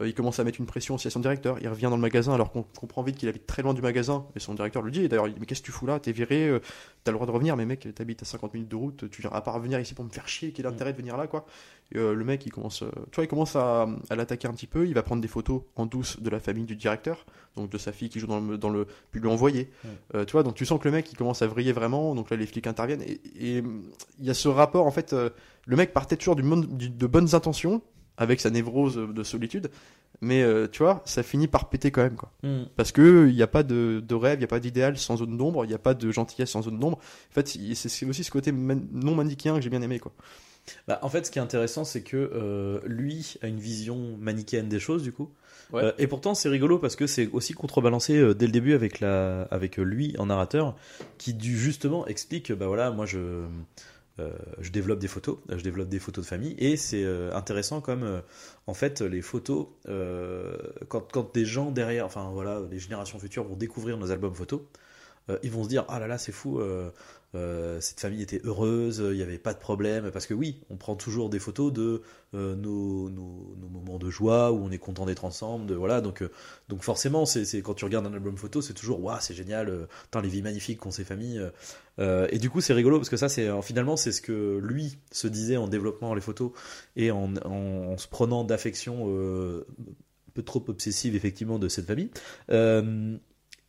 Euh, 0.00 0.08
il 0.08 0.14
commence 0.14 0.38
à 0.38 0.44
mettre 0.44 0.60
une 0.60 0.66
pression 0.66 0.94
aussi 0.96 1.06
à 1.06 1.10
son 1.10 1.20
directeur. 1.20 1.56
Il 1.60 1.68
revient 1.68 1.84
dans 1.90 1.96
le 1.96 2.02
magasin 2.02 2.32
alors 2.34 2.52
qu'on 2.52 2.62
comprend 2.62 3.02
vite 3.02 3.16
qu'il 3.16 3.28
habite 3.28 3.46
très 3.46 3.62
loin 3.62 3.72
du 3.74 3.80
magasin. 3.82 4.26
Et 4.36 4.40
son 4.40 4.54
directeur 4.54 4.82
lui 4.82 4.92
dit, 4.92 5.08
d'ailleurs, 5.08 5.26
mais 5.40 5.46
qu'est-ce 5.46 5.60
que 5.62 5.66
tu 5.66 5.72
fous 5.72 5.86
là? 5.86 5.98
T'es 6.00 6.12
viré, 6.12 6.48
euh, 6.48 6.60
t'as 7.04 7.12
le 7.12 7.16
droit 7.16 7.26
de 7.26 7.32
revenir, 7.32 7.56
mais 7.56 7.64
mec, 7.64 7.88
t'habites 7.94 8.22
à 8.22 8.24
50 8.26 8.54
minutes 8.54 8.68
de 8.68 8.76
route, 8.76 9.08
tu 9.10 9.22
viens 9.22 9.30
à 9.32 9.40
pas 9.40 9.52
revenir 9.52 9.80
ici 9.80 9.94
pour 9.94 10.04
me 10.04 10.10
faire 10.10 10.28
chier, 10.28 10.52
quel 10.52 10.66
est 10.66 10.68
l'intérêt 10.70 10.92
de 10.92 10.98
venir 10.98 11.16
là, 11.16 11.26
quoi? 11.26 11.46
Et, 11.92 11.98
euh, 11.98 12.12
Le 12.14 12.24
mec, 12.24 12.44
il 12.44 12.50
commence, 12.52 12.80
tu 13.10 13.14
vois, 13.14 13.24
il 13.24 13.28
commence 13.28 13.56
à, 13.56 13.86
à 14.10 14.16
l'attaquer 14.16 14.48
un 14.48 14.52
petit 14.52 14.66
peu. 14.66 14.86
Il 14.86 14.94
va 14.94 15.02
prendre 15.02 15.22
des 15.22 15.28
photos 15.28 15.62
en 15.76 15.86
douce 15.86 16.20
de 16.20 16.28
la 16.30 16.40
famille 16.40 16.64
du 16.64 16.76
directeur, 16.76 17.24
donc 17.56 17.70
de 17.70 17.78
sa 17.78 17.92
fille 17.92 18.08
qui 18.10 18.20
joue 18.20 18.26
dans 18.26 18.40
le, 18.40 18.58
dans 18.58 18.68
le 18.70 18.86
puis 19.12 19.20
lui 19.20 19.28
envoyer. 19.28 19.70
Ouais. 19.84 19.90
Euh, 20.16 20.24
tu 20.24 20.32
vois, 20.32 20.42
donc 20.42 20.54
tu 20.56 20.66
sens 20.66 20.78
que 20.80 20.88
le 20.88 20.92
mec, 20.92 21.10
il 21.10 21.16
commence 21.16 21.40
à 21.42 21.46
vriller 21.46 21.72
vraiment. 21.72 22.14
Donc 22.14 22.28
là, 22.30 22.36
les 22.36 22.46
flics 22.46 22.66
interviennent 22.66 23.02
et 23.02 23.20
il 23.38 24.24
y 24.24 24.28
a 24.30 24.34
ce 24.34 24.48
rapport, 24.48 24.86
en 24.86 24.90
fait, 24.90 25.12
euh, 25.12 25.30
le 25.66 25.76
mec 25.76 25.92
partait 25.92 26.16
toujours 26.16 26.36
du 26.36 26.42
monde- 26.42 26.76
du- 26.76 26.90
de 26.90 27.06
bonnes 27.06 27.34
intentions 27.34 27.80
avec 28.16 28.40
sa 28.40 28.50
névrose 28.50 28.96
de 28.96 29.22
solitude. 29.22 29.70
Mais 30.20 30.42
euh, 30.42 30.66
tu 30.66 30.82
vois, 30.82 31.02
ça 31.04 31.22
finit 31.22 31.46
par 31.46 31.68
péter 31.68 31.90
quand 31.90 32.02
même, 32.02 32.16
quoi. 32.16 32.32
Hmm. 32.42 32.64
Parce 32.76 32.90
que 32.90 33.28
il 33.28 33.34
n'y 33.34 33.42
a 33.42 33.46
pas 33.46 33.62
de, 33.62 34.02
de 34.06 34.14
rêve, 34.14 34.36
il 34.36 34.40
n'y 34.40 34.44
a 34.44 34.48
pas 34.48 34.60
d'idéal 34.60 34.96
sans 34.96 35.18
zone 35.18 35.36
d'ombre, 35.36 35.64
il 35.64 35.68
n'y 35.68 35.74
a 35.74 35.78
pas 35.78 35.94
de 35.94 36.10
gentillesse 36.10 36.50
sans 36.50 36.62
zone 36.62 36.78
d'ombre. 36.78 36.98
En 36.98 37.34
fait, 37.34 37.46
c'est 37.74 38.06
aussi 38.06 38.24
ce 38.24 38.30
côté 38.30 38.52
man- 38.52 38.86
non 38.92 39.14
manichéen 39.14 39.56
que 39.56 39.60
j'ai 39.60 39.70
bien 39.70 39.82
aimé, 39.82 39.98
quoi. 39.98 40.12
Bah, 40.88 40.98
en 41.02 41.08
fait, 41.08 41.26
ce 41.26 41.30
qui 41.30 41.38
est 41.38 41.42
intéressant, 41.42 41.84
c'est 41.84 42.02
que 42.02 42.16
euh, 42.16 42.80
lui 42.86 43.36
a 43.42 43.46
une 43.46 43.60
vision 43.60 44.16
manichéenne 44.18 44.68
des 44.68 44.80
choses, 44.80 45.02
du 45.02 45.12
coup. 45.12 45.30
Ouais. 45.72 45.84
Euh, 45.84 45.92
et 45.98 46.06
pourtant, 46.06 46.34
c'est 46.34 46.48
rigolo 46.48 46.78
parce 46.78 46.96
que 46.96 47.06
c'est 47.06 47.28
aussi 47.32 47.52
contrebalancé 47.52 48.16
euh, 48.16 48.34
dès 48.34 48.46
le 48.46 48.52
début 48.52 48.74
avec, 48.74 49.00
la, 49.00 49.42
avec 49.50 49.78
euh, 49.78 49.82
lui 49.82 50.14
en 50.18 50.26
narrateur, 50.26 50.76
qui 51.18 51.34
du, 51.34 51.58
justement 51.58 52.06
explique 52.06 52.52
bah 52.52 52.66
voilà, 52.66 52.90
moi 52.90 53.06
je, 53.06 53.44
euh, 54.18 54.30
je 54.60 54.70
développe 54.70 54.98
des 54.98 55.08
photos, 55.08 55.36
je 55.50 55.62
développe 55.62 55.88
des 55.88 55.98
photos 55.98 56.24
de 56.24 56.28
famille, 56.28 56.54
et 56.58 56.76
c'est 56.78 57.04
euh, 57.04 57.34
intéressant 57.34 57.82
comme 57.82 58.02
euh, 58.02 58.20
en 58.66 58.72
fait 58.72 59.02
les 59.02 59.20
photos, 59.20 59.66
quand, 60.88 61.12
quand 61.12 61.34
des 61.34 61.44
gens 61.44 61.70
derrière, 61.70 62.06
enfin 62.06 62.30
voilà, 62.32 62.62
les 62.70 62.78
générations 62.78 63.18
futures 63.18 63.44
vont 63.44 63.56
découvrir 63.56 63.98
nos 63.98 64.10
albums 64.10 64.34
photos. 64.34 64.62
ils 65.42 65.50
vont 65.50 65.64
se 65.64 65.68
dire 65.68 65.84
ah 65.88 65.98
là 65.98 66.06
là 66.06 66.18
c'est 66.18 66.32
fou 66.32 66.60
euh, 67.36 67.80
cette 67.80 68.00
famille 68.00 68.22
était 68.22 68.40
heureuse 68.44 69.02
il 69.10 69.16
n'y 69.16 69.22
avait 69.22 69.38
pas 69.38 69.52
de 69.52 69.58
problème 69.58 70.10
parce 70.10 70.26
que 70.26 70.32
oui 70.32 70.62
on 70.70 70.76
prend 70.76 70.96
toujours 70.96 71.28
des 71.28 71.38
photos 71.38 71.72
de 71.72 72.02
euh, 72.34 72.54
nos, 72.54 73.10
moments 73.70 73.98
de 73.98 74.08
joie 74.08 74.52
où 74.52 74.64
on 74.64 74.70
est 74.70 74.78
content 74.78 75.04
d'être 75.04 75.24
ensemble 75.24 75.74
voilà 75.74 76.00
donc 76.00 76.22
euh, 76.22 76.30
donc 76.68 76.82
forcément 76.82 77.26
c'est 77.26 77.60
quand 77.60 77.74
tu 77.74 77.84
regardes 77.84 78.06
un 78.06 78.14
album 78.14 78.36
photo 78.36 78.62
c'est 78.62 78.72
toujours 78.72 79.02
waouh 79.02 79.18
c'est 79.20 79.34
génial 79.34 79.86
tant 80.10 80.20
les 80.20 80.28
vies 80.28 80.42
magnifiques 80.42 80.80
qu'ont 80.80 80.90
ces 80.90 81.04
familles 81.04 81.42
et 81.98 82.38
du 82.38 82.50
coup 82.50 82.60
c'est 82.60 82.72
rigolo 82.72 82.98
parce 82.98 83.10
que 83.10 83.16
ça 83.16 83.28
c'est 83.28 83.50
finalement 83.62 83.96
c'est 83.96 84.12
ce 84.12 84.22
que 84.22 84.58
lui 84.62 84.98
se 85.12 85.28
disait 85.28 85.56
en 85.56 85.68
développant 85.68 86.14
les 86.14 86.20
photos 86.20 86.52
et 86.96 87.10
en, 87.10 87.96
se 87.98 88.08
prenant 88.08 88.44
d'affection 88.44 89.08
un 89.08 90.30
peu 90.32 90.42
trop 90.42 90.64
obsessive 90.68 91.14
effectivement 91.14 91.58
de 91.58 91.68
cette 91.68 91.86
famille 91.86 92.10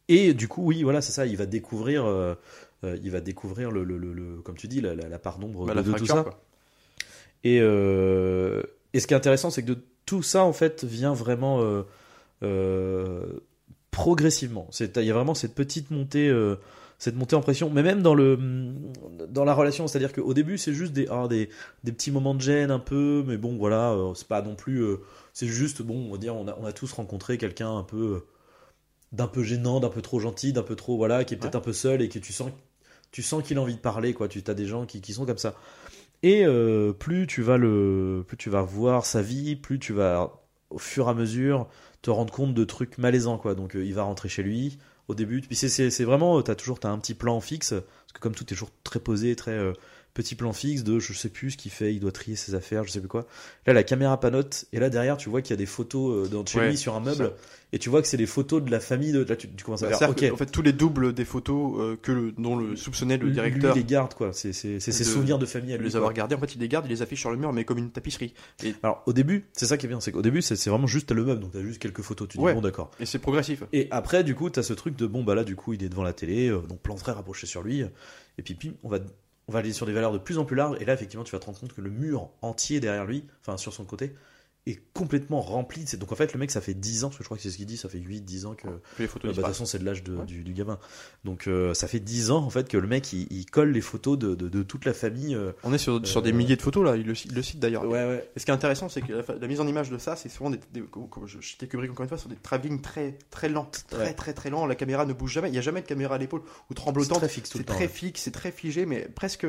et 0.10 0.34
du 0.34 0.48
coup, 0.48 0.64
oui, 0.64 0.84
voilà, 0.84 1.02
c'est 1.02 1.12
ça. 1.12 1.26
Il 1.26 1.36
va 1.36 1.46
découvrir, 1.46 2.06
euh, 2.84 2.98
il 3.04 3.12
va 3.12 3.22
découvrir 3.22 3.72
le, 3.72 3.84
le, 3.84 3.98
le- 3.98 4.14
le- 4.14 4.42
comme 4.42 4.56
tu 4.56 4.68
dis, 4.68 4.82
la, 4.82 4.94
la- 4.96 5.10
la 5.10 5.20
part 5.20 5.40
d'ombre 5.40 5.66
Bah, 5.66 5.74
de, 5.76 5.92
tout 5.92 6.06
ça. 6.06 6.24
quoi. 6.24 6.40
Et, 7.44 7.60
euh, 7.62 8.64
et 8.94 9.00
ce 9.00 9.08
qui 9.08 9.14
est 9.14 9.18
intéressant, 9.18 9.50
c'est 9.50 9.62
que 9.64 9.70
de 9.74 9.78
tout 10.06 10.24
ça, 10.24 10.44
en 10.44 10.54
fait, 10.54 10.84
vient 10.84 11.14
vraiment 11.14 11.62
euh, 12.44 13.24
progressivement. 13.92 14.68
C'est, 14.72 14.96
il 14.98 15.04
y 15.06 15.12
a 15.12 15.14
vraiment 15.14 15.34
cette 15.36 15.56
petite 15.56 15.92
montée, 15.92 16.32
cette 17.00 17.16
montée 17.16 17.36
en 17.36 17.42
pression, 17.42 17.70
mais 17.70 17.84
même 17.84 18.02
dans 18.02 18.14
le, 18.16 18.38
dans 19.30 19.44
la 19.44 19.54
relation, 19.54 19.88
c'est-à-dire 19.88 20.14
qu'au 20.14 20.34
début, 20.34 20.58
c'est 20.58 20.74
juste 20.74 20.94
des, 20.94 21.08
ah, 21.10 21.28
des, 21.28 21.50
des 21.84 21.92
petits 21.92 22.12
moments 22.12 22.34
de 22.36 22.42
gêne 22.42 22.72
un 22.72 22.80
peu, 22.80 23.24
mais 23.28 23.38
bon, 23.38 23.56
voilà, 23.58 23.92
euh, 23.92 24.14
c'est 24.16 24.28
pas 24.28 24.42
non 24.42 24.56
plus, 24.56 24.82
euh, 24.84 24.98
c'est 25.34 25.48
juste, 25.48 25.82
bon, 25.82 26.08
on 26.08 26.12
va 26.12 26.18
dire, 26.18 26.36
on 26.36 26.48
a, 26.48 26.58
on 26.60 26.66
a 26.66 26.74
tous 26.74 26.92
rencontré 26.94 27.38
quelqu'un 27.38 27.76
un 27.78 27.84
peu, 27.84 28.22
d'un 29.12 29.28
peu 29.28 29.44
gênant, 29.44 29.80
d'un 29.80 29.90
peu 29.90 30.02
trop 30.02 30.20
gentil, 30.20 30.54
d'un 30.54 30.64
peu 30.64 30.76
trop, 30.76 30.98
voilà, 30.98 31.24
qui 31.24 31.34
est 31.34 31.38
peut-être 31.38 31.56
un 31.56 31.62
peu 31.62 31.74
seul 31.74 32.02
et 32.02 32.10
que 32.10 32.20
tu 32.20 32.34
sens, 32.34 32.52
tu 33.12 33.24
sens 33.24 33.44
qu'il 33.44 33.58
a 33.58 33.62
envie 33.62 33.76
de 33.76 33.80
parler, 33.80 34.14
quoi. 34.14 34.28
Tu 34.28 34.44
as 34.46 34.54
des 34.54 34.66
gens 34.66 34.86
qui, 34.86 35.02
qui 35.02 35.14
sont 35.14 35.26
comme 35.26 35.38
ça. 35.38 35.56
Et 36.24 36.46
euh, 36.46 36.94
plus 36.94 37.28
tu 37.28 37.42
vas 37.42 37.58
le, 37.58 38.24
plus 38.28 38.38
tu 38.38 38.50
vas 38.50 38.62
voir 38.62 39.06
sa 39.06 39.22
vie, 39.22 39.56
plus 39.56 39.80
tu 39.80 39.94
vas 39.94 40.42
au 40.70 40.80
fur 40.80 41.08
et 41.08 41.12
à 41.12 41.14
mesure 41.14 41.68
te 42.02 42.10
rendre 42.10 42.34
compte 42.34 42.54
de 42.54 42.64
trucs 42.64 42.98
malaisants, 42.98 43.38
quoi. 43.38 43.56
Donc 43.56 43.76
euh, 43.76 43.86
il 43.86 43.94
va 43.94 44.04
rentrer 44.04 44.30
chez 44.30 44.44
lui 44.44 44.78
au 45.08 45.16
début. 45.16 45.42
Puis 45.42 45.56
c'est, 45.56 46.04
vraiment, 46.04 46.42
t'as 46.42 46.56
toujours 46.56 46.80
t'as 46.80 46.90
un 46.90 46.98
petit 47.00 47.14
plan 47.14 47.40
fixe 47.40 47.72
parce 47.72 48.14
que 48.14 48.20
comme 48.20 48.36
tout 48.36 48.44
est 48.44 48.48
toujours 48.48 48.72
très 48.84 49.00
posé, 49.00 49.36
très 49.36 49.52
euh, 49.52 49.74
petit 50.18 50.34
plan 50.34 50.52
fixe 50.52 50.84
de 50.84 50.98
je 50.98 51.14
sais 51.14 51.30
plus 51.30 51.52
ce 51.52 51.58
qu'il 51.58 51.70
fait, 51.72 51.94
il 51.94 52.00
doit 52.00 52.12
trier 52.12 52.36
ses 52.36 52.56
affaires, 52.56 52.84
je 52.84 52.90
sais 52.90 53.00
plus 53.00 53.08
quoi. 53.08 53.28
Là 53.68 53.74
la 53.74 53.84
caméra 53.84 54.20
panote 54.20 54.66
et 54.74 54.80
là 54.80 54.90
derrière 54.90 55.16
tu 55.16 55.30
vois 55.30 55.44
qu'il 55.44 55.52
y 55.52 55.54
a 55.54 55.58
des 55.58 55.68
photos 55.68 56.26
euh, 56.26 56.28
dans, 56.28 56.44
chez 56.44 56.58
Ouais, 56.60 56.70
lui 56.70 56.78
sur 56.78 56.96
un 56.96 57.00
meuble 57.00 57.34
et 57.74 57.80
tu 57.80 57.90
vois 57.90 58.02
que 58.02 58.08
c'est 58.08 58.18
des 58.18 58.26
photos 58.26 58.64
de 58.64 58.72
la 58.72 58.80
famille. 58.80 59.12
De, 59.12 59.24
là 59.24 59.36
tu, 59.36 59.48
tu 59.50 59.64
commences 59.64 59.84
à 59.84 59.90
Bah, 59.90 59.98
faire. 59.98 60.34
En 60.34 60.38
fait, 60.38 60.46
tous 60.48 60.62
les 60.64 60.74
doubles 60.74 61.14
des 61.14 61.26
photos 61.26 61.80
euh, 61.80 61.98
que 62.02 62.12
le, 62.12 62.32
dont 62.32 62.56
le 62.56 62.76
soupçonnait 62.76 63.18
le 63.18 63.30
directeur 63.30 63.76
lui, 63.76 63.82
les 63.82 63.88
garde 63.88 64.16
quoi. 64.16 64.32
C'est, 64.34 64.54
ses 64.54 64.80
souvenirs 64.92 65.38
de 65.38 65.46
famille 65.46 65.74
à 65.74 65.78
de 65.78 65.84
lui. 65.84 65.90
les 65.90 65.96
avoir 65.96 66.14
gardés, 66.14 66.34
en 66.36 66.40
fait, 66.40 66.56
il 66.56 66.62
les 66.62 66.68
garde, 66.68 66.86
il 66.88 66.90
les 66.90 67.02
affiche 67.04 67.20
sur 67.20 67.30
le 67.30 67.38
mur, 67.38 67.54
mais 67.54 67.64
comme 67.64 67.78
une 67.78 67.92
tapisserie. 67.92 68.34
Alors 68.82 69.04
au 69.06 69.14
début, 69.14 69.46
c'est 69.54 69.68
ça 69.68 69.78
qui 69.78 69.86
est 69.86 69.90
bien, 69.90 70.00
c'est 70.00 70.12
qu'au 70.12 70.22
début 70.24 70.42
c'est, 70.42 70.56
vraiment 70.68 70.88
juste 70.88 71.12
le 71.12 71.24
meuble, 71.24 71.42
donc 71.42 71.52
t'as 71.52 71.62
juste 71.62 71.80
quelques 71.80 72.02
photos. 72.02 72.28
Tu 72.28 72.38
dis 72.38 72.44
Ouais. 72.44 72.54
bon 72.54 72.62
d'accord. 72.62 72.90
Et 73.00 73.06
c'est 73.06 73.20
progressif. 73.20 73.64
Et 73.74 73.88
après, 73.92 74.24
du 74.24 74.34
coup, 74.34 74.50
t'as 74.50 74.64
ce 74.64 74.74
truc 74.74 74.96
de 74.96 75.06
bon, 75.06 75.24
bah 75.24 75.36
là, 75.36 75.44
du 75.44 75.56
coup, 75.56 75.74
il 75.74 75.84
est 75.84 75.90
devant 75.90 76.04
la 76.04 76.14
télé, 76.14 76.48
euh, 76.48 76.60
donc 76.62 76.80
plan 76.80 76.96
très 76.96 77.12
rapproché 77.12 77.46
sur 77.46 77.62
lui. 77.62 77.84
Et 78.38 78.42
puis, 78.44 78.54
pim, 78.56 78.72
on 78.84 78.90
va, 78.90 79.00
on 79.48 79.54
va 79.54 79.60
aller 79.60 79.74
sur 79.74 79.86
des 79.86 79.94
valeurs 79.94 80.12
de 80.12 80.18
plus 80.18 80.38
en 80.38 80.46
plus 80.46 80.56
larges. 80.56 80.78
Et 80.82 80.86
là, 80.86 80.94
effectivement, 80.94 81.24
tu 81.24 81.32
vas 81.32 81.40
te 81.40 81.46
rendre 81.46 81.60
compte 81.60 81.74
que 81.74 81.82
le 81.82 81.90
mur 81.90 82.30
entier 82.42 82.80
derrière 82.80 83.06
lui, 83.06 83.26
enfin, 83.42 83.58
sur 83.58 83.74
son 83.74 83.86
côté, 83.86 84.16
est 84.70 84.82
complètement 84.94 85.42
rempli. 85.42 85.84
C'est- 85.86 85.98
Donc, 85.98 86.12
en 86.12 86.16
fait, 86.16 86.34
le 86.34 86.40
mec, 86.40 86.52
ça 86.52 86.62
fait 86.62 86.74
10 86.74 87.04
ans, 87.04 87.08
parce 87.10 87.18
que 87.18 87.24
je 87.24 87.28
crois 87.28 87.38
que 87.38 87.44
c'est 87.44 87.50
ce 87.50 87.58
qu'il 87.58 87.66
dit, 87.66 87.78
ça 87.78 87.90
fait 87.90 88.00
8-10 88.00 88.46
ans 88.46 88.56
que. 88.56 88.68
Les 89.00 89.08
photos 89.08 89.32
Euh, 89.32 89.34
bah, 89.34 89.38
de 89.38 89.42
toute 89.48 89.54
façon, 89.54 89.66
c'est 89.66 89.80
de 89.80 89.86
l'âge 89.86 90.04
de- 90.04 90.16
Ouais. 90.16 90.26
du, 90.26 90.44
du 90.44 90.54
gamin. 90.54 90.80
Donc, 91.26 91.48
euh, 91.48 91.74
ça 91.74 91.88
fait 91.88 92.00
10 92.00 92.32
ans, 92.32 92.44
en 92.44 92.50
fait, 92.50 92.68
que 92.68 92.78
le 92.78 92.88
mec, 92.88 93.12
il, 93.14 93.28
il 93.32 93.46
colle 93.46 93.72
les 93.72 93.82
photos 93.82 94.18
de, 94.18 94.36
de, 94.36 94.48
de 94.50 94.64
toute 94.64 94.86
la 94.86 94.94
famille. 94.94 95.36
euh. 95.36 95.52
On 95.64 95.74
est 95.74 95.78
sur, 95.78 96.06
sur 96.08 96.20
Euh, 96.20 96.24
des 96.24 96.32
milliers 96.34 96.56
de 96.56 96.62
photos 96.62 96.84
là, 96.86 96.96
il 96.96 97.06
le, 97.06 97.14
il 97.26 97.34
le 97.36 97.42
cite 97.42 97.60
d'ailleurs. 97.60 97.84
Ouais, 97.86 98.06
ouais. 98.06 98.30
Et 98.36 98.40
ce 98.40 98.46
qui 98.46 98.52
est 98.52 98.54
intéressant, 98.56 98.90
c'est 98.90 99.02
que 99.02 99.14
la, 99.14 99.36
la 99.40 99.48
mise 99.48 99.60
en 99.60 99.68
image 99.68 99.90
de 99.90 99.98
ça, 99.98 100.16
c'est 100.16 100.30
souvent 100.30 100.50
des, 100.50 100.60
des- 100.74 100.82
comme 100.82 101.28
je 101.28 101.38
Kubrick 101.68 101.92
encore 101.92 102.04
une 102.04 102.10
fois, 102.10 102.18
sur 102.18 102.30
des 102.30 102.36
travelling 102.36 102.82
très 102.82 103.18
très 103.30 103.50
lents, 103.50 103.70
très 103.90 103.98
Ouais. 104.00 104.14
très 104.14 104.34
très 104.34 104.50
lents. 104.50 104.66
La 104.66 104.76
caméra 104.76 105.06
ne 105.06 105.14
bouge 105.14 105.34
jamais, 105.34 105.50
il 105.50 105.52
n'y 105.52 105.58
a 105.58 105.62
jamais 105.62 105.82
de 105.82 105.88
caméra 105.88 106.16
à 106.16 106.18
l'épaule 106.18 106.42
ou 106.70 106.74
tremblotante. 106.74 107.18
très 107.20 107.28
fixe 107.30 107.50
tout 107.50 107.58
C'est 107.58 107.60
le 107.60 107.66
temps. 107.66 107.74
très 107.74 107.84
ouais. 107.86 107.90
fixe, 107.90 108.22
c'est 108.22 108.32
très 108.32 108.52
figé, 108.52 108.86
mais 108.86 109.08
presque 109.16 109.46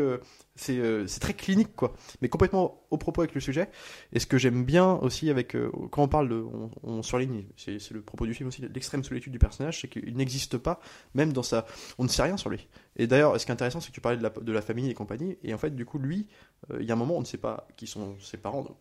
c'est 0.58 0.78
euh, 0.78 1.06
c'est 1.06 1.20
très 1.20 1.34
clinique 1.34 1.74
quoi, 1.76 1.94
mais 2.20 2.28
complètement 2.28 2.82
au 2.90 2.98
propos 2.98 3.22
avec 3.22 3.34
le 3.34 3.40
sujet. 3.40 3.70
Et 4.12 4.20
ce 4.20 4.26
que 4.26 4.38
j'aime 4.38 4.64
bien 4.64 4.94
aussi 4.96 5.30
avec 5.30 5.54
euh, 5.54 5.70
quand 5.90 6.02
on 6.02 6.08
parle 6.08 6.28
de, 6.28 6.36
on, 6.36 6.70
on 6.82 7.02
surligne, 7.02 7.44
c'est 7.56 7.90
le 7.90 8.02
propos 8.02 8.26
du 8.26 8.34
film 8.34 8.48
aussi, 8.48 8.62
l'extrême 8.62 9.04
solitude 9.04 9.32
du 9.32 9.38
personnage, 9.38 9.80
c'est 9.80 9.88
qu'il 9.88 10.16
n'existe 10.16 10.58
pas, 10.58 10.80
même 11.14 11.32
dans 11.32 11.42
sa, 11.42 11.66
on 11.98 12.04
ne 12.04 12.08
sait 12.08 12.22
rien 12.22 12.36
sur 12.36 12.50
lui. 12.50 12.68
Et 12.96 13.06
d'ailleurs, 13.06 13.38
ce 13.38 13.46
qui 13.46 13.52
est 13.52 13.54
intéressant, 13.54 13.80
c'est 13.80 13.90
que 13.90 13.94
tu 13.94 14.00
parlais 14.00 14.18
de 14.18 14.52
la, 14.52 14.62
famille 14.62 14.90
et 14.90 14.94
compagnie, 14.94 15.38
et 15.44 15.54
en 15.54 15.58
fait, 15.58 15.70
du 15.70 15.84
coup, 15.84 15.98
lui, 15.98 16.26
euh, 16.72 16.78
il 16.80 16.86
y 16.86 16.90
a 16.90 16.94
un 16.94 16.96
moment, 16.96 17.16
on 17.16 17.20
ne 17.20 17.26
sait 17.26 17.38
pas 17.38 17.68
qui 17.76 17.86
sont 17.86 18.18
ses 18.18 18.36
parents. 18.36 18.76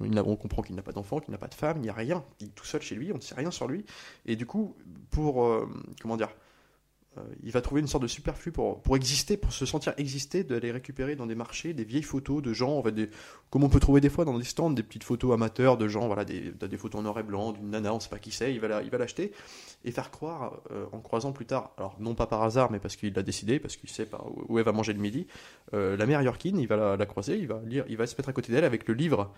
On 0.00 0.36
comprend 0.36 0.62
qu'il 0.62 0.74
n'a 0.74 0.82
pas 0.82 0.92
d'enfant, 0.92 1.20
qu'il 1.20 1.32
n'a 1.32 1.38
pas 1.38 1.48
de 1.48 1.54
femme, 1.54 1.76
il 1.78 1.82
n'y 1.82 1.90
a 1.90 1.94
rien. 1.94 2.24
Il 2.40 2.48
est 2.48 2.54
tout 2.54 2.64
seul 2.64 2.80
chez 2.80 2.94
lui, 2.94 3.12
on 3.12 3.16
ne 3.16 3.20
sait 3.20 3.34
rien 3.34 3.50
sur 3.50 3.68
lui. 3.68 3.84
Et 4.24 4.36
du 4.36 4.46
coup, 4.46 4.76
pour 5.10 5.46
comment 6.00 6.16
dire, 6.16 6.30
il 7.42 7.52
va 7.52 7.60
trouver 7.60 7.80
une 7.80 7.86
sorte 7.86 8.02
de 8.02 8.08
superflu 8.08 8.52
pour, 8.52 8.80
pour 8.82 8.96
exister, 8.96 9.36
pour 9.36 9.52
se 9.52 9.66
sentir 9.66 9.94
exister, 9.96 10.44
d'aller 10.44 10.72
récupérer 10.72 11.16
dans 11.16 11.26
des 11.26 11.34
marchés 11.34 11.72
des 11.72 11.84
vieilles 11.84 12.02
photos 12.02 12.42
de 12.42 12.52
gens, 12.52 12.78
en 12.78 12.82
fait, 12.82 13.10
comme 13.50 13.64
on 13.64 13.68
peut 13.68 13.80
trouver 13.80 14.00
des 14.00 14.10
fois 14.10 14.24
dans 14.24 14.38
des 14.38 14.44
stands, 14.44 14.70
des 14.70 14.82
petites 14.82 15.04
photos 15.04 15.32
amateurs 15.32 15.76
de 15.76 15.88
gens, 15.88 16.06
voilà, 16.06 16.24
des, 16.24 16.52
des 16.52 16.76
photos 16.76 17.00
en 17.00 17.02
noir 17.02 17.18
et 17.18 17.22
blanc, 17.22 17.52
d'une 17.52 17.70
nana, 17.70 17.94
on 17.94 18.00
sait 18.00 18.08
pas 18.08 18.18
qui 18.18 18.30
c'est, 18.30 18.54
il 18.54 18.60
va 18.60 18.98
l'acheter 18.98 19.32
et 19.84 19.90
faire 19.90 20.10
croire, 20.10 20.60
euh, 20.70 20.86
en 20.92 21.00
croisant 21.00 21.32
plus 21.32 21.46
tard, 21.46 21.72
alors 21.76 21.96
non 22.00 22.14
pas 22.14 22.26
par 22.26 22.42
hasard, 22.42 22.70
mais 22.70 22.78
parce 22.78 22.96
qu'il 22.96 23.12
l'a 23.12 23.22
décidé, 23.22 23.58
parce 23.58 23.76
qu'il 23.76 23.90
sait 23.90 24.06
par 24.06 24.26
où 24.48 24.58
elle 24.58 24.64
va 24.64 24.72
manger 24.72 24.94
le 24.94 24.98
midi, 24.98 25.26
euh, 25.74 25.96
la 25.96 26.06
mère 26.06 26.22
Yorkin, 26.22 26.56
il 26.56 26.66
va 26.66 26.96
la, 26.96 27.06
croiser, 27.06 27.36
il 27.36 27.46
va 27.46 27.60
lire, 27.66 27.84
il 27.88 27.96
va 27.96 28.06
se 28.06 28.16
mettre 28.16 28.30
à 28.30 28.32
côté 28.32 28.50
d'elle 28.52 28.64
avec 28.64 28.88
le 28.88 28.94
livre 28.94 29.32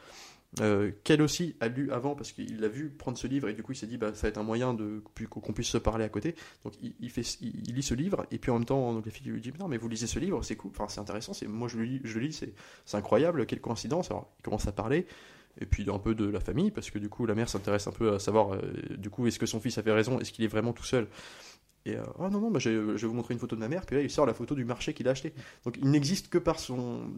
euh, 0.61 0.93
qu'elle 1.03 1.21
aussi 1.21 1.57
a 1.61 1.69
lu 1.69 1.91
avant 1.91 2.15
parce 2.15 2.33
qu'il 2.33 2.61
l'a 2.61 2.69
vu 2.69 2.89
prendre 2.89 3.19
ce 3.19 3.27
livre 3.27 3.49
et 3.49 3.53
du 3.53 3.63
coup 3.63 3.73
il 3.73 3.77
s'est 3.77 3.89
dit 3.89 3.99
bah 3.99 4.15
ça 4.15 4.23
va 4.23 4.29
être 4.29 4.39
un 4.39 4.45
moyen 4.45 4.73
de 4.73 5.03
qu'on 5.29 5.53
puisse 5.53 5.69
se 5.69 5.79
parler 5.79 6.05
à 6.05 6.09
côté. 6.09 6.37
Donc 6.65 6.75
il, 6.81 7.11
fait, 7.11 7.23
il 7.67 7.75
lit 7.75 7.83
ce 7.83 7.95
livre 7.95 8.27
et 8.31 8.39
puis 8.39 8.51
en 8.51 8.55
même 8.55 8.65
temps 8.65 8.93
donc 8.93 9.07
la 9.07 9.13
fille 9.13 9.27
lui 9.27 9.41
dit 9.41 9.53
non 9.59 9.69
mais 9.69 9.77
vous 9.77 9.89
lisez 9.89 10.07
ce 10.07 10.19
livre 10.19 10.43
c'est 10.43 10.57
cool, 10.57 10.73
c'est 10.89 11.01
intéressant, 11.01 11.33
c'est 11.33 11.47
moi 11.47 11.69
je 11.69 11.79
le 11.79 11.85
lis, 11.85 12.45
c'est 12.85 12.97
incroyable, 12.97 13.47
quelle 13.47 13.61
coïncidence. 13.61 14.11
Alors 14.11 14.31
il 14.39 14.43
commence 14.43 14.67
à 14.67 14.73
parler 14.73 15.07
et 15.61 15.67
puis 15.67 15.87
un 15.91 15.99
peu 15.99 16.15
de 16.15 16.27
la 16.27 16.41
famille 16.41 16.71
parce 16.71 16.91
que 16.91 16.99
du 16.99 17.09
coup 17.09 17.27
la 17.27 17.35
mère 17.35 17.49
s'intéresse 17.49 17.87
un 17.87 17.93
peu 17.93 18.15
à 18.15 18.19
savoir 18.19 18.55
euh, 18.55 18.61
du 18.97 19.11
coup 19.11 19.27
est-ce 19.27 19.39
que 19.39 19.47
son 19.47 19.61
fils 19.61 19.79
avait 19.79 19.93
raison, 19.93 20.21
est-ce 20.21 20.33
qu'il 20.33 20.45
est 20.45 20.49
vraiment 20.49 20.73
tout 20.73 20.85
seul? 20.85 21.09
Et 21.85 21.97
oh 22.19 22.29
non 22.29 22.41
non 22.41 22.51
bah, 22.51 22.59
je 22.59 22.71
vais 22.71 23.07
vous 23.07 23.15
montrer 23.15 23.35
une 23.35 23.41
photo 23.41 23.55
de 23.57 23.61
ma 23.61 23.69
mère 23.69 23.87
puis 23.87 23.97
là 23.97 24.03
il 24.03 24.11
sort 24.11 24.27
la 24.27 24.35
photo 24.35 24.55
du 24.55 24.65
marché 24.65 24.95
qu'il 24.95 25.09
a 25.09 25.13
acheté. 25.13 25.33
Donc 25.65 25.77
il 25.81 25.91
n'existe 25.91 26.29
que 26.29 26.39
par 26.39 26.59
son 26.59 27.11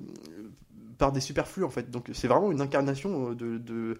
par 0.99 1.13
des 1.13 1.21
superflus 1.21 1.65
en 1.65 1.71
fait. 1.71 1.91
Donc 1.91 2.11
c'est 2.13 2.29
vraiment 2.29 2.53
une 2.53 2.61
incarnation 2.61 3.31
euh, 3.31 3.35
de 3.35 3.99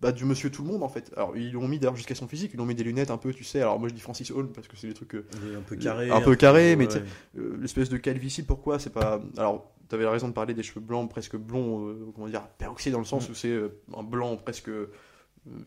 bah, 0.00 0.12
du 0.12 0.24
monsieur 0.24 0.50
tout 0.50 0.62
le 0.62 0.68
monde 0.68 0.82
en 0.82 0.88
fait. 0.88 1.12
Alors 1.16 1.36
ils 1.36 1.52
l'ont 1.52 1.68
mis 1.68 1.78
d'ailleurs 1.78 1.96
jusqu'à 1.96 2.14
son 2.14 2.28
physique, 2.28 2.50
ils 2.54 2.56
l'ont 2.56 2.66
mis 2.66 2.74
des 2.74 2.84
lunettes 2.84 3.10
un 3.10 3.16
peu, 3.16 3.32
tu 3.32 3.44
sais. 3.44 3.60
Alors 3.60 3.78
moi 3.78 3.88
je 3.88 3.94
dis 3.94 4.00
Francis 4.00 4.30
Hall 4.30 4.48
parce 4.52 4.68
que 4.68 4.76
c'est 4.76 4.88
des 4.88 4.94
trucs 4.94 5.14
euh, 5.14 5.24
un 5.58 5.62
peu 5.62 5.76
carré. 5.76 6.10
Un 6.10 6.20
peu 6.20 6.36
carré, 6.36 6.76
mais 6.76 6.86
ouais. 6.92 7.02
euh, 7.38 7.56
l'espèce 7.60 7.88
de 7.88 7.96
calvitie. 7.96 8.42
Pourquoi 8.42 8.78
c'est 8.78 8.92
pas 8.92 9.20
alors 9.36 9.72
t'avais 9.88 10.06
raison 10.06 10.26
de 10.28 10.32
parler 10.32 10.52
des 10.52 10.62
cheveux 10.64 10.80
blancs 10.80 11.08
presque 11.08 11.36
blonds, 11.36 11.88
euh, 11.88 12.10
comment 12.14 12.26
dire, 12.28 12.42
peroxydés 12.58 12.92
dans 12.92 12.98
le 12.98 13.04
sens 13.04 13.28
Mm. 13.28 13.32
où 13.32 13.34
c'est 13.34 13.48
euh, 13.52 13.80
un 13.96 14.02
blanc 14.02 14.36
presque 14.36 14.70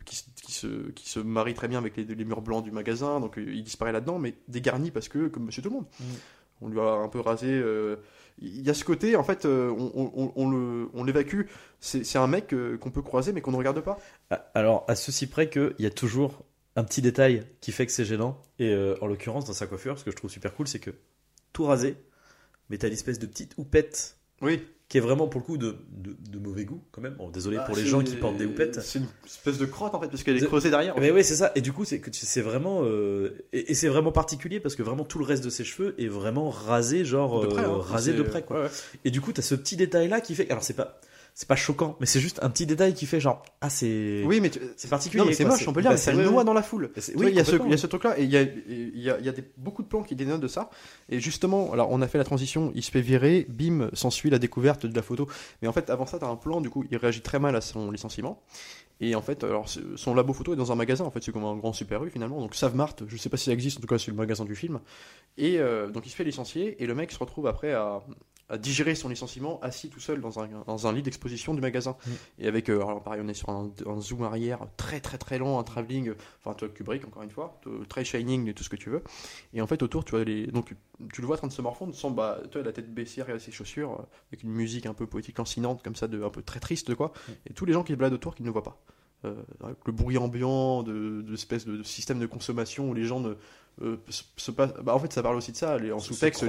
qui, 0.04 0.16
se- 0.16 0.24
qui, 0.42 0.52
se, 0.52 0.90
qui 0.90 1.08
se 1.08 1.20
marie 1.20 1.54
très 1.54 1.66
bien 1.68 1.78
avec 1.78 1.96
les, 1.96 2.04
les 2.04 2.24
murs 2.26 2.42
blancs 2.42 2.62
du 2.62 2.70
magasin, 2.70 3.18
donc 3.18 3.38
il 3.38 3.62
disparaît 3.64 3.92
là-dedans, 3.92 4.18
mais 4.18 4.34
dégarni 4.46 4.90
parce 4.90 5.08
que 5.08 5.28
comme 5.28 5.44
Monsieur 5.46 5.62
Tout 5.62 5.70
le 5.70 5.76
Monde, 5.76 5.86
Mm. 5.98 6.04
on 6.62 6.68
lui 6.68 6.80
a 6.80 6.92
un 6.92 7.08
peu 7.08 7.20
rasé. 7.20 7.48
Il 8.40 8.66
y 8.66 8.70
a 8.70 8.74
ce 8.74 8.84
côté, 8.84 9.16
en 9.16 9.22
fait, 9.24 9.44
euh, 9.44 9.70
on, 9.70 9.92
on- 9.94 10.12
on- 10.16 10.32
on 10.36 10.50
le, 10.50 10.88
on 10.94 11.04
l'évacue. 11.04 11.42
C'est 11.80 12.04
c'est 12.04 12.18
un 12.18 12.26
mec 12.26 12.52
euh, 12.52 12.76
qu'on 12.78 12.90
peut 12.90 13.02
croiser, 13.02 13.32
mais 13.32 13.40
qu'on 13.40 13.52
ne 13.52 13.56
regarde 13.56 13.80
pas. 13.80 13.98
Ah, 14.30 14.50
Alors, 14.54 14.84
à 14.88 14.94
ceci 14.96 15.26
près 15.26 15.48
qu'il 15.50 15.74
y 15.78 15.86
a 15.86 15.90
toujours 15.90 16.42
un 16.76 16.84
petit 16.84 17.02
détail 17.02 17.44
qui 17.60 17.72
fait 17.72 17.86
que 17.86 17.92
c'est 17.92 18.04
gênant. 18.04 18.40
Et 18.58 18.70
euh, 18.72 18.96
en 19.00 19.06
l'occurrence, 19.06 19.44
dans 19.44 19.52
sa 19.52 19.66
coiffure, 19.66 19.98
ce 19.98 20.04
que 20.04 20.10
je 20.10 20.16
trouve 20.16 20.30
super 20.30 20.54
cool, 20.54 20.68
c'est 20.68 20.78
que 20.78 20.90
tout 21.52 21.64
rasé, 21.64 21.96
mais 22.70 22.78
t'as 22.78 22.88
l'espèce 22.88 23.18
de 23.18 23.26
petite 23.26 23.54
houppette 23.58 24.16
Oui. 24.40 24.62
Qui 24.90 24.98
est 24.98 25.00
vraiment 25.00 25.26
pour 25.28 25.40
le 25.40 25.46
coup 25.46 25.56
de, 25.56 25.76
de, 25.92 26.14
de 26.30 26.38
mauvais 26.38 26.64
goût 26.66 26.82
quand 26.92 27.00
même. 27.00 27.14
Bon, 27.14 27.30
désolé 27.30 27.58
pour 27.64 27.74
les 27.76 27.86
gens 27.86 28.02
qui 28.02 28.16
portent 28.16 28.36
des 28.36 28.44
houpettes. 28.44 28.80
C'est 28.82 28.98
une 28.98 29.06
espèce 29.24 29.56
de 29.56 29.64
crotte, 29.64 29.94
en 29.94 30.00
fait, 30.00 30.08
parce 30.08 30.22
qu'elle 30.22 30.36
est 30.36 30.46
creusée 30.46 30.68
derrière. 30.68 30.94
Mais 30.98 31.06
fait. 31.06 31.12
oui, 31.12 31.24
c'est 31.24 31.36
ça. 31.36 31.52
Et 31.54 31.62
du 31.62 31.72
coup, 31.72 31.84
c'est 31.86 32.00
que 32.00 32.10
tu- 32.10 32.26
c'est 32.26 32.42
vraiment 32.42 32.80
euh, 32.82 33.30
et, 33.54 33.70
et 33.70 33.74
c'est 33.74 33.88
vraiment 33.88 34.12
particulier 34.12 34.60
parce 34.60 34.74
que 34.74 34.82
vraiment 34.82 35.04
tout 35.04 35.18
le 35.18 35.24
reste 35.24 35.42
de 35.44 35.48
ses 35.50 35.64
cheveux 35.64 35.94
est 35.98 36.08
vraiment 36.08 36.50
rasé, 36.50 37.04
genre 37.06 37.40
De 37.42 37.46
près, 37.46 37.62
euh, 37.64 37.68
hein. 37.68 37.80
rasé 37.80 38.12
de 38.12 38.22
près 38.22 38.42
quoi. 38.42 38.56
ouais, 38.58 38.62
ouais. 38.64 38.70
Et 39.06 39.10
du 39.10 39.20
coup, 39.22 39.32
t'as 39.32 39.42
ce 39.42 39.54
petit 39.54 39.76
détail 39.76 40.08
là 40.08 40.20
qui 40.20 40.34
fait. 40.34 40.50
Alors 40.50 40.62
c'est 40.64 40.74
pas 40.74 41.00
c'est 41.40 41.48
pas 41.48 41.56
choquant, 41.56 41.96
mais 42.00 42.04
c'est 42.04 42.20
juste 42.20 42.38
un 42.42 42.50
petit 42.50 42.66
détail 42.66 42.92
qui 42.92 43.06
fait 43.06 43.18
genre 43.18 43.42
ah 43.62 43.70
c'est 43.70 44.24
Oui, 44.26 44.42
mais 44.42 44.50
tu- 44.50 44.60
c'est 44.76 44.90
particulier. 44.90 45.22
Non, 45.22 45.26
mais 45.26 45.32
c'est 45.32 45.46
moche, 45.46 45.66
on 45.66 45.72
peut 45.72 45.80
dire, 45.80 45.88
bah, 45.88 45.94
mais 45.94 46.00
ça 46.02 46.12
noie 46.12 46.44
dans 46.44 46.52
la 46.52 46.62
foule. 46.62 46.90
Vois, 46.94 47.24
Oui, 47.24 47.30
il 47.30 47.34
y 47.34 47.40
a 47.40 47.44
ce, 47.46 47.52
complètement. 47.52 47.66
il 47.68 47.70
y 47.70 47.74
a 47.74 47.78
ce 47.78 47.86
truc-là, 47.86 48.18
et 48.20 48.24
il 48.24 48.30
y 48.30 48.36
a, 48.36 48.42
il 48.42 49.00
y 49.00 49.08
a, 49.10 49.18
y 49.20 49.28
a 49.30 49.32
des, 49.32 49.42
beaucoup 49.56 49.82
de 49.82 49.88
plans 49.88 50.02
qui 50.02 50.14
dénotent 50.14 50.42
de 50.42 50.48
ça. 50.48 50.68
Et 51.08 51.18
justement, 51.18 51.72
alors 51.72 51.88
on 51.90 52.02
a 52.02 52.08
fait 52.08 52.18
la 52.18 52.24
transition, 52.24 52.72
il 52.74 52.82
se 52.82 52.90
fait 52.90 53.00
virer, 53.00 53.46
bim, 53.48 53.88
s'ensuit 53.94 54.28
la 54.28 54.38
découverte 54.38 54.84
de 54.84 54.94
la 54.94 55.00
photo. 55.00 55.28
Mais 55.62 55.68
en 55.68 55.72
fait, 55.72 55.88
avant 55.88 56.04
ça, 56.04 56.18
t'as 56.18 56.28
un 56.28 56.36
plan, 56.36 56.60
du 56.60 56.68
coup, 56.68 56.84
il 56.90 56.94
réagit 56.98 57.22
très 57.22 57.38
mal 57.38 57.56
à 57.56 57.62
son 57.62 57.90
licenciement. 57.90 58.42
Et 59.00 59.14
en 59.14 59.22
fait, 59.22 59.42
alors 59.42 59.66
son 59.96 60.14
labo 60.14 60.34
photo 60.34 60.52
est 60.52 60.56
dans 60.56 60.72
un 60.72 60.74
magasin, 60.74 61.04
en 61.06 61.10
fait, 61.10 61.22
c'est 61.24 61.32
comme 61.32 61.44
un 61.46 61.56
grand 61.56 61.72
super 61.72 62.04
U 62.04 62.10
finalement. 62.10 62.38
Donc 62.38 62.54
Savmart, 62.54 62.96
je 63.08 63.16
sais 63.16 63.30
pas 63.30 63.38
si 63.38 63.46
ça 63.46 63.52
existe, 63.52 63.78
en 63.78 63.80
tout 63.80 63.86
cas 63.86 63.96
c'est 63.96 64.10
le 64.10 64.16
magasin 64.18 64.44
du 64.44 64.54
film. 64.54 64.78
Et 65.38 65.58
euh, 65.58 65.88
donc 65.88 66.06
il 66.06 66.10
se 66.10 66.16
fait 66.16 66.24
licencier 66.24 66.82
et 66.82 66.86
le 66.86 66.94
mec 66.94 67.10
se 67.10 67.18
retrouve 67.18 67.46
après 67.46 67.72
à, 67.72 68.02
à 68.50 68.58
digérer 68.58 68.94
son 68.94 69.08
licenciement 69.08 69.60
assis 69.62 69.88
tout 69.88 70.00
seul 70.00 70.20
dans 70.20 70.40
un, 70.40 70.48
dans 70.66 70.86
un 70.86 70.92
lit 70.92 71.02
d'exposition 71.02 71.54
du 71.54 71.60
magasin. 71.60 71.96
Mm. 72.04 72.10
Et 72.40 72.48
avec, 72.48 72.68
euh, 72.68 72.82
alors 72.82 73.02
pareil, 73.02 73.20
on 73.24 73.28
est 73.28 73.34
sur 73.34 73.48
un, 73.48 73.70
un 73.86 74.00
zoom 74.00 74.24
arrière 74.24 74.66
très 74.76 75.00
très 75.00 75.18
très 75.18 75.38
long, 75.38 75.58
un 75.58 75.64
travelling, 75.64 76.12
enfin 76.40 76.54
toi 76.54 76.68
Kubrick 76.68 77.06
encore 77.06 77.22
une 77.22 77.30
fois, 77.30 77.60
très 77.88 78.04
shining 78.04 78.48
et 78.48 78.54
tout 78.54 78.64
ce 78.64 78.68
que 78.68 78.76
tu 78.76 78.90
veux. 78.90 79.02
Et 79.54 79.62
en 79.62 79.66
fait 79.66 79.82
autour, 79.82 80.04
tu 80.04 80.10
vois 80.10 80.24
les, 80.24 80.48
donc 80.48 80.74
tu 81.12 81.20
le 81.20 81.26
vois 81.26 81.36
en 81.36 81.38
train 81.38 81.48
de 81.48 81.52
se 81.52 81.62
morfondre, 81.62 81.94
sans 81.94 82.10
bah, 82.10 82.40
toi 82.50 82.62
la 82.62 82.72
tête 82.72 82.92
baissée, 82.92 83.22
regarder 83.22 83.42
ses 83.42 83.52
chaussures, 83.52 83.92
euh, 83.92 84.02
avec 84.30 84.42
une 84.42 84.50
musique 84.50 84.86
un 84.86 84.94
peu 84.94 85.06
poétique 85.06 85.38
lancinante 85.38 85.82
comme 85.82 85.96
ça, 85.96 86.08
de, 86.08 86.22
un 86.22 86.30
peu 86.30 86.42
très 86.42 86.60
triste 86.60 86.94
quoi. 86.94 87.12
Et 87.46 87.54
tous 87.54 87.64
les 87.64 87.72
gens 87.72 87.84
qui 87.84 87.92
se 87.92 87.96
baladent 87.96 88.14
autour 88.14 88.34
qui 88.34 88.42
ne 88.42 88.48
le 88.48 88.52
voient 88.52 88.62
pas. 88.62 88.80
Euh, 89.26 89.34
avec 89.62 89.76
le 89.84 89.92
bruit 89.92 90.16
ambiant, 90.16 90.82
de, 90.82 91.20
de 91.20 91.34
espèce 91.34 91.66
de 91.66 91.82
système 91.82 92.18
de 92.18 92.24
consommation 92.26 92.88
où 92.88 92.94
les 92.94 93.04
gens 93.04 93.20
ne 93.20 93.34
euh, 93.82 93.96
se, 94.08 94.22
se 94.38 94.50
passent- 94.50 94.72
bah, 94.82 94.94
en 94.94 94.98
fait 94.98 95.12
ça 95.12 95.22
parle 95.22 95.36
aussi 95.36 95.52
de 95.52 95.58
ça, 95.58 95.76
les, 95.76 95.92
en 95.92 95.98
sous-texte, 95.98 96.42
les, 96.42 96.48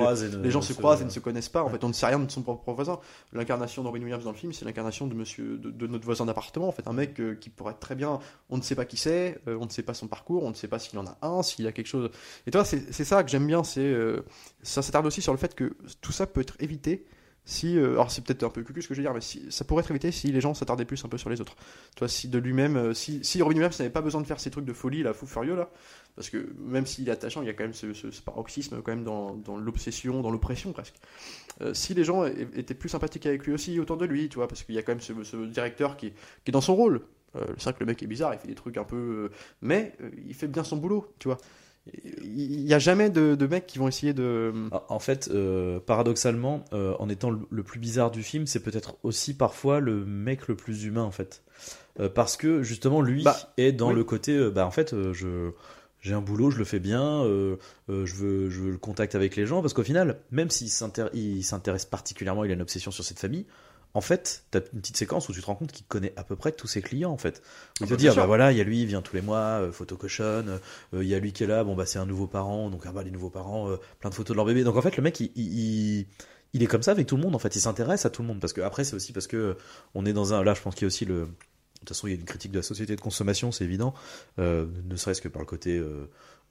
gens 0.52 0.62
se 0.62 0.72
se- 0.74 0.78
croisent 0.80 1.02
et 1.02 1.06
ne 1.06 1.10
se 1.10 1.20
connaissent 1.20 1.50
pas. 1.50 1.64
En 1.64 1.66
Ouais. 1.66 1.74
fait, 1.74 1.84
on 1.84 1.90
ne 1.90 1.94
sait 1.94 2.06
rien 2.06 2.18
de 2.20 2.32
son 2.32 2.42
propre 2.44 2.72
voisin. 2.72 3.00
L'incarnation 3.34 3.84
d'Henry 3.84 4.00
Williams 4.00 4.24
dans 4.24 4.32
le 4.32 4.38
film, 4.38 4.54
c'est 4.54 4.64
l'incarnation 4.64 5.06
de 5.08 5.14
monsieur, 5.16 5.58
de, 5.58 5.70
de 5.70 5.88
notre 5.88 6.06
voisin 6.06 6.26
d'appartement. 6.26 6.70
En 6.70 6.72
fait, 6.72 6.88
un 6.88 6.94
mec 6.94 7.20
euh, 7.20 7.36
qui 7.36 7.50
pourrait 7.50 7.74
être 7.74 7.80
très 7.82 7.96
bien. 7.96 8.20
On 8.50 8.56
ne 8.56 8.62
sait 8.62 8.76
pas 8.76 8.86
qui 8.86 8.96
c'est, 8.96 9.38
on 9.48 9.66
ne 9.66 9.70
sait 9.70 9.84
pas 9.84 9.94
son 9.94 10.08
parcours, 10.08 10.44
on 10.44 10.50
ne 10.50 10.56
sait 10.56 10.70
pas 10.70 10.80
s'il 10.80 10.98
en 10.98 11.06
a 11.06 11.18
un, 11.22 11.44
s'il 11.44 11.68
a 11.68 11.74
quelque 11.74 11.88
chose. 11.88 12.10
Et 12.48 12.52
toi, 12.52 12.64
c'est 12.64 12.94
c'est 12.94 13.04
ça 13.06 13.22
que 13.24 13.30
j'aime 13.30 13.48
bien. 13.48 13.66
C'est 13.66 13.94
ça 14.64 14.82
s'attarde 14.82 15.06
aussi 15.06 15.22
sur 15.22 15.34
le 15.34 15.38
fait 15.40 15.56
que 15.56 15.76
tout 16.00 16.14
ça 16.14 16.26
peut 16.26 16.40
être 16.42 16.56
évité. 16.62 17.06
Si, 17.44 17.78
euh, 17.78 17.94
alors 17.94 18.12
c'est 18.12 18.24
peut-être 18.24 18.44
un 18.44 18.50
peu 18.50 18.62
cucu 18.62 18.84
ce 18.84 18.88
que 18.88 18.94
je 18.94 19.00
veux 19.00 19.04
dire, 19.04 19.14
mais 19.14 19.22
si, 19.22 19.52
ça 19.52 19.66
pourrait 19.66 19.82
être 19.82 19.90
évité 19.90 20.12
si 20.12 20.32
les 20.32 20.42
gens 20.42 20.54
s'attardaient 20.54 20.86
plus 20.86 21.04
un 21.04 21.10
peu 21.10 21.18
sur 21.18 21.30
les 21.30 21.42
autres. 21.42 21.56
Toi, 21.96 22.08
si 22.08 22.28
de 22.28 22.38
lui-même, 22.38 22.78
euh, 22.78 22.94
si, 22.94 23.24
si 23.24 23.42
Robin 23.42 23.56
Williams 23.56 23.80
n'avait 23.80 23.92
pas 23.92 24.02
besoin 24.02 24.22
de 24.22 24.28
faire 24.28 24.40
ces 24.40 24.52
trucs 24.52 24.66
de 24.66 24.74
folie, 24.74 25.02
là, 25.02 25.14
fou 25.14 25.26
furieux 25.26 25.56
là, 25.56 25.70
parce 26.16 26.30
que 26.30 26.54
même 26.60 26.86
s'il 26.86 27.10
est 27.10 27.12
attachant, 27.12 27.42
il 27.42 27.48
y 27.48 27.50
a 27.50 27.54
quand 27.54 27.64
même 27.64 27.74
ce, 27.74 28.22
paroxysme 28.22 28.82
quand 28.84 28.92
même 28.92 29.04
dans, 29.04 29.58
l'obsession, 29.58 30.22
dans 30.22 30.30
l'oppression 30.30 30.72
presque. 30.72 30.96
Euh, 31.62 31.74
si 31.74 31.96
les 31.96 32.04
gens 32.04 32.26
étaient 32.26 32.76
plus 32.76 32.90
sympathiques 32.90 33.26
avec 33.26 33.44
lui 33.46 33.54
aussi, 33.54 33.80
autour 33.80 33.98
de 33.98 34.06
lui, 34.06 34.30
tu 34.30 34.36
vois, 34.36 34.48
parce 34.48 34.62
qu'il 34.64 34.76
y 34.76 34.78
a 34.78 34.84
quand 34.84 34.94
même 34.94 35.24
ce, 35.24 35.46
directeur 35.48 35.98
qui, 35.98 36.12
qui 36.12 36.50
est 36.50 36.52
dans 36.52 36.62
son 36.62 36.76
rôle. 36.76 37.02
Euh, 37.36 37.46
c'est 37.58 37.64
vrai 37.64 37.74
que 37.74 37.80
le 37.80 37.86
mec 37.88 38.04
est 38.04 38.08
bizarre, 38.08 38.34
il 38.36 38.40
fait 38.40 38.50
des 38.50 38.56
trucs 38.56 38.78
un 38.78 38.84
peu, 38.84 39.32
mais 39.62 39.96
il 40.28 40.36
fait 40.36 40.48
bien 40.48 40.64
son 40.64 40.78
boulot, 40.78 41.12
tu 41.18 41.28
vois. 41.28 41.38
Il 42.24 42.64
n'y 42.64 42.74
a 42.74 42.80
jamais 42.80 43.10
de, 43.10 43.34
de 43.36 43.48
mecs 43.48 43.66
qui 43.66 43.80
vont 43.80 43.88
essayer 43.88 44.14
de. 44.14 44.54
En- 44.90 45.00
fait, 45.00 45.30
euh, 45.34 45.80
paradoxalement, 45.80 46.64
euh, 46.74 46.94
en 47.00 47.10
étant 47.10 47.32
le, 47.32 47.40
le 47.50 47.64
plus 47.64 47.80
bizarre 47.80 48.12
du 48.12 48.22
film, 48.22 48.46
c'est 48.46 48.60
peut-être 48.62 48.96
aussi 49.04 49.34
parfois 49.36 49.80
le 49.80 50.06
mec 50.06 50.48
le 50.48 50.56
plus 50.56 50.84
humain 50.86 51.04
en 51.04 51.12
fait, 51.12 51.42
Euh, 52.00 52.08
parce 52.08 52.38
que 52.38 52.62
justement 52.64 53.02
lui 53.02 53.24
Bah, 53.24 53.36
est 53.58 53.72
dans 53.72 53.90
oui. 53.90 53.96
le 53.96 54.04
côté, 54.04 54.50
bah 54.52 54.66
en 54.66 54.72
fait, 54.72 54.96
je 55.12 55.52
j'ai 56.02 56.14
un 56.14 56.22
boulot, 56.22 56.50
je 56.52 56.58
le 56.58 56.66
fais 56.66 56.80
bien, 56.80 57.24
je 57.90 58.16
veux 58.16 58.50
je 58.50 58.62
veux 58.62 58.72
le 58.72 58.78
contact 58.78 59.16
avec 59.16 59.36
les 59.36 59.46
gens, 59.48 59.62
parce 59.62 59.74
qu'au 59.74 59.84
final, 59.84 60.20
même 60.32 60.50
s'il 60.50 60.68
s'intér- 60.70 61.10
il 61.14 61.44
s'intéresse 61.44 61.86
particulièrement, 61.86 62.44
il 62.44 62.52
a 62.52 62.54
une 62.54 62.62
obsession 62.62 62.92
sur 62.92 63.04
cette 63.04 63.20
famille. 63.20 63.46
En 63.94 64.02
fait, 64.02 64.46
t'as 64.52 64.60
une 64.74 64.80
petite 64.80 64.98
séquence 64.98 65.28
où 65.30 65.34
tu 65.34 65.42
te 65.42 65.46
rends 65.46 65.56
compte 65.56 65.72
qu'il 65.72 65.86
connaît 65.86 66.14
à 66.16 66.24
peu 66.24 66.36
près 66.36 66.52
tous 66.54 66.68
ses 66.68 66.82
clients 66.82 67.12
en 67.12 67.18
fait. 67.18 67.42
Il 67.82 67.88
Ah 67.92 67.98
te 67.98 68.08
ah 68.08 68.14
bah 68.16 68.26
voilà, 68.26 68.52
il 68.52 68.58
y 68.58 68.62
a 68.62 68.64
lui, 68.64 68.82
il 68.82 68.86
vient 68.88 69.02
tous 69.02 69.16
les 69.16 69.22
mois, 69.22 69.60
euh, 69.62 69.72
photo 69.72 69.98
cochonne. 69.98 70.60
euh, 70.94 71.04
Il 71.04 71.08
y 71.10 71.16
a 71.16 71.20
lui 71.20 71.34
qui 71.34 71.44
est 71.44 71.48
là, 71.48 71.64
bon 71.64 71.76
bah 71.76 71.86
c'est 71.86 72.00
un 72.00 72.06
nouveau 72.06 72.28
parent, 72.28 72.70
donc 72.70 72.84
ah 72.86 72.92
bah 72.94 73.04
les 73.04 73.12
nouveaux 73.12 73.30
parents, 73.30 73.70
euh, 73.70 73.78
plein 74.00 74.10
de 74.10 74.16
photos 74.16 74.34
de 74.34 74.38
leur 74.38 74.46
bébé. 74.46 74.64
Donc 74.64 74.78
en 74.78 74.82
fait 74.82 74.96
le 74.96 75.04
mec 75.04 75.20
il, 75.20 75.32
il, 75.36 76.06
il- 76.54 76.64
est 76.64 76.68
comme 76.68 76.84
ça 76.84 76.92
avec 76.92 77.06
tout 77.08 77.18
le 77.18 77.22
monde 77.24 77.36
en 77.36 77.40
fait, 77.40 77.56
il 77.56 77.62
s'intéresse 77.62 78.06
à 78.06 78.10
tout 78.10 78.22
le 78.22 78.28
monde 78.30 78.40
parce 78.40 78.54
que 78.54 78.62
après 78.62 78.84
c'est 78.86 78.96
aussi 78.96 79.12
parce 79.14 79.28
que 79.28 79.58
on 79.94 80.06
est 80.06 80.14
dans 80.14 80.34
un 80.34 80.44
là 80.44 80.54
je 80.54 80.62
pense 80.62 80.76
qu'il 80.76 80.84
y 80.84 80.86
a 80.86 80.88
aussi 80.88 81.06
le 81.06 81.22
de 81.26 81.28
toute 81.80 81.90
façon 81.90 82.08
il 82.08 82.12
y 82.12 82.14
a 82.16 82.20
une 82.20 82.26
critique 82.26 82.52
de 82.52 82.60
la 82.60 82.64
société 82.64 82.96
de 82.96 83.02
consommation 83.02 83.52
c'est 83.52 83.64
évident, 83.66 83.94
ne 84.38 84.96
serait-ce 84.96 85.22
que 85.22 85.28
par 85.28 85.42
le 85.42 85.48
côté 85.48 85.82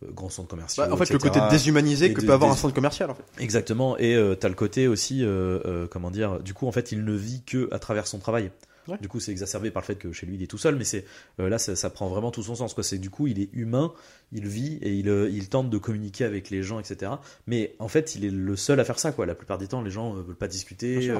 euh, 0.02 0.06
euh, 0.08 0.12
grand 0.12 0.28
centre 0.30 0.48
commercial. 0.48 0.88
Bah, 0.88 0.94
en 0.94 0.96
fait, 0.96 1.10
le 1.12 1.18
côté 1.18 1.40
déshumanisé 1.50 2.06
Et 2.06 2.12
que 2.14 2.20
de- 2.20 2.26
peut 2.26 2.32
avoir 2.32 2.50
un 2.50 2.56
centre 2.56 2.74
commercial, 2.74 3.10
en 3.10 3.14
fait. 3.14 3.24
Exactement, 3.38 3.98
et 3.98 4.14
euh, 4.14 4.34
t'as 4.34 4.48
le 4.48 4.54
côté 4.54 4.88
aussi, 4.88 5.24
euh, 5.24 5.58
euh, 5.66 5.86
comment 5.88 6.10
dire, 6.10 6.40
du 6.40 6.54
coup 6.54 6.66
en 6.66 6.72
fait 6.72 6.92
il 6.92 7.04
ne 7.04 7.12
vit 7.14 7.42
que 7.44 7.68
à 7.72 7.78
travers 7.78 8.06
son 8.06 8.18
travail. 8.18 8.50
Ouais. 8.88 8.96
Du 8.98 9.08
coup 9.08 9.20
c'est 9.20 9.30
exacerbé 9.30 9.70
par 9.70 9.82
le 9.82 9.86
fait 9.86 9.96
que 9.96 10.10
chez 10.10 10.24
lui 10.26 10.36
il 10.36 10.42
est 10.42 10.46
tout 10.46 10.56
seul, 10.58 10.74
mais 10.74 10.84
c'est 10.84 11.04
euh, 11.38 11.50
là 11.50 11.58
ça, 11.58 11.76
ça 11.76 11.90
prend 11.90 12.08
vraiment 12.08 12.30
tout 12.30 12.42
son 12.42 12.54
sens. 12.54 12.72
Quoi. 12.72 12.82
C'est 12.82 12.96
du 12.98 13.10
coup 13.10 13.26
il 13.26 13.38
est 13.38 13.50
humain, 13.52 13.92
il 14.33 14.47
vit 14.47 14.79
et 14.83 14.95
il, 14.95 15.09
euh, 15.09 15.31
il 15.31 15.49
tente 15.49 15.71
de 15.71 15.79
communiquer 15.79 16.25
avec 16.25 16.51
les 16.51 16.62
gens, 16.62 16.79
etc. 16.81 17.12
Mais 17.47 17.75
en 17.79 17.88
fait 17.88 18.14
il 18.14 18.25
est 18.25 18.31
le 18.31 18.57
seul 18.57 18.81
à 18.81 18.85
faire 18.85 18.99
ça. 18.99 19.12
Quoi. 19.12 19.27
La 19.27 19.35
plupart 19.35 19.59
du 19.59 19.69
temps 19.69 19.83
les 19.83 19.90
gens 19.90 20.16
euh, 20.16 20.23
veulent 20.23 20.37
pas 20.37 20.49
discuter, 20.49 21.11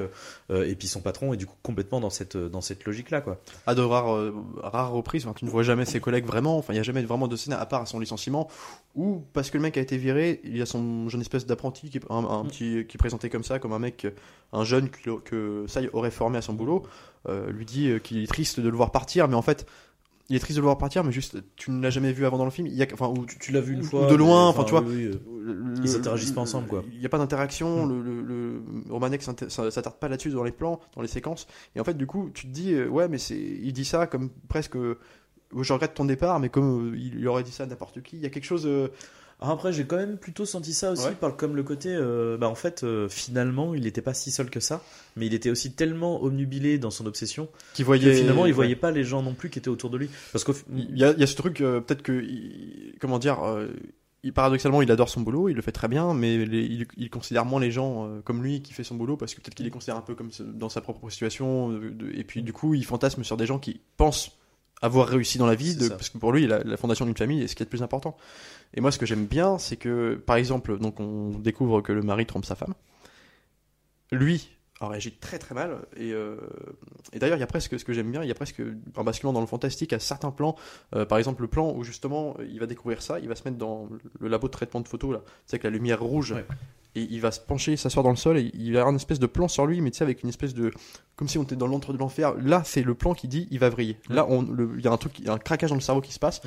euh, 0.51 0.67
et 0.67 0.75
puis 0.75 0.87
son 0.87 1.01
patron 1.01 1.33
est 1.33 1.37
du 1.37 1.45
coup 1.45 1.55
complètement 1.63 1.99
dans 1.99 2.09
cette, 2.09 2.37
dans 2.37 2.61
cette 2.61 2.85
logique 2.85 3.09
là. 3.09 3.21
Quoi. 3.21 3.39
À 3.65 3.75
de 3.75 3.81
rares, 3.81 4.13
euh, 4.15 4.35
rares 4.57 4.91
reprises, 4.91 5.25
enfin, 5.25 5.33
tu 5.33 5.45
ne 5.45 5.49
vois 5.49 5.63
jamais 5.63 5.85
ses 5.85 5.99
collègues 5.99 6.25
vraiment, 6.25 6.57
enfin, 6.57 6.73
il 6.73 6.75
n'y 6.75 6.81
a 6.81 6.83
jamais 6.83 7.01
vraiment 7.03 7.27
de 7.27 7.35
scène 7.35 7.53
à 7.53 7.65
part 7.65 7.81
à 7.81 7.85
son 7.85 7.99
licenciement, 7.99 8.49
ou 8.95 9.23
parce 9.33 9.49
que 9.49 9.57
le 9.57 9.63
mec 9.63 9.77
a 9.77 9.81
été 9.81 9.97
viré, 9.97 10.41
il 10.43 10.57
y 10.57 10.61
a 10.61 10.65
son 10.65 11.07
jeune 11.09 11.21
espèce 11.21 11.45
d'apprenti 11.45 11.89
qui, 11.89 11.99
un, 12.09 12.25
un 12.25 12.41
Mm. 12.43 12.47
petit, 12.47 12.85
qui 12.87 12.97
est 12.97 12.99
présenté 12.99 13.29
comme 13.29 13.43
ça, 13.43 13.59
comme 13.59 13.73
un 13.73 13.79
mec, 13.79 14.07
un 14.53 14.63
jeune 14.63 14.89
que, 14.89 15.19
que 15.19 15.65
ça 15.67 15.81
aurait 15.93 16.11
formé 16.11 16.37
à 16.37 16.41
son 16.41 16.53
boulot, 16.53 16.83
euh, 17.29 17.51
lui 17.51 17.65
dit 17.65 17.91
qu'il 18.03 18.23
est 18.23 18.27
triste 18.27 18.59
de 18.59 18.69
le 18.69 18.75
voir 18.75 18.91
partir, 18.91 19.27
mais 19.27 19.35
en 19.35 19.41
fait, 19.41 19.65
il 20.31 20.35
est 20.37 20.39
triste 20.39 20.55
de 20.55 20.61
le 20.61 20.65
voir 20.65 20.77
partir, 20.77 21.03
mais 21.03 21.11
juste, 21.11 21.37
tu 21.57 21.71
ne 21.71 21.81
l'as 21.83 21.89
jamais 21.89 22.11
vu 22.13 22.25
avant 22.25 22.37
dans 22.37 22.45
le 22.45 22.51
film, 22.51 22.65
il 22.67 22.73
y 22.73 22.81
a, 22.81 22.87
enfin, 22.93 23.07
ou 23.07 23.25
tu, 23.25 23.37
Tu 23.37 23.51
l'as 23.51 23.59
vu 23.61 23.73
une 23.73 23.81
Ou 23.81 23.83
fois 23.83 24.07
de 24.07 24.15
loin, 24.15 24.47
enfin, 24.47 24.63
tu 24.63 24.71
vois. 24.71 24.81
oui, 24.81 25.07
oui, 25.09 25.19
le- 25.43 25.73
Ils 25.83 25.95
interagissent 25.95 26.31
pas 26.31 26.41
ensemble, 26.41 26.67
quoi. 26.67 26.83
Il 26.93 26.99
n'y 26.99 27.05
a 27.05 27.09
pas 27.09 27.17
d'interaction, 27.17 27.85
Mm. 27.85 28.03
le, 28.03 28.21
le, 28.21 28.63
Romanek 28.89 29.21
s'attarde 29.21 29.99
pas 29.99 30.07
là-dessus 30.07 30.29
dans 30.29 30.43
les 30.43 30.51
plans, 30.51 30.79
dans 30.95 31.01
les 31.01 31.07
séquences. 31.09 31.47
Et 31.75 31.79
en 31.79 31.83
fait, 31.83 31.95
du 31.95 32.07
coup, 32.07 32.29
tu 32.33 32.47
te 32.47 32.51
dis, 32.51 32.73
euh, 32.73 32.87
ouais, 32.87 33.07
mais 33.09 33.17
c'est, 33.17 33.37
il 33.37 33.73
dit 33.73 33.85
ça 33.85 34.07
comme 34.07 34.29
presque, 34.47 34.75
euh, 34.77 34.97
je 35.59 35.73
regrette 35.73 35.93
ton 35.93 36.05
départ, 36.05 36.39
mais 36.39 36.47
comme 36.49 36.93
euh, 36.93 36.97
il 36.97 37.27
aurait 37.27 37.43
dit 37.43 37.51
ça 37.51 37.63
à 37.63 37.65
n'importe 37.67 38.01
qui. 38.01 38.15
Il 38.15 38.21
y 38.21 38.25
a 38.25 38.29
quelque 38.29 38.45
chose. 38.45 38.65
Après, 39.43 39.73
j'ai 39.73 39.85
quand 39.85 39.97
même 39.97 40.17
plutôt 40.17 40.45
senti 40.45 40.71
ça 40.71 40.91
aussi, 40.91 41.05
Ouais. 41.07 41.15
par, 41.19 41.35
comme 41.35 41.55
le 41.55 41.63
côté, 41.63 41.89
euh, 41.91 42.37
bah 42.37 42.47
en 42.47 42.53
fait, 42.55 42.83
euh, 42.83 43.09
finalement, 43.09 43.73
il 43.73 43.81
n'était 43.83 44.03
pas 44.03 44.13
si 44.13 44.29
seul 44.31 44.49
que 44.51 44.59
ça, 44.59 44.83
mais 45.15 45.25
il 45.25 45.33
était 45.33 45.49
aussi 45.49 45.71
tellement 45.73 46.21
omnubilé 46.23 46.77
dans 46.77 46.91
son 46.91 47.07
obsession 47.07 47.49
qui 47.73 47.81
que 47.81 47.87
voyait. 47.87 48.13
finalement, 48.13 48.45
il 48.45 48.49
ouais. 48.49 48.53
voyait 48.55 48.75
pas 48.75 48.91
les 48.91 49.03
gens 49.03 49.23
non 49.23 49.33
plus 49.33 49.49
qui 49.49 49.57
étaient 49.57 49.69
autour 49.69 49.89
de 49.89 49.97
lui. 49.97 50.09
Parce 50.31 50.43
qu'au 50.43 50.53
Il 50.71 50.95
y 50.97 51.03
a, 51.03 51.11
il 51.13 51.19
y 51.19 51.23
a 51.23 51.27
ce 51.27 51.35
truc, 51.35 51.59
euh, 51.61 51.81
peut-être 51.81 52.03
que, 52.03 52.23
comment 52.99 53.17
dire, 53.19 53.39
il, 54.23 54.31
paradoxalement, 54.33 54.83
il 54.83 54.91
adore 54.91 55.09
son 55.09 55.21
boulot, 55.21 55.49
il 55.49 55.55
le 55.55 55.63
fait 55.63 55.71
très 55.71 55.87
bien, 55.87 56.13
mais 56.13 56.45
les- 56.45 56.61
il, 56.65 56.85
il 56.97 57.09
considère 57.09 57.43
moins 57.43 57.59
les 57.59 57.71
gens 57.71 58.05
euh, 58.07 58.21
comme 58.21 58.43
lui 58.43 58.61
qui 58.61 58.71
fait 58.73 58.83
son 58.83 58.93
boulot 58.93 59.17
parce 59.17 59.33
que 59.33 59.41
peut-être 59.41 59.55
qu'il 59.55 59.65
les 59.65 59.71
considère 59.71 59.95
un 59.97 60.01
peu 60.01 60.13
comme 60.13 60.29
dans 60.53 60.69
sa 60.69 60.81
propre 60.81 61.09
situation, 61.09 61.69
de- 61.69 62.11
et 62.13 62.23
puis 62.23 62.43
du 62.43 62.53
coup, 62.53 62.75
il 62.75 62.85
fantasme 62.85 63.23
sur 63.23 63.37
des 63.37 63.47
gens 63.47 63.57
qui 63.57 63.79
pensent 63.97 64.37
avoir 64.81 65.07
réussi 65.07 65.37
dans 65.37 65.45
la 65.47 65.55
vie, 65.55 65.73
C'est 65.73 65.79
de- 65.83 65.89
parce 65.89 66.09
que 66.09 66.17
pour 66.17 66.31
lui, 66.31 66.47
la, 66.47 66.59
la 66.63 66.77
fondation 66.77 67.05
d'une 67.05 67.15
famille 67.17 67.41
est 67.43 67.47
ce 67.47 67.55
qui 67.55 67.63
est 67.63 67.65
le 67.65 67.69
plus 67.69 67.83
important. 67.83 68.17
Et 68.73 68.81
moi, 68.81 68.91
ce 68.91 68.97
que 68.97 69.05
j'aime 69.05 69.25
bien, 69.25 69.57
c'est 69.57 69.75
que, 69.77 70.15
par 70.25 70.35
exemple, 70.37 70.77
donc 70.79 70.99
on 70.99 71.29
découvre 71.39 71.81
que 71.81 71.91
le 71.91 72.01
mari 72.01 72.25
trompe 72.25 72.45
sa 72.45 72.55
femme. 72.55 72.73
Lui 74.11 74.49
a 74.79 74.87
réagi 74.87 75.11
très 75.11 75.37
très 75.37 75.53
mal, 75.53 75.77
et, 75.95 76.11
euh, 76.11 76.37
et 77.13 77.19
d'ailleurs, 77.19 77.37
il 77.37 77.41
y 77.41 77.43
a 77.43 77.47
presque, 77.47 77.79
ce 77.79 77.85
que 77.85 77.93
j'aime 77.93 78.11
bien, 78.11 78.23
il 78.23 78.27
y 78.27 78.31
a 78.31 78.35
presque 78.35 78.61
un 78.97 79.03
basculement 79.03 79.31
dans 79.31 79.39
le 79.39 79.45
fantastique 79.45 79.93
à 79.93 79.99
certains 79.99 80.31
plans 80.31 80.55
euh, 80.95 81.05
par 81.05 81.19
exemple, 81.19 81.43
le 81.43 81.47
plan 81.47 81.71
où 81.75 81.83
justement 81.83 82.35
il 82.49 82.59
va 82.59 82.65
découvrir 82.65 83.03
ça, 83.03 83.19
il 83.19 83.27
va 83.29 83.35
se 83.35 83.43
mettre 83.45 83.57
dans 83.59 83.87
le 84.19 84.27
labo 84.27 84.47
de 84.47 84.51
traitement 84.51 84.81
de 84.81 84.87
photos 84.87 85.13
là, 85.13 85.21
sais, 85.45 85.55
avec 85.55 85.63
la 85.65 85.69
lumière 85.69 86.01
rouge, 86.01 86.31
Ouais. 86.31 86.45
Et 86.95 87.07
il 87.09 87.21
va 87.21 87.31
se 87.31 87.39
pencher, 87.39 87.77
s'asseoir 87.77 88.03
dans 88.03 88.09
le 88.09 88.15
sol, 88.15 88.37
et 88.37 88.51
il 88.53 88.75
avoir 88.77 88.89
une 88.89 88.97
espèce 88.97 89.19
de 89.19 89.27
plan 89.27 89.47
sur 89.47 89.65
lui, 89.65 89.81
mais 89.81 89.91
tu 89.91 89.97
sais, 89.97 90.03
avec 90.03 90.23
une 90.23 90.29
espèce 90.29 90.53
de. 90.53 90.71
comme 91.15 91.27
si 91.27 91.37
on 91.37 91.43
était 91.43 91.55
dans 91.55 91.67
l'entre 91.67 91.93
de 91.93 91.97
l'enfer. 91.97 92.33
Là, 92.35 92.63
c'est 92.65 92.83
le 92.83 92.93
plan 92.95 93.13
qui 93.13 93.27
dit 93.27 93.47
il 93.51 93.59
va 93.59 93.69
vriller. 93.69 93.97
Là, 94.09 94.27
il 94.29 94.81
y 94.81 94.87
a 94.87 94.91
un 94.91 94.97
truc, 94.97 95.19
il 95.19 95.25
y 95.25 95.29
a 95.29 95.33
un 95.33 95.37
craquage 95.37 95.69
dans 95.69 95.75
le 95.75 95.81
cerveau 95.81 96.01
qui 96.01 96.11
se 96.11 96.19
passe. 96.19 96.41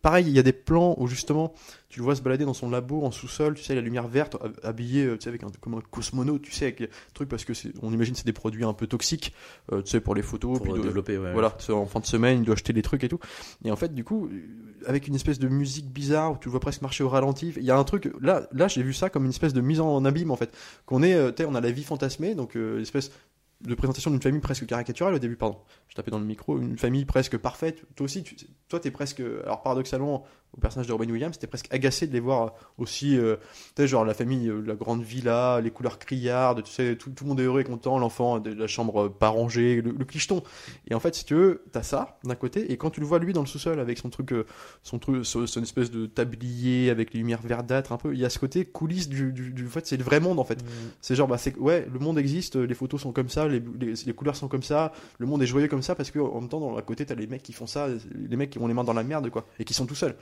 Pareil, 0.00 0.26
il 0.26 0.32
y 0.32 0.38
a 0.38 0.42
des 0.42 0.52
plans 0.52 0.94
où 0.98 1.06
justement 1.06 1.52
tu 1.88 1.98
le 1.98 2.04
vois 2.04 2.16
se 2.16 2.22
balader 2.22 2.44
dans 2.46 2.54
son 2.54 2.70
labo 2.70 3.02
en 3.02 3.08
hau-sol, 3.08 3.54
tu 3.54 3.62
sais, 3.62 3.74
la 3.74 3.82
lumière 3.82 4.08
verte, 4.08 4.36
hab- 4.40 4.58
habillé, 4.62 5.04
euh, 5.04 5.16
tu 5.18 5.24
sais, 5.24 5.28
avec 5.28 5.42
un, 5.44 5.48
comme 5.60 5.74
un 5.74 5.82
cosmonaute, 5.90 6.40
tu 6.40 6.50
sais, 6.52 6.64
avec 6.64 6.78
des 6.78 6.88
trucs 7.12 7.28
parce 7.28 7.44
que 7.44 7.52
c'est, 7.52 7.72
on 7.82 7.92
imagine 7.92 8.14
que 8.14 8.18
c'est 8.20 8.26
des 8.26 8.32
produits 8.32 8.64
un 8.64 8.72
peu 8.72 8.86
toxiques, 8.86 9.34
euh, 9.72 9.82
tu 9.82 9.90
sais, 9.90 10.00
pour 10.00 10.14
les 10.14 10.22
photos, 10.22 10.58
pour 10.58 10.72
puis 10.72 10.82
développer, 10.82 11.18
ouais. 11.18 11.32
voilà, 11.32 11.54
en 11.68 11.86
fin 11.86 12.00
de 12.00 12.06
semaine, 12.06 12.38
il 12.38 12.44
doit 12.44 12.54
acheter 12.54 12.72
des 12.72 12.82
trucs 12.82 13.04
et 13.04 13.08
tout. 13.08 13.18
Et 13.64 13.70
en 13.70 13.76
fait, 13.76 13.94
du 13.94 14.04
coup, 14.04 14.28
euh, 14.28 14.40
avec 14.86 15.06
une 15.06 15.14
espèce 15.14 15.38
de 15.38 15.48
musique 15.48 15.90
bizarre 15.92 16.32
où 16.32 16.36
tu 16.38 16.46
le 16.46 16.52
vois 16.52 16.60
presque 16.60 16.80
marcher 16.80 17.04
au 17.04 17.10
ralenti, 17.10 17.52
il 17.56 17.62
y 17.64 17.70
a 17.70 17.76
un 17.76 17.84
truc. 17.84 18.10
Là, 18.20 18.48
là 18.52 18.68
j'ai 18.68 18.82
vu 18.82 18.94
ça 18.94 19.10
comme 19.10 19.24
une 19.24 19.30
espèce 19.30 19.52
de 19.52 19.60
mise 19.60 19.80
en 19.80 20.04
abîme 20.04 20.30
en 20.30 20.36
fait. 20.36 20.56
Qu'on 20.86 21.02
est, 21.02 21.34
tu 21.34 21.42
sais, 21.42 21.48
on 21.48 21.54
a 21.54 21.60
la 21.60 21.70
vie 21.70 21.84
fantasmée, 21.84 22.34
donc 22.34 22.56
euh, 22.56 22.76
une 22.76 22.82
espèce 22.82 23.12
de 23.62 23.74
présentation 23.74 24.10
d'une 24.10 24.20
famille 24.22 24.40
presque 24.40 24.66
caricaturale 24.66 25.14
au 25.14 25.18
début, 25.18 25.36
pardon. 25.36 25.58
Je 25.88 25.94
tapais 25.94 26.10
dans 26.10 26.18
le 26.18 26.24
micro, 26.24 26.58
une 26.58 26.78
famille 26.78 27.04
presque 27.04 27.38
parfaite. 27.38 27.84
Toi 27.94 28.04
aussi, 28.04 28.22
tu, 28.22 28.36
toi, 28.68 28.80
t'es 28.80 28.90
presque. 28.90 29.20
Alors 29.20 29.62
paradoxalement, 29.62 30.24
au 30.56 30.60
personnage 30.60 30.86
de 30.86 30.92
Robin 30.92 31.08
Williams, 31.10 31.38
t'es 31.38 31.46
presque 31.46 31.72
agacé 31.72 32.06
de 32.06 32.12
les 32.12 32.20
voir 32.20 32.54
aussi, 32.76 33.16
euh, 33.16 33.36
tu 33.74 33.82
sais, 33.82 33.88
genre 33.88 34.04
la 34.04 34.12
famille, 34.12 34.48
euh, 34.48 34.60
la 34.60 34.74
grande 34.74 35.02
villa, 35.02 35.60
les 35.62 35.70
couleurs 35.70 35.98
criardes, 35.98 36.62
tu 36.62 36.70
sais, 36.70 36.96
tout, 36.96 37.10
tout 37.10 37.24
le 37.24 37.28
monde 37.28 37.40
est 37.40 37.44
heureux 37.44 37.60
et 37.60 37.64
content, 37.64 37.98
l'enfant 37.98 38.38
de 38.38 38.52
la 38.52 38.66
chambre 38.66 39.08
pas 39.08 39.28
rangée, 39.28 39.80
le, 39.80 39.92
le 39.92 40.04
clicheton. 40.04 40.42
Et 40.88 40.94
en 40.94 41.00
fait, 41.00 41.14
si 41.14 41.24
tu 41.24 41.34
veux, 41.34 41.64
t'as 41.72 41.82
ça 41.82 42.18
d'un 42.24 42.34
côté, 42.34 42.70
et 42.70 42.76
quand 42.76 42.90
tu 42.90 43.00
le 43.00 43.06
vois 43.06 43.18
lui 43.18 43.32
dans 43.32 43.40
le 43.40 43.46
sous-sol 43.46 43.80
avec 43.80 43.98
son 43.98 44.10
truc, 44.10 44.32
euh, 44.32 44.44
son 44.82 44.98
truc, 44.98 45.24
son, 45.24 45.46
son 45.46 45.62
espèce 45.62 45.90
de 45.90 46.06
tablier 46.06 46.90
avec 46.90 47.14
les 47.14 47.20
lumières 47.20 47.42
verdâtres 47.42 47.92
un 47.92 47.96
peu, 47.96 48.12
il 48.12 48.20
y 48.20 48.24
a 48.24 48.30
ce 48.30 48.38
côté 48.38 48.66
coulisses 48.66 49.08
du, 49.08 49.32
du, 49.32 49.52
du 49.52 49.66
fait, 49.68 49.86
c'est 49.86 49.96
le 49.96 50.04
vrai 50.04 50.20
monde 50.20 50.38
en 50.38 50.44
fait. 50.44 50.62
C'est 51.00 51.14
genre, 51.14 51.28
bah, 51.28 51.38
c'est 51.38 51.56
ouais, 51.56 51.88
le 51.90 51.98
monde 51.98 52.18
existe, 52.18 52.56
les 52.56 52.74
photos 52.74 53.00
sont 53.00 53.12
comme 53.12 53.28
ça, 53.28 53.48
les, 53.48 53.62
les, 53.80 53.94
les 54.06 54.12
couleurs 54.12 54.36
sont 54.36 54.48
comme 54.48 54.62
ça, 54.62 54.92
le 55.18 55.26
monde 55.26 55.42
est 55.42 55.46
joyeux 55.46 55.68
comme 55.68 55.82
ça 55.82 55.94
parce 55.94 56.10
que 56.10 56.18
en 56.18 56.40
même 56.40 56.48
temps, 56.48 56.60
dans, 56.60 56.76
à 56.76 56.82
côté, 56.82 57.06
t'as 57.06 57.14
les 57.14 57.26
mecs 57.26 57.42
qui 57.42 57.52
font 57.52 57.66
ça, 57.66 57.88
les 58.14 58.36
mecs 58.36 58.50
qui 58.50 58.58
ont 58.58 58.66
les 58.66 58.74
mains 58.74 58.84
dans 58.84 58.92
la 58.92 59.02
merde, 59.02 59.30
quoi, 59.30 59.46
et 59.58 59.64
qui 59.64 59.72
sont 59.74 59.86
tout 59.86 59.94
seuls. 59.94 60.14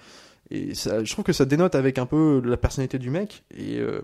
Et 0.50 0.74
ça, 0.74 1.04
je 1.04 1.12
trouve 1.12 1.24
que 1.24 1.32
ça 1.32 1.44
dénote 1.44 1.74
avec 1.74 1.98
un 1.98 2.06
peu 2.06 2.40
la 2.44 2.56
personnalité 2.56 2.98
du 2.98 3.10
mec 3.10 3.44
et 3.56 3.78
euh, 3.78 4.02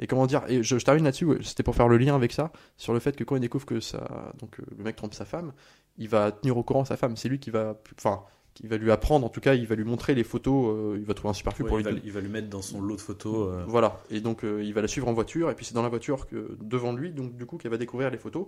et 0.00 0.06
comment 0.06 0.26
dire 0.26 0.42
et 0.48 0.62
je, 0.62 0.78
je 0.78 0.84
termine 0.84 1.04
là-dessus 1.04 1.24
ouais, 1.24 1.38
c'était 1.42 1.62
pour 1.62 1.74
faire 1.76 1.88
le 1.88 1.98
lien 1.98 2.14
avec 2.16 2.32
ça 2.32 2.50
sur 2.76 2.92
le 2.94 2.98
fait 3.00 3.14
que 3.14 3.22
quand 3.22 3.36
il 3.36 3.40
découvre 3.40 3.66
que 3.66 3.78
ça 3.80 4.32
donc 4.40 4.58
euh, 4.58 4.64
le 4.76 4.82
mec 4.82 4.96
trompe 4.96 5.14
sa 5.14 5.24
femme 5.24 5.52
il 5.98 6.08
va 6.08 6.32
tenir 6.32 6.56
au 6.56 6.62
courant 6.64 6.84
sa 6.84 6.96
femme. 6.96 7.16
C'est 7.16 7.28
lui 7.28 7.38
qui 7.38 7.50
va 7.50 7.76
enfin 7.98 8.22
qui 8.54 8.66
va 8.68 8.76
lui 8.76 8.90
apprendre 8.92 9.26
en 9.26 9.28
tout 9.28 9.40
cas 9.40 9.54
il 9.54 9.66
va 9.66 9.74
lui 9.74 9.84
montrer 9.84 10.14
les 10.14 10.24
photos 10.24 10.74
euh, 10.76 10.96
il 10.98 11.04
va 11.04 11.12
trouver 11.14 11.30
un 11.30 11.34
superflu 11.34 11.64
Ouais, 11.64 11.68
pour 11.68 11.80
il, 11.80 11.86
lui 11.86 11.92
va, 11.94 12.00
il 12.04 12.12
va 12.12 12.20
lui 12.20 12.28
mettre 12.28 12.48
dans 12.48 12.62
son 12.62 12.80
lot 12.80 12.96
de 12.96 13.00
photos. 13.00 13.48
euh, 13.52 13.64
voilà. 13.66 14.00
Et 14.10 14.20
donc 14.20 14.44
euh, 14.44 14.62
il 14.64 14.72
va 14.72 14.80
la 14.80 14.88
suivre 14.88 15.06
en 15.08 15.12
voiture 15.12 15.50
et 15.50 15.54
puis 15.54 15.64
c'est 15.66 15.74
dans 15.74 15.82
la 15.82 15.88
voiture 15.88 16.26
que 16.26 16.56
devant 16.62 16.92
lui 16.92 17.12
donc 17.12 17.36
du 17.36 17.46
coup 17.46 17.58
qu'elle 17.58 17.70
va 17.70 17.78
découvrir 17.78 18.10
les 18.10 18.18
photos. 18.18 18.46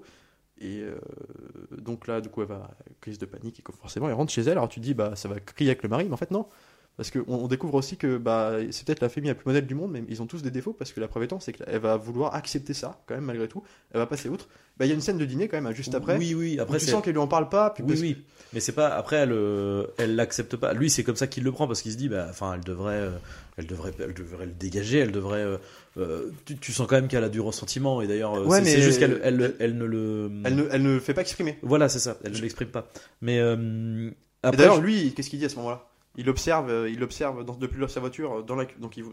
Et 0.58 0.84
donc 1.76 2.06
là 2.06 2.22
du 2.22 2.30
coup 2.30 2.40
elle 2.40 2.48
va 2.48 2.70
crise 3.02 3.18
de 3.18 3.26
panique 3.26 3.60
et 3.60 3.72
forcément 3.78 4.08
elle 4.08 4.14
rentre 4.14 4.32
chez 4.32 4.40
elle. 4.42 4.52
Alors 4.52 4.68
tu 4.68 4.80
te 4.80 4.84
dis 4.84 4.94
bah 4.94 5.14
ça 5.14 5.28
va 5.28 5.38
crier 5.38 5.70
avec 5.70 5.82
le 5.82 5.88
mari 5.90 6.06
mais 6.06 6.14
en 6.14 6.16
fait 6.16 6.30
non 6.30 6.46
parce 6.96 7.10
qu'on 7.10 7.24
on 7.26 7.46
découvre 7.48 7.74
aussi 7.74 7.96
que 7.96 8.16
bah, 8.16 8.54
c'est 8.70 8.86
peut-être 8.86 9.00
la 9.00 9.08
famille 9.08 9.28
la 9.28 9.34
plus 9.34 9.46
modèle 9.46 9.66
du 9.66 9.74
monde, 9.74 9.92
mais 9.92 10.02
ils 10.08 10.22
ont 10.22 10.26
tous 10.26 10.42
des 10.42 10.50
défauts 10.50 10.72
parce 10.72 10.92
que 10.92 11.00
la 11.00 11.08
preuve 11.08 11.24
étant, 11.24 11.40
c'est 11.40 11.52
qu'elle 11.52 11.78
va 11.78 11.96
vouloir 11.96 12.34
accepter 12.34 12.72
ça, 12.74 13.02
quand 13.06 13.14
même, 13.14 13.24
malgré 13.24 13.48
tout. 13.48 13.62
Elle 13.92 13.98
va 14.00 14.06
passer 14.06 14.28
outre. 14.28 14.48
Bah, 14.78 14.84
Il 14.84 14.88
y 14.88 14.92
a 14.92 14.94
une 14.94 15.00
scène 15.00 15.18
de 15.18 15.24
dîner, 15.24 15.48
quand 15.48 15.60
même, 15.60 15.74
juste 15.74 15.94
après. 15.94 16.16
Oui, 16.18 16.34
oui. 16.34 16.58
Après, 16.58 16.78
tu 16.78 16.86
sens 16.86 17.02
qu'elle 17.04 17.12
lui 17.14 17.20
en 17.20 17.26
parle 17.28 17.48
pas. 17.48 17.70
Puis 17.70 17.82
Oui, 17.82 17.88
parce- 17.90 18.00
oui. 18.00 18.24
Mais 18.52 18.60
c'est 18.60 18.72
pas. 18.72 18.88
Après, 18.88 19.16
elle, 19.16 19.32
euh, 19.32 19.86
elle 19.98 20.14
l'accepte 20.16 20.56
pas. 20.56 20.72
Lui, 20.72 20.88
c'est 20.88 21.02
comme 21.02 21.16
ça 21.16 21.26
qu'il 21.26 21.42
le 21.44 21.50
prend 21.52 21.66
parce 21.66 21.82
qu'il 21.82 21.92
se 21.92 21.96
dit, 21.96 22.08
bah, 22.08 22.26
enfin, 22.30 22.54
elle 22.54 22.60
devrait, 22.64 22.94
euh, 22.94 23.10
elle 23.56 23.66
devrait, 23.66 23.92
elle 23.98 24.14
devrait 24.14 24.46
le 24.46 24.52
dégager. 24.52 24.98
Elle 24.98 25.12
devrait. 25.12 25.44
euh, 25.98 26.30
tu, 26.44 26.56
tu 26.56 26.72
sens 26.72 26.86
quand 26.86 26.96
même 26.96 27.08
qu'elle 27.08 27.24
a 27.24 27.28
du 27.28 27.40
ressentiment. 27.40 28.00
Et 28.02 28.06
d'ailleurs, 28.06 28.46
Ouais, 28.46 28.62
c'est 28.64 28.80
juste 28.82 28.98
qu'elle, 29.00 29.20
elle, 29.24 29.54
elle 29.58 29.76
ne 29.76 29.84
le. 29.84 30.30
Elle 30.44 30.54
ne, 30.56 30.64
elle 30.70 30.82
ne 30.82 30.94
le 30.94 31.00
fait 31.00 31.14
pas 31.14 31.22
exprimer. 31.22 31.58
Voilà, 31.62 31.88
c'est 31.88 31.98
ça. 31.98 32.16
Elle 32.24 32.32
ne 32.32 32.38
l'exprime 32.38 32.68
pas. 32.68 32.88
Mais 33.22 33.38
d'ailleurs, 34.42 34.76
je- 34.76 34.80
lui, 34.82 35.12
qu'est-ce 35.14 35.30
qu'il 35.30 35.38
dit 35.38 35.44
à 35.44 35.48
ce 35.48 35.56
moment-là? 35.56 35.85
Il 36.16 36.28
observe, 36.30 36.70
euh, 36.70 36.88
il 36.90 37.02
observe 37.02 37.44
dans, 37.44 37.54
depuis 37.54 37.80
sa 37.88 38.00
voiture, 38.00 38.42
dans 38.42 38.54
la, 38.56 38.64
donc 38.78 38.96
il, 38.96 39.04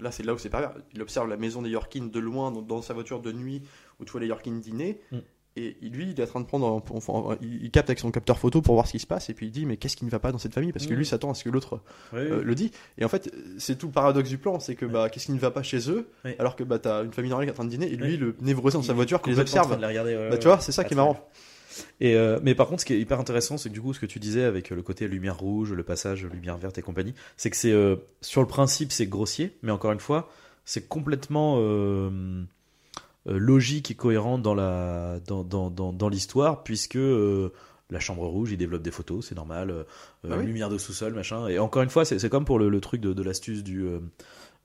là 0.00 0.10
c'est 0.10 0.22
là 0.22 0.34
où 0.34 0.38
c'est 0.38 0.48
pervers. 0.50 0.72
Il 0.94 1.02
observe 1.02 1.28
la 1.28 1.36
maison 1.36 1.62
des 1.62 1.70
Yorkines 1.70 2.10
de 2.10 2.18
loin, 2.20 2.50
dans, 2.50 2.62
dans 2.62 2.82
sa 2.82 2.94
voiture 2.94 3.20
de 3.20 3.32
nuit, 3.32 3.62
où 4.00 4.04
tu 4.04 4.12
vois 4.12 4.20
les 4.20 4.26
Yorkines 4.28 4.60
dîner. 4.60 5.00
Mm. 5.12 5.18
Et 5.58 5.74
lui, 5.80 6.10
il 6.10 6.20
est 6.20 6.22
en 6.24 6.26
train 6.26 6.40
de 6.42 6.44
prendre, 6.44 6.82
enfin, 6.90 7.38
il, 7.40 7.70
capte 7.70 7.88
avec 7.88 7.98
son 7.98 8.10
capteur 8.10 8.38
photo 8.38 8.60
pour 8.60 8.74
voir 8.74 8.86
ce 8.86 8.92
qui 8.92 8.98
se 8.98 9.06
passe, 9.06 9.30
et 9.30 9.34
puis 9.34 9.46
il 9.46 9.50
dit 9.50 9.64
mais 9.64 9.78
qu'est-ce 9.78 9.96
qui 9.96 10.04
ne 10.04 10.10
va 10.10 10.18
pas 10.18 10.30
dans 10.30 10.36
cette 10.36 10.52
famille? 10.52 10.70
Parce 10.70 10.86
que 10.86 10.92
Mm. 10.92 10.96
lui 10.98 11.06
s'attend 11.06 11.30
à 11.30 11.34
ce 11.34 11.44
que 11.44 11.48
l'autre 11.48 11.80
Oui, 12.12 12.18
euh, 12.20 12.38
oui. 12.40 12.44
le 12.44 12.54
dit. 12.54 12.72
Et 12.98 13.06
en 13.06 13.08
fait, 13.08 13.32
c'est 13.56 13.78
tout 13.78 13.86
le 13.86 13.92
paradoxe 13.92 14.28
du 14.28 14.36
plan, 14.36 14.60
c'est 14.60 14.74
que 14.74 14.84
bah 14.84 15.08
qu'est-ce 15.08 15.24
qui 15.26 15.32
ne 15.32 15.38
va 15.38 15.50
pas 15.50 15.62
chez 15.62 15.90
eux, 15.90 16.10
alors 16.38 16.56
que 16.56 16.62
bah 16.64 16.78
t'as 16.78 17.04
une 17.04 17.12
famille 17.12 17.30
normale 17.30 17.46
qui 17.46 17.48
est 17.48 17.52
en 17.52 17.54
train 17.54 17.64
de 17.64 17.70
dîner, 17.70 17.90
et 17.90 17.96
lui 17.96 18.18
le 18.18 18.36
névrosé 18.42 18.76
dans 18.76 18.82
sa 18.82 18.92
voiture 18.92 19.22
qui 19.22 19.30
les 19.30 19.38
observe. 19.40 19.74
de 19.76 19.80
les 19.80 19.86
regarder, 19.86 20.14
ouais, 20.14 20.28
Bah 20.28 20.36
tu 20.36 20.46
vois, 20.46 20.60
c'est 20.60 20.72
ça 20.72 20.84
qui 20.84 20.92
est 20.92 20.96
Ah, 20.98 21.00
marrant. 21.00 21.26
Et 22.00 22.14
euh, 22.16 22.38
mais 22.42 22.54
par 22.54 22.66
contre, 22.68 22.80
ce 22.80 22.86
qui 22.86 22.92
est 22.94 23.00
hyper 23.00 23.18
intéressant, 23.20 23.58
c'est 23.58 23.68
que 23.68 23.74
du 23.74 23.80
coup, 23.80 23.92
ce 23.94 24.00
que 24.00 24.06
tu 24.06 24.18
disais 24.18 24.44
avec 24.44 24.70
euh, 24.72 24.74
le 24.76 24.82
côté 24.82 25.08
lumière 25.08 25.38
rouge, 25.38 25.72
le 25.72 25.82
passage 25.82 26.24
lumière 26.26 26.56
verte 26.58 26.78
et 26.78 26.82
compagnie, 26.82 27.14
c'est 27.36 27.50
que 27.50 27.56
c'est 27.56 27.72
euh, 27.72 27.96
sur 28.20 28.40
le 28.40 28.46
principe, 28.46 28.92
c'est 28.92 29.06
grossier, 29.06 29.56
mais 29.62 29.72
encore 29.72 29.92
une 29.92 30.00
fois, 30.00 30.28
c'est 30.64 30.88
complètement 30.88 31.56
euh, 31.60 32.42
logique 33.26 33.90
et 33.90 33.94
cohérent 33.94 34.38
dans 34.38 34.54
la 34.54 35.18
dans 35.26 35.42
dans 35.44 35.70
dans, 35.70 35.92
dans 35.92 36.08
l'histoire, 36.08 36.62
puisque 36.62 36.98
la 37.90 38.00
chambre 38.00 38.26
rouge, 38.26 38.50
il 38.52 38.56
développe 38.56 38.82
des 38.82 38.90
photos, 38.90 39.26
c'est 39.28 39.34
normal, 39.36 39.72
Bah 40.24 40.36
oui. 40.38 40.46
lumière 40.46 40.68
de 40.70 40.78
sous-sol, 40.78 41.12
machin. 41.14 41.46
Et 41.48 41.58
encore 41.58 41.82
une 41.82 41.90
fois, 41.90 42.04
c'est 42.04 42.28
comme 42.28 42.44
pour 42.44 42.58
le, 42.58 42.68
le 42.68 42.80
truc 42.80 43.00
de, 43.00 43.12
de 43.12 43.22
l'astuce 43.22 43.62
du 43.62 43.86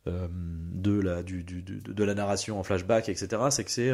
de 0.08 1.00
la 1.00 1.22
du, 1.22 1.44
du- 1.44 1.62
du- 1.62 1.80
de 1.82 2.04
la 2.04 2.16
narration 2.16 2.60
en 2.60 2.64
flashback, 2.64 3.10
etc. 3.10 3.28
C'est 3.52 3.64
que 3.64 3.70
c'est 3.72 3.92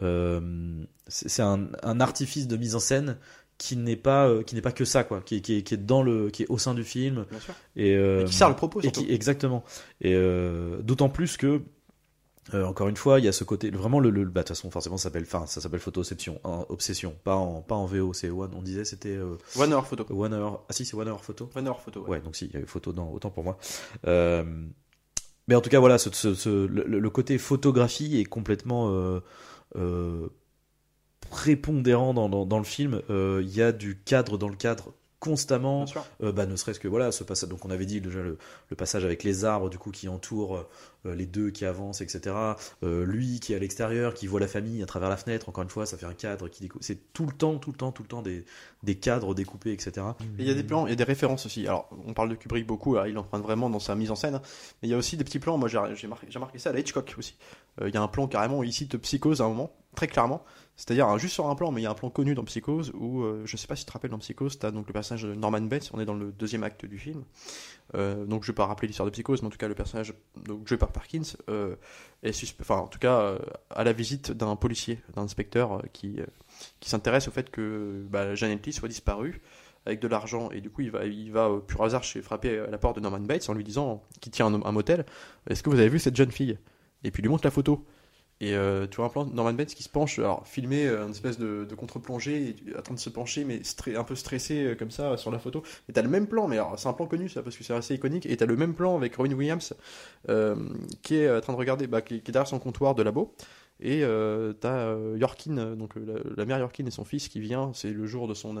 c'est 0.00 1.28
c'est 1.28 1.42
un, 1.42 1.68
un 1.82 2.00
artifice 2.00 2.46
de 2.48 2.56
mise 2.56 2.74
en 2.74 2.80
scène 2.80 3.16
qui 3.56 3.76
n'est 3.76 3.96
pas 3.96 4.28
euh, 4.28 4.42
qui 4.42 4.54
n'est 4.54 4.60
pas 4.62 4.72
que 4.72 4.84
ça 4.84 5.02
quoi, 5.04 5.20
qui, 5.20 5.36
est- 5.36 5.40
qui 5.40 5.62
qui 5.64 5.74
est 5.74 5.78
dans 5.78 6.02
le 6.02 6.30
qui 6.30 6.44
est 6.44 6.48
au 6.48 6.58
sein 6.58 6.74
du 6.74 6.84
film 6.84 7.24
Bien 7.30 7.40
sûr. 7.40 7.54
et, 7.76 7.96
euh, 7.96 8.22
Et 8.22 8.24
qui 8.26 8.34
sert 8.34 8.48
le 8.48 8.54
propos 8.56 8.80
et 8.80 8.84
surtout. 8.84 9.04
qui- 9.04 9.12
exactement. 9.12 9.64
Et 10.00 10.14
euh, 10.14 10.80
d'autant 10.82 11.08
plus 11.08 11.36
que 11.36 11.62
euh, 12.54 12.64
encore 12.64 12.88
une 12.88 12.96
fois, 12.96 13.18
il 13.18 13.26
y 13.26 13.28
a 13.28 13.32
ce 13.32 13.44
côté 13.44 13.70
vraiment 13.70 14.00
le, 14.00 14.08
le 14.10 14.24
bah, 14.24 14.40
de 14.40 14.46
toute 14.46 14.56
façon 14.56 14.70
forcément 14.70 14.96
ça 14.96 15.04
s'appelle 15.04 15.24
enfin 15.24 15.44
ça 15.46 15.60
s'appelle 15.60 15.80
photoception, 15.80 16.40
hein, 16.44 16.64
obsession, 16.70 17.14
pas 17.24 17.34
en 17.34 17.60
pas 17.60 17.74
en 17.74 17.84
VO, 17.86 18.12
c'est 18.14 18.30
one 18.30 18.52
on 18.54 18.62
disait 18.62 18.84
c'était 18.86 19.16
euh, 19.16 19.36
One 19.56 19.74
Hour 19.74 19.86
Photo. 19.86 20.06
one 20.08 20.32
hour. 20.32 20.64
Ah 20.68 20.72
si, 20.72 20.84
c'est 20.86 20.94
one 20.96 21.08
hour 21.08 21.22
photo. 21.24 21.50
One 21.54 21.68
Hour 21.68 21.80
Photo. 21.82 22.02
ouais. 22.02 22.08
Ouais, 22.10 22.20
donc 22.20 22.36
si, 22.36 22.46
il 22.46 22.52
y 22.52 22.56
avait 22.56 22.64
photo 22.66 22.92
dans 22.92 23.10
autant 23.10 23.28
pour 23.30 23.44
moi. 23.44 23.58
Euh, 24.06 24.44
mais 25.46 25.54
en 25.56 25.60
tout 25.60 25.68
cas, 25.70 25.78
voilà, 25.80 25.98
ce, 25.98 26.10
ce- 26.12 26.34
ce- 26.34 26.66
le, 26.66 26.84
le 26.84 27.10
côté 27.10 27.36
photographie 27.38 28.18
est 28.20 28.24
complètement 28.24 28.88
euh, 28.90 28.92
euh, 28.92 29.20
prépondérant 31.20 32.14
dans, 32.14 32.28
dans, 32.28 32.46
dans 32.46 32.58
le 32.58 32.64
film. 32.64 33.02
Euh, 33.10 33.40
Il 33.42 33.54
y 33.54 33.62
a 33.62 33.72
du 33.72 33.98
cadre 34.04 34.38
dans 34.38 34.48
le 34.48 34.56
cadre 34.56 34.94
constamment. 35.20 35.84
Euh, 36.22 36.32
bah, 36.32 36.46
ne 36.46 36.54
serait-ce 36.56 36.78
que 36.80 36.88
voilà 36.88 37.10
ce 37.12 37.24
passage 37.24 37.48
donc 37.48 37.64
on 37.64 37.70
avait 37.70 37.86
dit 37.86 38.00
déjà 38.00 38.22
le, 38.22 38.38
le 38.70 38.76
passage 38.76 39.04
avec 39.04 39.24
les 39.24 39.44
arbres 39.44 39.68
du 39.70 39.78
coup 39.78 39.90
qui 39.90 40.08
entourent 40.08 40.66
euh, 41.06 41.14
les 41.14 41.26
deux 41.26 41.50
qui 41.50 41.64
avancent 41.64 42.00
etc 42.00 42.34
Euh, 42.84 43.04
lui 43.04 43.40
qui 43.40 43.52
est 43.52 43.56
à 43.56 43.58
l'extérieur 43.58 44.14
qui 44.14 44.26
voit 44.26 44.38
la 44.40 44.46
famille 44.48 44.82
à 44.82 44.86
travers 44.86 45.08
la 45.08 45.16
fenêtre 45.16 45.48
encore 45.48 45.64
une 45.64 45.70
fois 45.70 45.86
ça 45.86 45.96
fait 45.96 46.06
un 46.06 46.14
cadre 46.14 46.48
qui 46.48 46.62
découpe 46.62 46.82
c'est 46.84 47.12
tout 47.12 47.26
le 47.26 47.32
temps 47.32 47.58
tout 47.58 47.72
le 47.72 47.76
temps 47.76 47.90
tout 47.92 48.02
le 48.02 48.08
temps 48.08 48.22
des, 48.22 48.44
des 48.84 48.94
cadres 48.96 49.34
découpés 49.34 49.72
etc 49.72 50.06
Et 50.38 50.42
il 50.42 50.46
y 50.46 50.50
a 50.50 50.54
des 50.54 50.62
plans, 50.62 50.86
il 50.86 50.90
y 50.90 50.92
a 50.92 50.96
des 50.96 51.04
références 51.04 51.46
aussi. 51.46 51.66
Alors, 51.66 51.88
on 52.06 52.14
parle 52.14 52.28
de 52.28 52.34
Kubrick 52.36 52.66
beaucoup, 52.66 52.94
alors 52.94 53.06
il 53.08 53.18
emprunte 53.18 53.42
vraiment 53.42 53.68
dans 53.70 53.80
sa 53.80 53.94
mise 53.94 54.10
en 54.10 54.14
scène. 54.16 54.36
hein. 54.36 54.42
Mais 54.82 54.88
il 54.88 54.90
y 54.90 54.94
a 54.94 54.96
aussi 54.96 55.16
des 55.16 55.24
petits 55.24 55.38
plans, 55.40 55.58
moi 55.58 55.68
j'ai 55.68 55.80
j'ai 55.94 56.06
marqué, 56.06 56.26
marqué 56.38 56.58
ça 56.58 56.70
à 56.70 56.72
la 56.72 56.78
Hitchcock 56.80 57.14
aussi. 57.18 57.36
Euh, 57.80 57.88
il 57.88 57.94
y 57.94 57.96
a 57.98 58.02
un 58.02 58.08
plan 58.08 58.28
carrément 58.28 58.58
où 58.58 58.64
il 58.64 58.72
cite 58.72 58.96
Psychose 58.98 59.40
à 59.40 59.44
un 59.44 59.48
moment, 59.48 59.72
très 59.96 60.06
clairement. 60.06 60.44
C'est-à-dire, 60.78 61.18
juste 61.18 61.34
sur 61.34 61.50
un 61.50 61.56
plan, 61.56 61.72
mais 61.72 61.80
il 61.80 61.84
y 61.84 61.86
a 61.88 61.90
un 61.90 61.94
plan 61.94 62.08
connu 62.08 62.36
dans 62.36 62.44
Psychose 62.44 62.92
où, 62.94 63.22
euh, 63.22 63.42
je 63.44 63.56
sais 63.56 63.66
pas 63.66 63.74
si 63.74 63.82
tu 63.84 63.88
te 63.88 63.92
rappelles 63.92 64.12
dans 64.12 64.18
Psychose, 64.18 64.60
t'as 64.60 64.70
donc 64.70 64.86
le 64.86 64.92
personnage 64.92 65.24
de 65.24 65.34
Norman 65.34 65.60
Bates, 65.62 65.90
on 65.92 65.98
est 65.98 66.04
dans 66.04 66.14
le 66.14 66.30
deuxième 66.30 66.62
acte 66.62 66.86
du 66.86 66.98
film. 66.98 67.24
Euh, 67.96 68.24
donc 68.26 68.44
je 68.44 68.52
vais 68.52 68.54
pas 68.54 68.66
rappeler 68.66 68.86
l'histoire 68.86 69.04
de 69.04 69.10
Psychose, 69.10 69.42
mais 69.42 69.48
en 69.48 69.50
tout 69.50 69.58
cas 69.58 69.66
le 69.66 69.74
personnage 69.74 70.14
donc, 70.46 70.68
joué 70.68 70.76
par 70.78 70.92
Parkins 70.92 71.22
euh, 71.48 71.74
est 72.22 72.30
suspe- 72.30 72.60
enfin 72.60 72.76
en 72.76 72.86
tout 72.86 73.00
cas 73.00 73.18
euh, 73.18 73.38
à 73.70 73.82
la 73.82 73.92
visite 73.92 74.30
d'un 74.30 74.54
policier, 74.54 75.00
d'un 75.16 75.22
inspecteur 75.22 75.82
qui, 75.92 76.20
qui 76.78 76.88
s'intéresse 76.90 77.26
au 77.26 77.32
fait 77.32 77.50
que 77.50 78.06
bah, 78.08 78.36
Janet 78.36 78.64
Lee 78.64 78.72
soit 78.72 78.88
disparue 78.88 79.40
avec 79.84 79.98
de 79.98 80.06
l'argent. 80.06 80.50
Et 80.52 80.60
du 80.60 80.70
coup 80.70 80.82
il 80.82 80.92
va 80.92 81.06
il 81.06 81.32
va 81.32 81.50
au 81.50 81.58
pur 81.58 81.82
hasard 81.82 82.04
chez 82.04 82.22
frapper 82.22 82.56
à 82.60 82.70
la 82.70 82.78
porte 82.78 82.94
de 82.94 83.00
Norman 83.00 83.18
Bates 83.18 83.48
en 83.48 83.54
lui 83.54 83.64
disant 83.64 84.04
qui 84.20 84.30
tient 84.30 84.46
un, 84.46 84.62
un 84.62 84.72
motel 84.72 85.06
est-ce 85.50 85.64
que 85.64 85.70
vous 85.70 85.80
avez 85.80 85.88
vu 85.88 85.98
cette 85.98 86.14
jeune 86.14 86.30
fille? 86.30 86.56
Et 87.02 87.10
puis 87.10 87.20
il 87.20 87.24
lui 87.24 87.30
montre 87.30 87.46
la 87.46 87.50
photo 87.50 87.84
et 88.40 88.54
euh, 88.54 88.86
tu 88.86 88.96
vois 88.96 89.06
un 89.06 89.08
plan 89.08 89.24
Norman 89.24 89.52
Bates 89.52 89.74
qui 89.74 89.82
se 89.82 89.88
penche 89.88 90.18
alors 90.18 90.46
filmé 90.46 90.86
euh, 90.86 91.04
une 91.04 91.10
espèce 91.10 91.38
de, 91.38 91.66
de 91.68 91.74
contre-plongée 91.74 92.54
en 92.76 92.82
train 92.82 92.94
de 92.94 93.00
se 93.00 93.10
pencher 93.10 93.44
mais 93.44 93.60
un 93.96 94.04
peu 94.04 94.14
stressé 94.14 94.64
euh, 94.64 94.74
comme 94.76 94.90
ça 94.90 95.16
sur 95.16 95.30
la 95.30 95.38
photo. 95.38 95.62
Et 95.88 95.92
t'as 95.92 96.02
le 96.02 96.08
même 96.08 96.26
plan 96.28 96.46
mais 96.46 96.56
alors 96.56 96.78
c'est 96.78 96.88
un 96.88 96.92
plan 96.92 97.06
connu 97.06 97.28
ça 97.28 97.42
parce 97.42 97.56
que 97.56 97.64
c'est 97.64 97.74
assez 97.74 97.94
iconique 97.94 98.26
et 98.26 98.36
t'as 98.36 98.46
le 98.46 98.56
même 98.56 98.74
plan 98.74 98.96
avec 98.96 99.16
Robin 99.16 99.32
Williams 99.32 99.74
euh, 100.28 100.54
qui 101.02 101.16
est 101.16 101.30
en 101.30 101.40
train 101.40 101.52
de 101.52 101.58
regarder 101.58 101.86
bah, 101.86 102.00
qui 102.00 102.14
est 102.14 102.30
derrière 102.30 102.46
son 102.46 102.60
comptoir 102.60 102.94
de 102.94 103.02
labo 103.02 103.34
et 103.80 104.02
euh, 104.02 104.52
t'as 104.52 104.76
euh, 104.88 105.16
Yorkin, 105.18 105.56
euh, 105.58 105.74
donc 105.76 105.94
la, 105.96 106.14
la 106.36 106.44
mère 106.44 106.58
Yorkin 106.58 106.84
et 106.86 106.90
son 106.90 107.04
fils 107.04 107.28
qui 107.28 107.40
vient, 107.40 107.70
c'est 107.74 107.90
le 107.92 108.06
jour 108.06 108.26
de 108.28 108.34
son... 108.34 108.54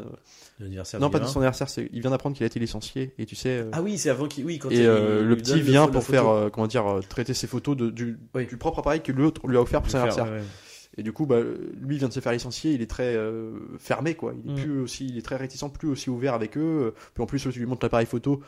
l'anniversaire 0.60 1.00
non, 1.00 1.10
pas 1.10 1.18
de 1.18 1.24
son 1.26 1.40
anniversaire, 1.40 1.68
c'est- 1.68 1.88
il 1.92 2.00
vient 2.00 2.10
d'apprendre 2.10 2.36
qu'il 2.36 2.44
a 2.44 2.46
été 2.46 2.60
licencié, 2.60 3.12
et 3.18 3.26
tu 3.26 3.34
sais... 3.34 3.66
Ah 3.72 3.82
oui, 3.82 3.98
c'est 3.98 4.10
avant 4.10 4.28
qu'il. 4.28 4.44
Oui, 4.44 4.58
quand 4.58 4.70
et 4.70 4.76
il- 4.78 4.84
le 4.86 5.36
petit 5.36 5.52
donne 5.52 5.60
vient 5.60 5.88
pour 5.88 6.04
faire, 6.04 6.50
comment 6.52 6.66
dire, 6.66 7.00
traiter 7.08 7.34
ses 7.34 7.46
photos 7.46 7.76
de, 7.76 7.90
du, 7.90 8.18
Oui. 8.34 8.46
du 8.46 8.56
propre 8.56 8.78
appareil 8.80 9.00
que 9.02 9.12
l'autre 9.12 9.46
lui 9.48 9.56
a 9.56 9.60
offert 9.62 9.82
pour 9.82 9.90
son 9.90 9.98
anniversaire. 9.98 10.24
ouais, 10.26 10.38
ouais. 10.38 10.44
Et 10.96 11.02
du 11.04 11.12
coup, 11.12 11.26
bah, 11.26 11.36
lui 11.80 11.96
vient 11.98 12.08
de 12.08 12.12
se 12.12 12.18
faire 12.18 12.32
licencier, 12.32 12.72
il 12.72 12.82
est 12.82 12.90
très 12.90 13.14
euh, 13.14 13.52
fermé, 13.78 14.14
quoi. 14.14 14.34
Il 14.44 14.50
est 14.50 14.54
Mm. 14.54 14.56
plus 14.56 14.80
aussi, 14.80 15.06
il 15.06 15.16
est 15.16 15.22
très 15.22 15.36
réticent, 15.36 15.68
plus 15.72 15.88
aussi 15.88 16.10
ouvert 16.10 16.34
avec 16.34 16.56
eux. 16.58 16.92
Puis 17.14 17.22
en 17.22 17.26
plus, 17.26 17.40
tu 17.40 17.50
lui 17.56 17.66
montres 17.66 17.84
l'appareil 17.84 18.06
photo, 18.06 18.40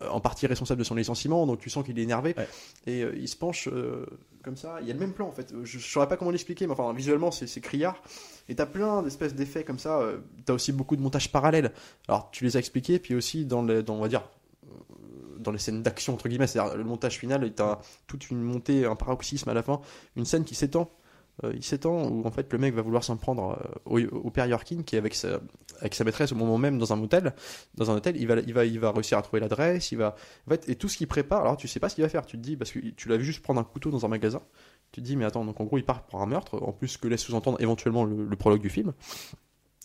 en 0.00 0.20
partie 0.20 0.46
responsable 0.46 0.80
de 0.80 0.84
son 0.84 0.96
licenciement, 0.96 1.46
donc 1.46 1.60
tu 1.60 1.70
sens 1.70 1.84
qu'il 1.84 1.98
est 1.98 2.02
énervé. 2.02 2.34
Ouais. 2.36 2.48
Et 2.86 3.02
euh, 3.02 3.14
il 3.16 3.28
se 3.28 3.36
penche 3.36 3.68
euh, 3.68 4.04
comme 4.42 4.56
ça. 4.56 4.78
Il 4.80 4.88
y 4.88 4.90
a 4.90 4.94
le 4.94 4.98
même 5.00 5.12
plan 5.12 5.28
en 5.28 5.32
fait. 5.32 5.52
Je, 5.62 5.78
je 5.78 5.86
saurais 5.86 6.08
pas 6.08 6.16
comment 6.16 6.32
l'expliquer, 6.32 6.66
mais 6.66 6.72
enfin 6.72 6.92
visuellement 6.92 7.30
c'est 7.30 7.60
criard. 7.60 8.02
Et 8.48 8.54
t'as 8.56 8.66
plein 8.66 9.02
d'espèces 9.02 9.34
d'effets 9.34 9.62
comme 9.64 9.78
ça. 9.78 10.00
euh, 10.00 10.18
T'as 10.44 10.52
aussi 10.52 10.72
beaucoup 10.72 10.96
de 10.96 11.00
montages 11.00 11.30
parallèles. 11.30 11.72
Alors 12.08 12.30
tu 12.32 12.44
les 12.44 12.56
as 12.56 12.58
expliqués, 12.58 12.98
puis 12.98 13.14
aussi 13.14 13.44
dans, 13.46 13.62
les, 13.62 13.82
dans 13.82 13.94
on 13.94 14.00
va 14.00 14.08
dire 14.08 14.22
euh, 14.64 15.38
dans 15.38 15.52
les 15.52 15.58
scènes 15.58 15.82
d'action 15.82 16.14
entre 16.14 16.28
guillemets, 16.28 16.46
c'est-à-dire 16.48 16.76
le 16.76 16.84
montage 16.84 17.18
final, 17.18 17.52
t'as 17.54 17.78
toute 18.08 18.30
une 18.30 18.42
montée, 18.42 18.84
un 18.86 18.96
paroxysme 18.96 19.48
à 19.48 19.54
la 19.54 19.62
fin, 19.62 19.80
une 20.16 20.24
scène 20.24 20.44
qui 20.44 20.54
s'étend 20.56 20.82
euh, 20.82 21.03
il 21.42 21.64
s'étend 21.64 22.08
où 22.08 22.24
en 22.24 22.30
fait 22.30 22.52
le 22.52 22.58
mec 22.58 22.74
va 22.74 22.82
vouloir 22.82 23.02
s'en 23.02 23.16
prendre 23.16 23.58
euh, 23.90 24.08
au, 24.12 24.30
père 24.30 24.46
Yorkin 24.46 24.82
qui 24.82 24.94
est 24.94 24.98
avec 24.98 25.14
sa, 25.14 25.40
avec 25.80 25.94
sa 25.94 26.04
maîtresse 26.04 26.30
au 26.30 26.36
moment 26.36 26.58
même 26.58 26.78
dans 26.78 26.92
un 26.92 26.96
motel. 26.96 27.34
Dans 27.74 27.90
un 27.90 27.96
hôtel, 27.96 28.16
il 28.16 28.26
va, 28.28 28.36
il 28.38 28.54
va, 28.54 28.64
il 28.64 28.78
va 28.78 28.92
réussir 28.92 29.18
à 29.18 29.22
trouver 29.22 29.40
l'adresse. 29.40 29.90
Il 29.90 29.98
va, 29.98 30.14
en 30.46 30.50
fait, 30.50 30.68
et 30.68 30.76
tout 30.76 30.88
ce 30.88 30.96
qu'il 30.96 31.08
prépare. 31.08 31.40
Alors 31.40 31.56
tu 31.56 31.66
sais 31.66 31.80
pas 31.80 31.88
ce 31.88 31.96
qu'il 31.96 32.04
va 32.04 32.08
faire. 32.08 32.24
Tu 32.24 32.36
te 32.36 32.42
dis 32.42 32.56
parce 32.56 32.70
que 32.70 32.78
tu 32.78 33.08
l'as 33.08 33.16
vu 33.16 33.24
juste 33.24 33.42
prendre 33.42 33.60
un 33.60 33.64
couteau 33.64 33.90
dans 33.90 34.04
un 34.04 34.08
magasin. 34.08 34.42
Tu 34.92 35.00
te 35.00 35.06
dis 35.06 35.16
mais 35.16 35.24
attends 35.24 35.44
donc 35.44 35.60
en 35.60 35.64
gros 35.64 35.76
il 35.76 35.84
part 35.84 36.04
pour 36.04 36.22
un 36.22 36.26
meurtre. 36.26 36.62
En 36.62 36.72
plus 36.72 36.96
que 36.96 37.08
laisse 37.08 37.22
sous-entendre 37.22 37.60
éventuellement 37.60 38.04
le, 38.04 38.24
le, 38.24 38.36
prologue 38.36 38.62
du 38.62 38.70
film. 38.70 38.92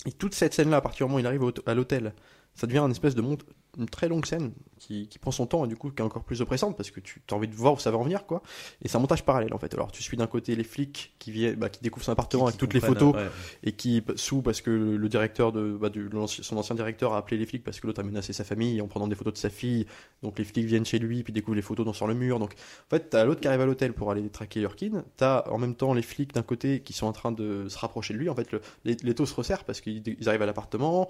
Et 0.06 0.12
toute 0.12 0.36
cette 0.36 0.54
scène 0.54 0.70
là, 0.70 0.78
à 0.78 0.82
partir 0.82 1.08
du 1.08 1.10
moment 1.10 1.18
où 1.18 1.20
il 1.20 1.28
arrive 1.28 1.42
à 1.66 1.74
l'hôtel, 1.74 2.14
ça 2.54 2.68
devient 2.68 2.80
une 2.80 2.92
espèce 2.92 3.16
de 3.16 3.22
monte 3.22 3.46
une 3.78 3.88
très 3.88 4.08
longue 4.08 4.26
scène 4.26 4.52
qui, 4.80 5.08
qui, 5.08 5.20
prend 5.20 5.32
son 5.32 5.46
temps 5.46 5.66
et 5.66 5.68
du 5.68 5.76
coup 5.76 5.92
qui 5.92 6.02
est 6.02 6.06
encore 6.06 6.24
plus 6.24 6.42
oppressante 6.42 6.76
parce 6.76 6.90
que 6.90 7.00
tu 7.00 7.22
as 7.30 7.34
envie 7.34 7.48
de 7.48 7.56
voir 7.56 7.74
où 7.74 7.80
ça 7.80 7.92
va 7.92 7.98
en 7.98 8.04
venir 8.04 8.26
quoi. 8.26 8.42
Et 8.82 8.88
c'est 8.88 8.98
un 8.98 9.00
montage 9.00 9.24
parallèle 9.24 9.54
en 9.54 9.60
fait. 9.60 9.74
Alors 9.74 9.92
tu 9.92 10.02
suis 10.02 10.18
d'un 10.18 10.28
côté 10.28 10.56
les 10.56 10.64
flics 10.64 11.14
qui 11.20 11.32
viennent 11.32 11.56
bah, 11.56 11.70
qui 11.70 11.82
découvrent 11.82 12.06
son 12.06 12.12
appartement 12.12 12.46
qui, 12.46 12.50
avec 12.50 12.60
toutes 12.60 12.74
les 12.74 12.80
photos 12.80 13.14
ouais. 13.14 13.28
et 13.64 13.74
qui 13.74 14.04
sous 14.16 14.42
parce 14.42 14.62
que 14.62 14.72
le 14.72 15.10
directeur 15.10 15.52
de, 15.52 15.78
bah, 15.80 15.90
de 15.90 16.10
son 16.28 16.58
ancien 16.58 16.76
directeur 16.76 17.14
a 17.14 17.18
appelé 17.18 17.38
les 17.38 17.46
flics 17.46 17.64
parce 17.64 17.80
que 17.80 17.88
l'autre 17.88 18.00
a 18.00 18.04
menacé 18.04 18.34
sa 18.34 18.44
famille 18.44 18.82
en 18.82 18.88
prenant 18.88 19.08
des 19.08 19.16
photos 19.16 19.34
de 19.34 19.38
sa 19.38 19.50
fille. 19.50 19.86
Donc 20.24 20.40
les 20.40 20.46
flics 20.46 20.66
viennent 20.66 20.86
chez 20.86 21.00
lui 21.00 21.24
puis 21.24 21.34
découvrent 21.34 21.58
les 21.58 21.62
photos 21.62 21.86
dans, 21.86 21.94
sur 21.94 22.08
le 22.08 22.16
mur. 22.16 22.40
Donc 22.40 22.54
en 22.54 22.90
fait 22.90 23.10
t'as 23.10 23.26
l'autre 23.26 23.42
qui 23.42 23.48
arrive 23.48 23.62
à 23.62 23.66
l'hôtel 23.66 23.94
pour 23.94 24.10
aller 24.12 24.28
traquer 24.30 24.62
Yorkin 24.62 25.04
t'as 25.18 25.44
en 25.50 25.58
même 25.58 25.76
temps 25.76 25.94
les 25.94 26.02
flics 26.02 26.34
d'un 26.34 26.44
côté 26.44 26.82
qui 26.82 26.94
sont 26.94 27.06
en 27.06 27.14
train 27.14 27.32
de 27.32 27.68
se 27.68 27.78
rapprocher 27.78 28.14
de 28.14 28.20
lui. 28.20 28.30
En 28.30 28.36
fait 28.36 28.52
le, 28.52 28.62
les, 28.86 28.96
les 29.04 29.14
taux 29.14 29.26
se 29.26 29.36
resserrent 29.36 29.66
parce 29.66 29.82
qu'ils 29.82 30.28
arrivent 30.28 30.42
à 30.42 30.48
l'appartement. 30.48 31.10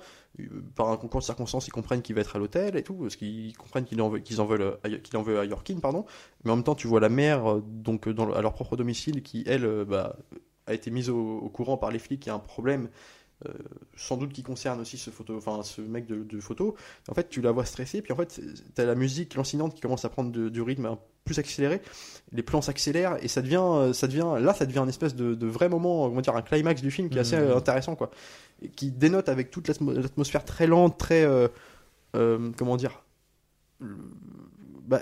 Par 0.76 0.90
un 0.90 0.98
concours 0.98 1.20
de 1.20 1.26
circonstances 1.26 1.68
ils 1.68 1.72
comprennent 1.72 2.02
qu'il 2.02 2.16
va 2.16 2.22
être 2.22 2.36
à 2.36 2.40
l'hôtel 2.40 2.49
et 2.56 2.84
tout 2.84 2.96
parce 2.96 3.16
qu'ils 3.16 3.56
comprennent 3.58 3.86
qu'ils 3.86 4.02
en, 4.02 4.12
qu'ils 4.20 4.42
en 4.42 4.46
veulent 4.46 4.78
qu'il 5.04 5.18
en 5.18 5.22
veut 5.22 5.40
à 5.40 5.46
Yorkin 5.46 5.80
pardon. 5.80 6.06
Mais 6.44 6.52
en 6.52 6.56
même 6.56 6.64
temps 6.64 6.76
tu 6.76 6.88
vois 6.88 7.00
la 7.00 7.10
mère 7.10 7.58
donc 7.62 8.10
dans, 8.10 8.32
à 8.32 8.42
leur 8.42 8.54
propre 8.54 8.76
domicile 8.76 9.24
qui 9.24 9.44
elle 9.48 9.86
bah, 9.86 10.16
a 10.68 10.74
été 10.74 10.92
mise 10.92 11.10
au, 11.10 11.40
au, 11.40 11.50
courant 11.50 11.78
par 11.78 11.92
les 11.92 12.00
flics 12.00 12.22
qu'il 12.22 12.30
y 12.30 12.34
a 12.34 12.36
un 12.36 12.40
problème 12.40 12.90
euh, 13.48 13.54
sans 13.96 14.18
doute 14.18 14.34
qui 14.34 14.44
concerne 14.44 14.82
aussi 14.82 14.98
ce 14.98 15.12
photo 15.12 15.38
enfin 15.38 15.64
ce 15.64 15.80
mec 15.80 16.06
de, 16.06 16.24
de, 16.24 16.40
photo. 16.42 16.76
En 17.08 17.14
fait 17.14 17.30
tu 17.30 17.40
la 17.40 17.52
vois 17.52 17.64
stressée 17.64 18.02
puis 18.02 18.12
en 18.12 18.18
fait 18.18 18.42
t'as 18.76 18.84
la 18.84 18.96
musique 18.96 19.34
lancinante 19.36 19.74
qui 19.74 19.80
commence 19.80 20.04
à 20.04 20.10
prendre 20.10 20.30
de, 20.30 20.50
du 20.50 20.62
rythme 20.62 20.98
plus 21.24 21.40
accéléré. 21.40 21.82
Les 22.34 22.44
plans 22.44 22.62
s'accélèrent 22.62 23.18
et 23.24 23.30
ça 23.30 23.42
devient 23.42 23.94
ça 23.94 24.08
devient 24.08 24.36
là 24.42 24.54
ça 24.54 24.66
devient 24.66 24.80
un 24.80 24.90
espèce 24.90 25.16
de, 25.16 25.36
de 25.36 25.48
vrai 25.48 25.70
moment 25.70 26.10
va 26.10 26.22
dire 26.22 26.36
un 26.36 26.42
climax 26.42 26.82
du 26.82 26.92
film 26.92 27.10
qui 27.10 27.18
est 27.18 27.22
assez 27.22 27.38
mmh. 27.38 27.52
intéressant 27.52 27.96
quoi. 27.96 28.12
Et 28.62 28.68
qui 28.68 28.92
dénote 28.92 29.30
avec 29.30 29.52
toute 29.52 29.70
l'atmosphère 29.70 30.44
très 30.44 30.68
lente 30.68 30.98
très 30.98 31.24
euh, 31.24 31.48
euh, 32.16 32.52
comment 32.58 32.78
dire? 32.78 33.04
Bah, 34.90 35.02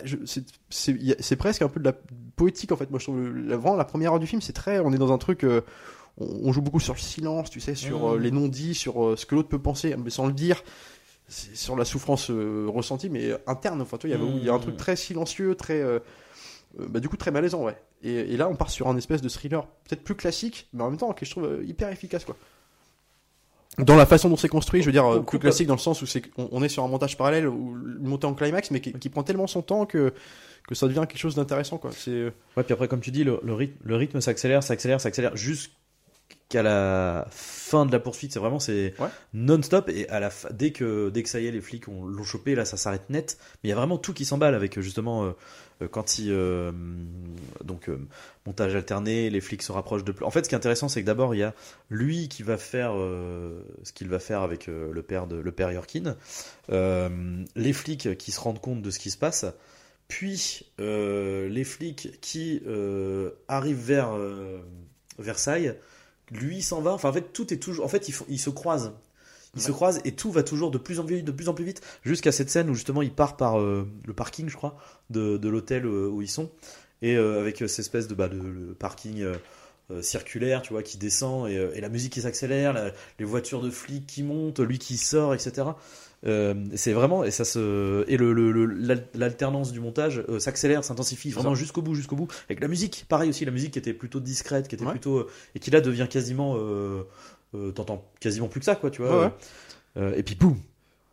c'est 0.69 1.35
presque 1.37 1.61
un 1.61 1.69
peu 1.69 1.79
de 1.79 1.85
la 1.85 1.93
poétique 2.35 2.71
en 2.71 2.75
fait. 2.75 2.89
Moi 2.91 2.99
je 2.99 3.05
trouve 3.05 3.35
la, 3.35 3.55
vraiment 3.55 3.77
la 3.77 3.85
première 3.85 4.13
heure 4.13 4.19
du 4.19 4.27
film 4.27 4.41
c'est 4.41 4.53
très 4.53 4.79
on 4.79 4.91
est 4.91 4.97
dans 4.97 5.13
un 5.13 5.17
truc 5.17 5.43
euh, 5.43 5.61
on, 6.17 6.49
on, 6.49 6.51
joue 6.51 6.61
beaucoup 6.61 6.81
sur 6.81 6.93
le 6.93 6.99
silence 6.99 7.49
tu 7.49 7.61
sais 7.61 7.73
sur 7.73 8.11
mmh. 8.13 8.19
les 8.19 8.31
non-dits 8.31 8.75
sur 8.75 9.17
ce 9.17 9.25
que 9.25 9.33
l'autre 9.33 9.47
peut 9.47 9.61
penser 9.61 9.95
mais 9.97 10.09
sans 10.09 10.27
le 10.27 10.33
dire. 10.33 10.61
Sur 11.29 11.75
la 11.75 11.83
souffrance 11.83 12.29
euh, 12.29 12.67
ressentie 12.69 13.09
mais 13.09 13.31
interne 13.47 13.81
enfin 13.81 13.97
tu 13.97 14.07
vois, 14.07 14.15
il 14.17 14.43
y, 14.43 14.45
mmh. 14.45 14.49
a 14.49 14.53
un 14.53 14.59
truc 14.59 14.77
très 14.77 14.95
silencieux 14.95 15.55
très 15.55 15.81
euh, 15.81 15.99
bah, 16.77 16.99
du 17.01 17.09
coup 17.09 17.17
très 17.17 17.31
malaisant 17.31 17.63
ouais. 17.63 17.77
Et, 18.01 18.13
et, 18.13 18.37
là 18.37 18.47
on 18.47 18.55
part 18.55 18.69
sur 18.69 18.87
un 18.87 18.95
espèce 18.95 19.21
de 19.21 19.29
thriller 19.29 19.65
peut-être 19.87 20.03
plus 20.03 20.15
classique 20.15 20.69
mais 20.71 20.83
en 20.83 20.89
même 20.89 20.99
temps 20.99 21.11
que 21.11 21.25
je 21.25 21.31
trouve 21.31 21.61
hyper 21.65 21.89
efficace 21.89 22.23
quoi 22.23 22.37
dans 23.77 23.95
la 23.95 24.05
façon 24.05 24.29
dont 24.29 24.37
c'est 24.37 24.47
construit, 24.47 24.81
je 24.81 24.87
veux 24.87 24.91
dire, 24.91 25.23
plus 25.25 25.39
classique 25.39 25.67
dans 25.67 25.75
le 25.75 25.79
sens 25.79 26.01
où 26.01 26.05
c'est 26.05 26.23
on, 26.37 26.49
on, 26.51 26.63
est 26.63 26.69
sur 26.69 26.83
un 26.83 26.87
montage 26.87 27.15
parallèle 27.17 27.47
ou 27.47 27.77
une 27.99 28.07
montée 28.07 28.25
en 28.25 28.33
climax, 28.33 28.71
mais 28.71 28.81
qui, 28.81 28.93
qui, 28.93 29.09
prend 29.09 29.23
tellement 29.23 29.47
son 29.47 29.61
temps 29.61 29.85
que 29.85 30.13
que 30.67 30.75
ça 30.75 30.87
devient 30.87 31.05
quelque 31.07 31.19
chose 31.19 31.35
d'intéressant, 31.35 31.77
quoi. 31.77 31.91
C'est 31.95 32.25
ouais, 32.57 32.63
puis 32.63 32.73
après, 32.73 32.87
comme 32.87 32.99
tu 32.99 33.11
dis, 33.11 33.23
le, 33.23 33.39
le 33.43 33.53
rythme, 33.53 33.77
le 33.83 33.95
rythme 33.95 34.19
s'accélère, 34.19 34.63
s'accélère, 34.63 34.99
s'accélère 34.99 35.37
jusqu'à 35.37 36.61
la 36.61 37.27
fin 37.29 37.85
de 37.85 37.91
la 37.91 37.99
poursuite. 37.99 38.33
C'est 38.33 38.39
vraiment 38.39 38.59
c'est 38.59 38.93
ouais. 38.99 39.07
non-stop 39.33 39.89
et 39.89 40.09
à 40.09 40.19
la 40.19 40.29
fa... 40.29 40.49
dès 40.51 40.71
que 40.71 41.09
dès 41.09 41.23
que 41.23 41.29
ça 41.29 41.39
y 41.39 41.47
est, 41.47 41.51
les 41.51 41.61
flics 41.61 41.87
l'ont 41.87 42.23
chopé, 42.23 42.55
là, 42.55 42.65
ça 42.65 42.77
s'arrête 42.77 43.09
net. 43.09 43.37
Mais 43.63 43.67
il 43.67 43.69
y 43.69 43.73
a 43.73 43.75
vraiment 43.75 43.97
tout 43.97 44.13
qui 44.13 44.25
s'emballe 44.25 44.55
avec 44.55 44.79
justement. 44.81 45.25
Euh, 45.25 45.31
quand 45.85 46.17
il 46.17 46.31
euh, 46.31 46.71
donc 47.63 47.89
euh, 47.89 47.99
montage 48.45 48.75
alterné, 48.75 49.29
les 49.29 49.41
flics 49.41 49.61
se 49.61 49.71
rapprochent 49.71 50.03
de 50.03 50.11
plus. 50.11 50.25
En 50.25 50.31
fait, 50.31 50.43
ce 50.43 50.49
qui 50.49 50.55
est 50.55 50.57
intéressant, 50.57 50.89
c'est 50.89 51.01
que 51.01 51.05
d'abord 51.05 51.35
il 51.35 51.39
y 51.39 51.43
a 51.43 51.53
lui 51.89 52.29
qui 52.29 52.41
va 52.43 52.57
faire 52.57 52.93
euh, 52.95 53.61
ce 53.83 53.93
qu'il 53.93 54.09
va 54.09 54.19
faire 54.19 54.41
avec 54.41 54.69
euh, 54.69 54.91
le 54.91 55.03
père 55.03 55.27
de 55.27 55.35
le 55.35 55.51
père 55.51 55.71
Yorkin, 55.71 56.15
euh, 56.71 57.43
les 57.55 57.73
flics 57.73 58.17
qui 58.17 58.31
se 58.31 58.39
rendent 58.39 58.61
compte 58.61 58.81
de 58.81 58.89
ce 58.89 58.99
qui 58.99 59.11
se 59.11 59.17
passe, 59.17 59.45
puis 60.07 60.65
les 60.79 61.63
flics 61.63 62.19
qui 62.21 62.61
arrivent 63.47 63.83
vers 63.83 64.17
Versailles. 65.19 65.75
Lui 66.29 66.61
s'en 66.61 66.81
va. 66.81 66.91
Enfin, 66.91 67.07
en 67.07 67.13
fait, 67.13 67.31
tout 67.31 67.53
est 67.53 67.57
toujours. 67.57 67.85
En 67.85 67.87
fait, 67.87 68.09
ils 68.27 68.39
se 68.39 68.49
croisent. 68.49 68.91
Ils 69.55 69.59
ouais. 69.59 69.65
se 69.65 69.71
croisent 69.71 70.01
et 70.05 70.11
tout 70.13 70.31
va 70.31 70.43
toujours 70.43 70.71
de 70.71 70.77
plus 70.77 70.99
en 70.99 71.05
plus, 71.05 71.23
de 71.23 71.31
plus, 71.31 71.49
en 71.49 71.53
plus 71.53 71.65
vite 71.65 71.81
jusqu'à 72.03 72.31
cette 72.31 72.49
scène 72.49 72.69
où 72.69 72.73
justement 72.73 73.01
il 73.01 73.11
part 73.11 73.37
par 73.37 73.59
euh, 73.59 73.87
le 74.05 74.13
parking, 74.13 74.49
je 74.49 74.55
crois, 74.55 74.77
de, 75.09 75.37
de 75.37 75.49
l'hôtel 75.49 75.85
euh, 75.85 76.07
où 76.07 76.21
ils 76.21 76.29
sont 76.29 76.51
et 77.01 77.15
euh, 77.15 77.39
avec 77.39 77.57
cette 77.57 77.79
espèce 77.79 78.07
de, 78.07 78.15
bah, 78.15 78.27
de, 78.27 78.75
parking 78.79 79.25
circulaire, 80.01 80.61
tu 80.63 80.73
vois, 80.73 80.83
qui 80.83 80.97
descend 80.97 81.47
et, 81.47 81.53
et 81.75 81.79
la 81.79 81.87
musique 81.87 82.11
qui 82.11 82.21
s'accélère, 82.21 82.91
les 83.19 83.25
voitures 83.25 83.61
de 83.61 83.69
flics 83.69 84.05
qui 84.05 84.21
montent, 84.21 84.59
lui 84.59 84.79
qui 84.79 84.97
sort, 84.97 85.33
etc. 85.33 85.67
C'est 86.23 86.91
vraiment 86.91 87.23
et 87.23 87.31
ça 87.31 87.45
se 87.45 88.03
et 88.09 88.17
le, 88.17 88.33
le, 88.33 88.51
le 88.51 88.65
l'alternance 89.13 89.71
du 89.71 89.79
montage 89.79 90.23
s'accélère, 90.39 90.83
s'intensifie 90.83 91.29
vraiment 91.29 91.55
jusqu'au 91.55 91.81
bout, 91.81 91.95
jusqu'au 91.95 92.17
bout. 92.17 92.27
Avec 92.49 92.59
la 92.59 92.67
musique, 92.67 93.05
pareil 93.07 93.29
aussi, 93.29 93.45
la 93.45 93.51
musique 93.51 93.71
qui 93.71 93.79
était 93.79 93.93
plutôt 93.93 94.19
discrète, 94.19 94.67
qui 94.67 94.75
était 94.75 94.83
ouais. 94.83 94.91
plutôt 94.91 95.25
et 95.55 95.59
qui 95.59 95.71
là 95.71 95.79
devient 95.79 96.07
quasiment 96.09 96.57
t'entends 97.73 98.03
quasiment 98.19 98.47
plus 98.47 98.59
que 98.59 98.65
ça 98.65 98.75
quoi 98.75 98.89
tu 98.89 99.01
vois 99.01 99.25
ouais. 99.25 99.31
Euh, 99.97 100.15
et 100.15 100.23
puis 100.23 100.35
boum 100.35 100.57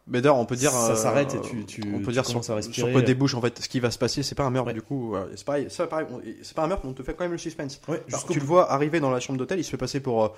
mais 0.06 0.20
d'ailleurs, 0.20 0.36
on 0.36 0.44
peut 0.44 0.56
dire 0.56 0.70
ça 0.70 0.96
s'arrête 0.96 1.34
et 1.34 1.40
tu, 1.40 1.64
tu 1.64 1.82
on 1.94 2.00
peut 2.00 2.06
tu 2.06 2.12
dire 2.12 2.26
sur, 2.26 2.44
sur 2.44 2.92
quoi 2.92 3.00
débouche 3.00 3.34
en 3.34 3.40
fait 3.40 3.58
ce 3.58 3.68
qui 3.70 3.80
va 3.80 3.90
se 3.90 3.98
passer. 3.98 4.22
C'est 4.22 4.34
pas 4.34 4.44
un 4.44 4.50
meurtre 4.50 4.68
ouais. 4.68 4.74
du 4.74 4.82
coup. 4.82 5.16
C'est 5.34 5.46
pareil, 5.46 5.66
c'est 5.70 5.86
pareil. 5.86 6.06
C'est 6.42 6.54
pas 6.54 6.64
un 6.64 6.66
meurtre, 6.66 6.84
mais 6.84 6.90
on 6.90 6.94
te 6.94 7.02
fait 7.02 7.14
quand 7.14 7.24
même 7.24 7.32
le 7.32 7.38
suspense. 7.38 7.80
Ouais, 7.88 8.02
Alors, 8.08 8.26
tu 8.26 8.38
le 8.38 8.44
vois 8.44 8.70
arriver 8.70 9.00
dans 9.00 9.10
la 9.10 9.18
chambre 9.18 9.38
d'hôtel, 9.38 9.58
il 9.58 9.64
se 9.64 9.70
fait 9.70 9.78
passer 9.78 10.00
pour 10.00 10.24
euh, 10.24 10.28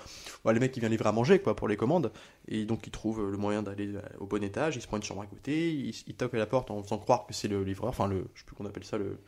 ouais, 0.45 0.55
le 0.55 0.61
mec 0.61 0.71
qui 0.71 0.79
vient 0.79 0.89
livrer 0.89 1.09
à 1.09 1.13
manger 1.13 1.41
quoi 1.41 1.57
pour 1.57 1.67
les 1.67 1.77
commandes 1.77 2.13
et 2.47 2.65
donc 2.65 2.87
il 2.87 2.93
trouve 2.93 3.29
le 3.29 3.37
moyen 3.37 3.63
d'aller 3.63 3.91
au 4.21 4.27
bon 4.27 4.43
étage. 4.45 4.77
Il 4.77 4.83
se 4.83 4.87
prend 4.87 4.99
une 4.99 5.03
chambre 5.03 5.23
à 5.23 5.27
côté, 5.27 5.73
il, 5.73 5.93
il 6.07 6.15
toque 6.15 6.35
à 6.35 6.39
la 6.39 6.47
porte 6.47 6.71
en 6.71 6.81
faisant 6.85 6.99
croire 6.99 7.27
que 7.27 7.35
c'est 7.35 7.49
le 7.49 7.65
livreur, 7.65 7.89
enfin 7.89 8.07
le, 8.07 8.29
je 8.35 8.41
sais 8.41 8.47
plus 8.47 8.55
qu'on 8.55 8.67
appelle 8.67 8.85
ça 8.85 8.99
le 8.99 9.19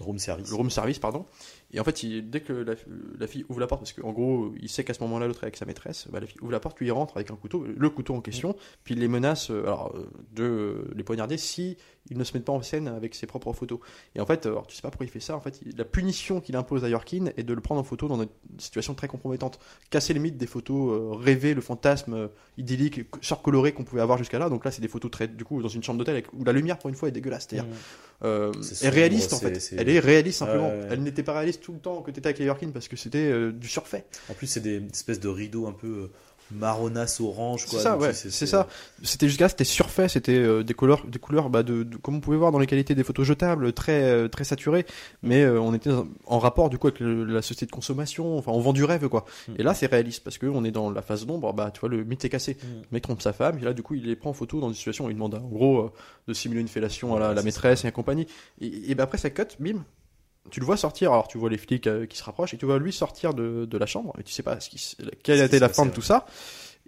room 0.00 0.18
service. 0.18 0.50
Le 0.50 0.56
room 0.56 0.70
service, 0.70 0.98
pardon. 0.98 1.26
Et 1.72 1.80
en 1.80 1.84
fait, 1.84 2.02
il, 2.02 2.30
dès 2.30 2.40
que 2.40 2.52
la, 2.52 2.74
la, 3.18 3.26
fille 3.26 3.44
ouvre 3.48 3.60
la 3.60 3.66
porte, 3.66 3.82
parce 3.82 3.92
qu'en 3.92 4.12
gros, 4.12 4.52
il 4.60 4.68
sait 4.68 4.84
qu'à 4.84 4.94
ce 4.94 5.02
moment-là, 5.02 5.26
l'autre 5.26 5.42
est 5.44 5.46
avec 5.46 5.56
sa 5.56 5.66
maîtresse, 5.66 6.06
bah, 6.10 6.20
la 6.20 6.26
fille 6.26 6.40
ouvre 6.40 6.52
la 6.52 6.60
porte, 6.60 6.78
lui 6.78 6.86
il 6.86 6.92
rentre 6.92 7.16
avec 7.16 7.30
un 7.30 7.36
couteau, 7.36 7.64
le 7.64 7.90
couteau 7.90 8.14
en 8.14 8.20
question, 8.20 8.56
puis 8.84 8.94
il 8.94 9.00
les 9.00 9.08
menace 9.08 9.50
euh, 9.50 9.62
alors, 9.64 9.94
de 10.32 10.90
les 10.94 11.02
poignarder 11.02 11.36
si 11.36 11.76
ils 12.10 12.18
ne 12.18 12.24
se 12.24 12.34
mettent 12.34 12.44
pas 12.44 12.52
en 12.52 12.62
scène 12.62 12.88
avec 12.88 13.14
ses 13.14 13.26
propres 13.26 13.52
photos. 13.52 13.80
Et 14.14 14.20
en 14.20 14.26
fait, 14.26 14.46
alors, 14.46 14.66
tu 14.66 14.76
sais 14.76 14.82
pas 14.82 14.90
pourquoi 14.90 15.06
il 15.06 15.10
fait 15.10 15.20
ça, 15.20 15.36
en 15.36 15.40
fait, 15.40 15.60
il, 15.64 15.76
la 15.76 15.84
punition 15.84 16.40
qu'il 16.40 16.56
impose 16.56 16.84
à 16.84 16.88
Yorkin 16.88 17.26
est 17.36 17.42
de 17.42 17.54
le 17.54 17.60
prendre 17.60 17.80
en 17.80 17.84
photo 17.84 18.08
dans 18.08 18.20
une 18.20 18.28
situation 18.58 18.94
très 18.94 19.08
compromettante. 19.08 19.58
Casser 19.90 20.14
les 20.14 20.20
mythes 20.20 20.36
des 20.36 20.46
photos, 20.46 20.92
euh, 20.92 21.12
rêver 21.12 21.54
le 21.54 21.60
fantasme 21.60 22.14
euh, 22.14 22.28
idyllique, 22.58 23.00
surcoloré 23.20 23.72
qu'on 23.72 23.84
pouvait 23.84 24.02
avoir 24.02 24.18
jusqu'à 24.18 24.38
là. 24.38 24.48
Donc 24.48 24.64
là, 24.64 24.70
c'est 24.70 24.82
des 24.82 24.88
photos 24.88 25.10
très, 25.10 25.28
du 25.28 25.44
coup, 25.44 25.62
dans 25.62 25.68
une 25.68 25.82
chambre 25.82 25.98
d'hôtel 25.98 26.22
où 26.32 26.44
la 26.44 26.52
lumière, 26.52 26.78
pour 26.78 26.88
une 26.90 26.96
fois, 26.96 27.08
est 27.08 27.12
dégueulasse. 27.12 27.46
C'est-à-dire, 27.48 27.68
mmh. 27.68 28.24
euh, 28.24 28.52
est, 28.82 28.88
réaliste, 28.88 29.32
en 29.32 29.38
fait. 29.38 29.74
Elle 29.76 29.88
est 29.88 29.98
réaliste 29.98 30.38
simplement. 30.38 30.72
Elle 30.90 31.02
n'était 31.02 31.22
pas 31.22 31.34
réaliste 31.34 31.62
tout 31.62 31.72
le 31.72 31.78
temps 31.78 32.02
que 32.02 32.10
tu 32.10 32.18
étais 32.18 32.28
avec 32.28 32.38
Yorkin 32.40 32.70
parce 32.70 32.88
que 32.88 32.96
c'était 32.96 33.30
euh, 33.30 33.52
du 33.52 33.68
surfait. 33.68 34.06
En 34.30 34.34
plus, 34.34 34.46
c'est 34.46 34.60
des 34.60 34.84
espèces 34.86 35.20
de 35.20 35.28
rideaux 35.28 35.66
un 35.66 35.72
peu 35.72 35.86
euh, 35.86 36.12
marronasse 36.50 37.20
orange 37.20 37.66
quoi. 37.66 37.78
C'est 37.78 37.84
ça, 37.84 37.96
ouais, 37.96 38.12
c'est 38.12 38.46
ça. 38.46 38.68
C'était 39.02 39.28
jusqu'à 39.28 39.48
c'était 39.48 39.64
surfait, 39.64 40.08
c'était 40.08 40.36
euh, 40.36 40.62
des 40.62 40.74
couleurs, 40.74 41.06
des 41.06 41.18
couleurs, 41.18 41.50
bah, 41.50 41.62
de, 41.62 41.82
de, 41.82 41.96
comme 41.96 42.16
on 42.16 42.20
pouvait 42.20 42.36
voir 42.36 42.52
dans 42.52 42.58
les 42.58 42.66
qualités 42.66 42.94
des 42.94 43.04
photos 43.04 43.26
jetables, 43.26 43.72
très 43.72 44.02
euh, 44.04 44.28
très 44.28 44.44
saturées, 44.44 44.86
mais 45.22 45.42
euh, 45.42 45.60
on 45.60 45.74
était 45.74 45.90
en 46.26 46.38
rapport 46.38 46.70
du 46.70 46.78
coup 46.78 46.88
avec 46.88 47.00
le, 47.00 47.24
la 47.24 47.42
société 47.42 47.66
de 47.66 47.72
consommation. 47.72 48.38
Enfin, 48.38 48.52
on 48.52 48.60
vend 48.60 48.72
du 48.72 48.84
rêve 48.84 49.08
quoi. 49.08 49.24
Mm. 49.48 49.52
Et 49.58 49.62
là, 49.62 49.74
c'est 49.74 49.86
réaliste 49.86 50.22
parce 50.24 50.38
que 50.38 50.46
on 50.46 50.64
est 50.64 50.70
dans 50.70 50.90
la 50.90 51.02
phase 51.02 51.26
d'ombre. 51.26 51.52
Bah, 51.52 51.70
tu 51.72 51.80
vois, 51.80 51.88
le 51.88 52.04
mythe 52.04 52.24
est 52.24 52.28
cassé. 52.28 52.54
Mm. 52.54 52.66
Le 52.66 52.86
mec 52.92 53.02
trompe 53.02 53.22
sa 53.22 53.32
femme, 53.32 53.58
et 53.58 53.62
là, 53.62 53.72
du 53.72 53.82
coup, 53.82 53.94
il 53.94 54.04
les 54.04 54.16
prend 54.16 54.30
en 54.30 54.34
photo 54.34 54.60
dans 54.60 54.68
une 54.68 54.74
situation 54.74 55.06
où 55.06 55.10
il 55.10 55.14
demande 55.14 55.34
en 55.34 55.48
gros 55.48 55.90
de 56.28 56.32
simuler 56.32 56.60
une 56.60 56.68
fellation 56.68 57.16
à 57.16 57.20
la, 57.20 57.34
la 57.34 57.42
maîtresse 57.42 57.82
ça. 57.82 57.88
et 57.88 57.92
compagnie. 57.92 58.26
Et, 58.60 58.90
et 58.90 58.94
bah, 58.94 59.04
après, 59.04 59.18
ça 59.18 59.30
cut, 59.30 59.44
bim, 59.58 59.84
tu 60.50 60.60
le 60.60 60.66
vois 60.66 60.76
sortir, 60.76 61.12
alors 61.12 61.28
tu 61.28 61.38
vois 61.38 61.50
les 61.50 61.58
flics 61.58 61.86
euh, 61.86 62.06
qui 62.06 62.16
se 62.16 62.24
rapprochent 62.24 62.54
et 62.54 62.58
tu 62.58 62.66
vois 62.66 62.78
lui 62.78 62.92
sortir 62.92 63.34
de, 63.34 63.64
de 63.64 63.78
la 63.78 63.86
chambre 63.86 64.14
et 64.18 64.22
tu 64.22 64.32
sais 64.32 64.42
pas 64.42 64.60
ce 64.60 64.68
qui, 64.68 64.96
quelle 65.22 65.40
a 65.40 65.44
été 65.44 65.58
la 65.58 65.68
fin 65.68 65.86
de 65.86 65.90
tout 65.90 66.02
ça. 66.02 66.26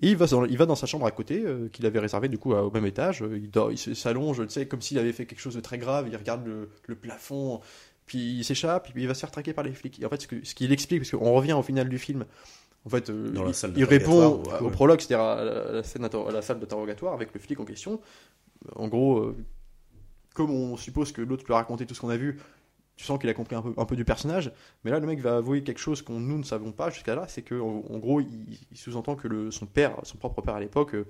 Et 0.00 0.10
il 0.10 0.16
va, 0.16 0.26
dans, 0.26 0.44
il 0.44 0.56
va 0.56 0.66
dans 0.66 0.76
sa 0.76 0.86
chambre 0.86 1.06
à 1.06 1.10
côté, 1.10 1.42
euh, 1.44 1.68
qu'il 1.68 1.84
avait 1.84 1.98
réservé 1.98 2.28
du 2.28 2.38
coup 2.38 2.52
au 2.52 2.70
même 2.70 2.86
étage. 2.86 3.22
Euh, 3.22 3.36
il, 3.36 3.50
dort, 3.50 3.72
il 3.72 3.78
s'allonge, 3.96 4.40
tu 4.46 4.50
sais, 4.50 4.66
comme 4.66 4.80
s'il 4.80 4.98
avait 4.98 5.12
fait 5.12 5.26
quelque 5.26 5.40
chose 5.40 5.56
de 5.56 5.60
très 5.60 5.78
grave. 5.78 6.06
Il 6.08 6.16
regarde 6.16 6.46
le, 6.46 6.70
le 6.86 6.94
plafond, 6.94 7.60
puis 8.06 8.36
il 8.38 8.44
s'échappe, 8.44 8.90
puis 8.92 9.02
il 9.02 9.08
va 9.08 9.14
se 9.14 9.20
faire 9.20 9.30
traquer 9.30 9.52
par 9.52 9.64
les 9.64 9.72
flics. 9.72 10.00
Et 10.00 10.06
en 10.06 10.08
fait, 10.08 10.20
ce, 10.20 10.54
qu'il 10.54 10.72
explique, 10.72 11.00
parce 11.00 11.10
qu'on 11.10 11.32
revient 11.32 11.54
au 11.54 11.62
final 11.62 11.88
du 11.88 11.98
film, 11.98 12.26
en 12.84 12.90
fait, 12.90 13.10
euh, 13.10 13.32
il, 13.34 13.78
il 13.78 13.84
répond 13.84 14.36
ouais, 14.36 14.60
au 14.60 14.64
ouais. 14.66 14.70
prologue, 14.70 15.00
c'est-à-dire 15.00 15.24
à, 15.24 15.82
scène, 15.82 16.04
à 16.04 16.30
la 16.32 16.42
salle 16.42 16.60
d'interrogatoire 16.60 17.12
avec 17.12 17.34
le 17.34 17.40
flic 17.40 17.58
en 17.58 17.64
question. 17.64 18.00
En 18.76 18.86
gros, 18.86 19.34
comme 20.34 20.50
on 20.52 20.76
suppose 20.76 21.10
que 21.10 21.22
l'autre 21.22 21.44
peut 21.44 21.54
raconter 21.54 21.86
tout 21.86 21.94
ce 21.94 22.00
qu'on 22.00 22.08
a 22.08 22.16
vu, 22.16 22.38
tu 22.98 23.04
sens 23.04 23.18
qu'il 23.18 23.30
a 23.30 23.34
compris 23.34 23.54
un 23.56 23.62
peu, 23.62 23.72
un 23.76 23.84
peu 23.84 23.94
du 23.96 24.04
personnage. 24.04 24.52
Mais 24.84 24.90
là, 24.90 24.98
le 24.98 25.06
mec 25.06 25.20
va 25.20 25.36
avouer 25.36 25.62
quelque 25.62 25.78
chose 25.78 26.02
qu'on 26.02 26.18
nous 26.18 26.36
ne 26.36 26.42
savons 26.42 26.72
pas 26.72 26.90
jusqu'à 26.90 27.14
là, 27.14 27.26
c'est 27.28 27.42
que 27.42 27.54
en, 27.54 27.84
en 27.88 27.98
gros, 27.98 28.20
il, 28.20 28.58
il 28.72 28.76
sous-entend 28.76 29.14
que 29.14 29.28
le, 29.28 29.50
son 29.52 29.66
père, 29.66 29.94
son 30.02 30.18
propre 30.18 30.42
père 30.42 30.56
à 30.56 30.60
l'époque, 30.60 30.94
euh, 30.96 31.06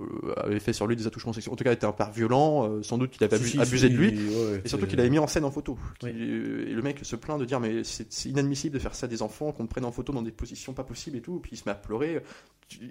euh, 0.00 0.32
avait 0.38 0.58
fait 0.60 0.72
sur 0.72 0.86
lui 0.86 0.96
des 0.96 1.06
attouchements 1.06 1.32
sexuels. 1.34 1.52
En 1.52 1.56
tout 1.56 1.64
cas, 1.64 1.72
était 1.72 1.84
un 1.86 1.92
père 1.92 2.10
violent. 2.10 2.68
euh, 2.70 2.82
sans 2.82 2.96
doute 2.98 3.10
qu'il 3.10 3.22
avait 3.24 3.36
Si, 3.36 3.42
abu- 3.42 3.50
si, 3.50 3.60
abusé 3.60 3.88
si, 3.88 3.92
de 3.94 3.98
lui. 3.98 4.10
ouais, 4.28 4.62
Et 4.64 4.68
surtout 4.68 4.86
qu'il 4.86 4.98
avait 4.98 5.10
mis 5.10 5.18
en 5.18 5.26
scène 5.26 5.44
en 5.44 5.50
photo. 5.50 5.78
Oui. 6.02 6.08
Et 6.10 6.72
le 6.72 6.80
mec 6.82 7.00
se 7.02 7.16
plaint 7.16 7.38
de 7.38 7.44
dire 7.44 7.60
mais 7.60 7.84
c'est 7.84 8.24
inadmissible 8.24 8.74
de 8.74 8.78
faire 8.80 8.94
ça 8.94 9.04
à 9.04 9.08
des 9.08 9.20
enfants, 9.22 9.52
qu'on 9.52 9.66
prenne 9.66 9.84
en 9.84 9.92
photo 9.92 10.12
dans 10.14 10.22
des 10.22 10.32
positions 10.32 10.72
pas 10.72 10.84
possibles 10.84 11.18
et 11.18 11.20
tout. 11.22 11.38
Puis 11.40 11.50
il 11.52 11.56
se 11.58 11.64
met 11.66 11.72
à 11.72 11.74
pleurer. 11.74 12.22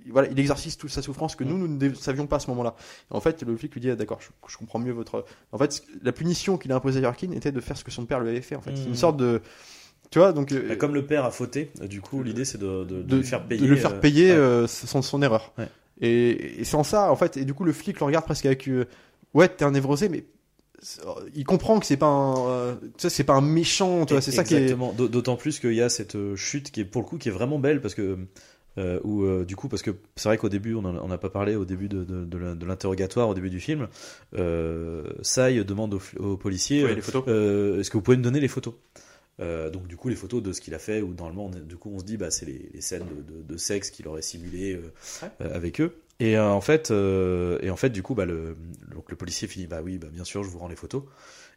Voilà, 0.09 0.30
il 0.32 0.39
exerce 0.39 0.78
toute 0.78 0.89
sa 0.89 1.01
souffrance 1.01 1.36
que 1.36 1.43
nous, 1.43 1.57
nous 1.57 1.67
ne 1.67 1.93
savions 1.95 2.28
pas 2.28 2.38
à 2.38 2.39
ce 2.39 2.49
moment-là. 2.51 2.76
Et 3.11 3.15
en 3.15 3.19
fait, 3.19 3.43
le 3.43 3.57
flic 3.57 3.73
lui 3.73 3.82
dit 3.82 3.89
ah, 3.89 3.95
d'accord, 3.95 4.19
je, 4.21 4.30
je 4.51 4.57
comprends 4.57 4.80
mieux 4.80 4.93
votre. 4.93 5.26
En 5.51 5.57
fait, 5.57 5.84
la 6.01 6.11
punition 6.13 6.57
qu'il 6.57 6.71
a 6.71 6.76
imposée 6.76 6.99
à 6.99 7.03
Yarkin 7.03 7.32
était 7.32 7.51
de 7.51 7.59
faire 7.59 7.78
ce 7.78 7.84
que 7.84 7.91
son 7.91 8.05
père 8.05 8.19
lui 8.21 8.30
avait 8.30 8.41
fait. 8.41 8.55
En 8.55 8.61
fait, 8.61 8.71
c'est 8.76 8.86
une 8.86 8.95
sorte 8.95 9.17
de. 9.17 9.41
Tu 10.11 10.19
vois, 10.19 10.32
donc. 10.32 10.51
euh, 10.53 10.69
Bah, 10.69 10.76
Comme 10.78 10.93
le 10.93 11.05
père 11.05 11.26
a 11.26 11.32
fauté, 11.32 11.71
euh, 11.82 11.88
du 11.88 11.99
coup, 11.99 12.23
l'idée 12.23 12.45
c'est 12.45 12.57
de, 12.57 12.86
de, 12.86 12.97
de 12.97 13.01
de, 13.03 13.15
lui 13.17 13.23
faire 13.26 13.45
payer. 13.45 13.61
de 13.61 13.67
le 13.67 13.76
faire 13.76 13.93
euh, 13.95 13.99
payer 13.99 14.32
ouais. 14.32 14.38
euh, 14.38 14.67
son, 14.67 15.01
son 15.01 15.21
erreur. 15.21 15.51
Ouais. 15.57 15.67
Et, 16.01 16.61
en 16.73 16.84
ça, 16.84 17.11
en 17.11 17.15
fait, 17.15 17.36
et 17.38 17.43
du 17.45 17.53
coup, 17.53 17.63
le 17.65 17.73
flic 17.73 17.99
le 17.99 18.05
regarde 18.05 18.23
presque 18.26 18.45
avec. 18.45 18.67
euh, 18.69 18.86
ouais, 19.34 19.49
t'es 19.49 19.65
un 19.65 19.71
névrosé, 19.71 20.07
mais. 20.09 20.26
Il 21.34 21.45
comprend 21.45 21.80
que 21.80 21.86
c'est 21.86 21.97
pas 21.97 22.05
un. 22.05 22.47
euh, 22.47 22.76
tu 22.76 22.89
sais, 22.99 23.09
c'est 23.09 23.23
pas 23.23 23.34
un 23.34 23.41
méchant, 23.41 24.05
tu 24.05 24.13
vois, 24.13 24.21
c'est 24.21 24.32
ça 24.32 24.43
qui 24.43 24.55
est. 24.55 24.76
D'autant 24.97 25.36
plus 25.36 25.59
qu'il 25.59 25.73
y 25.73 25.82
a 25.82 25.89
cette 25.89 26.15
chute 26.36 26.69
qui 26.71 26.82
est 26.82 26.86
pour 26.86 27.01
le 27.01 27.07
coup 27.07 27.17
qui 27.17 27.30
est 27.30 27.32
vraiment 27.32 27.57
belle 27.59 27.82
parce 27.82 27.95
que 27.95 28.19
euh, 28.78 28.99
où, 29.03 29.23
euh, 29.23 29.45
du 29.45 29.55
coup 29.55 29.69
parce 29.69 29.82
que 29.82 29.91
c'est 30.15 30.28
vrai 30.28 30.38
qu'au 30.38 30.49
début 30.49 30.76
on 30.76 31.07
n'a 31.07 31.17
pas 31.17 31.30
parlé 31.30 31.55
au 31.55 31.65
début 31.65 31.88
de, 31.88 32.65
l'interrogatoire 32.65 33.30
au 33.30 33.34
début 33.34 33.49
du 33.49 33.59
film. 33.59 33.88
Euh, 34.38 35.03
Sai 35.21 35.63
demande 35.63 35.93
au, 35.93 35.99
fl- 35.99 36.19
au 36.19 36.38
policier 36.38 36.84
Ouais, 36.84 36.97
euh, 37.28 37.80
est-ce 37.80 37.89
que 37.89 37.97
vous 37.97 38.03
pouvez 38.03 38.17
me 38.17 38.23
donner 38.23 38.39
les 38.39 38.47
photos? 38.47 38.73
Donc 39.39 39.88
du 39.88 39.97
coup 39.97 40.09
les 40.09 40.15
photos 40.15 40.41
de 40.41 40.53
ce 40.53 40.61
qu'il 40.61 40.73
a 40.73 40.80
fait 40.80 41.01
ou 41.01 41.13
normalement 41.13 41.47
on 41.47 41.49
du 41.49 41.76
coup 41.76 41.91
on 41.93 41.99
se 41.99 42.05
dit 42.05 42.17
bah 42.17 42.32
c'est 42.32 42.45
les, 42.45 42.69
les 42.73 42.82
scènes 42.82 43.05
de, 43.47 43.57
sexe 43.57 43.89
qu'il 43.89 44.07
aurait 44.07 44.21
simulé 44.21 44.80
Ouais. 45.21 45.47
avec 45.51 45.82
eux 45.82 45.97
et 46.19 46.39
en 46.39 46.61
fait 46.61 46.91
et 46.91 47.69
en 47.69 47.76
fait 47.76 47.89
du 47.89 48.01
coup 48.01 48.15
bah 48.15 48.26
le 48.26 48.55
donc 48.93 49.09
le 49.09 49.17
policier 49.17 49.47
finit 49.47 49.67
bah 49.67 49.82
oui 49.84 49.97
bah 49.97 50.07
bien 50.11 50.23
sûr 50.23 50.43
je 50.43 50.49
vous 50.49 50.59
rends 50.59 50.69
les 50.69 50.78
photos 50.78 51.03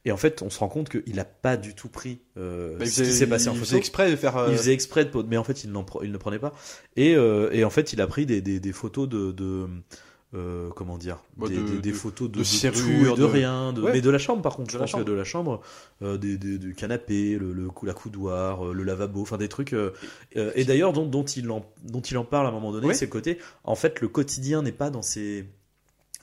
et 0.04 0.12
en 0.12 0.16
fait 0.16 0.42
on 0.42 0.50
se 0.50 0.58
rend 0.58 0.68
compte 0.68 0.88
qu'il 0.88 1.18
a 1.20 1.24
pas 1.24 1.56
du 1.56 1.74
tout 1.74 1.88
pris 1.88 2.20
euh, 2.36 2.76
Bah, 2.78 2.84
il 2.84 2.90
ce 2.90 3.02
qui 3.02 3.12
s'est 3.12 3.26
passé 3.26 3.48
en 3.48 3.52
il 3.52 3.58
photo 3.58 3.66
faisait 3.66 3.78
exprès 3.78 4.10
de 4.10 4.16
faire. 4.16 4.36
euh, 4.36 4.48
il 4.52 4.56
faisait 4.56 4.72
exprès 4.72 5.04
de, 5.04 5.10
mais 5.28 5.36
en 5.36 5.44
fait 5.44 5.64
il, 5.64 5.72
il 6.02 6.12
ne 6.12 6.16
prenait 6.18 6.38
pas. 6.38 6.54
Et, 6.96 7.14
euh, 7.16 7.50
et 7.52 7.64
en 7.64 7.70
fait 7.70 7.92
il 7.92 8.00
a 8.00 8.06
pris 8.06 8.26
des, 8.26 8.40
des, 8.40 8.60
des 8.60 8.72
photos 8.72 9.08
de, 9.08 9.32
de 9.32 9.66
comment 10.76 10.98
dire, 10.98 11.22
Bah, 11.38 11.48
des, 11.48 11.56
de- 11.56 11.62
des- 11.62 11.78
des 11.78 11.90
de- 11.90 11.96
photos 11.96 12.30
de, 12.30 12.38
de 12.40 12.44
serrure, 12.44 13.14
tout 13.14 13.16
et 13.16 13.18
de, 13.18 13.24
rien, 13.24 13.74
Ouais. 13.74 13.92
mais 13.94 14.00
de 14.02 14.10
la 14.10 14.18
chambre 14.18 14.42
par 14.42 14.56
contre. 14.56 14.68
De 14.68 14.72
je 14.72 14.78
la 14.78 14.84
pense 14.84 15.00
que 15.00 15.06
de 15.06 15.12
la 15.12 15.24
chambre, 15.24 15.62
euh, 16.02 16.18
du 16.18 16.74
canapé, 16.76 17.38
le, 17.38 17.54
le 17.54 17.70
cou- 17.70 17.86
la 17.86 17.94
coudoir, 17.94 18.66
euh, 18.66 18.72
le 18.74 18.82
lavabo, 18.84 19.22
enfin 19.22 19.38
des 19.38 19.48
trucs. 19.48 19.74
et 20.36 20.64
d'ailleurs 20.66 20.92
dont, 20.92 21.06
dont 21.06 21.24
il 21.24 21.50
en 21.50 21.64
dont 21.82 22.02
il 22.02 22.18
en 22.18 22.24
parle 22.26 22.44
à 22.44 22.50
un 22.50 22.52
moment 22.52 22.72
donné, 22.72 22.88
Ouais. 22.88 22.94
c'est 22.94 23.06
le 23.06 23.10
côté. 23.10 23.38
En 23.64 23.74
fait, 23.74 24.00
le 24.02 24.08
quotidien 24.08 24.60
n'est 24.62 24.70
pas 24.72 24.90
dans 24.90 25.00
ces 25.02 25.46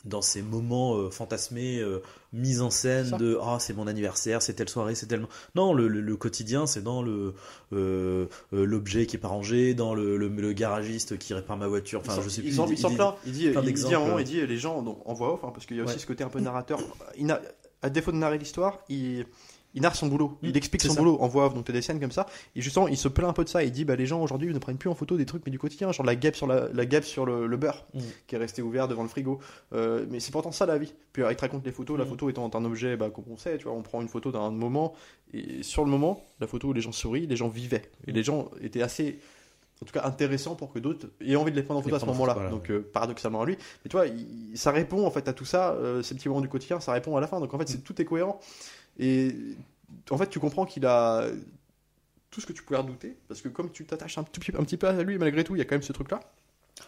dans 0.05 0.21
ces 0.21 0.41
moments 0.41 0.95
euh, 0.95 1.09
fantasmés, 1.09 1.79
euh, 1.79 2.01
mis 2.31 2.61
en 2.61 2.69
scène 2.69 3.11
de 3.17 3.37
ah 3.41 3.57
c'est 3.59 3.73
mon 3.73 3.87
anniversaire, 3.87 4.41
c'est 4.41 4.53
telle 4.53 4.69
soirée, 4.69 4.95
c'est 4.95 5.07
tellement 5.07 5.27
non 5.55 5.73
le, 5.73 5.87
le, 5.87 5.99
le 6.01 6.15
quotidien 6.15 6.65
c'est 6.67 6.83
dans 6.83 7.01
le 7.01 7.33
euh, 7.73 8.27
euh, 8.53 8.65
l'objet 8.65 9.05
qui 9.07 9.15
est 9.15 9.19
pas 9.19 9.27
rangé, 9.29 9.73
dans 9.73 9.93
le, 9.95 10.17
le, 10.17 10.29
garagiste 10.53 11.17
qui 11.17 11.33
répare 11.33 11.57
ma 11.57 11.67
voiture. 11.67 12.01
Enfin 12.01 12.21
je 12.23 12.29
sais 12.29 12.41
plus. 12.41 12.51
il 12.51 12.53
s'en- 12.55 12.67
il- 12.67 12.77
il 13.25 13.31
dit, 13.31 13.49
plein 13.49 13.61
il 13.61 13.65
dit 13.65 13.71
moment, 14.05 14.19
il 14.19 14.25
dit 14.25 14.45
les 14.45 14.57
gens 14.57 14.77
en 15.05 15.13
voix 15.13 15.33
off, 15.33 15.39
hein, 15.43 15.51
parce 15.53 15.65
qu'il 15.65 15.77
y 15.77 15.79
a 15.79 15.83
aussi 15.83 15.93
Ouais. 15.95 15.99
ce 15.99 16.05
côté 16.07 16.23
un 16.23 16.29
peu 16.29 16.39
narrateur. 16.39 16.79
Il 17.17 17.25
n'a- 17.25 17.41
à 17.81 17.89
défaut 17.89 18.11
de 18.11 18.17
narrer 18.17 18.37
l'histoire, 18.37 18.79
il, 18.89 19.25
il 19.76 19.82
narre 19.82 19.95
son 19.95 20.07
boulot. 20.07 20.38
Il 20.41 20.51
Mm, 20.53 20.55
explique 20.57 20.82
c'est 20.82 20.88
son 20.88 20.95
ça. 20.95 20.99
boulot 21.01 21.17
en 21.19 21.28
voix 21.28 21.45
off. 21.45 21.53
Donc 21.53 21.65
t'as 21.65 21.73
des 21.73 21.82
scènes 21.84 21.99
comme 21.99 22.11
ça. 22.11 22.26
Et 22.55 22.61
justement, 22.61 22.88
il 22.88 22.97
se 22.97 23.07
plaint 23.07 23.30
un 23.30 23.34
peu 23.34 23.43
de 23.43 23.49
ça. 23.49 23.63
Il 23.63 23.71
dit 23.71 23.86
bah 23.86 23.95
les 23.95 24.05
gens 24.07 24.21
aujourd'hui 24.23 24.51
ne 24.53 24.57
prennent 24.57 24.78
plus 24.78 24.89
en 24.89 24.95
photo 24.95 25.17
des 25.17 25.26
trucs 25.26 25.45
mais 25.45 25.51
du 25.51 25.59
quotidien, 25.59 25.91
genre 25.91 26.05
la 26.05 26.15
guêpe 26.15 26.36
sur 26.36 26.47
la, 26.47 26.69
la 26.73 26.86
guêpe 26.86 27.03
sur 27.05 27.26
le, 27.26 27.45
le 27.45 27.57
beurre 27.57 27.86
Mm. 27.93 27.99
qui 28.28 28.36
est 28.36 28.38
resté 28.39 28.61
ouvert 28.63 28.88
devant 28.88 29.03
le 29.03 29.09
frigo. 29.09 29.39
Euh, 29.73 30.05
mais 30.09 30.19
c'est 30.19 30.32
pourtant 30.32 30.51
ça 30.51 30.65
la 30.65 30.78
vie. 30.78 30.93
Puis 31.13 31.21
alors, 31.21 31.32
il 31.32 31.36
te 31.36 31.41
raconte 31.41 31.65
les 31.65 31.71
photos. 31.71 31.97
La 31.99 32.05
Mm. 32.05 32.07
photo 32.07 32.30
étant 32.30 32.49
un 32.53 32.65
objet, 32.65 32.95
bah, 32.97 33.09
comme 33.09 33.26
on 33.30 33.38
sait, 33.38 33.57
tu 33.57 33.65
vois, 33.65 33.73
on 33.73 33.82
prend 33.84 34.01
une 34.01 34.07
photo 34.09 34.32
d'un 34.32 34.49
moment 34.51 34.93
et 35.34 35.61
sur 35.63 35.84
le 35.84 35.91
moment, 35.91 36.23
la 36.39 36.47
photo 36.47 36.69
où 36.69 36.73
les 36.73 36.82
gens 36.82 36.91
sourient, 36.93 37.28
les 37.28 37.36
gens 37.36 37.49
vivaient 37.49 37.91
et 38.07 38.11
les 38.13 38.23
gens 38.23 38.49
étaient 38.61 38.82
assez 38.82 39.19
en 39.82 39.86
tout 39.86 39.91
cas 39.91 40.05
intéressant 40.05 40.55
pour 40.55 40.71
que 40.71 40.80
d'autres 40.80 41.07
aient 41.19 41.36
envie 41.36 41.51
de 41.51 41.57
les 41.57 41.61
prendre 41.63 41.82
en 41.82 41.84
photo 41.84 41.95
à 41.97 41.99
ce 41.99 42.05
moment-là. 42.05 42.34
voilà, 42.34 42.49
Donc 42.49 42.71
euh, 42.71 42.89
paradoxalement 42.93 43.41
à 43.41 43.45
lui. 43.45 43.57
Mais 43.84 43.89
tu 43.89 43.97
vois, 43.97 44.07
il- 44.07 44.51
ça 44.57 44.71
répond 44.71 45.05
en 45.05 45.11
fait 45.11 45.28
à 45.28 45.34
tout 45.34 45.43
ça, 45.43 45.71
euh, 45.73 46.01
ces 46.01 46.15
petits 46.15 46.30
moments 46.30 46.39
du 46.39 46.47
quotidien, 46.47 46.80
ça 46.80 46.93
répond 46.93 47.17
à 47.17 47.19
la 47.19 47.28
fin. 47.28 47.41
Donc 47.41 47.53
en 47.53 47.57
fait, 47.59 47.67
c'est 47.67 47.84
tout 47.84 48.01
est 48.01 48.05
cohérent. 48.05 48.39
Et 48.99 49.33
en 50.09 50.17
fait, 50.17 50.29
tu 50.29 50.39
comprends 50.39 50.65
qu'il 50.65 50.85
a 50.85 51.27
tout 52.31 52.41
ce 52.41 52.45
que 52.45 52.53
tu 52.53 52.63
pouvais 52.63 52.79
redouter, 52.79 53.15
parce 53.27 53.41
que 53.41 53.47
comme 53.49 53.71
tu 53.71 53.85
t'attaches 53.85 54.17
un, 54.17 54.21
un 54.21 54.63
petit 54.63 54.77
peu 54.77 54.87
à 54.87 55.03
lui, 55.03 55.17
malgré 55.17 55.43
tout, 55.43 55.55
il 55.55 55.59
y 55.59 55.61
a 55.61 55.65
quand 55.65 55.75
même 55.75 55.83
ce 55.83 55.93
truc-là. 55.93 56.19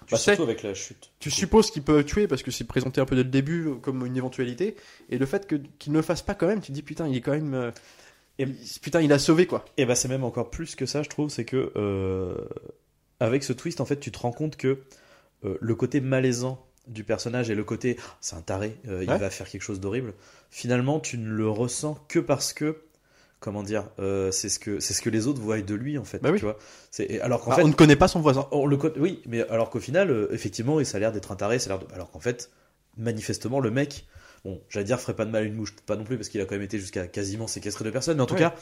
Tu 0.05 0.12
Bah, 0.12 0.18
sais, 0.18 0.36
surtout 0.36 0.43
avec 0.43 0.64
la 0.64 0.74
chute. 0.74 1.12
tu 1.20 1.32
supposes 1.32 1.72
qu'il 1.72 1.82
peut 1.84 2.03
tuer 2.03 2.28
parce 2.28 2.43
que 2.43 2.51
c'est 2.51 2.66
présenté 2.66 2.99
un 2.99 3.05
peu 3.05 3.16
dès 3.16 3.24
le 3.24 3.30
début 3.30 3.70
comme 3.82 4.05
une 4.05 4.18
éventualité, 4.18 4.76
et 5.10 5.18
le 5.18 5.26
fait 5.26 5.47
qu'il 5.47 5.91
ne 5.93 5.97
le 5.97 6.01
fasse 6.01 6.22
pas 6.22 6.36
quand 6.36 6.47
même, 6.47 6.60
tu 6.60 6.68
te 6.68 6.72
dis 6.74 6.82
putain, 6.84 7.08
il 7.08 7.16
est 7.16 7.22
quand 7.22 7.32
même, 7.32 7.53
euh, 7.53 7.72
Et- 8.39 8.47
putain, 8.82 9.01
il 9.01 9.14
a 9.14 9.20
sauvé 9.20 9.47
quoi. 9.47 9.66
Et 9.78 9.86
bah 9.86 9.95
c'est 9.95 10.10
même 10.10 10.24
encore 10.26 10.49
plus 10.49 10.76
que 10.76 10.86
ça, 10.86 11.03
je 11.03 11.10
trouve, 11.10 11.30
c'est 11.30 11.45
que 11.45 11.72
euh, 11.78 12.36
avec 13.20 13.43
ce 13.43 13.53
twist, 13.53 13.82
en 13.82 13.86
fait, 13.86 13.99
tu 13.99 14.12
te 14.12 14.20
rends 14.20 14.34
compte 14.34 14.58
que 14.58 14.80
euh, 15.45 15.58
le 15.62 15.76
côté 15.76 16.01
malaisant 16.01 16.66
du 16.88 17.04
personnage 17.04 17.50
et 17.50 17.56
le 17.56 17.64
côté 17.64 17.98
Ah, 18.00 18.18
c'est 18.22 18.36
un 18.36 18.42
taré, 18.42 18.78
euh, 18.88 19.04
il 19.04 19.10
va 19.10 19.30
faire 19.30 19.50
quelque 19.50 19.62
chose 19.62 19.80
d'horrible. 19.80 20.14
Finalement, 20.50 21.00
tu 21.00 21.18
ne 21.18 21.30
le 21.30 21.50
ressens 21.50 21.98
que 22.08 22.20
parce 22.20 22.54
que 22.54 22.78
comment 23.40 23.62
dire, 23.62 23.88
euh, 24.00 24.32
c'est 24.32 24.50
ce 24.50 24.58
que 24.60 24.80
c'est 24.80 24.94
ce 24.96 25.02
que 25.02 25.10
les 25.12 25.28
autres 25.28 25.40
voient 25.42 25.62
de 25.62 25.76
lui 25.76 25.98
en 25.98 26.04
fait. 26.04 26.20
Bah 26.22 26.32
oui. 26.32 26.40
Tu 26.40 26.46
vois. 26.46 26.58
C'est 26.90 27.20
alors 27.22 27.44
qu'en 27.44 27.52
Ah, 27.52 27.56
fait, 27.58 27.64
on 27.64 27.68
ne 27.68 27.74
connaît 27.74 27.96
pas 27.96 28.08
son 28.08 28.20
voisin. 28.20 28.48
on 28.52 28.66
le 28.66 28.78
oui, 28.98 29.22
mais 29.28 29.48
alors 29.50 29.70
qu'au 29.70 29.80
final, 29.80 30.10
euh, 30.10 30.28
effectivement, 30.32 30.84
ça 30.84 30.98
a 30.98 31.00
l'air 31.00 31.12
d'être 31.12 31.32
un 31.32 31.36
taré, 31.36 31.60
ça 31.60 31.74
a 31.74 31.78
l'air 31.78 31.88
de- 31.88 31.94
alors 31.94 32.10
qu'en 32.10 32.20
fait, 32.20 32.50
manifestement, 32.98 33.60
le 33.60 33.70
mec, 33.70 34.08
bon, 34.44 34.60
j'allais 34.70 34.86
dire, 34.86 35.00
ferait 35.00 35.16
pas 35.16 35.26
de 35.26 35.30
mal 35.30 35.44
à 35.44 35.46
une 35.46 35.54
mouche, 35.54 35.76
pas 35.86 35.96
non 35.96 36.04
plus, 36.04 36.18
parce 36.18 36.30
qu'il 36.30 36.42
a 36.42 36.46
quand 36.46 36.56
même 36.56 36.64
été 36.64 36.80
jusqu'à 36.80 37.06
quasiment 37.08 37.46
séquestrer 37.48 37.84
deux 37.84 37.92
personnes, 37.92 38.18
mais 38.18 38.24
en 38.24 38.28
tout 38.28 38.34
Ouais. 38.34 38.40
cas, 38.40 38.56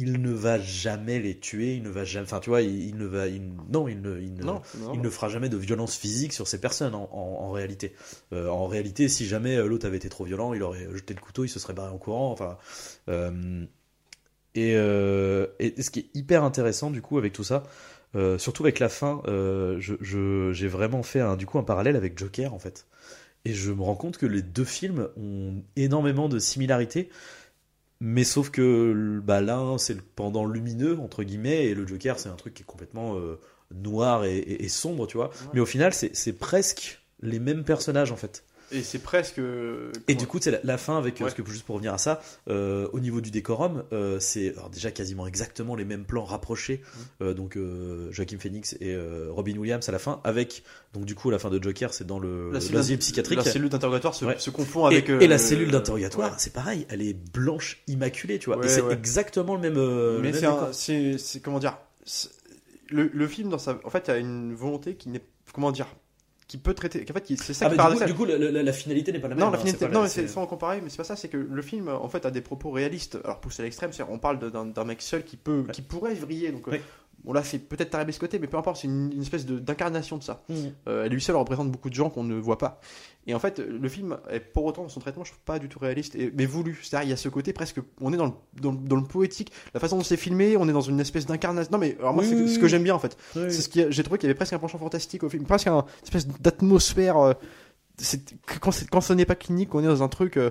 il 0.00 0.22
ne 0.22 0.30
va 0.32 0.58
jamais 0.58 1.18
les 1.18 1.38
tuer, 1.38 1.74
il 1.74 1.82
ne 1.82 1.90
va 1.90 2.04
jamais, 2.04 2.24
enfin, 2.26 2.40
tu 2.40 2.48
vois, 2.50 2.62
il, 2.62 2.88
il 2.88 2.96
ne 2.96 3.04
va, 3.06 3.26
il- 3.26 3.42
non, 3.70 3.88
il 3.88 4.00
ne, 4.00 4.18
il 4.20 4.32
ne, 4.34 4.42
Non, 4.44 4.62
non. 4.80 4.94
il 4.94 5.00
ne 5.02 5.10
fera 5.10 5.28
jamais 5.28 5.48
de 5.48 5.56
violence 5.56 5.96
physique 5.96 6.32
sur 6.32 6.46
ces 6.48 6.60
personnes 6.60 6.94
en, 6.94 7.08
en- 7.12 7.44
en 7.46 7.50
réalité. 7.50 7.94
Euh, 8.32 8.48
en 8.48 8.66
réalité, 8.66 9.08
si 9.08 9.26
jamais 9.26 9.56
euh, 9.56 9.66
l'autre 9.66 9.86
avait 9.86 9.96
été 9.96 10.08
trop 10.08 10.24
violent, 10.24 10.54
il 10.54 10.62
aurait 10.62 10.86
jeté 10.94 11.12
le 11.14 11.20
couteau, 11.20 11.44
il 11.44 11.48
se 11.48 11.58
serait 11.58 11.74
barré 11.74 11.92
en 11.92 11.98
courant. 11.98 12.30
Enfin, 12.32 12.56
euh, 13.08 13.64
et, 14.54 14.74
euh, 14.76 15.46
et 15.58 15.80
ce 15.82 15.90
qui 15.90 16.00
est 16.00 16.06
hyper 16.14 16.42
intéressant 16.44 16.90
du 16.90 17.02
coup 17.02 17.18
avec 17.18 17.32
tout 17.32 17.44
ça, 17.44 17.64
surtout 18.38 18.64
avec 18.64 18.78
la 18.78 18.88
fin, 18.88 19.22
je- 19.26 20.50
j'ai 20.52 20.68
vraiment 20.68 21.02
fait 21.02 21.20
un, 21.20 21.36
du 21.36 21.46
coup 21.46 21.58
un 21.58 21.62
parallèle 21.64 21.96
avec 21.96 22.18
Joker 22.18 22.54
en 22.54 22.58
fait. 22.58 22.86
Et 23.44 23.54
je 23.54 23.70
me 23.72 23.82
rends 23.82 23.94
compte 23.94 24.18
que 24.18 24.26
les 24.26 24.42
deux 24.42 24.64
films 24.64 25.08
ont 25.16 25.62
énormément 25.76 26.28
de 26.28 26.38
similarités. 26.38 27.08
Mais 28.00 28.22
sauf 28.24 28.50
que 28.50 29.20
bah, 29.24 29.40
l'un, 29.40 29.76
c'est 29.78 29.94
le 29.94 30.02
pendant 30.14 30.44
lumineux, 30.46 30.98
entre 31.00 31.24
guillemets, 31.24 31.66
et 31.66 31.74
le 31.74 31.86
Joker, 31.86 32.18
c'est 32.18 32.28
un 32.28 32.36
truc 32.36 32.54
qui 32.54 32.62
est 32.62 32.66
complètement 32.66 33.16
euh, 33.16 33.40
noir 33.74 34.24
et, 34.24 34.36
et- 34.38 34.64
et 34.64 34.68
sombre, 34.68 35.06
tu 35.06 35.16
vois. 35.16 35.30
Mais 35.52 35.60
au 35.60 35.66
final, 35.66 35.92
c'est 35.92 36.32
presque 36.38 37.00
les 37.20 37.40
mêmes 37.40 37.64
personnages, 37.64 38.12
en 38.12 38.16
fait. 38.16 38.44
Et 38.70 38.82
c'est 38.82 38.98
presque. 38.98 39.40
Et 40.08 40.14
du 40.14 40.26
coup, 40.26 40.38
c'est 40.40 40.50
la, 40.50 40.58
la 40.62 40.78
fin 40.78 40.98
avec, 40.98 41.20
euh, 41.20 41.24
Ouais. 41.24 41.30
ce 41.30 41.34
que 41.34 41.48
juste 41.50 41.64
pour 41.64 41.74
revenir 41.76 41.94
à 41.94 41.98
ça, 41.98 42.20
euh, 42.48 42.88
au 42.92 43.00
niveau 43.00 43.20
du 43.20 43.30
décorum, 43.30 43.84
euh, 43.92 44.18
c'est 44.20 44.54
déjà 44.72 44.90
quasiment 44.90 45.26
exactement 45.26 45.74
les 45.74 45.84
mêmes 45.84 46.04
plans 46.04 46.24
rapprochés. 46.24 46.82
Mmh. 46.82 47.22
Euh, 47.24 47.34
donc 47.34 47.58
Joaquin 48.10 48.38
Phoenix 48.38 48.76
et 48.80 48.96
Robin 49.30 49.56
Williams 49.56 49.88
à 49.88 49.92
la 49.92 49.98
fin, 49.98 50.20
avec 50.24 50.62
donc 50.92 51.04
du 51.04 51.14
coup 51.14 51.30
la 51.30 51.38
fin 51.38 51.50
de 51.50 51.62
Joker, 51.62 51.92
c'est 51.94 52.06
dans 52.06 52.18
le 52.18 52.50
l'asile 52.52 52.98
psychiatrique. 52.98 53.38
La 53.38 53.44
cellule 53.44 53.68
d'interrogatoire 53.70 54.14
se, 54.14 54.24
Ouais. 54.24 54.38
se 54.38 54.50
confond 54.50 54.84
avec. 54.86 55.08
et 55.08 55.26
la 55.26 55.38
cellule 55.38 55.70
d'interrogatoire, 55.70 56.30
ouais. 56.32 56.36
c'est 56.38 56.52
pareil, 56.52 56.86
elle 56.90 57.02
est 57.02 57.14
blanche 57.14 57.82
immaculée, 57.86 58.38
tu 58.38 58.50
vois. 58.50 58.64
Et 58.64 58.68
c'est 58.68 58.88
exactement 58.90 59.54
le 59.54 59.60
même. 59.60 60.20
Mais 60.20 60.32
c'est 60.32 61.40
comment 61.40 61.58
dire 61.58 61.78
le, 62.90 63.10
le 63.12 63.26
film 63.28 63.50
dans 63.50 63.58
sa 63.58 63.78
en 63.84 63.90
fait 63.90 64.08
a 64.08 64.16
une 64.16 64.54
volonté 64.54 64.94
qui 64.94 65.08
n'est 65.10 65.20
comment 65.52 65.72
dire 65.72 65.86
qui 66.48 66.56
peut 66.56 66.72
traiter 66.72 67.04
qu'en 67.04 67.12
fait 67.12 67.26
c'est 67.36 67.52
ça 67.52 67.66
Ah, 67.66 67.70
qui 67.70 67.76
mais 68.00 68.06
du 68.06 68.14
coup, 68.14 68.24
du 68.26 68.32
coup, 68.32 68.38
la, 68.40 68.72
finalité 68.72 69.12
n'est 69.12 69.20
pas 69.20 69.28
la 69.28 69.34
même. 69.34 69.44
non, 69.44 69.50
la 69.50 69.58
hein, 69.58 69.60
finalité- 69.60 69.88
non, 69.88 70.08
c'est 70.08 70.26
sans 70.28 70.46
comparer, 70.46 70.80
mais 70.80 70.88
c'est 70.88 70.96
pas 70.96 71.04
ça. 71.04 71.14
C'est 71.14 71.28
que 71.28 71.36
le 71.36 71.62
film, 71.62 71.88
en 71.88 72.08
fait, 72.08 72.24
a 72.24 72.30
des 72.30 72.40
propos 72.40 72.70
réalistes. 72.70 73.18
Alors 73.22 73.38
poussé 73.38 73.62
à 73.62 73.64
l'extrême, 73.64 73.92
c'est 73.92 74.02
on 74.02 74.18
parle 74.18 74.50
d'un 74.50 74.84
mec 74.84 75.02
seul 75.02 75.24
qui 75.24 75.36
peut, 75.36 75.64
qui 75.72 75.82
pourrait 75.82 76.14
vriller. 76.14 76.50
Donc, 76.50 76.66
euh, 76.68 76.72
Ouais. 76.72 76.82
Bon 77.24 77.32
là, 77.32 77.42
c'est 77.44 77.58
peut-être 77.58 77.90
tarabiscoté, 77.90 78.38
mais 78.38 78.46
peu 78.46 78.56
importe. 78.56 78.78
C'est 78.78 78.86
une, 78.88 79.12
une 79.12 79.22
espèce 79.22 79.44
de- 79.46 79.58
d'incarnation 79.58 80.16
de 80.16 80.22
ça. 80.22 80.42
Mm. 80.48 80.54
Euh, 80.88 81.04
elle 81.04 81.12
lui 81.12 81.20
seule 81.20 81.36
représente 81.36 81.70
beaucoup 81.70 81.90
de 81.90 81.94
gens 81.94 82.10
qu'on 82.10 82.24
ne 82.24 82.34
voit 82.36 82.58
pas. 82.58 82.80
Et 83.26 83.34
en 83.34 83.38
fait, 83.38 83.58
le 83.58 83.88
film 83.88 84.16
est 84.30 84.40
pour 84.40 84.64
autant 84.64 84.88
son 84.88 85.00
traitement, 85.00 85.22
je 85.24 85.32
trouve 85.32 85.42
pas 85.44 85.58
du 85.58 85.68
tout 85.68 85.78
réaliste, 85.78 86.14
et, 86.16 86.32
mais 86.34 86.46
voulu. 86.46 86.78
C'est-à-dire, 86.82 87.08
il 87.08 87.10
y 87.10 87.12
a 87.12 87.16
ce 87.18 87.28
côté 87.28 87.52
presque, 87.52 87.80
on 88.00 88.12
est 88.12 88.16
dans 88.16 88.26
le, 88.26 88.32
dans, 88.60 88.70
le- 88.72 88.78
dans 88.78 88.96
le 88.96 89.02
poétique, 89.04 89.52
la 89.74 89.80
façon 89.80 89.96
dont 89.98 90.04
c'est 90.04 90.16
filmé, 90.16 90.56
on 90.56 90.68
est 90.68 90.72
dans 90.72 90.80
une 90.80 91.00
espèce 91.00 91.26
d'incarnation. 91.26 91.70
Non, 91.72 91.78
mais 91.78 91.96
alors 91.98 92.14
moi, 92.14 92.22
Oui, 92.22 92.28
c'est 92.30 92.36
oui, 92.36 92.48
ce 92.54 92.58
que 92.58 92.68
j'aime 92.68 92.84
bien 92.84 92.94
en 92.94 92.98
fait. 92.98 93.16
Oui. 93.36 93.42
C'est 93.50 93.60
ce 93.62 93.68
qui, 93.68 93.84
j'ai 93.90 94.02
trouvé 94.02 94.18
qu'il 94.18 94.26
y 94.28 94.30
avait 94.30 94.36
presque 94.36 94.52
un 94.54 94.58
penchant 94.58 94.78
fantastique 94.78 95.22
au 95.24 95.28
film, 95.28 95.44
presque 95.44 95.66
un- 95.66 95.80
une 95.80 96.04
espèce 96.04 96.26
d'atmosphère. 96.26 97.18
euh, 97.18 97.34
c'est- 97.98 98.34
quand, 98.60 98.70
c'est- 98.70 98.88
quand 98.88 99.00
ce 99.00 99.12
n'est 99.12 99.26
pas 99.26 99.34
clinique, 99.34 99.74
on 99.74 99.80
est 99.82 99.86
dans 99.86 100.02
un 100.02 100.08
truc. 100.08 100.36
euh, 100.36 100.50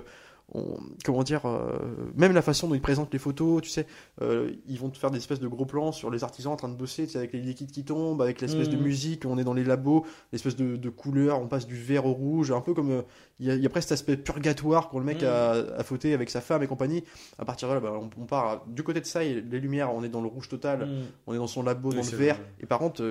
on- 0.54 0.78
comment 1.04 1.22
dire, 1.22 1.42
euh, 1.46 1.78
même 2.16 2.32
la 2.32 2.40
façon 2.42 2.68
dont 2.68 2.74
ils 2.74 2.80
présentent 2.80 3.12
les 3.12 3.18
photos, 3.18 3.60
tu 3.62 3.68
sais, 3.68 3.86
euh, 4.22 4.50
ils 4.66 4.78
vont 4.78 4.88
te 4.88 4.96
faire 4.96 5.10
des 5.10 5.18
espèces 5.18 5.40
de 5.40 5.48
gros 5.48 5.66
plans 5.66 5.92
sur 5.92 6.10
les 6.10 6.24
artisans 6.24 6.52
en 6.52 6.56
train 6.56 6.68
de 6.70 6.74
bosser, 6.74 7.04
tu 7.06 7.12
sais, 7.12 7.18
avec 7.18 7.32
les 7.34 7.40
liquides 7.40 7.70
qui 7.70 7.84
tombent, 7.84 8.22
avec 8.22 8.40
l'espèce 8.40 8.68
de 8.70 8.76
Mhm. 8.76 8.82
musique, 8.82 9.24
on 9.26 9.36
est 9.38 9.44
dans 9.44 9.52
les 9.52 9.64
labos, 9.64 10.06
l'espèce 10.32 10.56
de, 10.56 10.76
de 10.76 10.88
couleur, 10.88 11.40
on 11.40 11.48
passe 11.48 11.66
du 11.66 11.76
vert 11.76 12.06
au 12.06 12.12
rouge, 12.12 12.50
un 12.50 12.60
peu 12.62 12.72
comme 12.72 12.90
euh, 12.90 13.02
il 13.40 13.46
y, 13.46 13.50
a, 13.50 13.54
il 13.56 13.62
y 13.62 13.66
a 13.66 13.68
presque 13.68 13.88
cet 13.90 13.98
aspect 13.98 14.16
purgatoire 14.16 14.88
quand 14.88 14.98
le 14.98 15.04
mec 15.04 15.22
Mhm. 15.22 15.28
a, 15.28 15.50
a 15.78 15.82
fauté 15.84 16.14
avec 16.14 16.30
sa 16.30 16.40
femme 16.40 16.62
et 16.62 16.66
compagnie. 16.66 17.04
À 17.38 17.44
partir 17.44 17.68
de 17.68 17.74
là, 17.74 17.80
bah, 17.80 17.92
on, 18.00 18.08
on 18.20 18.24
part 18.24 18.44
à- 18.46 18.64
du 18.68 18.82
côté 18.82 19.00
de 19.00 19.06
ça, 19.06 19.22
et 19.24 19.40
les 19.42 19.60
lumières, 19.60 19.92
on 19.94 20.02
est 20.02 20.08
dans 20.08 20.22
le 20.22 20.28
rouge 20.28 20.48
total, 20.48 20.86
Mm. 20.86 20.92
on 21.26 21.34
est 21.34 21.38
dans 21.38 21.46
son 21.46 21.62
labo, 21.62 21.90
Oui, 21.90 21.96
dans 21.96 22.02
le 22.02 22.16
vert, 22.16 22.36
vrai. 22.36 22.44
et 22.60 22.66
par 22.66 22.78
contre, 22.78 23.02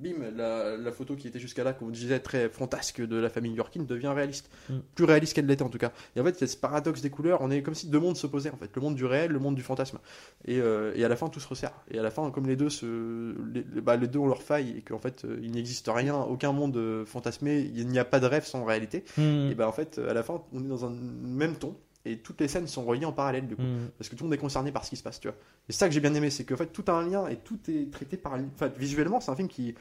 bim, 0.00 0.30
la, 0.36 0.76
la 0.76 0.92
photo 0.92 1.16
qui 1.16 1.28
était 1.28 1.38
jusqu'à 1.38 1.64
là, 1.64 1.72
comme 1.72 1.88
on 1.88 1.90
disait, 1.90 2.18
très 2.20 2.48
fantasque 2.48 3.00
de 3.00 3.16
la 3.16 3.28
famille 3.28 3.52
Yorkin 3.52 3.82
devient 3.82 4.12
réaliste. 4.14 4.50
Mm. 4.70 4.74
Plus 4.94 5.04
réaliste 5.04 5.34
qu'elle 5.34 5.46
l'était 5.46 5.62
en 5.62 5.68
tout 5.68 5.78
cas. 5.78 5.92
Et 6.16 6.20
en 6.20 6.24
fait, 6.24 6.30
il 6.38 6.40
y 6.40 6.44
a 6.44 6.46
ce 6.46 6.56
paradoxe 6.56 7.00
des 7.02 7.10
couleurs, 7.10 7.40
on 7.42 7.50
est 7.50 7.62
comme 7.62 7.74
si 7.74 7.88
deux 7.88 8.00
mondes 8.00 8.16
s'opposaient 8.16 8.50
en 8.50 8.56
fait, 8.56 8.70
le 8.74 8.80
monde 8.82 8.94
du 8.94 9.04
réel, 9.04 9.30
le 9.32 9.38
monde 9.38 9.54
du 9.54 9.62
fantasme. 9.62 9.98
Et, 10.46 10.60
euh, 10.60 10.92
et 10.94 11.04
à 11.04 11.08
la 11.08 11.16
fin, 11.16 11.28
tout 11.28 11.40
se 11.40 11.48
resserre. 11.48 11.72
Et 11.90 11.98
à 11.98 12.02
la 12.02 12.10
fin, 12.10 12.30
comme 12.30 12.46
les 12.46 12.56
deux, 12.56 12.70
se, 12.70 13.34
les, 13.52 13.64
les- 13.74 13.80
bah, 13.80 13.96
les 13.96 14.06
deux 14.08 14.18
ont 14.18 14.28
leur 14.28 14.42
faille 14.42 14.74
et 14.78 14.82
qu'en 14.82 14.98
fait, 14.98 15.24
euh, 15.24 15.38
il 15.42 15.52
n'existe 15.52 15.88
rien, 15.92 16.16
aucun 16.16 16.52
monde 16.52 16.76
euh, 16.76 17.04
fantasmé, 17.04 17.70
il 17.74 17.88
n'y 17.88 17.98
a 17.98 18.04
pas 18.04 18.20
de 18.20 18.26
rêve 18.26 18.44
sans 18.44 18.64
réalité. 18.64 19.04
Mm. 19.16 19.50
Et 19.50 19.54
bah 19.54 19.68
en 19.68 19.72
fait, 19.72 19.98
à 19.98 20.14
la 20.14 20.22
fin, 20.22 20.42
on 20.52 20.64
est 20.64 20.68
dans 20.68 20.84
un 20.84 20.90
même 20.90 21.56
ton. 21.56 21.76
Et 22.10 22.18
toutes 22.18 22.40
les 22.40 22.48
scènes 22.48 22.66
sont 22.66 22.84
reliées 22.84 23.04
en 23.04 23.12
parallèle 23.12 23.46
du 23.46 23.54
coup 23.56 23.62
Mm. 23.62 23.90
parce 23.98 24.08
que 24.08 24.16
tout 24.16 24.24
le 24.24 24.28
monde 24.28 24.34
est 24.34 24.38
concerné 24.38 24.72
par 24.72 24.84
ce 24.84 24.90
qui 24.90 24.96
se 24.96 25.02
passe, 25.02 25.20
tu 25.20 25.28
vois. 25.28 25.36
Et 25.68 25.72
c'est 25.72 25.78
ça 25.78 25.88
que 25.88 25.94
j'ai 25.94 26.00
bien 26.00 26.14
aimé, 26.14 26.30
c'est 26.30 26.44
qu'en 26.44 26.56
fait 26.56 26.66
tout 26.72 26.84
a 26.88 26.92
un 26.92 27.06
lien 27.08 27.26
et 27.28 27.36
tout 27.36 27.58
est 27.68 27.90
traité 27.92 28.16
par. 28.16 28.34
Enfin, 28.54 28.68
visuellement, 28.78 29.20
c'est 29.20 29.30
un 29.30 29.36
film 29.36 29.48
qui. 29.48 29.74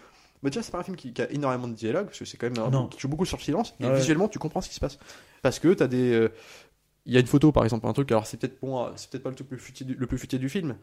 Bah, 0.43 0.49
déjà, 0.51 0.61
c'est 0.61 0.71
pas 0.71 0.79
un 0.79 0.83
film 0.83 0.95
qui, 0.97 1.13
qui 1.13 1.21
a 1.21 1.31
énormément 1.31 1.67
de 1.67 1.73
dialogue, 1.73 2.05
parce 2.07 2.19
que 2.19 2.25
c'est 2.25 2.37
quand 2.37 2.49
même 2.49 2.59
un 2.63 2.69
film 2.71 2.89
qui 2.89 2.99
joue 2.99 3.07
beaucoup 3.07 3.25
sur 3.25 3.37
le 3.37 3.43
silence, 3.43 3.73
et 3.79 3.85
Ouais. 3.85 3.95
visuellement, 3.95 4.27
tu 4.27 4.37
comprends 4.37 4.61
ce 4.61 4.69
qui 4.69 4.75
se 4.75 4.79
passe. 4.79 4.99
Parce 5.41 5.57
que 5.59 5.73
t'as 5.73 5.87
des. 5.87 6.11
euh, 6.13 6.29
Il 7.07 7.13
y 7.13 7.17
a 7.17 7.19
une 7.21 7.25
photo, 7.27 7.51
par 7.51 7.63
exemple, 7.63 7.87
un 7.87 7.93
truc, 7.93 8.11
alors 8.11 8.27
c'est 8.27 8.37
peut-être 8.37 8.59
bon, 8.61 8.87
c'est 8.97 9.09
peut-être 9.09 9.23
pas 9.23 9.29
le 9.29 9.35
truc 9.35 9.47
le 9.49 9.55
plus, 9.57 9.63
futé 9.65 9.85
du, 9.85 9.95
le 9.95 10.05
plus 10.07 10.17
futé 10.19 10.37
du 10.37 10.49
film, 10.49 10.75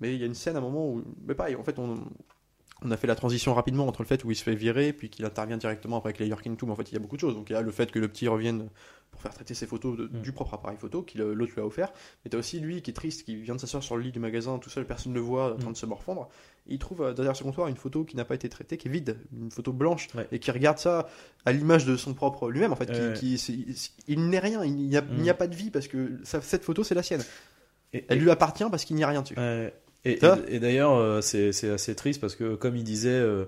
mais 0.00 0.14
il 0.14 0.20
y 0.20 0.22
a 0.22 0.26
une 0.26 0.34
scène 0.34 0.54
à 0.56 0.60
un 0.60 0.62
moment 0.62 0.88
où. 0.88 1.02
Mais 1.26 1.34
pareil, 1.34 1.56
en 1.56 1.64
fait, 1.64 1.78
on. 1.78 1.96
On 2.84 2.90
a 2.90 2.96
fait 2.96 3.06
la 3.06 3.14
transition 3.14 3.54
rapidement 3.54 3.86
entre 3.86 4.02
le 4.02 4.08
fait 4.08 4.24
où 4.24 4.32
il 4.32 4.34
se 4.34 4.42
fait 4.42 4.56
virer, 4.56 4.92
puis 4.92 5.08
qu'il 5.08 5.24
intervient 5.24 5.56
directement 5.56 5.98
après 5.98 6.08
avec 6.08 6.18
les 6.18 6.26
Yorkin 6.26 6.56
tout, 6.56 6.66
mais 6.66 6.72
en 6.72 6.74
fait 6.74 6.90
il 6.90 6.94
y 6.94 6.96
a 6.96 6.98
beaucoup 6.98 7.14
de 7.14 7.20
choses. 7.20 7.34
Donc 7.36 7.48
il 7.48 7.52
y 7.52 7.56
a 7.56 7.62
le 7.62 7.70
fait 7.70 7.92
que 7.92 8.00
le 8.00 8.08
petit 8.08 8.26
revienne 8.26 8.70
pour 9.12 9.20
faire 9.22 9.32
traiter 9.34 9.54
ses 9.54 9.66
photos 9.66 9.96
de- 9.96 10.04
Mm. 10.12 10.22
du 10.22 10.32
propre 10.32 10.54
appareil 10.54 10.76
photo, 10.78 11.02
qu'il 11.02 11.20
l'autre 11.20 11.52
lui 11.54 11.60
a 11.62 11.66
offert. 11.66 11.92
Mais 12.24 12.30
t'as 12.30 12.38
aussi 12.38 12.58
lui 12.58 12.82
qui 12.82 12.90
est 12.90 12.94
triste, 12.94 13.24
qui 13.24 13.36
vient 13.36 13.54
de 13.54 13.60
s'asseoir 13.60 13.82
sur 13.82 13.96
le 13.96 14.02
lit 14.02 14.10
du 14.10 14.18
magasin 14.18 14.58
tout 14.58 14.70
seul, 14.70 14.86
personne 14.86 15.12
ne 15.12 15.18
le 15.18 15.22
voit, 15.22 15.52
en 15.52 15.56
train 15.58 15.68
Mm. 15.70 15.72
de 15.74 15.76
se 15.78 15.86
morfondre. 15.86 16.28
Et 16.66 16.74
il 16.74 16.78
trouve 16.78 17.02
euh, 17.02 17.12
derrière 17.12 17.36
ce 17.36 17.42
comptoir 17.44 17.68
une 17.68 17.76
photo 17.76 18.04
qui 18.04 18.16
n'a 18.16 18.24
pas 18.24 18.34
été 18.34 18.48
traitée, 18.48 18.76
qui 18.78 18.88
est 18.88 18.90
vide, 18.90 19.18
une 19.38 19.50
photo 19.50 19.72
blanche, 19.72 20.08
Ouais. 20.14 20.26
et 20.32 20.38
qui 20.38 20.50
regarde 20.50 20.78
ça 20.78 21.08
à 21.44 21.52
l'image 21.52 21.84
de 21.84 21.96
son 21.96 22.14
propre 22.14 22.50
lui-même 22.50 22.72
en 22.72 22.76
fait. 22.76 22.90
qui-. 23.14 23.36
Qui, 23.36 23.92
il 24.08 24.28
n'est 24.28 24.38
rien, 24.38 24.64
il 24.64 24.74
n'y 24.74 24.96
a, 24.96 25.02
Mm. 25.02 25.34
pas 25.36 25.46
de 25.46 25.54
vie 25.54 25.70
parce 25.70 25.88
que 25.88 26.18
ça- 26.24 26.40
cette 26.40 26.64
photo 26.64 26.82
c'est 26.82 26.94
la 26.94 27.02
sienne. 27.02 27.22
Et- 27.92 28.04
Elle 28.08 28.18
lui 28.20 28.30
appartient 28.30 28.64
parce 28.70 28.84
qu'il 28.86 28.96
n'y 28.96 29.04
a 29.04 29.08
rien 29.08 29.20
dessus. 29.22 29.34
Et, 30.04 30.18
Ça 30.18 30.36
et- 30.48 30.56
et 30.56 30.58
d'ailleurs, 30.58 30.94
euh, 30.96 31.20
c'est 31.20 31.50
assez 31.70 31.94
triste 31.94 32.20
parce 32.20 32.34
que, 32.34 32.54
comme 32.56 32.76
il 32.76 32.82
disait, 32.82 33.10
euh, 33.10 33.44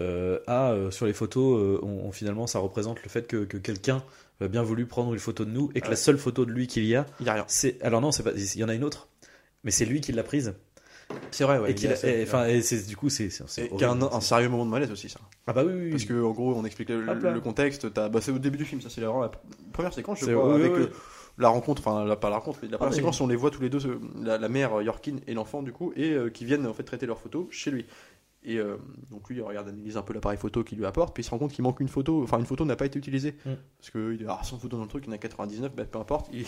euh, 0.00 0.40
ah, 0.48 0.72
euh, 0.72 0.90
sur 0.90 1.06
les 1.06 1.12
photos, 1.12 1.78
on, 1.82 2.06
on- 2.08 2.12
finalement, 2.12 2.46
ça 2.48 2.58
représente 2.58 3.00
le 3.04 3.08
fait 3.08 3.28
que, 3.28 3.44
que 3.44 3.56
quelqu'un 3.56 4.02
bien 4.48 4.62
voulu 4.62 4.86
prendre 4.86 5.12
une 5.12 5.18
photo 5.20 5.44
de 5.44 5.50
nous 5.50 5.70
et 5.74 5.80
que 5.80 5.86
Ouais. 5.86 5.90
la 5.90 5.96
seule 5.96 6.18
photo 6.18 6.44
de 6.44 6.50
lui 6.52 6.66
qu'il 6.66 6.84
y 6.84 6.94
a, 6.96 7.06
Il 7.20 7.24
n'y 7.24 7.30
a 7.30 7.34
rien. 7.34 7.44
c'est. 7.48 7.80
Alors 7.82 8.00
non, 8.00 8.12
c'est 8.12 8.22
pas. 8.22 8.32
Il 8.32 8.56
y 8.60 8.64
en 8.64 8.68
a 8.68 8.74
une 8.74 8.84
autre, 8.84 9.08
mais 9.64 9.70
c'est 9.70 9.84
lui 9.84 10.00
qui 10.00 10.12
l'a 10.12 10.22
prise. 10.22 10.54
C'est 11.30 11.44
vrai, 11.44 11.60
et 11.70 11.74
qu'il 11.74 11.92
a- 11.92 12.06
et, 12.06 12.22
enfin, 12.22 12.46
et 12.46 12.62
c'est 12.62 12.86
du 12.86 12.96
coup, 12.96 13.10
c'est. 13.10 13.28
c'est- 13.28 13.70
Et 13.78 13.84
un, 13.84 14.20
sérieux 14.20 14.48
moment 14.48 14.64
de 14.64 14.70
malaise 14.70 14.90
aussi, 14.90 15.10
ça. 15.10 15.20
Ah 15.46 15.52
bah 15.52 15.62
oui, 15.64 15.72
oui, 15.74 15.82
oui. 15.84 15.90
Parce 15.90 16.04
que 16.06 16.22
en 16.22 16.30
gros, 16.30 16.54
on 16.54 16.64
explique 16.64 16.88
le, 16.88 17.40
contexte. 17.40 17.92
t'as- 17.92 18.08
Bah, 18.08 18.20
c'est 18.22 18.30
au 18.32 18.38
début 18.38 18.56
du 18.56 18.64
film, 18.64 18.80
ça 18.80 18.88
c'est 18.88 19.00
la, 19.02 19.08
vraiment 19.08 19.22
la 19.22 19.30
première 19.72 19.92
séquence, 19.92 20.20
je 20.20 20.26
C'est- 20.26 20.32
crois, 20.32 20.54
oui, 20.54 20.60
avec 20.62 20.72
oui, 20.74 20.82
euh, 20.84 20.86
la 21.38 21.48
rencontre, 21.48 21.82
enfin 21.84 22.04
la- 22.06 22.16
pas 22.16 22.30
la 22.30 22.36
rencontre, 22.36 22.60
mais 22.62 22.68
la 22.68 22.78
première 22.78 22.92
oui. 22.92 22.96
séquence, 22.96 23.20
on 23.20 23.26
les 23.26 23.36
voit 23.36 23.50
tous 23.50 23.60
les 23.60 23.68
deux, 23.68 23.84
euh, 23.86 23.98
la, 24.22 24.38
la 24.38 24.48
mère 24.48 24.78
euh, 24.78 24.84
Yorkin 24.84 25.16
et 25.26 25.34
l'enfant 25.34 25.62
du 25.62 25.72
coup, 25.72 25.92
et 25.96 26.12
euh, 26.12 26.30
qui 26.30 26.46
viennent 26.46 26.66
en 26.66 26.72
fait 26.72 26.82
traiter 26.82 27.04
leurs 27.04 27.18
photos 27.18 27.46
chez 27.50 27.70
lui. 27.70 27.84
Et 28.44 28.58
euh, 28.58 28.76
donc 29.10 29.28
lui, 29.28 29.36
il 29.36 29.42
regarde, 29.42 29.68
analyse 29.68 29.96
un 29.96 30.02
peu 30.02 30.12
l'appareil 30.12 30.38
photo 30.38 30.64
qu'il 30.64 30.78
lui 30.78 30.86
apporte, 30.86 31.14
puis 31.14 31.22
il 31.22 31.24
se 31.24 31.30
rend 31.30 31.38
compte 31.38 31.52
qu'il 31.52 31.62
manque 31.62 31.80
une 31.80 31.88
photo, 31.88 32.22
enfin 32.22 32.38
une 32.38 32.46
photo 32.46 32.64
n'a 32.64 32.76
pas 32.76 32.86
été 32.86 32.98
utilisée. 32.98 33.36
Mm. 33.44 33.50
Parce 33.78 33.90
que 33.90 34.14
il 34.14 34.22
y 34.22 34.26
a 34.26 34.38
ah, 34.40 34.42
100 34.42 34.58
photos 34.58 34.78
dans 34.78 34.84
le 34.84 34.88
truc, 34.88 35.04
il 35.06 35.08
y 35.08 35.10
en 35.10 35.14
a 35.14 35.18
99, 35.18 35.74
bah, 35.74 35.84
peu 35.84 35.98
importe, 35.98 36.28
il, 36.32 36.44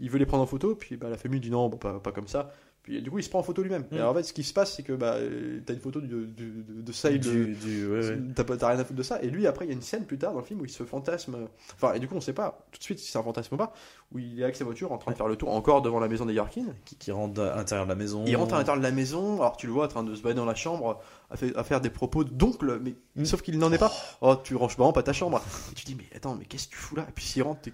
il 0.00 0.10
veut 0.10 0.18
les 0.18 0.26
prendre 0.26 0.42
en 0.42 0.46
photo, 0.46 0.74
puis 0.74 0.96
bah, 0.96 1.10
la 1.10 1.18
famille 1.18 1.40
dit 1.40 1.50
non, 1.50 1.68
bon, 1.68 1.76
pas, 1.76 2.00
pas 2.00 2.12
comme 2.12 2.28
ça. 2.28 2.52
Puis 2.88 3.02
du 3.02 3.10
coup, 3.10 3.18
il 3.18 3.22
se 3.22 3.28
prend 3.28 3.40
en 3.40 3.42
photo 3.42 3.62
lui-même. 3.62 3.82
Mm. 3.90 3.94
Et 3.94 3.98
alors, 3.98 4.12
en 4.12 4.14
fait, 4.14 4.22
ce 4.22 4.32
qui 4.32 4.42
se 4.42 4.54
passe, 4.54 4.74
c'est 4.74 4.82
que 4.82 4.94
bah, 4.94 5.16
euh, 5.16 5.60
t'as 5.66 5.74
une 5.74 5.80
photo 5.80 6.00
du- 6.00 6.08
du- 6.08 6.64
de, 6.66 6.80
de 6.80 6.92
ça 6.92 7.10
et 7.10 7.18
de, 7.18 7.30
du, 7.30 7.54
du- 7.54 7.86
ouais, 7.86 7.98
ouais. 8.10 8.18
T'as 8.34 8.68
rien 8.68 8.78
à 8.78 8.84
foutre 8.84 8.96
de 8.96 9.02
ça. 9.02 9.20
Et 9.22 9.28
lui, 9.28 9.46
après, 9.46 9.66
il 9.66 9.68
y 9.68 9.72
a 9.72 9.74
une 9.74 9.82
scène 9.82 10.06
plus 10.06 10.16
tard 10.16 10.32
dans 10.32 10.38
le 10.38 10.44
film 10.46 10.62
où 10.62 10.64
il 10.64 10.70
se 10.70 10.84
fantasme. 10.84 11.36
Enfin, 11.74 11.92
et 11.92 11.98
du 11.98 12.08
coup, 12.08 12.14
on 12.14 12.20
sait 12.22 12.32
pas 12.32 12.64
tout 12.72 12.78
de 12.78 12.82
suite 12.82 12.98
si 12.98 13.10
c'est 13.12 13.18
un 13.18 13.22
fantasme 13.22 13.54
ou 13.56 13.58
pas. 13.58 13.74
Où 14.12 14.18
il 14.18 14.40
est 14.40 14.42
avec 14.42 14.56
sa 14.56 14.64
voiture 14.64 14.90
en 14.90 14.96
train 14.96 15.12
de 15.12 15.16
faire 15.18 15.28
le 15.28 15.36
tour 15.36 15.50
encore 15.50 15.82
devant 15.82 16.00
la 16.00 16.08
maison 16.08 16.24
des 16.24 16.32
Yorkin. 16.32 16.64
Qui, 16.86 16.96
qui 16.96 17.12
rentre 17.12 17.42
à 17.42 17.56
l'intérieur 17.56 17.84
de 17.84 17.90
la 17.90 17.94
maison. 17.96 18.24
Il 18.26 18.34
rentre 18.36 18.54
à 18.54 18.58
l'intérieur 18.58 18.80
de 18.80 18.86
la 18.86 18.92
maison. 18.94 19.34
Alors, 19.42 19.58
tu 19.58 19.66
le 19.66 19.72
vois 19.74 19.84
en 19.84 19.88
train 19.88 20.02
de 20.02 20.14
se 20.14 20.22
balader 20.22 20.38
dans 20.40 20.46
la 20.46 20.54
chambre, 20.54 20.98
à, 21.30 21.36
fait- 21.36 21.54
à 21.56 21.64
faire 21.64 21.82
des 21.82 21.90
propos 21.90 22.24
d'oncle, 22.24 22.80
mais 22.82 22.94
Mm. 23.16 23.24
sauf 23.26 23.42
qu'il 23.42 23.58
n'en 23.58 23.70
est 23.70 23.78
pas. 23.78 23.92
Oh, 24.22 24.34
tu 24.42 24.54
ranges 24.56 24.76
vraiment 24.76 24.92
pas 24.94 25.02
ta 25.02 25.12
chambre. 25.12 25.42
Et 25.72 25.74
tu 25.74 25.84
dis, 25.84 25.94
mais 25.94 26.04
attends, 26.16 26.36
mais 26.36 26.46
qu'est-ce 26.46 26.68
que 26.68 26.72
tu 26.72 26.78
fous 26.78 26.96
là? 26.96 27.04
Et 27.08 27.12
puis 27.12 27.24
s'il 27.24 27.42
rentre, 27.42 27.68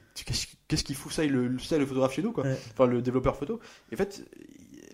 qu'est-ce 0.67 0.83
qu'il 0.85 0.97
fout? 0.97 1.13
Ça 1.13 1.23
il 1.25 1.31
le, 1.33 1.59
ça, 1.61 1.79
le 1.79 1.87
photographe 1.87 2.15
chez 2.15 2.23
nous, 2.23 2.33
quoi. 2.33 2.45
Enfin, 2.73 2.87
le 2.87 3.01
développeur 3.01 3.37
photo. 3.37 3.61
Et 3.93 3.95
en 3.95 3.99
fait. 3.99 4.25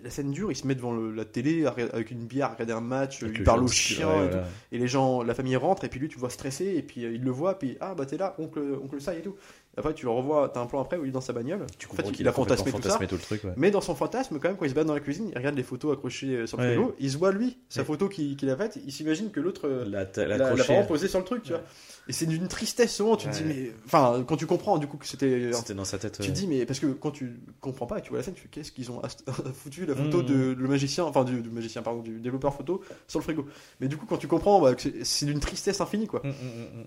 La 0.03 0.11
scène 0.11 0.31
dure, 0.31 0.51
il 0.51 0.57
se 0.57 0.67
met 0.67 0.75
devant 0.75 0.93
le- 0.93 1.13
la 1.13 1.25
télé 1.25 1.67
avec 1.67 2.11
une 2.11 2.27
bière, 2.27 2.53
regarder 2.53 2.73
un 2.73 2.81
match, 2.81 3.23
Avec 3.23 3.37
il 3.37 3.39
le 3.41 3.45
parle 3.45 3.69
chiens 3.69 4.09
ouais, 4.09 4.27
et 4.27 4.31
tout. 4.31 4.37
Et 4.73 4.79
les 4.79 4.89
gens, 4.89 5.23
la 5.23 5.35
famille 5.35 5.57
rentre, 5.57 5.85
et 5.85 5.89
puis 5.89 6.01
lui, 6.01 6.09
tu 6.09 6.19
vois 6.19 6.31
stressé, 6.31 6.75
et 6.77 6.83
puis 6.83 7.05
euh, 7.05 7.13
il 7.13 7.23
le 7.23 7.31
voit, 7.31 7.59
puis 7.59 7.77
ah 7.81 7.95
bah 7.95 8.07
t'es 8.07 8.17
là, 8.17 8.35
oncle, 8.39 8.61
oncle 8.83 9.01
ça 9.01 9.15
et 9.15 9.21
tout. 9.21 9.37
Après, 9.77 9.95
tu 9.95 10.05
le 10.05 10.11
revois, 10.11 10.49
t'as 10.53 10.61
un 10.61 10.67
plan 10.67 10.81
après 10.81 10.97
où 10.97 11.05
il 11.05 11.09
est 11.09 11.13
dans 11.13 11.21
sa 11.21 11.33
bagnole. 11.33 11.65
Tu 11.79 11.87
En 11.87 11.91
fait, 11.91 11.97
comprends 11.99 12.11
il 12.11 12.17
qu'il 12.17 12.29
a 12.29 12.33
fantasmé 12.33 12.73
tout 12.73 12.83
ça. 12.83 12.99
tout 13.07 13.15
le 13.15 13.21
truc. 13.21 13.45
ouais. 13.45 13.53
Mais 13.57 13.71
dans 13.71 13.81
son 13.81 13.95
fantasme, 13.95 14.39
quand 14.41 14.49
même, 14.49 14.57
quand 14.57 14.65
il 14.65 14.71
se 14.71 14.75
bat 14.75 14.83
dans 14.83 14.95
la 14.95 15.01
cuisine, 15.01 15.29
il 15.31 15.39
regarde 15.39 15.55
les 15.57 15.63
photos 15.63 15.93
accrochées 15.97 16.35
euh, 16.35 16.47
sur 16.47 16.59
le 16.59 16.65
Ouais. 16.65 16.75
frigo, 16.75 16.95
il 16.99 17.11
se 17.11 17.17
voit 17.17 17.31
lui, 17.31 17.57
sa 17.69 17.85
photo 17.85 18.09
qu'il 18.09 18.37
qu'il 18.37 18.51
a 18.51 18.57
faite, 18.57 18.79
il 18.85 18.93
s'imagine 18.93 19.31
que 19.31 19.39
l'autre 19.39 19.69
euh, 19.69 19.85
La, 19.87 20.55
vraiment 20.55 20.85
posé 20.85 21.07
sur 21.07 21.21
le 21.21 21.25
truc, 21.25 21.45
tu 21.45 21.53
vois. 21.53 21.63
Et 22.09 22.13
c'est 22.13 22.27
d'une 22.27 22.49
tristesse 22.49 22.97
souvent, 22.97 23.17
tu 23.17 23.29
te 23.29 23.33
dis, 23.33 23.45
mais. 23.45 23.73
Enfin, 23.87 24.25
quand 24.27 24.37
tu 24.37 24.47
comprends 24.47 24.79
du 24.79 24.89
coup 24.89 24.97
que 24.97 25.07
c'était. 25.07 25.53
C'était 25.53 25.75
dans 25.75 25.85
sa 25.85 25.99
tête. 25.99 26.19
Tu 26.21 26.29
te 26.29 26.33
dis, 26.33 26.49
mais 26.49 26.67
parce 26.67 26.81
que 26.81 26.87
quand 26.89 27.13
tu 27.13 27.39
comprends 27.61 27.87
pas 27.87 27.99
et 27.99 28.03
tu 28.03 28.09
vois 28.11 28.19
la 28.19 28.25
scène, 28.25 28.35
tu 28.35 28.43
fais 28.43 28.49
qu'est-ce 28.49 28.73
qu'ils 28.73 28.91
ont 28.91 29.01
foutu 29.55 29.87
la 29.87 29.95
photo 29.95 30.19
Mhm. 30.19 30.27
de 30.27 30.57
le 30.59 30.69
magicien, 30.69 31.05
enfin 31.05 31.23
du, 31.23 31.41
du 31.43 31.51
magicien, 31.51 31.83
pardon, 31.83 32.01
du 32.03 32.19
développeur 32.21 32.53
photo 32.55 32.83
sur 33.07 33.21
le 33.21 33.25
frigo. 33.25 33.47
Mais 33.81 33.87
du 33.87 33.97
coup, 33.97 34.07
quand 34.07 34.17
tu 34.19 34.27
comprends, 34.27 34.61
bah, 34.61 34.73
c'est- 35.05 35.27
d'une 35.27 35.39
tristesse 35.41 35.81
infinie 35.81 36.09
quoi. 36.09 36.21
Mm, 36.25 36.29
mm, 36.29 36.33
mm, 36.33 36.81
mm. 36.81 36.87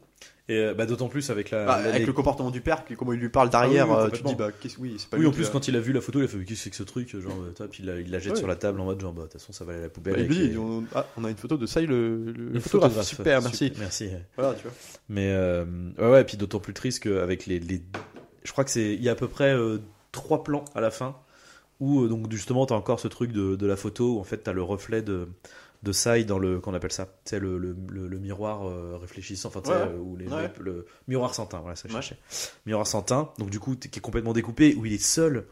Et 0.49 0.57
euh, 0.57 0.73
bah, 0.73 0.85
d'autant 0.85 1.07
plus 1.07 1.29
avec 1.29 1.51
la. 1.51 1.65
Bah, 1.65 1.77
la- 1.81 1.87
avec 1.89 1.99
les- 2.01 2.05
le 2.05 2.11
comportement 2.11 2.51
du 2.51 2.59
père, 2.59 2.83
qui- 2.83 2.95
comment 2.97 3.13
il 3.13 3.19
lui 3.19 3.29
parle 3.29 3.49
derrière, 3.49 3.85
Ah 3.89 3.93
oui, 3.93 3.95
oui, 4.01 4.07
euh, 4.07 4.09
tu 4.17 4.23
te 4.23 4.27
dis, 4.27 4.35
bah, 4.35 4.49
oui, 4.79 4.95
c'est 4.97 5.09
pas 5.09 5.15
Oui, 5.15 5.21
lui 5.21 5.27
en 5.29 5.31
plus, 5.31 5.47
a- 5.47 5.49
quand 5.51 5.67
il 5.69 5.75
a 5.77 5.79
vu 5.79 5.93
la 5.93 6.01
photo, 6.01 6.19
il 6.19 6.25
a 6.25 6.27
fait 6.27 6.37
Qu'est-ce 6.39 6.49
que 6.49 6.55
c'est 6.55 6.69
que 6.69 6.75
ce 6.75 6.83
truc 6.83 7.09
Genre, 7.17 7.31
euh, 7.31 7.51
toi, 7.55 7.67
puis 7.69 7.81
il 7.81 7.85
la, 7.85 7.99
il 8.01 8.11
la 8.11 8.19
jette 8.19 8.33
Ouais. 8.33 8.39
sur 8.39 8.47
la 8.47 8.57
table 8.57 8.81
en 8.81 8.85
mode 8.85 8.99
genre, 8.99 9.13
bah, 9.13 9.21
de 9.21 9.27
toute 9.27 9.39
façon, 9.39 9.53
ça 9.53 9.63
va 9.63 9.71
aller 9.71 9.79
à 9.79 9.83
la 9.83 9.89
poubelle. 9.89 10.27
Bah, 10.27 10.33
les- 10.35 10.57
on, 10.57 10.83
ah, 10.95 11.05
on 11.15 11.23
a 11.23 11.29
une 11.29 11.37
photo 11.37 11.55
de 11.55 11.65
ça, 11.65 11.79
le, 11.79 11.85
le, 11.87 12.31
le 12.49 12.59
photographe. 12.59 13.01
Super, 13.03 13.41
merci. 13.41 13.71
Merci. 13.79 14.09
Voilà, 14.37 14.53
tu 14.55 14.63
vois. 14.63 14.73
Mais 15.07 15.29
euh, 15.31 15.63
ouais, 15.97 16.11
ouais, 16.11 16.21
et 16.21 16.25
puis 16.25 16.35
d'autant 16.35 16.59
plus 16.59 16.73
triste 16.73 17.03
qu'avec 17.03 17.45
les, 17.45 17.59
les. 17.59 17.81
Je 18.43 18.51
crois 18.51 18.65
que 18.65 18.71
c'est. 18.71 18.93
Il 18.95 19.01
y 19.01 19.07
a 19.07 19.13
à 19.13 19.15
peu 19.15 19.29
près 19.29 19.53
euh, 19.55 19.77
trois 20.11 20.43
plans 20.43 20.65
à 20.75 20.81
la 20.81 20.91
fin 20.91 21.15
où, 21.79 22.05
donc, 22.07 22.29
justement, 22.31 22.65
t'as 22.65 22.75
encore 22.75 22.99
ce 22.99 23.07
truc 23.07 23.31
de, 23.31 23.55
de 23.55 23.65
la 23.65 23.75
photo 23.77 24.15
où 24.15 24.19
en 24.19 24.23
fait 24.25 24.37
t'as 24.39 24.51
le 24.53 24.61
reflet 24.63 25.01
de. 25.01 25.29
De 25.83 25.91
Sai 25.91 26.23
dans 26.23 26.39
le 26.39 26.59
qu'on 26.61 26.73
appelle 26.73 26.93
ça, 26.93 27.07
c'est 27.25 27.39
le, 27.39 27.57
le, 27.57 27.75
le, 27.89 28.07
le 28.07 28.17
miroir 28.17 28.65
euh, 28.67 28.97
réfléchissant, 29.01 29.49
enfin 29.49 29.61
tu 29.61 29.69
Ouais. 29.69 29.75
euh, 29.75 29.99
les, 30.17 30.27
Ouais. 30.29 30.49
le, 30.61 30.85
miroir 31.09 31.35
sans 31.35 31.45
teint, 31.45 31.59
voilà 31.59 31.75
ça 31.75 31.87
Ouais. 31.89 31.93
cherchais. 31.95 32.17
Miroir 32.65 32.87
sans 32.87 33.01
teint, 33.01 33.31
donc 33.37 33.49
du 33.49 33.59
coup 33.59 33.75
qui 33.75 33.89
est 33.89 34.01
complètement 34.01 34.31
découpé, 34.31 34.75
où 34.75 34.85
il 34.85 34.93
est 34.93 35.03
seul 35.03 35.45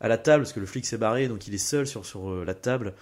à 0.00 0.08
la 0.08 0.18
table 0.18 0.42
parce 0.44 0.52
que 0.52 0.60
le 0.60 0.66
flic 0.66 0.84
s'est 0.84 0.98
barré, 0.98 1.28
donc 1.28 1.46
il 1.48 1.54
est 1.54 1.58
seul 1.58 1.86
sur 1.86 2.04
sur 2.04 2.30
euh, 2.30 2.44
la 2.44 2.54
table 2.54 2.92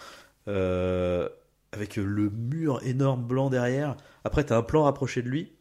euh, 0.47 1.29
avec 1.72 1.97
le 1.97 2.31
mur 2.31 2.81
énorme 2.85 3.24
blanc 3.26 3.51
derrière. 3.51 3.97
Après 4.24 4.45
t'as 4.45 4.57
un 4.57 4.62
plan 4.62 4.85
rapproché 4.85 5.22
de 5.22 5.29
lui 5.29 5.53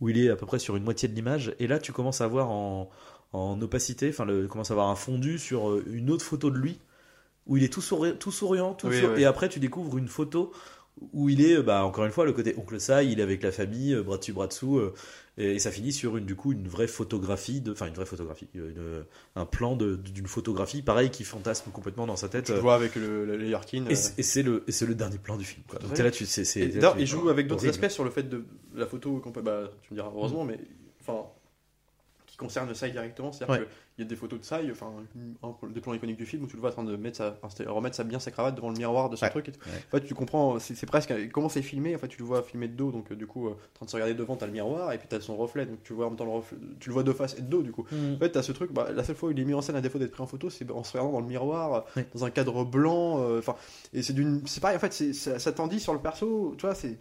où 0.00 0.08
il 0.08 0.18
est 0.18 0.30
à 0.30 0.36
peu 0.36 0.46
près 0.46 0.58
sur 0.58 0.74
une 0.76 0.84
moitié 0.84 1.06
de 1.08 1.14
l'image, 1.14 1.54
et 1.60 1.66
là 1.66 1.78
tu 1.78 1.92
commences 1.92 2.20
à 2.22 2.26
voir 2.26 2.50
en, 2.50 2.90
en 3.32 3.60
opacité, 3.60 4.08
enfin 4.08 4.24
le 4.24 4.48
commence 4.48 4.70
à 4.70 4.74
avoir 4.74 4.88
un 4.88 4.96
fondu 4.96 5.38
sur 5.38 5.78
une 5.86 6.10
autre 6.10 6.24
photo 6.24 6.50
de 6.50 6.58
lui 6.58 6.80
où 7.46 7.56
il 7.56 7.64
est 7.64 7.72
tout, 7.72 7.80
souri- 7.80 8.16
tout 8.18 8.32
souriant, 8.32 8.74
tout 8.74 8.88
Oui, 8.88 9.00
souri- 9.00 9.14
oui. 9.16 9.22
et 9.22 9.24
après 9.24 9.48
tu 9.48 9.58
découvres 9.60 9.98
une 9.98 10.08
photo 10.08 10.52
où 11.12 11.28
il 11.30 11.40
est, 11.44 11.60
bah, 11.62 11.84
encore 11.84 12.04
une 12.04 12.12
fois, 12.12 12.24
le 12.26 12.32
côté 12.32 12.54
oncle 12.58 12.78
ça, 12.78 13.02
il 13.02 13.18
est 13.18 13.22
avec 13.22 13.42
la 13.42 13.50
famille, 13.50 13.94
euh, 13.94 14.02
bras 14.02 14.18
dessus, 14.18 14.32
bras 14.34 14.46
dessous, 14.46 14.76
euh, 14.78 14.92
et, 15.38 15.52
et 15.54 15.58
ça 15.58 15.70
finit 15.70 15.90
sur 15.92 16.18
une, 16.18 16.26
du 16.26 16.36
coup, 16.36 16.52
une 16.52 16.68
vraie 16.68 16.86
photographie, 16.86 17.62
enfin 17.70 17.86
une 17.86 17.94
vraie 17.94 18.04
photographie, 18.06 18.46
euh, 18.56 18.70
une- 18.70 19.04
un 19.40 19.46
plan 19.46 19.74
d'une 19.74 20.26
photographie, 20.26 20.82
pareil, 20.82 21.10
qui 21.10 21.24
fantasme 21.24 21.70
complètement 21.72 22.06
dans 22.06 22.14
sa 22.16 22.28
tête. 22.28 22.44
Tu 22.44 22.52
euh, 22.52 22.60
vois 22.60 22.74
avec 22.74 22.94
le, 22.94 23.24
le, 23.24 23.36
les 23.38 23.48
Yorkin. 23.48 23.86
et 23.88 24.22
c'est 24.22 24.42
le, 24.42 24.62
le 24.86 24.94
dernier 24.94 25.16
plan 25.18 25.36
du 25.38 25.44
film. 25.44 25.62
Quoi. 25.66 25.78
Donc 25.78 25.94
t'es 25.94 26.02
là, 26.02 26.10
tu 26.10 26.26
c'est. 26.26 26.44
Il 26.98 27.06
joue 27.06 27.30
avec 27.30 27.46
d'autres 27.48 27.66
aspects 27.66 27.88
sur 27.88 28.04
le 28.04 28.10
fait 28.10 28.28
de 28.28 28.44
la 28.74 28.86
photo 28.86 29.18
peut, 29.32 29.42
bah, 29.42 29.70
tu 29.82 29.94
me 29.94 29.96
diras 29.98 30.10
heureusement, 30.14 30.44
mais 30.44 30.60
enfin, 31.00 31.22
qui 31.22 31.41
concerne 32.42 32.74
Sai 32.74 32.90
directement. 32.90 33.32
C'est-à-dire 33.32 33.60
Ouais. 33.60 33.66
qu'il 33.96 34.04
y 34.04 34.06
a 34.06 34.08
des 34.08 34.16
photos 34.16 34.40
de 34.40 34.44
Sai, 34.44 34.68
enfin, 34.70 34.92
des 35.70 35.80
plans 35.80 35.94
iconiques 35.94 36.16
du 36.18 36.26
film 36.26 36.44
où 36.44 36.46
tu 36.46 36.56
le 36.56 36.60
vois 36.60 36.70
en 36.70 36.72
train 36.72 36.84
de 36.84 36.96
mettre 36.96 37.16
sa, 37.18 37.36
remettre 37.70 37.96
sa, 37.96 38.04
bien 38.04 38.18
sa 38.18 38.30
cravate 38.30 38.54
devant 38.54 38.68
le 38.70 38.76
miroir 38.76 39.08
de 39.10 39.16
son 39.16 39.24
Ouais. 39.24 39.30
truc. 39.30 39.48
Et 39.48 39.52
tout. 39.52 39.60
Ouais. 39.66 39.76
En 39.88 39.90
fait, 39.98 40.04
tu 40.06 40.14
comprends, 40.14 40.58
c'est 40.58 40.86
presque 40.86 41.12
comment 41.30 41.48
c'est 41.48 41.62
filmé. 41.62 41.94
En 41.94 41.98
fait, 41.98 42.08
tu 42.08 42.18
le 42.18 42.24
vois 42.24 42.42
filmé 42.42 42.68
de 42.68 42.74
dos, 42.74 42.90
donc 42.92 43.10
euh, 43.12 43.14
du 43.16 43.26
coup, 43.26 43.48
euh, 43.48 43.52
en 43.52 43.56
train 43.74 43.86
de 43.86 43.90
se 43.90 43.96
regarder 43.96 44.14
devant, 44.14 44.36
t'as 44.36 44.46
le 44.46 44.52
miroir 44.52 44.92
et 44.92 44.98
puis 44.98 45.06
t'as 45.08 45.20
son 45.20 45.36
reflet, 45.36 45.66
donc 45.66 45.82
tu 45.84 45.92
vois 45.92 46.06
en 46.06 46.10
même 46.10 46.18
temps 46.18 46.24
le 46.24 46.30
reflet, 46.32 46.58
tu 46.80 46.88
le 46.88 46.92
vois 46.94 47.02
de 47.02 47.12
face 47.12 47.36
et 47.38 47.42
de 47.42 47.46
dos, 47.46 47.62
du 47.62 47.72
coup. 47.72 47.86
En 48.14 48.18
fait, 48.18 48.30
t'as 48.30 48.42
ce 48.42 48.52
truc, 48.52 48.72
bah, 48.72 48.88
la 48.92 49.04
seule 49.04 49.16
fois 49.16 49.28
où 49.28 49.32
il 49.32 49.38
est 49.40 49.44
mis 49.44 49.54
en 49.54 49.62
scène 49.62 49.76
à 49.76 49.80
défaut 49.80 49.98
d'être 49.98 50.12
pris 50.12 50.22
en 50.22 50.26
photo, 50.26 50.50
c'est 50.50 50.70
en 50.70 50.82
se 50.84 50.92
regardant 50.92 51.12
dans 51.12 51.20
le 51.20 51.26
miroir, 51.26 51.84
dans 52.14 52.24
un 52.24 52.30
cadre 52.30 52.64
blanc. 52.64 53.20
euh, 53.20 53.38
Enfin, 53.38 53.56
et 53.92 54.02
c'est 54.02 54.12
d'une, 54.12 54.42
c'est 54.46 54.60
pareil. 54.60 54.76
En 54.76 54.80
fait, 54.80 54.92
ça, 55.12 55.38
ça 55.38 55.52
t'en 55.52 55.66
dit 55.66 55.80
sur 55.80 55.92
le 55.92 56.00
perso. 56.00 56.54
Tu 56.58 56.66
vois, 56.66 56.74
c'est 56.74 56.98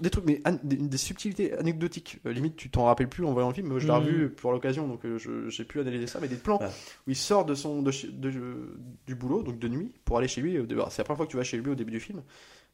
des 0.00 0.10
trucs, 0.10 0.24
mais 0.24 0.40
des, 0.62 0.96
subtilités 0.96 1.52
anecdotiques. 1.58 2.18
Euh, 2.26 2.32
limite, 2.32 2.56
tu 2.56 2.70
t'en 2.70 2.84
rappelles 2.84 3.08
plus 3.08 3.24
en 3.24 3.32
voyant 3.32 3.48
le 3.48 3.54
film. 3.54 3.68
Moi, 3.68 3.78
je 3.78 3.86
l'ai 3.86 3.92
revu 3.92 4.30
pour 4.30 4.52
l'occasion, 4.52 4.88
donc 4.88 5.04
euh, 5.04 5.18
j'ai 5.48 5.64
pu 5.64 5.80
analyser 5.80 6.06
ça. 6.06 6.18
Mais 6.20 6.28
des 6.28 6.36
plans 6.36 6.58
Ouais. 6.60 6.68
où 7.06 7.10
il 7.10 7.16
sort 7.16 7.44
de 7.44 7.54
son 7.54 7.82
de, 7.82 7.90
du 9.06 9.14
boulot, 9.14 9.42
donc 9.42 9.58
de 9.58 9.68
nuit, 9.68 9.92
pour 10.04 10.18
aller 10.18 10.28
chez 10.28 10.40
lui. 10.40 10.52
début- 10.66 10.82
C'est 10.90 10.98
la 10.98 11.04
première 11.04 11.16
fois 11.18 11.26
que 11.26 11.30
tu 11.30 11.36
vas 11.36 11.44
chez 11.44 11.56
lui 11.58 11.70
au 11.70 11.74
début 11.74 11.92
du 11.92 12.00
film. 12.00 12.22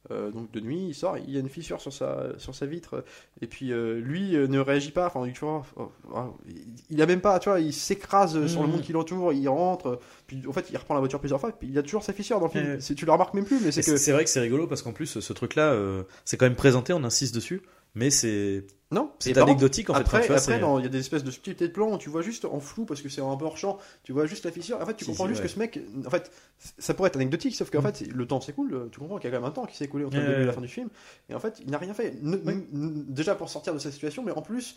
Euh, 0.09 0.31
donc 0.31 0.51
de 0.51 0.59
nuit, 0.59 0.87
il 0.89 0.95
sort, 0.95 1.17
il 1.19 1.29
y 1.29 1.37
a 1.37 1.39
une 1.41 1.47
fissure 1.47 1.79
sur 1.79 1.93
sa, 1.93 2.29
sur 2.39 2.55
sa 2.55 2.65
vitre, 2.65 3.03
et 3.39 3.45
puis 3.45 3.71
euh, 3.71 3.99
lui 3.99 4.35
euh, 4.35 4.47
ne 4.47 4.57
réagit 4.59 4.89
pas. 4.91 5.05
Enfin, 5.05 5.29
tu 5.31 5.39
vois, 5.45 5.61
oh, 5.77 5.91
oh, 6.11 6.19
il- 6.47 6.55
il 6.89 7.01
a 7.03 7.05
même 7.05 7.21
pas, 7.21 7.37
tu 7.37 7.49
vois, 7.49 7.59
il 7.59 7.71
s'écrase 7.71 8.47
sur 8.47 8.61
le 8.61 8.67
Mhm. 8.67 8.73
monde 8.73 8.81
qui 8.81 8.93
l'entoure, 8.93 9.31
il 9.31 9.47
rentre, 9.47 9.99
puis 10.25 10.41
en 10.47 10.53
fait, 10.53 10.65
il 10.71 10.77
reprend 10.77 10.95
la 10.95 11.01
voiture 11.01 11.19
plusieurs 11.19 11.39
fois, 11.39 11.51
puis 11.51 11.67
il 11.67 11.73
y 11.75 11.77
a 11.77 11.83
toujours 11.83 12.01
sa 12.03 12.13
fissure 12.13 12.39
dans 12.39 12.47
le 12.47 12.51
film. 12.51 12.79
Tu 12.95 13.05
le 13.05 13.11
remarques 13.11 13.35
même 13.35 13.45
plus, 13.45 13.59
mais 13.63 13.71
c'est 13.71 13.83
que 13.83 13.95
c'est 13.97 14.11
vrai 14.11 14.23
que 14.23 14.29
c'est 14.31 14.39
rigolo 14.39 14.65
parce 14.65 14.81
qu'en 14.81 14.91
plus, 14.91 15.19
ce 15.19 15.33
truc-là, 15.33 15.77
c'est 16.25 16.35
quand 16.35 16.45
même 16.47 16.55
présenté, 16.55 16.93
on 16.93 17.03
insiste 17.03 17.35
dessus, 17.35 17.61
mais 17.95 18.09
c'est 18.09 18.65
non, 18.93 19.09
c'est 19.19 19.37
anecdotique 19.37 19.89
en 19.89 19.93
fait. 19.93 20.01
Après, 20.01 20.29
Enfin, 20.29 20.57
non, 20.59 20.77
il 20.77 20.83
y 20.83 20.85
a 20.85 20.89
des 20.89 20.99
espèces 20.99 21.23
de 21.23 21.31
subtilités 21.31 21.65
de 21.69 21.71
plans 21.73 21.93
où 21.93 21.97
tu 21.97 22.09
vois 22.09 22.21
juste 22.21 22.43
en 22.43 22.59
flou 22.59 22.83
parce 22.83 23.01
que 23.01 23.07
c'est 23.07 23.21
un 23.21 23.37
peu 23.37 23.45
hors 23.45 23.57
champ, 23.57 23.77
tu 24.03 24.11
vois 24.11 24.25
juste 24.25 24.43
la 24.43 24.51
fissure. 24.51 24.81
En 24.81 24.85
fait, 24.85 24.95
tu 24.95 25.05
Si, 25.05 25.11
comprends 25.11 25.23
si, 25.25 25.29
juste 25.29 25.41
ouais. 25.41 25.47
que 25.47 25.53
ce 25.53 25.59
mec, 25.59 25.79
en 26.05 26.09
fait, 26.09 26.29
ça 26.77 26.93
pourrait 26.93 27.07
être 27.07 27.15
anecdotique, 27.15 27.55
sauf 27.55 27.69
qu'en 27.69 27.79
Mm. 27.79 27.93
fait, 27.93 28.07
le 28.13 28.27
temps 28.27 28.41
s'écoule. 28.41 28.89
Tu 28.91 28.99
comprends 28.99 29.17
qu'il 29.17 29.29
y 29.29 29.33
a 29.33 29.37
quand 29.37 29.41
même 29.41 29.49
un 29.49 29.53
temps 29.53 29.65
qui 29.65 29.77
s'est 29.77 29.85
écoulé 29.85 30.03
entre 30.03 30.17
le 30.17 30.27
début 30.27 30.41
et 30.41 30.45
la 30.45 30.51
fin 30.51 30.59
du 30.59 30.67
film, 30.67 30.89
et 31.29 31.33
en 31.35 31.39
fait, 31.39 31.61
il 31.63 31.71
n'a 31.71 31.77
rien 31.77 31.93
fait. 31.93 32.15
Ne- 32.21 32.35
Oui. 32.45 32.65
déjà 33.07 33.33
pour 33.35 33.49
sortir 33.49 33.73
de 33.73 33.79
cette 33.79 33.93
situation, 33.93 34.23
mais 34.23 34.33
en 34.33 34.41
plus, 34.41 34.75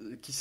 euh, 0.00 0.14
qui, 0.22 0.32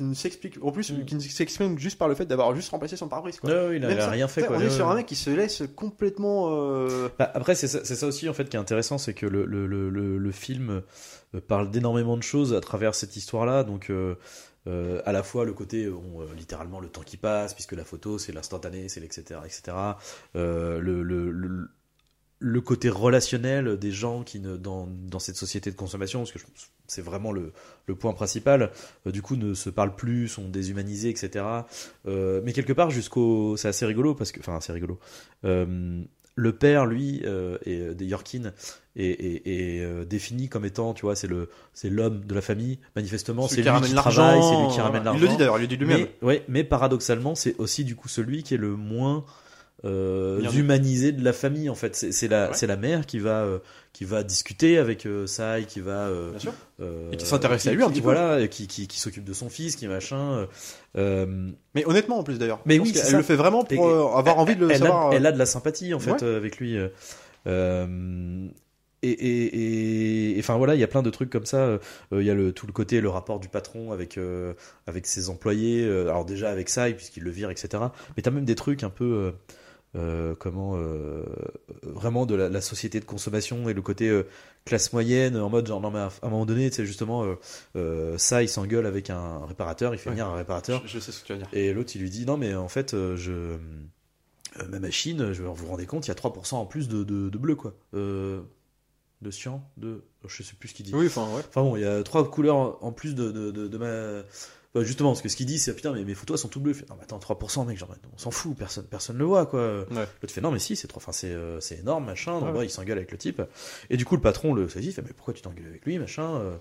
ne 0.00 0.14
s'explique, 0.14 0.56
en 0.62 0.70
plus, 0.72 0.90
Mm. 0.90 1.04
qui 1.04 1.20
s'exprime 1.20 1.78
juste 1.78 1.98
par 1.98 2.08
le 2.08 2.14
fait 2.14 2.24
d'avoir 2.24 2.54
juste 2.56 2.70
remplacé 2.70 2.96
son 2.96 3.08
pare-brise. 3.08 3.40
quoi. 3.40 3.50
Ouais, 3.50 3.56
ouais, 3.68 3.76
il 3.76 3.84
a, 3.84 3.88
Même 3.88 3.96
il 3.98 4.00
a 4.00 4.04
ça, 4.06 4.10
rien 4.10 4.26
fait 4.28 4.42
quoi. 4.46 4.56
On 4.56 4.60
est 4.60 4.64
Ouais, 4.64 4.70
sur 4.70 4.86
ouais. 4.86 4.92
un 4.92 4.94
mec 4.94 5.06
qui 5.06 5.16
se 5.16 5.28
laisse 5.28 5.64
complètement. 5.76 6.46
euh, 6.50 7.08
Bah, 7.18 7.30
après, 7.34 7.54
c'est 7.56 7.66
ça, 7.68 8.06
aussi 8.06 8.26
en 8.26 8.32
fait 8.32 8.48
qui 8.48 8.56
est 8.56 8.60
intéressant, 8.60 8.96
c'est 8.96 9.12
que 9.12 9.26
le, 9.26 9.44
le, 9.44 9.66
le, 9.66 10.32
film 10.32 10.70
euh, 10.70 10.80
parle 11.40 11.70
d'énormément 11.70 12.16
de 12.16 12.22
choses 12.22 12.54
à 12.54 12.60
travers 12.60 12.94
cette 12.94 13.16
histoire-là. 13.16 13.64
Donc, 13.64 13.90
euh, 13.90 14.16
euh, 14.66 15.02
à 15.04 15.12
la 15.12 15.22
fois 15.22 15.44
le 15.44 15.52
côté, 15.52 15.84
euh, 15.84 15.94
littéralement, 16.36 16.80
le 16.80 16.88
temps 16.88 17.02
qui 17.02 17.16
passe, 17.16 17.54
puisque 17.54 17.72
la 17.72 17.84
photo, 17.84 18.18
c'est 18.18 18.32
l'instantané, 18.32 18.88
c'est 18.88 19.02
etc. 19.02 19.40
Euh, 20.36 20.78
le, 20.78 21.02
le, 21.02 21.30
le, 21.30 21.68
le 22.38 22.60
côté 22.60 22.88
relationnel 22.88 23.78
des 23.78 23.90
gens 23.90 24.22
qui 24.22 24.40
ne, 24.40 24.56
dans, 24.56 24.86
dans 24.86 25.18
cette 25.18 25.36
société 25.36 25.70
de 25.70 25.76
consommation, 25.76 26.20
parce 26.20 26.32
que 26.32 26.38
c'est 26.86 27.02
vraiment 27.02 27.32
le, 27.32 27.52
point 27.98 28.12
principal, 28.12 28.70
du 29.06 29.22
coup 29.22 29.36
ne 29.36 29.54
se 29.54 29.70
parlent 29.70 29.96
plus, 29.96 30.28
sont 30.28 30.48
déshumanisés, 30.48 31.10
etc. 31.10 31.44
Mais 32.06 32.52
quelque 32.52 32.72
part 32.72 32.90
jusqu'au... 32.90 33.56
C'est 33.56 33.68
assez 33.68 33.86
rigolo, 33.86 34.14
parce 34.14 34.32
que... 34.32 34.40
Enfin, 34.40 34.56
assez 34.56 34.72
rigolo. 34.72 34.98
Euh, 36.36 36.42
le 36.42 36.52
père, 36.52 36.86
lui, 36.86 37.22
euh, 37.24 37.58
est, 37.64 37.94
des 37.94 38.06
Yorkin, 38.06 38.52
est, 38.96 39.04
est- 39.06 39.42
est, 39.46 39.84
euh, 39.84 40.04
défini 40.04 40.48
comme 40.48 40.64
étant, 40.64 40.92
tu 40.94 41.02
vois, 41.02 41.14
c'est 41.16 41.26
le, 41.28 41.48
c'est 41.72 41.90
l'homme 41.90 42.24
de 42.26 42.34
la 42.34 42.40
famille. 42.40 42.78
Manifestement, 42.96 43.46
c'est 43.48 43.62
celui 43.62 43.70
lui 43.80 43.88
qui 43.88 43.94
travaille, 43.94 44.42
c'est 44.42 44.60
lui 44.62 44.68
qui 44.74 44.80
ramène 44.80 45.04
l'argent. 45.04 45.18
Il 45.20 45.22
le 45.22 45.28
dit 45.28 45.36
d'ailleurs, 45.36 45.58
il 45.58 45.62
le 45.62 45.66
dit 45.68 45.76
lui-même. 45.76 46.00
Mais, 46.00 46.26
ouais, 46.26 46.44
mais 46.48 46.64
paradoxalement, 46.64 47.34
c'est 47.34 47.54
aussi 47.58 47.84
du 47.84 47.94
coup 47.96 48.08
celui 48.08 48.42
qui 48.42 48.54
est 48.54 48.58
le 48.58 48.74
moins 48.76 49.24
euh, 49.84 50.40
humanisé 50.52 51.12
de 51.12 51.22
la 51.22 51.32
famille 51.32 51.68
en 51.68 51.74
fait. 51.74 51.94
C'est 51.94 52.28
la, 52.28 52.48
Ouais. 52.48 52.54
c'est 52.54 52.66
la 52.66 52.76
mère 52.76 53.06
qui 53.06 53.18
va, 53.18 53.42
euh, 53.42 53.58
qui 53.94 54.04
va 54.04 54.24
discuter 54.24 54.76
avec 54.76 55.06
euh, 55.06 55.26
Sai, 55.26 55.64
qui 55.66 55.80
va. 55.80 56.08
euh, 56.08 56.30
Bien 56.32 56.38
sûr. 56.40 56.52
euh, 56.80 57.12
Et 57.12 57.16
qui 57.16 57.24
s'intéresse 57.24 57.66
à 57.66 57.72
lui 57.72 57.82
un 57.82 57.86
qui- 57.86 57.92
petit 57.92 58.00
peu. 58.00 58.04
Voilà, 58.12 58.46
qui, 58.48 58.66
qui, 58.66 58.86
qui 58.88 59.00
s'occupe 59.00 59.24
de 59.24 59.32
son 59.32 59.48
fils, 59.48 59.76
qui 59.76 59.86
machin. 59.88 60.46
euh, 60.98 61.48
Mais 61.74 61.86
honnêtement, 61.86 62.18
en 62.18 62.24
plus 62.24 62.38
d'ailleurs. 62.38 62.60
Mais 62.66 62.78
oui, 62.78 62.92
ça. 62.92 63.16
le 63.16 63.22
fait 63.22 63.36
vraiment 63.36 63.64
pour 63.64 64.18
avoir 64.18 64.38
envie 64.38 64.56
de 64.56 64.66
le 64.66 64.70
elle, 64.72 64.78
savoir. 64.78 65.10
a, 65.10 65.14
elle 65.14 65.24
a 65.24 65.32
de 65.32 65.38
la 65.38 65.46
sympathie 65.46 65.94
en 65.94 66.00
fait 66.00 66.20
Ouais. 66.22 66.34
avec 66.36 66.58
lui. 66.58 66.76
et, 66.76 66.90
et, 69.02 69.10
et- 69.10 70.36
et- 70.36 70.40
enfin 70.40 70.56
voilà, 70.56 70.74
il 70.74 70.80
y 70.80 70.84
a 70.84 70.88
plein 70.88 71.02
de 71.02 71.10
trucs 71.10 71.30
comme 71.30 71.46
ça. 71.46 71.58
euh, 71.58 71.78
Il 72.12 72.22
y 72.24 72.30
a 72.30 72.34
le, 72.34 72.52
tout 72.52 72.66
le 72.66 72.72
côté, 72.72 73.00
le 73.00 73.08
rapport 73.10 73.38
du 73.38 73.48
patron 73.48 73.92
avec, 73.92 74.16
euh, 74.18 74.54
avec 74.86 75.06
ses 75.06 75.28
employés. 75.28 75.84
euh, 75.84 76.08
alors 76.08 76.24
déjà 76.24 76.50
avec 76.50 76.68
ça, 76.68 76.90
puisqu'il 76.90 77.22
le 77.22 77.30
vire, 77.30 77.50
etc. 77.50 77.68
Mais 78.16 78.22
t'as 78.22 78.30
même 78.30 78.44
des 78.46 78.54
trucs 78.54 78.82
un 78.82 78.90
peu, 78.90 79.32
euh, 79.96 80.34
comment, 80.38 80.72
euh, 80.76 81.24
vraiment 81.82 82.26
de 82.26 82.34
la, 82.34 82.48
la 82.48 82.60
société 82.60 83.00
de 83.00 83.04
consommation 83.04 83.68
et 83.68 83.74
le 83.74 83.82
côté 83.82 84.08
euh, 84.08 84.26
classe 84.64 84.92
moyenne 84.92 85.36
en 85.36 85.48
mode 85.50 85.66
genre 85.66 85.80
non 85.80 85.90
mais 85.90 86.00
à 86.00 86.10
un 86.22 86.28
moment 86.30 86.46
donné, 86.46 86.70
c'est 86.70 86.86
justement 86.86 87.24
ça, 88.16 88.42
il 88.42 88.48
s'engueule 88.48 88.86
avec 88.86 89.10
un 89.10 89.44
réparateur, 89.46 89.94
il 89.94 89.98
fait 89.98 90.08
Ouais. 90.10 90.16
venir 90.16 90.26
un 90.28 90.36
réparateur. 90.36 90.82
Je, 90.86 90.92
je 90.94 90.98
sais 91.00 91.12
ce 91.12 91.22
que 91.22 91.26
tu 91.32 91.36
dire. 91.38 91.48
Et 91.52 91.72
l'autre, 91.72 91.92
il 91.94 92.00
lui 92.02 92.10
dit 92.10 92.24
non, 92.26 92.36
mais 92.36 92.54
en 92.54 92.68
fait, 92.68 92.92
je, 93.16 93.56
ma 94.68 94.78
machine, 94.78 95.32
je 95.32 95.42
vous 95.42 95.54
vous 95.54 95.66
rendez 95.66 95.86
compte, 95.86 96.06
il 96.06 96.08
y 96.08 96.12
a 96.12 96.14
3% 96.14 96.54
en 96.54 96.66
plus 96.66 96.88
de, 96.88 97.04
de, 97.04 97.28
de 97.28 97.38
bleu, 97.38 97.54
quoi. 97.56 97.74
De 97.92 99.30
cyan, 99.30 99.62
de. 99.78 100.02
Je 100.26 100.42
sais 100.42 100.54
plus 100.58 100.68
ce 100.68 100.74
qu'il 100.74 100.84
dit. 100.84 100.94
Oui, 100.94 101.06
enfin, 101.06 101.26
ouais. 101.34 101.42
Enfin 101.48 101.62
bon, 101.62 101.76
il 101.76 101.82
y 101.82 101.86
a 101.86 102.02
trois 102.02 102.28
couleurs 102.30 102.82
en 102.84 102.92
plus 102.92 103.14
de, 103.14 103.30
de, 103.30 103.50
de, 103.50 103.68
de 103.68 103.78
ma. 103.78 104.22
Bah, 104.74 104.82
justement, 104.82 105.10
parce 105.10 105.22
que 105.22 105.28
ce 105.28 105.36
qu'il 105.36 105.46
dit, 105.46 105.58
c'est 105.60 105.72
putain, 105.74 105.92
mais 105.92 106.02
mes 106.04 106.14
photos 106.14 106.36
elles 106.38 106.42
sont 106.42 106.48
toutes 106.48 106.62
bleues. 106.64 106.74
Fait, 106.74 106.88
non, 106.88 106.96
mais 106.96 107.04
attends, 107.04 107.18
3%, 107.18 107.64
mec, 107.66 107.78
genre, 107.78 107.94
on 108.12 108.18
s'en 108.18 108.32
fout, 108.32 108.56
personne, 108.56 108.84
personne 108.84 109.16
le 109.16 109.24
voit, 109.24 109.46
quoi. 109.46 109.82
Ouais. 109.90 110.06
L'autre 110.20 110.34
fait, 110.34 110.40
non, 110.40 110.50
mais 110.50 110.58
si, 110.58 110.74
c'est 110.74 110.88
trop, 110.88 110.98
enfin, 110.98 111.12
c'est, 111.12 111.30
euh, 111.30 111.60
c'est 111.60 111.78
énorme, 111.78 112.06
machin. 112.06 112.40
Donc, 112.40 112.56
Ouais. 112.56 112.66
il 112.66 112.70
s'engueule 112.70 112.98
avec 112.98 113.12
le 113.12 113.18
type. 113.18 113.40
Et 113.90 113.96
du 113.96 114.04
coup, 114.04 114.16
le 114.16 114.20
patron 114.20 114.52
le 114.52 114.68
saisit, 114.68 114.88
il 114.88 114.92
fait, 114.92 115.02
mais 115.02 115.12
pourquoi 115.12 115.32
tu 115.32 115.42
t'engueules 115.42 115.68
avec 115.68 115.84
lui, 115.84 115.98
machin 115.98 116.34
euh, 116.40 116.56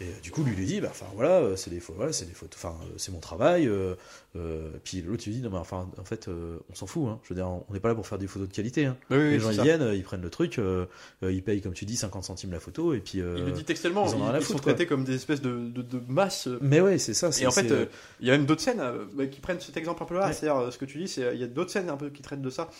Et 0.00 0.04
euh, 0.04 0.20
du 0.22 0.30
coup, 0.30 0.42
lui 0.42 0.54
lui 0.56 0.64
dit, 0.64 0.80
bah, 0.80 0.88
enfin, 0.90 1.06
voilà, 1.14 1.40
euh, 1.40 1.56
c'est 1.56 1.68
des 1.70 1.78
voilà, 1.94 2.12
c'est 2.12 2.24
des 2.24 2.32
photos, 2.32 2.56
enfin, 2.62 2.74
euh, 2.84 2.94
c'est 2.96 3.12
mon 3.12 3.20
travail. 3.20 3.66
euh, 3.68 3.94
euh, 4.36 4.70
puis 4.84 5.02
l'autre, 5.02 5.24
lui 5.26 5.34
dit, 5.34 5.40
non, 5.42 5.50
mais 5.50 5.58
enfin, 5.58 5.88
en 5.98 6.04
fait, 6.04 6.28
euh, 6.28 6.56
on 6.70 6.74
s'en 6.74 6.86
fout, 6.86 7.08
hein. 7.08 7.18
Je 7.24 7.28
veux 7.30 7.34
dire, 7.34 7.46
on 7.48 7.64
n'est 7.72 7.80
pas 7.80 7.88
là 7.88 7.94
pour 7.94 8.06
faire 8.06 8.16
des 8.18 8.26
photos 8.28 8.48
de 8.48 8.54
qualité, 8.54 8.86
hein. 8.86 8.96
Oui, 9.10 9.16
oui, 9.18 9.30
Les 9.32 9.40
gens, 9.40 9.50
ils 9.50 9.56
ça. 9.56 9.62
viennent, 9.62 9.82
euh, 9.82 9.94
ils 9.94 10.02
prennent 10.02 10.22
le 10.22 10.30
truc, 10.30 10.58
euh, 10.58 10.86
euh, 11.22 11.32
ils 11.32 11.42
payent, 11.42 11.60
comme 11.60 11.72
tu 11.74 11.84
dis, 11.84 11.96
50 11.96 12.24
centimes 12.24 12.50
la 12.52 12.60
photo, 12.60 12.94
et 12.94 13.00
puis. 13.00 13.20
euh, 13.20 13.34
Il 13.38 13.44
le 13.44 13.52
dit 13.52 13.64
textuellement, 13.64 14.06
ils 14.06 14.14
en 14.14 14.40
sont 14.40 14.52
quoi. 14.54 14.62
traités 14.62 14.86
comme 14.86 15.04
des 15.04 15.16
espèces 15.16 15.42
de, 15.42 15.50
de, 15.68 15.82
de 15.82 16.00
masses. 16.08 16.46
euh, 16.46 16.58
Mais 16.62 16.80
ouais, 16.80 16.96
c'est 16.98 17.12
ça. 17.14 17.28
Et 17.40 17.46
en 17.46 17.50
fait, 17.50 17.70
euh, 17.70 17.86
il 18.20 18.28
y 18.28 18.30
a 18.30 18.36
même 18.38 18.46
d'autres 18.46 18.62
scènes 18.62 18.80
euh, 18.80 19.04
bah, 19.14 19.26
qui 19.26 19.40
prennent 19.40 19.60
cet 19.60 19.76
exemple 19.76 20.02
un 20.02 20.06
peu 20.06 20.14
là. 20.14 20.28
Ouais. 20.28 20.32
C'est-à-dire, 20.32 20.60
euh, 20.62 20.70
ce 20.70 20.78
que 20.78 20.84
tu 20.86 20.98
dis, 20.98 21.08
c'est 21.08 21.24
euh, 21.24 21.34
il 21.34 21.40
y 21.40 21.44
a 21.44 21.48
d'autres 21.48 21.70
scènes 21.70 21.90
un 21.90 21.96
peu 21.96 22.08
qui 22.08 22.22
traitent 22.22 22.40
de 22.42 22.50
ça. 22.50 22.70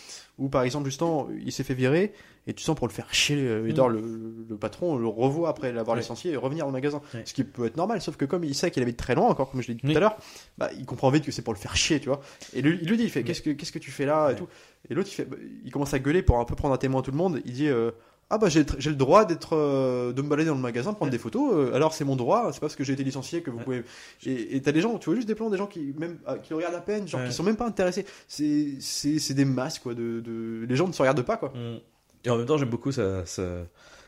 Où 0.41 0.49
par 0.49 0.63
exemple, 0.63 0.85
justement, 0.85 1.27
il 1.45 1.51
s'est 1.51 1.63
fait 1.63 1.75
virer 1.75 2.13
et 2.47 2.53
tu 2.53 2.63
sens 2.63 2.75
pour 2.75 2.87
le 2.87 2.91
faire 2.93 3.13
chier, 3.13 3.37
euh, 3.37 3.61
Mm. 3.61 3.67
d'ailleurs, 3.69 3.89
le, 3.89 4.01
le 4.49 4.57
patron 4.57 4.97
le 4.97 5.07
revoit 5.07 5.49
après 5.49 5.71
l'avoir 5.71 5.95
licencié 5.95 6.31
et 6.31 6.35
revenir 6.35 6.67
au 6.67 6.71
magasin. 6.71 6.99
Ce 7.25 7.33
qui 7.33 7.43
peut 7.43 7.65
être 7.67 7.77
normal, 7.77 8.01
sauf 8.01 8.17
que 8.17 8.25
comme 8.25 8.43
il 8.43 8.55
sait 8.55 8.71
qu'il 8.71 8.81
habite 8.81 8.97
très 8.97 9.13
loin, 9.13 9.27
encore 9.27 9.51
comme 9.51 9.61
je 9.61 9.67
l'ai 9.67 9.75
dit 9.75 9.81
Oui. 9.83 9.91
tout 9.91 9.97
à 9.97 9.99
l'heure, 10.01 10.17
bah, 10.57 10.69
il 10.77 10.85
comprend 10.87 11.09
vite 11.11 11.23
que 11.23 11.31
c'est 11.31 11.43
pour 11.43 11.53
le 11.53 11.59
faire 11.59 11.75
chier, 11.77 11.99
tu 11.99 12.07
vois. 12.09 12.21
Et 12.53 12.61
lui, 12.63 12.79
il 12.81 12.89
lui 12.89 12.97
dit, 12.97 13.03
il 13.03 13.09
fait, 13.11 13.23
qu'est-ce 13.23 13.41
que 13.43 13.51
qu'est-ce 13.51 13.71
que 13.71 13.79
tu 13.79 13.91
fais 13.91 14.05
là 14.07 14.31
et 14.31 14.35
tout. 14.35 14.47
Et 14.89 14.95
l'autre, 14.95 15.09
il 15.11 15.15
fait, 15.15 15.25
bah, 15.25 15.37
il 15.63 15.71
commence 15.71 15.93
à 15.93 15.99
gueuler 15.99 16.23
pour 16.23 16.39
un 16.39 16.45
peu 16.45 16.55
prendre 16.55 16.73
un 16.73 16.77
témoin 16.77 17.01
à 17.01 17.03
tout 17.03 17.11
le 17.11 17.17
monde. 17.17 17.39
Il 17.45 17.53
dit. 17.53 17.67
euh, 17.67 17.91
ah 18.33 18.37
bah 18.37 18.47
j'ai 18.49 18.63
le 18.63 18.95
droit 18.95 19.25
d'être 19.25 19.55
euh, 19.55 20.13
de 20.13 20.21
me 20.21 20.29
balader 20.29 20.47
dans 20.49 20.55
le 20.55 20.61
magasin 20.61 20.93
prendre 20.93 21.11
Ouais. 21.11 21.17
des 21.17 21.21
photos 21.21 21.51
euh, 21.53 21.73
alors 21.75 21.93
c'est 21.93 22.05
mon 22.05 22.15
droit 22.15 22.51
c'est 22.53 22.59
parce 22.61 22.75
que 22.75 22.83
j'ai 22.83 22.93
été 22.93 23.03
licencié 23.03 23.41
que 23.41 23.51
vous 23.51 23.57
Ouais. 23.59 23.63
pouvez 23.63 23.83
et 24.25 24.61
t'as 24.61 24.71
des 24.71 24.81
gens, 24.81 24.97
tu 24.97 25.05
vois 25.05 25.15
juste 25.15 25.27
des 25.27 25.35
plans, 25.35 25.49
des 25.49 25.57
gens 25.57 25.67
qui 25.67 25.93
même 25.97 26.17
ah, 26.25 26.37
qui 26.37 26.51
le 26.51 26.55
regardent 26.57 26.75
à 26.75 26.81
peine, 26.81 27.07
genre 27.07 27.21
Ouais. 27.21 27.27
qui 27.27 27.33
sont 27.33 27.43
même 27.43 27.57
pas 27.57 27.67
intéressés. 27.67 28.05
C'est 28.27 28.75
c'est 28.79 29.19
c'est 29.19 29.33
des 29.33 29.45
masses 29.45 29.79
quoi. 29.79 29.93
De, 29.93 30.21
de 30.21 30.65
les 30.67 30.75
gens 30.75 30.87
ne 30.87 30.93
se 30.93 31.01
regardent 31.01 31.21
pas 31.23 31.37
quoi. 31.37 31.49
Mm. 31.49 31.79
Et 32.23 32.29
en 32.29 32.37
même 32.37 32.45
temps, 32.45 32.57
j'aime 32.57 32.69
beaucoup 32.69 32.91
sa, 32.91 33.25
sa, 33.25 33.43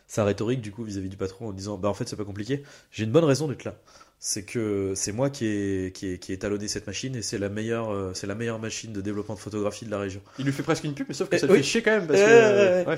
sa 0.07 0.23
rhétorique 0.23 0.61
du 0.61 0.71
coup 0.71 0.83
vis-à-vis 0.83 1.09
du 1.09 1.17
patron 1.17 1.47
en 1.47 1.51
disant 1.51 1.77
bah 1.77 1.89
en 1.89 1.93
fait 1.93 2.07
c'est 2.07 2.15
pas 2.15 2.23
compliqué. 2.25 2.63
J'ai 2.91 3.03
une 3.05 3.11
bonne 3.11 3.23
raison 3.25 3.47
d'être 3.47 3.63
là. 3.63 3.75
C'est 4.25 4.43
que 4.45 4.93
c'est 4.95 5.11
moi 5.11 5.29
qui 5.29 5.45
ai 5.45 5.91
qui 5.93 6.07
ai, 6.13 6.17
qui 6.17 6.31
ai 6.31 6.39
talonné 6.39 6.69
cette 6.69 6.87
machine 6.87 7.13
et 7.17 7.21
c'est 7.21 7.37
la 7.37 7.49
meilleure 7.49 7.91
euh, 7.91 8.11
c'est 8.13 8.25
la 8.25 8.35
meilleure 8.35 8.57
machine 8.57 8.93
de 8.93 9.01
développement 9.01 9.35
de 9.35 9.39
photographie 9.39 9.83
de 9.85 9.91
la 9.91 9.99
région. 9.99 10.21
Il 10.39 10.45
lui 10.45 10.53
fait 10.53 10.63
presque 10.63 10.85
une 10.85 10.93
pub, 10.93 11.07
mais 11.09 11.13
sauf 11.13 11.27
que 11.27 11.35
Eh, 11.35 11.39
ça 11.39 11.47
oui. 11.49 11.57
fait 11.57 11.63
chier 11.63 11.81
quand 11.81 11.91
même 11.91 12.07
parce 12.07 12.21
Ouais, 12.21 12.83
que 12.83 12.87
ouais. 12.87 12.97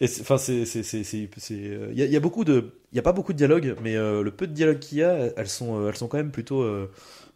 Et 0.00 0.06
enfin 0.20 0.36
c'est 0.36 0.64
c'est 0.66 0.82
c'est 0.82 1.04
c'est 1.04 1.28
c'est, 1.36 1.54
euh, 1.54 1.88
il 1.92 1.98
y 1.98 2.02
a, 2.02 2.06
il 2.06 2.12
y 2.12 2.16
a 2.16 2.20
beaucoup 2.20 2.44
de 2.44 2.72
il 2.92 2.96
y 2.96 2.98
a 2.98 3.02
pas 3.02 3.12
beaucoup 3.12 3.32
de 3.32 3.38
dialogue 3.38 3.76
mais 3.84 3.94
euh, 3.94 4.22
le 4.22 4.32
peu 4.32 4.48
de 4.48 4.52
dialogue 4.52 4.80
qu'il 4.80 4.98
y 4.98 5.04
a 5.04 5.28
elles 5.36 5.48
sont 5.48 5.88
elles 5.88 5.96
sont 5.96 6.08
quand 6.08 6.16
même 6.16 6.32
plutôt 6.32 6.62
euh, 6.62 6.90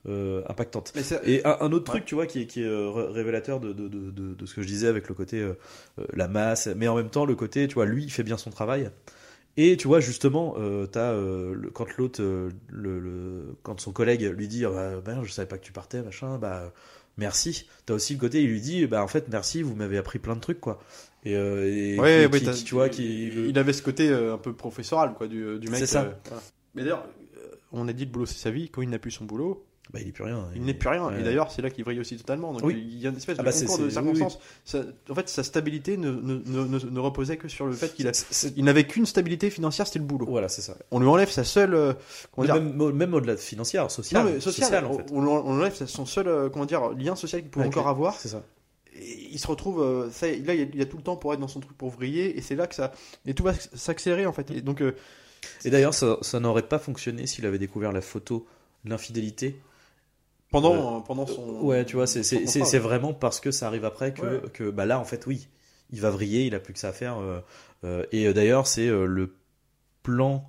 euh, 0.09 0.43
impactantes. 0.49 0.93
Et 1.25 1.45
un, 1.45 1.59
un 1.61 1.73
autre 1.73 1.85
Ouais. 1.85 1.91
truc, 1.93 2.05
tu 2.07 2.15
vois, 2.15 2.27
qui 2.27 2.43
est, 2.43 2.47
qui 2.47 2.63
est 2.63 2.69
ré- 2.69 3.09
révélateur 3.13 3.61
de, 3.61 3.73
de, 3.73 3.89
de, 3.89 4.35
de, 4.35 4.47
ce 4.47 4.55
que 4.55 4.63
je 4.63 4.67
disais 4.67 4.87
avec 4.89 5.09
le 5.09 5.15
côté 5.15 5.47
la 6.13 6.29
masse, 6.29 6.69
mais 6.77 6.89
en 6.89 6.97
même 6.97 7.11
temps 7.11 7.27
le 7.27 7.35
côté, 7.35 7.67
tu 7.69 7.75
vois, 7.75 7.85
lui, 7.87 8.05
il 8.05 8.11
fait 8.11 8.23
bien 8.23 8.37
son 8.37 8.51
travail. 8.51 8.91
Et 9.61 9.77
tu 9.77 9.89
vois, 9.89 9.99
justement, 9.99 10.55
euh, 10.57 10.87
euh, 10.97 11.53
le- 11.53 11.71
quand 11.71 11.85
l'autre, 11.97 12.23
euh, 12.23 12.49
le, 12.69 13.01
le- 13.01 13.57
quand 13.65 13.81
son 13.81 13.91
collègue 13.93 14.23
lui 14.23 14.47
dit, 14.47 14.65
Ah 14.65 14.71
bah, 14.71 15.01
ben, 15.05 15.25
je 15.25 15.33
savais 15.33 15.49
pas 15.49 15.59
que 15.59 15.65
tu 15.65 15.73
partais, 15.73 16.01
machin, 16.01 16.39
bah 16.39 16.73
merci. 17.17 17.69
T'as 17.85 17.95
aussi 17.95 18.15
le 18.15 18.21
côté, 18.21 18.41
il 18.43 18.51
lui 18.51 18.61
dit, 18.61 18.87
bah 18.87 19.03
en 19.03 19.09
fait, 19.09 19.27
merci, 19.29 19.63
vous 19.63 19.75
m'avez 19.75 19.99
appris 19.99 20.21
plein 20.21 20.37
de 20.37 20.41
trucs, 20.41 20.61
quoi. 20.61 20.79
Et, 21.25 21.35
euh, 21.35 21.67
et 21.67 21.99
Ouais, 21.99 22.27
qui- 22.29 22.33
ouais, 22.33 22.39
qui- 22.39 22.45
t'as- 22.47 22.53
qui, 22.53 22.65
tu 22.65 22.75
vois, 22.75 22.89
qui 22.89 23.27
il 23.49 23.59
avait 23.59 23.73
ce 23.73 23.83
côté 23.83 24.09
un 24.11 24.39
peu 24.39 24.53
professoral 24.53 25.15
quoi 25.15 25.27
du, 25.27 25.59
du 25.59 25.69
mec. 25.69 25.81
C'est 25.81 25.87
ça. 25.87 26.09
Mais 26.77 26.83
d'ailleurs, 26.83 27.05
on 27.73 27.89
a 27.89 27.93
dit 27.93 28.05
le 28.05 28.11
boulot 28.13 28.27
c'est 28.27 28.39
sa 28.39 28.53
vie. 28.53 28.71
Quand 28.71 28.83
il 28.83 28.91
n'a 28.91 29.01
plus 29.01 29.11
son 29.11 29.25
boulot, 29.25 29.67
Bah, 29.91 30.01
il 30.03 30.09
est 30.09 30.13
plus 30.13 30.25
rien. 30.25 30.47
Il 30.55 30.63
n'est 30.65 30.75
plus 30.75 30.91
rien. 30.91 31.11
Et 31.17 31.23
d'ailleurs, 31.23 31.51
c'est 31.51 31.63
là 31.63 31.71
qu'il 31.71 31.83
vrille 31.83 31.99
aussi 31.99 32.17
totalement. 32.19 32.53
Donc 32.53 32.63
Oui. 32.63 32.75
il 32.93 32.99
y 32.99 33.07
a 33.07 33.11
une 33.11 33.17
espèce 33.17 33.37
Ah 33.39 33.43
de 33.43 33.47
bah, 33.47 33.53
c'est- 33.53 33.65
concours 33.65 33.85
de 33.87 33.91
c'est- 33.91 33.99
oui, 34.01 34.09
oui. 34.11 34.17
circonstances. 34.17 34.43
Ça- 34.65 34.83
en 35.09 35.15
fait, 35.15 35.29
sa 35.31 35.43
stabilité 35.43 35.97
ne, 35.97 36.11
ne, 36.11 36.43
ne, 36.45 36.65
ne- 36.67 36.91
ne 36.91 37.01
reposait 37.01 37.39
que 37.39 37.49
sur 37.49 37.65
le 37.67 37.73
fait 37.73 37.95
qu'il 37.95 38.11
Il 38.57 38.65
n'avait 38.65 38.85
qu'une 38.87 39.07
stabilité 39.07 39.49
financière, 39.49 39.87
c'était 39.87 39.99
le 40.01 40.05
boulot. 40.05 40.27
Voilà, 40.29 40.49
c'est 40.51 40.61
ça. 40.61 40.77
On 40.91 41.01
lui 41.01 41.07
enlève 41.09 41.31
sa 41.31 41.43
seule. 41.45 41.75
euh, 41.75 41.95
dire, 42.39 42.55
même 42.61 42.93
même 42.93 43.15
au-delà 43.15 43.35
de 43.35 43.41
financière, 43.41 43.91
social. 43.91 44.25
non, 44.27 44.31
mais 44.33 44.41
social, 44.41 44.85
en 44.85 44.93
fait. 44.99 45.07
on, 45.11 45.27
on 45.27 45.53
enlève 45.59 45.75
son 45.87 46.05
seul 46.05 46.29
euh, 46.29 46.51
comment 46.51 46.67
dire, 46.67 46.91
lien 46.91 47.17
social 47.17 47.41
qu'il 47.41 47.51
pouvait 47.51 47.65
Avec 47.65 47.77
encore 47.77 47.87
les- 47.87 47.91
avoir. 47.97 48.15
C'est 48.15 48.29
ça. 48.29 48.43
Et 48.95 49.29
il 49.33 49.39
se 49.39 49.47
retrouve. 49.47 49.81
euh, 49.81 50.11
ça, 50.11 50.27
là, 50.27 50.33
il 50.35 50.45
y, 50.45 50.51
a, 50.51 50.53
il 50.71 50.77
y 50.77 50.83
a 50.83 50.87
tout 50.87 50.97
le 50.99 51.03
temps 51.03 51.17
pour 51.17 51.33
être 51.33 51.41
dans 51.41 51.49
son 51.49 51.61
truc 51.61 51.79
pour 51.79 51.89
vriller. 51.91 52.37
Et 52.37 52.43
c'est 52.43 52.57
là 52.57 52.67
que 52.67 52.75
ça. 52.75 52.93
Et 53.27 53.33
tout 53.33 53.43
va 53.45 53.55
s'accélérer 53.55 54.27
en 54.27 54.33
fait. 54.35 54.51
Et 54.51 54.61
donc. 54.61 54.83
euh, 54.83 54.93
Et 55.65 55.71
d'ailleurs, 55.71 55.95
ça, 55.95 56.19
ça 56.21 56.41
n'aurait 56.41 56.67
pas 56.69 56.79
fonctionné 56.81 57.27
s'il 57.27 57.47
avait 57.47 57.59
découvert 57.59 57.93
la 57.93 58.01
photo 58.01 58.47
de 58.85 58.91
l'infidélité. 58.91 59.57
Pendant, 60.51 60.99
euh, 60.99 61.01
pendant 61.01 61.27
son. 61.27 61.61
Ouais, 61.63 61.85
tu 61.85 61.97
vois, 61.97 62.07
c'est 62.07 62.79
vraiment 62.79 63.15
parce 63.15 63.41
que 63.41 63.51
ça 63.51 63.67
arrive 63.67 63.85
après 63.85 64.13
que, 64.15 64.23
Ouais. 64.45 64.51
que 64.53 64.71
bah 64.71 64.87
là, 64.87 64.99
en 64.99 65.05
fait, 65.05 65.27
oui, 65.27 65.49
il 65.91 66.01
va 66.01 66.11
vriller, 66.11 66.47
il 66.47 66.55
a 66.55 66.61
plus 66.61 66.73
que 66.75 66.79
ça 66.81 66.89
à 66.89 66.93
faire. 66.93 67.19
euh, 67.19 67.41
euh, 67.85 68.05
et 68.13 68.27
euh, 68.27 68.33
d'ailleurs, 68.33 68.67
c'est 68.67 68.89
euh, 68.89 69.05
le 69.07 69.35
plan 70.03 70.49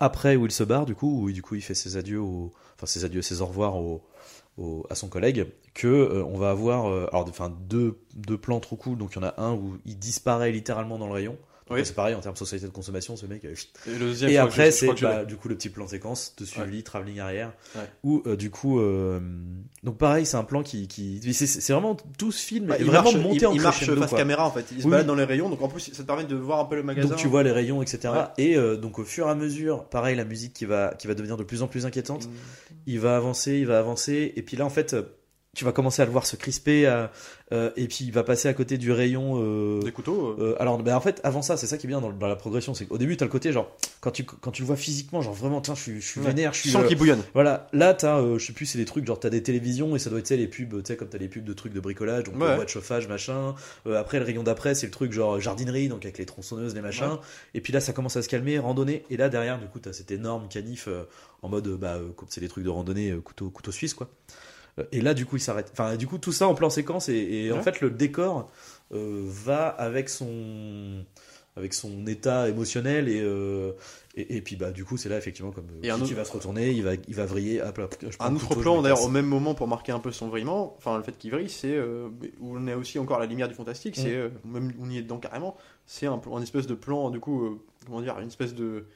après 0.00 0.36
où 0.36 0.46
il 0.46 0.52
se 0.52 0.64
barre, 0.64 0.86
du 0.86 0.94
coup, 0.94 1.22
où 1.24 1.32
du 1.32 1.42
coup 1.42 1.54
il 1.54 1.62
fait 1.62 1.74
ses 1.74 1.96
adieux, 1.96 2.20
au, 2.20 2.52
enfin 2.76 2.86
ses 2.86 3.04
adieux, 3.04 3.22
ses 3.22 3.40
au 3.42 3.46
revoir 3.46 3.76
au, 3.76 4.02
au- 4.58 4.86
à 4.90 4.94
son 4.94 5.08
collègue, 5.08 5.46
que 5.74 5.86
euh, 5.88 6.24
on 6.24 6.36
va 6.38 6.50
avoir, 6.50 6.86
euh, 6.86 7.06
alors, 7.12 7.28
enfin 7.28 7.50
deux, 7.68 7.98
deux 8.14 8.38
plans 8.38 8.60
trop 8.60 8.76
cool. 8.76 8.98
Donc 8.98 9.12
il 9.12 9.16
y 9.16 9.24
en 9.24 9.28
a 9.28 9.34
un 9.40 9.54
où 9.54 9.78
il 9.86 9.98
disparaît 9.98 10.52
littéralement 10.52 10.98
dans 10.98 11.06
le 11.06 11.12
rayon. 11.12 11.36
Oui. 11.70 11.80
C'est 11.84 11.94
pareil 11.94 12.14
en 12.14 12.20
termes 12.20 12.34
de 12.34 12.38
société 12.38 12.66
de 12.66 12.70
consommation, 12.72 13.16
ce 13.16 13.24
mec. 13.24 13.42
euh, 13.46 13.54
Et, 13.86 13.98
le 13.98 14.38
après, 14.38 14.70
c'est 14.70 14.88
bah, 15.00 15.24
du 15.24 15.36
coup 15.36 15.48
le 15.48 15.54
petit 15.56 15.70
plan 15.70 15.88
séquence 15.88 16.34
de 16.38 16.44
suivi, 16.44 16.82
travelling 16.82 17.20
arrière, 17.20 17.52
Ouais. 17.74 17.82
où 18.02 18.22
euh, 18.26 18.36
du 18.36 18.50
coup, 18.50 18.80
euh, 18.80 19.18
donc 19.82 19.96
pareil, 19.96 20.26
c'est 20.26 20.36
un 20.36 20.44
plan 20.44 20.62
qui, 20.62 20.88
qui... 20.88 21.32
c'est 21.32 21.72
vraiment 21.72 21.96
tout 22.18 22.32
ce 22.32 22.44
film 22.44 22.66
Bah, 22.66 22.76
est 22.76 22.80
il 22.80 22.84
vraiment 22.86 23.04
marche, 23.12 23.16
monté 23.16 23.36
il, 23.38 23.46
en 23.46 23.52
il 23.54 23.62
marche 23.62 23.84
face 23.86 24.08
quoi. 24.10 24.18
caméra 24.18 24.46
en 24.46 24.50
fait. 24.50 24.66
Il 24.72 24.80
se 24.80 24.84
Oui, 24.84 24.90
balade 24.90 25.06
dans 25.06 25.14
les 25.14 25.24
rayons, 25.24 25.48
donc 25.48 25.62
en 25.62 25.68
plus 25.68 25.80
ça 25.80 26.02
te 26.02 26.06
permet 26.06 26.24
de 26.24 26.36
voir 26.36 26.60
un 26.60 26.64
peu 26.66 26.76
le 26.76 26.82
magasin. 26.82 27.08
Donc 27.08 27.16
tu 27.18 27.28
vois 27.28 27.42
les 27.42 27.52
rayons, 27.52 27.80
etc. 27.80 28.12
Ouais. 28.12 28.20
Et 28.36 28.56
euh, 28.58 28.76
donc 28.76 28.98
au 28.98 29.04
fur 29.04 29.26
et 29.26 29.30
à 29.30 29.34
mesure, 29.34 29.84
pareil, 29.84 30.16
la 30.16 30.24
musique 30.26 30.52
qui 30.52 30.66
va 30.66 30.94
qui 30.98 31.06
va 31.06 31.14
devenir 31.14 31.36
de 31.38 31.44
plus 31.44 31.62
en 31.62 31.66
plus 31.66 31.86
inquiétante. 31.86 32.26
Mm. 32.26 32.32
Il 32.86 33.00
va 33.00 33.16
avancer, 33.16 33.52
il 33.54 33.66
va 33.66 33.78
avancer, 33.78 34.34
et 34.36 34.42
puis 34.42 34.58
là 34.58 34.66
en 34.66 34.70
fait, 34.70 34.92
euh, 34.92 35.02
tu 35.54 35.64
vas 35.64 35.72
commencer 35.72 36.02
à 36.02 36.04
le 36.04 36.10
voir 36.10 36.26
se 36.26 36.36
crisper, 36.36 36.86
euh, 36.86 37.06
euh, 37.52 37.70
et 37.76 37.86
puis 37.88 37.98
il 38.04 38.12
va 38.12 38.22
passer 38.24 38.48
à 38.48 38.54
côté 38.54 38.78
du 38.78 38.90
rayon. 38.92 39.34
euh, 39.42 39.80
des 39.82 39.92
couteaux. 39.92 40.28
euh, 40.38 40.52
Euh, 40.52 40.56
alors, 40.62 40.78
ben 40.82 40.94
en 40.96 41.00
fait, 41.00 41.20
avant 41.24 41.42
ça, 41.42 41.56
c'est 41.56 41.66
ça 41.66 41.78
qui 41.78 41.86
est 41.86 41.88
bien 41.88 42.00
dans, 42.00 42.10
dans 42.12 42.26
la 42.26 42.36
progression, 42.36 42.74
c'est 42.74 42.86
qu'au 42.86 42.98
début, 42.98 43.16
t'as 43.16 43.24
le 43.24 43.30
côté 43.30 43.52
genre 43.52 43.70
quand 44.00 44.10
tu 44.10 44.24
quand 44.24 44.50
tu 44.50 44.62
le 44.62 44.66
vois 44.66 44.76
physiquement, 44.76 45.20
genre 45.22 45.32
vraiment, 45.34 45.60
tiens, 45.60 45.74
je 45.74 45.80
suis 45.82 46.00
je 46.00 46.06
suis 46.06 46.20
ouais. 46.20 46.26
vénère, 46.28 46.52
je 46.52 46.60
suis 46.68 46.76
euh, 46.76 46.82
qu'il 46.86 46.96
bouillonne. 46.98 47.22
voilà. 47.34 47.68
Là, 47.72 47.94
t'as, 47.94 48.18
euh, 48.20 48.38
je 48.38 48.46
sais 48.46 48.52
plus, 48.52 48.66
c'est 48.66 48.78
des 48.78 48.84
trucs 48.84 49.06
genre 49.06 49.18
t'as 49.20 49.30
des 49.30 49.42
télévisions 49.42 49.94
et 49.96 49.98
ça 49.98 50.10
doit 50.10 50.18
être 50.18 50.24
tu 50.26 50.34
sais, 50.34 50.36
les 50.36 50.48
pubs, 50.48 50.82
tu 50.82 50.86
sais 50.86 50.96
comme 50.96 51.08
t'as 51.08 51.18
les 51.18 51.28
pubs 51.28 51.44
de 51.44 51.52
trucs 51.52 51.72
de 51.72 51.80
bricolage, 51.80 52.24
donc 52.24 52.34
Ouais. 52.34 52.54
boîte 52.56 52.64
de 52.64 52.68
chauffage, 52.70 53.08
machin. 53.08 53.54
Euh, 53.86 53.98
après 54.00 54.18
le 54.18 54.24
rayon 54.24 54.42
d'après, 54.42 54.74
c'est 54.74 54.86
le 54.86 54.92
truc 54.92 55.12
genre 55.12 55.40
jardinerie, 55.40 55.88
donc 55.88 56.04
avec 56.04 56.18
les 56.18 56.26
tronçonneuses, 56.26 56.74
les 56.74 56.80
machins. 56.80 57.04
Ouais. 57.04 57.18
Et 57.54 57.60
puis 57.60 57.72
là, 57.72 57.80
ça 57.80 57.92
commence 57.92 58.16
à 58.16 58.22
se 58.22 58.28
calmer, 58.28 58.58
randonnée. 58.58 59.04
Et 59.10 59.16
là 59.16 59.28
derrière, 59.28 59.58
du 59.58 59.66
coup, 59.66 59.78
t'as 59.78 59.92
cet 59.92 60.10
énorme 60.10 60.48
canif 60.48 60.88
en 61.42 61.48
mode 61.48 61.68
bah 61.78 61.98
c'est 62.28 62.40
des 62.40 62.48
trucs 62.48 62.64
de 62.64 62.70
randonnée, 62.70 63.14
couteau 63.22 63.50
couteau 63.50 63.70
suisse 63.70 63.94
quoi. 63.94 64.08
Et 64.92 65.00
là, 65.00 65.14
du 65.14 65.24
coup, 65.26 65.36
il 65.36 65.40
s'arrête. 65.40 65.70
Enfin, 65.72 65.96
du 65.96 66.06
coup, 66.06 66.18
tout 66.18 66.32
ça 66.32 66.48
en 66.48 66.54
plan 66.54 66.68
séquence 66.70 67.08
et, 67.08 67.14
et 67.14 67.52
en 67.52 67.62
fait, 67.62 67.80
le 67.80 67.90
décor 67.90 68.50
euh, 68.92 69.22
va 69.24 69.68
avec 69.68 70.08
son 70.08 71.04
avec 71.56 71.72
son 71.72 72.04
état 72.08 72.48
émotionnel 72.48 73.08
et 73.08 73.20
euh, 73.22 73.70
et, 74.16 74.38
et 74.38 74.40
puis 74.40 74.56
bah 74.56 74.72
du 74.72 74.84
coup 74.84 74.96
c'est 74.96 75.08
là 75.08 75.16
effectivement 75.16 75.52
comme 75.52 75.66
Et 75.84 75.90
un 75.90 76.00
autre- 76.00 76.12
va 76.14 76.24
se 76.24 76.32
retourner 76.32 76.72
il 76.72 76.82
va 76.82 76.94
il 77.06 77.14
va 77.14 77.26
vriller 77.26 77.62
hop 77.62 77.80
je 78.02 78.08
Un 78.18 78.34
autre 78.34 78.48
couteau, 78.48 78.60
plan 78.60 78.82
d'ailleurs 78.82 79.04
au 79.04 79.08
même 79.08 79.26
moment 79.26 79.54
pour 79.54 79.68
marquer 79.68 79.92
un 79.92 80.00
peu 80.00 80.10
son 80.10 80.26
vrillement, 80.28 80.74
enfin 80.78 80.96
le 80.96 81.04
fait 81.04 81.16
qu'il 81.16 81.30
vrille, 81.30 81.48
c'est 81.48 81.76
euh, 81.76 82.08
où 82.40 82.56
on 82.56 82.66
est 82.66 82.74
aussi 82.74 82.98
encore 82.98 83.18
à 83.18 83.20
la 83.20 83.26
lumière 83.26 83.46
du 83.46 83.54
fantastique, 83.54 83.94
c'est 83.94 84.16
Mm. 84.44 84.50
même 84.52 84.72
on 84.80 84.90
y 84.90 84.98
est 84.98 85.02
dedans 85.02 85.18
carrément, 85.18 85.56
c'est 85.86 86.06
un, 86.06 86.20
un 86.32 86.42
espèce 86.42 86.66
de 86.66 86.74
plan 86.74 87.10
du 87.10 87.20
coup 87.20 87.60
comment 87.86 88.00
dire, 88.02 88.18
une 88.18 88.26
espèce 88.26 88.52
de 88.56 88.86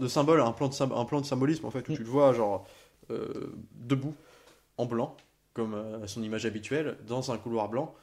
de 0.00 0.08
symbole, 0.08 0.40
un 0.40 0.50
plan 0.50 0.66
de 0.66 0.82
un 0.94 1.04
plan 1.04 1.20
de 1.20 1.26
symbolisme 1.26 1.64
en 1.66 1.70
fait 1.70 1.88
où 1.88 1.92
Mm. 1.92 1.96
tu 1.96 2.02
le 2.02 2.08
vois 2.10 2.32
genre 2.32 2.66
debout 3.76 4.14
en 4.76 4.86
blanc 4.86 5.16
comme 5.54 5.74
euh, 5.74 6.02
à 6.02 6.08
son 6.08 6.22
image 6.22 6.46
habituelle 6.46 6.96
dans 7.06 7.30
un 7.32 7.38
couloir 7.38 7.68
blanc 7.68 7.94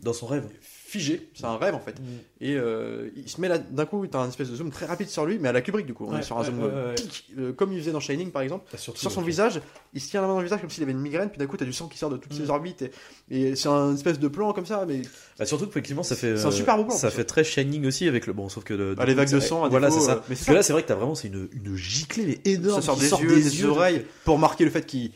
dans 0.00 0.12
son 0.12 0.26
rêve 0.28 0.44
figé, 0.60 1.28
c'est 1.34 1.44
un 1.44 1.56
rêve 1.56 1.74
en 1.74 1.80
fait. 1.80 1.96
Et 2.40 2.54
euh, 2.54 3.08
il 3.16 3.28
se 3.28 3.40
met 3.40 3.48
là, 3.48 3.58
d'un 3.58 3.84
coup, 3.84 4.06
t'as 4.06 4.20
un 4.20 4.28
espèce 4.28 4.48
de 4.48 4.54
zoom 4.54 4.70
très 4.70 4.86
rapide 4.86 5.08
sur 5.08 5.26
lui, 5.26 5.40
mais 5.40 5.48
à 5.48 5.52
la 5.52 5.60
Kubrick 5.60 5.86
du 5.86 5.92
coup. 5.94 6.06
On 6.08 6.12
Ouais, 6.12 6.20
est 6.20 6.22
sur 6.22 6.38
un 6.38 6.44
zoom 6.44 6.60
euh, 6.62 6.94
euh, 7.36 7.52
comme 7.52 7.72
il 7.72 7.80
faisait 7.80 7.90
dans 7.90 7.98
Shining 7.98 8.30
par 8.30 8.42
exemple. 8.42 8.64
Bah, 8.70 8.78
Sur 8.78 8.96
son 9.10 9.22
visage, 9.22 9.60
il 9.94 10.00
se 10.00 10.08
tient 10.08 10.20
la 10.20 10.28
main 10.28 10.34
dans 10.34 10.38
le 10.38 10.44
visage 10.44 10.60
comme 10.60 10.70
s'il 10.70 10.84
avait 10.84 10.92
une 10.92 11.00
migraine, 11.00 11.30
puis 11.30 11.38
d'un 11.40 11.46
coup, 11.48 11.56
t'as 11.56 11.64
du 11.64 11.72
sang 11.72 11.88
qui 11.88 11.98
sort 11.98 12.10
de 12.10 12.16
toutes 12.16 12.32
Mm. 12.32 12.36
ses 12.44 12.48
orbites. 12.50 12.82
Et, 12.82 13.40
et 13.40 13.56
c'est 13.56 13.68
un 13.68 13.92
espèce 13.92 14.20
de 14.20 14.28
plan 14.28 14.52
comme 14.52 14.66
ça, 14.66 14.84
mais 14.86 15.02
Bah, 15.36 15.46
surtout 15.46 15.64
que 15.64 15.70
effectivement 15.70 16.04
ça 16.04 16.14
fait 16.14 16.36
C'est 16.36 16.44
un 16.44 16.48
euh, 16.48 16.52
super 16.52 16.76
beau 16.76 16.84
plan, 16.84 16.94
ça 16.94 17.08
en 17.08 17.10
fait. 17.10 17.24
très 17.24 17.42
shining 17.42 17.84
aussi 17.84 18.06
avec 18.06 18.28
le 18.28 18.34
bon 18.34 18.48
sauf 18.48 18.62
que 18.62 18.74
le, 18.74 18.94
bah, 18.94 19.04
les 19.04 19.14
vagues 19.14 19.32
de 19.32 19.40
ça- 19.40 19.48
sang, 19.48 19.64
à 19.64 19.68
voilà 19.68 19.90
c'est 19.90 19.98
ça 19.98 20.12
euh, 20.12 20.14
mais 20.28 20.36
parce 20.36 20.40
ça. 20.42 20.52
que 20.52 20.54
là 20.56 20.62
c'est 20.62 20.72
vrai 20.74 20.82
que 20.84 20.88
t'as 20.88 20.94
vraiment 20.94 21.16
c'est 21.16 21.26
une, 21.26 21.48
une 21.52 21.74
giclée 21.74 22.40
énorme 22.44 22.80
ça 22.80 22.86
sort 22.86 22.96
des 22.98 23.08
sort 23.08 23.20
yeux, 23.20 23.34
des, 23.34 23.64
oreilles, 23.64 24.04
pour 24.24 24.38
marquer 24.38 24.64
le 24.64 24.70
fait 24.70 24.86
qu'il 24.86 25.10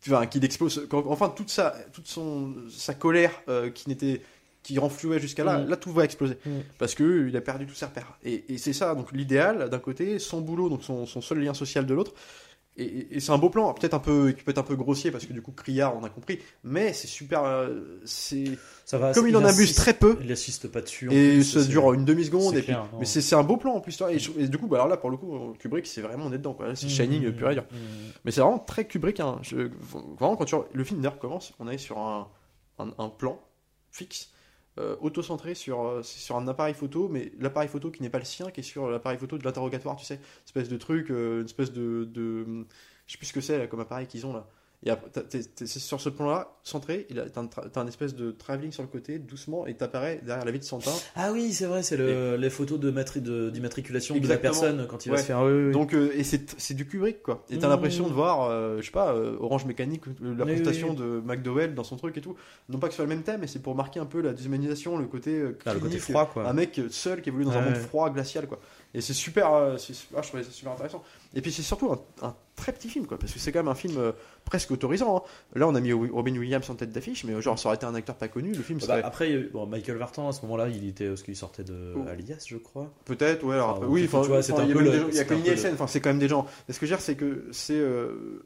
qu'il 0.00 0.12
enfin, 0.14 0.28
explose. 0.42 0.86
quand- 0.90 1.04
Enfin, 1.08 1.28
toute 1.28 1.50
sa, 1.50 1.70
toute 1.92 2.06
son, 2.06 2.54
sa 2.70 2.94
colère 2.94 3.32
euh, 3.48 3.70
qui 3.70 3.88
n'était 3.88 4.20
qui 4.62 4.78
renflouait 4.78 5.20
jusqu'à 5.20 5.44
là, 5.44 5.58
Mm. 5.58 5.68
là 5.68 5.76
tout 5.76 5.92
va 5.92 6.04
exploser 6.04 6.38
Mm. 6.46 6.50
parce 6.78 6.94
que 6.94 7.28
il 7.28 7.36
a 7.36 7.42
perdu 7.42 7.66
tous 7.66 7.74
ses 7.74 7.84
repères. 7.84 8.16
Et, 8.24 8.44
et 8.54 8.56
c'est 8.58 8.72
ça, 8.72 8.94
donc 8.94 9.12
l'idéal 9.12 9.68
d'un 9.68 9.78
côté, 9.78 10.18
son 10.18 10.40
boulot, 10.40 10.70
donc 10.70 10.82
son, 10.82 11.04
son 11.04 11.20
seul 11.20 11.40
lien 11.40 11.52
social 11.52 11.84
de 11.84 11.92
l'autre. 11.92 12.12
Et, 12.76 13.20
c'est 13.20 13.30
un 13.30 13.38
beau 13.38 13.50
plan, 13.50 13.72
peut-être 13.72 13.94
un 13.94 14.00
peu, 14.00 14.32
qui 14.32 14.42
peut 14.42 14.50
être 14.50 14.58
un 14.58 14.64
peu 14.64 14.74
grossier 14.74 15.12
parce 15.12 15.24
que 15.26 15.32
du 15.32 15.40
coup 15.42 15.52
criard, 15.52 15.96
on 15.96 16.02
a 16.02 16.10
compris, 16.10 16.40
mais 16.64 16.92
c'est 16.92 17.06
super. 17.06 17.44
euh, 17.44 18.00
c'est 18.04 18.58
ça 18.84 18.98
va 18.98 19.12
comme 19.14 19.28
il 19.28 19.36
en 19.36 19.44
abuse 19.44 19.74
très 19.76 19.94
peu. 19.94 20.18
il 20.24 20.32
assiste 20.32 20.66
pas 20.66 20.80
dessus 20.80 21.06
Et 21.12 21.34
plus, 21.34 21.44
ça 21.44 21.62
dure 21.62 21.92
une 21.92 22.04
demi-seconde. 22.04 22.52
c'est 22.52 22.58
et 22.58 22.62
puis- 22.62 22.72
clair. 22.72 22.88
Mais 22.98 23.04
c'est 23.04 23.34
un 23.36 23.44
beau 23.44 23.56
plan 23.58 23.74
en 23.74 23.80
plus. 23.80 23.96
toi, 23.96 24.12
Et, 24.12 24.18
je- 24.18 24.32
et 24.38 24.48
du 24.48 24.58
coup, 24.58 24.66
bah 24.66 24.78
alors 24.78 24.88
là, 24.88 24.96
pour 24.96 25.10
le 25.10 25.16
coup, 25.16 25.52
Kubrick, 25.60 25.86
c'est 25.86 26.00
vraiment 26.00 26.24
on 26.26 26.32
est 26.32 26.38
dedans. 26.38 26.52
quoi. 26.54 26.66
Là, 26.66 26.74
C'est 26.74 26.88
Shining 26.88 27.28
Mm, 27.28 27.32
pur 27.36 27.50
et 27.50 27.54
dur. 27.54 27.62
mm, 27.70 27.76
Mais 28.24 28.32
c'est 28.32 28.40
vraiment 28.40 28.58
très 28.58 28.84
Kubrick. 28.88 29.20
Hein. 29.20 29.38
Je- 29.42 29.70
vraiment, 30.18 30.34
quand 30.34 30.44
tu, 30.44 30.56
le 30.72 30.82
film 30.84 31.00
d'ailleurs 31.00 31.20
commence, 31.20 31.52
on 31.60 31.68
est 31.68 31.78
sur 31.78 31.98
un, 31.98 32.26
un, 32.80 32.88
un 32.98 33.08
plan 33.08 33.40
fixe, 33.92 34.30
euh, 34.78 34.96
auto-centré 35.00 35.54
sur, 35.54 35.82
euh, 35.82 36.02
sur 36.02 36.36
un 36.36 36.48
appareil 36.48 36.74
photo, 36.74 37.08
mais 37.08 37.32
l'appareil 37.38 37.68
photo 37.68 37.90
qui 37.92 38.02
n'est 38.02 38.10
pas 38.10 38.18
le 38.18 38.24
sien, 38.24 38.50
qui 38.50 38.60
est 38.60 38.64
sur 38.64 38.90
l'appareil 38.90 39.18
photo 39.18 39.38
de 39.38 39.44
l'interrogatoire, 39.44 39.96
tu 39.96 40.04
sais, 40.04 40.20
espèce 40.46 40.68
de 40.68 40.76
truc, 40.76 41.10
euh, 41.10 41.40
une 41.40 41.44
espèce 41.46 41.72
de, 41.72 42.04
de, 42.04 42.66
je 43.06 43.12
sais 43.12 43.18
plus 43.18 43.26
ce 43.26 43.32
que 43.32 43.40
c'est 43.40 43.68
comme 43.68 43.80
appareil 43.80 44.06
qu'ils 44.08 44.26
ont 44.26 44.32
là. 44.32 44.48
Et 44.86 44.90
c'est 45.66 45.78
sur 45.78 46.00
ce 46.00 46.08
plan-là, 46.10 46.56
centré, 46.62 47.06
t'as 47.32 47.40
un, 47.40 47.44
tra- 47.46 47.66
un 47.74 47.86
espèce 47.86 48.14
de 48.14 48.30
travelling 48.32 48.70
sur 48.70 48.82
le 48.82 48.88
côté, 48.88 49.18
doucement, 49.18 49.66
et 49.66 49.74
t'apparais 49.74 50.20
derrière 50.24 50.44
la 50.44 50.50
vie 50.50 50.58
de 50.58 50.64
Santin. 50.64 50.90
ah 51.16 51.32
oui 51.32 51.52
c'est 51.52 51.64
vrai 51.66 51.82
c'est 51.82 51.96
le, 51.96 52.36
les 52.36 52.50
photos 52.50 52.78
de 52.78 52.90
matri- 52.90 53.20
de- 53.22 53.48
d'immatriculation 53.50 54.14
de 54.16 54.28
la 54.28 54.36
personne 54.36 54.86
quand 54.88 55.06
il 55.06 55.10
va 55.10 55.16
se 55.18 55.24
faire 55.24 55.40
oui, 55.42 55.52
oui. 55.66 55.72
Donc, 55.72 55.94
euh, 55.94 56.12
et 56.14 56.22
c'est 56.24 56.74
du 56.74 56.86
Kubrick, 56.86 57.22
quoi. 57.22 57.44
Et 57.50 57.58
t'as 57.58 57.66
Mmh. 57.66 57.70
l'impression 57.70 58.08
de 58.08 58.12
voir, 58.12 58.42
euh, 58.50 58.76
je 58.80 58.86
sais 58.86 58.92
pas, 58.92 59.12
euh, 59.14 59.36
Orange 59.40 59.64
Mécanique, 59.64 60.02
la 60.20 60.44
Oui, 60.44 60.52
prestation 60.52 60.90
oui, 60.90 60.96
de 60.96 61.22
McDowell 61.24 61.74
dans 61.74 61.84
son 61.84 61.96
truc 61.96 62.16
et 62.18 62.20
tout. 62.20 62.36
Non 62.68 62.78
pas 62.78 62.88
que 62.88 62.92
ce 62.92 62.96
soit 62.96 63.04
le 63.06 63.08
même 63.08 63.22
thème, 63.22 63.40
mais 63.40 63.46
c'est 63.46 63.62
pour 63.62 63.74
marquer 63.74 64.00
un 64.00 64.06
peu 64.06 64.20
la 64.20 64.32
déshumanisation, 64.34 64.98
le 64.98 65.06
côté 65.06 65.38
euh, 65.38 65.58
Ah, 65.64 65.72
le 65.74 65.80
côté 65.80 65.96
clinique, 65.96 66.02
froid 66.10 66.30
quoi 66.32 66.46
Un 66.46 66.52
mec 66.52 66.80
seul 66.90 67.22
qui 67.22 67.30
évolue 67.30 67.44
dans 67.44 67.52
un 67.52 67.62
monde 67.62 67.76
froid, 67.76 68.10
glacial, 68.10 68.46
quoi. 68.46 68.60
Et 68.94 69.00
c'est 69.00 69.12
super, 69.12 69.52
euh, 69.52 69.76
ah, 70.16 70.22
je 70.22 70.28
trouvais 70.28 70.44
ça 70.44 70.50
super 70.52 70.72
intéressant. 70.72 71.02
Et 71.34 71.40
puis 71.40 71.50
c'est 71.50 71.62
surtout 71.62 71.90
un, 71.92 72.00
un 72.26 72.34
très 72.54 72.70
petit 72.72 72.88
film, 72.88 73.06
quoi, 73.06 73.18
parce 73.18 73.32
que 73.32 73.40
c'est 73.40 73.50
quand 73.50 73.58
même 73.58 73.68
un 73.68 73.74
film 73.74 73.96
euh, 73.98 74.12
presque 74.44 74.70
autorisant. 74.70 75.16
hein. 75.16 75.22
Là, 75.58 75.66
on 75.66 75.74
a 75.74 75.80
mis 75.80 75.92
Robin 75.92 76.36
Williams 76.36 76.70
en 76.70 76.74
tête 76.76 76.92
d'affiche, 76.92 77.24
mais 77.24 77.32
euh, 77.32 77.40
genre, 77.40 77.58
ça 77.58 77.68
aurait 77.68 77.76
été 77.76 77.86
un 77.86 77.94
acteur 77.96 78.14
pas 78.14 78.28
connu, 78.28 78.52
le 78.54 78.62
film 78.62 78.78
Bah, 78.78 78.86
serait 78.86 79.02
après, 79.02 79.36
bon, 79.52 79.66
Michael 79.66 79.96
Vartan 79.96 80.28
à 80.28 80.32
ce 80.32 80.42
moment-là, 80.42 80.68
il 80.68 80.86
était 80.88 81.08
parce 81.08 81.22
qu'il 81.24 81.34
sortait 81.36 81.64
de 81.64 81.92
Oh. 81.96 82.04
Alias, 82.08 82.44
je 82.46 82.56
crois. 82.56 82.92
Peut-être, 83.04 83.42
ouais, 83.44 83.54
alors 83.56 83.78
Enfin, 83.78 83.86
oui, 83.88 84.02
tu 84.02 84.06
enfin, 84.14 84.18
vois, 84.28 84.38
enfin, 84.38 84.42
c'était 84.42 84.60
un 84.60 84.62
il 84.62 84.68
y 84.68 84.72
a 84.72 84.74
peu 84.74 84.82
le- 84.82 84.92
gens- 84.92 85.08
il 85.08 85.14
y 85.16 85.18
a 85.18 85.24
que 85.24 85.34
Nielsen, 85.34 85.70
le- 85.70 85.74
enfin, 85.74 85.86
c'est 85.88 86.00
quand 86.00 86.10
même 86.10 86.18
des 86.20 86.28
gens. 86.28 86.46
Mais 86.68 86.74
ce 86.74 86.78
que 86.78 86.86
je 86.86 86.92
veux 86.92 86.96
dire, 86.96 87.04
c'est 87.04 87.16
que 87.16 87.48
c'est, 87.50 87.74
euh, 87.74 88.44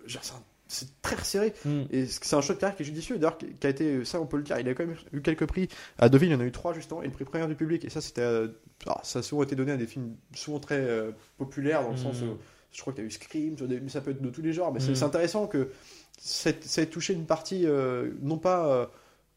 très 1.03 1.17
resserré. 1.17 1.53
Et 1.91 2.07
c'est 2.07 2.37
un 2.37 2.41
choix 2.41 2.55
de 2.55 2.61
carrière 2.61 2.77
qui 2.77 2.83
est 2.83 2.87
judicieux, 2.87 3.19
d'ailleurs, 3.19 3.39
qui 3.39 3.67
a 3.67 3.71
été, 3.71 4.05
ça 4.05 4.21
on 4.21 4.27
peut 4.27 4.37
le 4.39 4.43
dire, 4.43 4.59
il 4.59 4.69
a 4.69 4.75
quand 4.75 4.87
même 4.87 4.97
eu 5.13 5.21
quelques 5.23 5.47
prix. 5.47 5.69
À 5.99 6.09
Deauville, 6.09 6.29
il 6.31 6.33
y 6.33 6.35
en 6.37 6.41
a 6.41 6.45
eu 6.45 6.53
trois 6.53 6.73
justement, 6.75 7.03
et 7.03 7.07
le 7.07 7.13
prix 7.13 7.25
premier 7.25 7.47
du 7.47 7.55
public. 7.55 7.85
Et 7.85 7.91
ça, 7.91 8.01
c'était. 8.01 8.23
Alors, 8.87 9.01
ça 9.05 9.19
a 9.19 9.23
souvent 9.23 9.43
été 9.43 9.57
donné 9.57 9.73
à 9.73 9.77
des 9.77 9.87
films 9.87 10.15
souvent 10.35 10.61
très 10.61 10.79
euh, 10.79 11.11
populaires, 11.37 11.83
dans 11.83 11.91
le 11.91 11.97
sens 11.97 12.23
où 12.23 12.37
je 12.73 12.81
crois 12.81 12.93
que 12.93 12.99
tu 12.99 13.03
as 13.03 13.07
eu 13.07 13.11
Scream, 13.11 13.57
mais 13.83 13.89
ça 13.89 14.01
peut 14.01 14.11
être 14.13 14.23
de 14.23 14.31
tous 14.31 14.43
les 14.43 14.53
genres. 14.53 14.73
Mais 14.73 14.81
c'est 14.81 14.93
Mm. 14.93 14.97
c'est 14.97 15.05
intéressant 15.05 15.47
que 15.47 15.71
ça 16.19 16.51
ait- 16.51 16.87
touché 16.87 17.13
une 17.15 17.27
partie, 17.27 17.67
euh, 17.67 18.11
non 18.23 18.39
pas. 18.39 18.67
euh, 18.69 18.87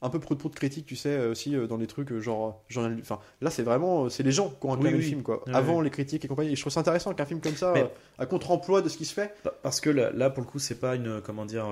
un 0.03 0.09
peu 0.09 0.19
pro 0.19 0.33
de 0.33 0.55
critique, 0.55 0.87
tu 0.87 0.95
sais, 0.95 1.27
aussi 1.27 1.55
dans 1.69 1.77
les 1.77 1.85
trucs, 1.85 2.11
genre, 2.17 2.63
genre, 2.69 2.89
enfin, 3.01 3.19
là 3.39 3.51
c'est 3.51 3.61
vraiment, 3.61 4.09
c'est 4.09 4.23
les 4.23 4.31
gens 4.31 4.49
qui 4.49 4.65
ont 4.65 4.73
acclamé 4.73 4.95
Oui, 4.95 5.03
le 5.03 5.07
film, 5.07 5.21
quoi, 5.21 5.43
avant 5.53 5.79
les 5.79 5.91
critiques 5.91 6.25
et 6.25 6.27
compagnie. 6.27 6.53
Et 6.53 6.55
je 6.55 6.61
trouve 6.61 6.73
ça 6.73 6.79
intéressant 6.79 7.13
qu'un 7.13 7.27
film 7.27 7.39
comme 7.39 7.55
ça, 7.55 7.71
Mais- 7.75 7.87
à 8.17 8.25
contre-emploi 8.25 8.81
de 8.81 8.89
ce 8.89 8.97
qui 8.97 9.05
se 9.05 9.13
fait, 9.13 9.35
Pa- 9.43 9.53
Parce 9.61 9.79
que 9.79 9.91
là, 9.91 10.09
là, 10.11 10.31
pour 10.31 10.43
le 10.43 10.49
coup, 10.49 10.57
c'est 10.57 10.79
pas 10.79 10.95
une. 10.95 11.21
Comment 11.21 11.45
dire. 11.45 11.67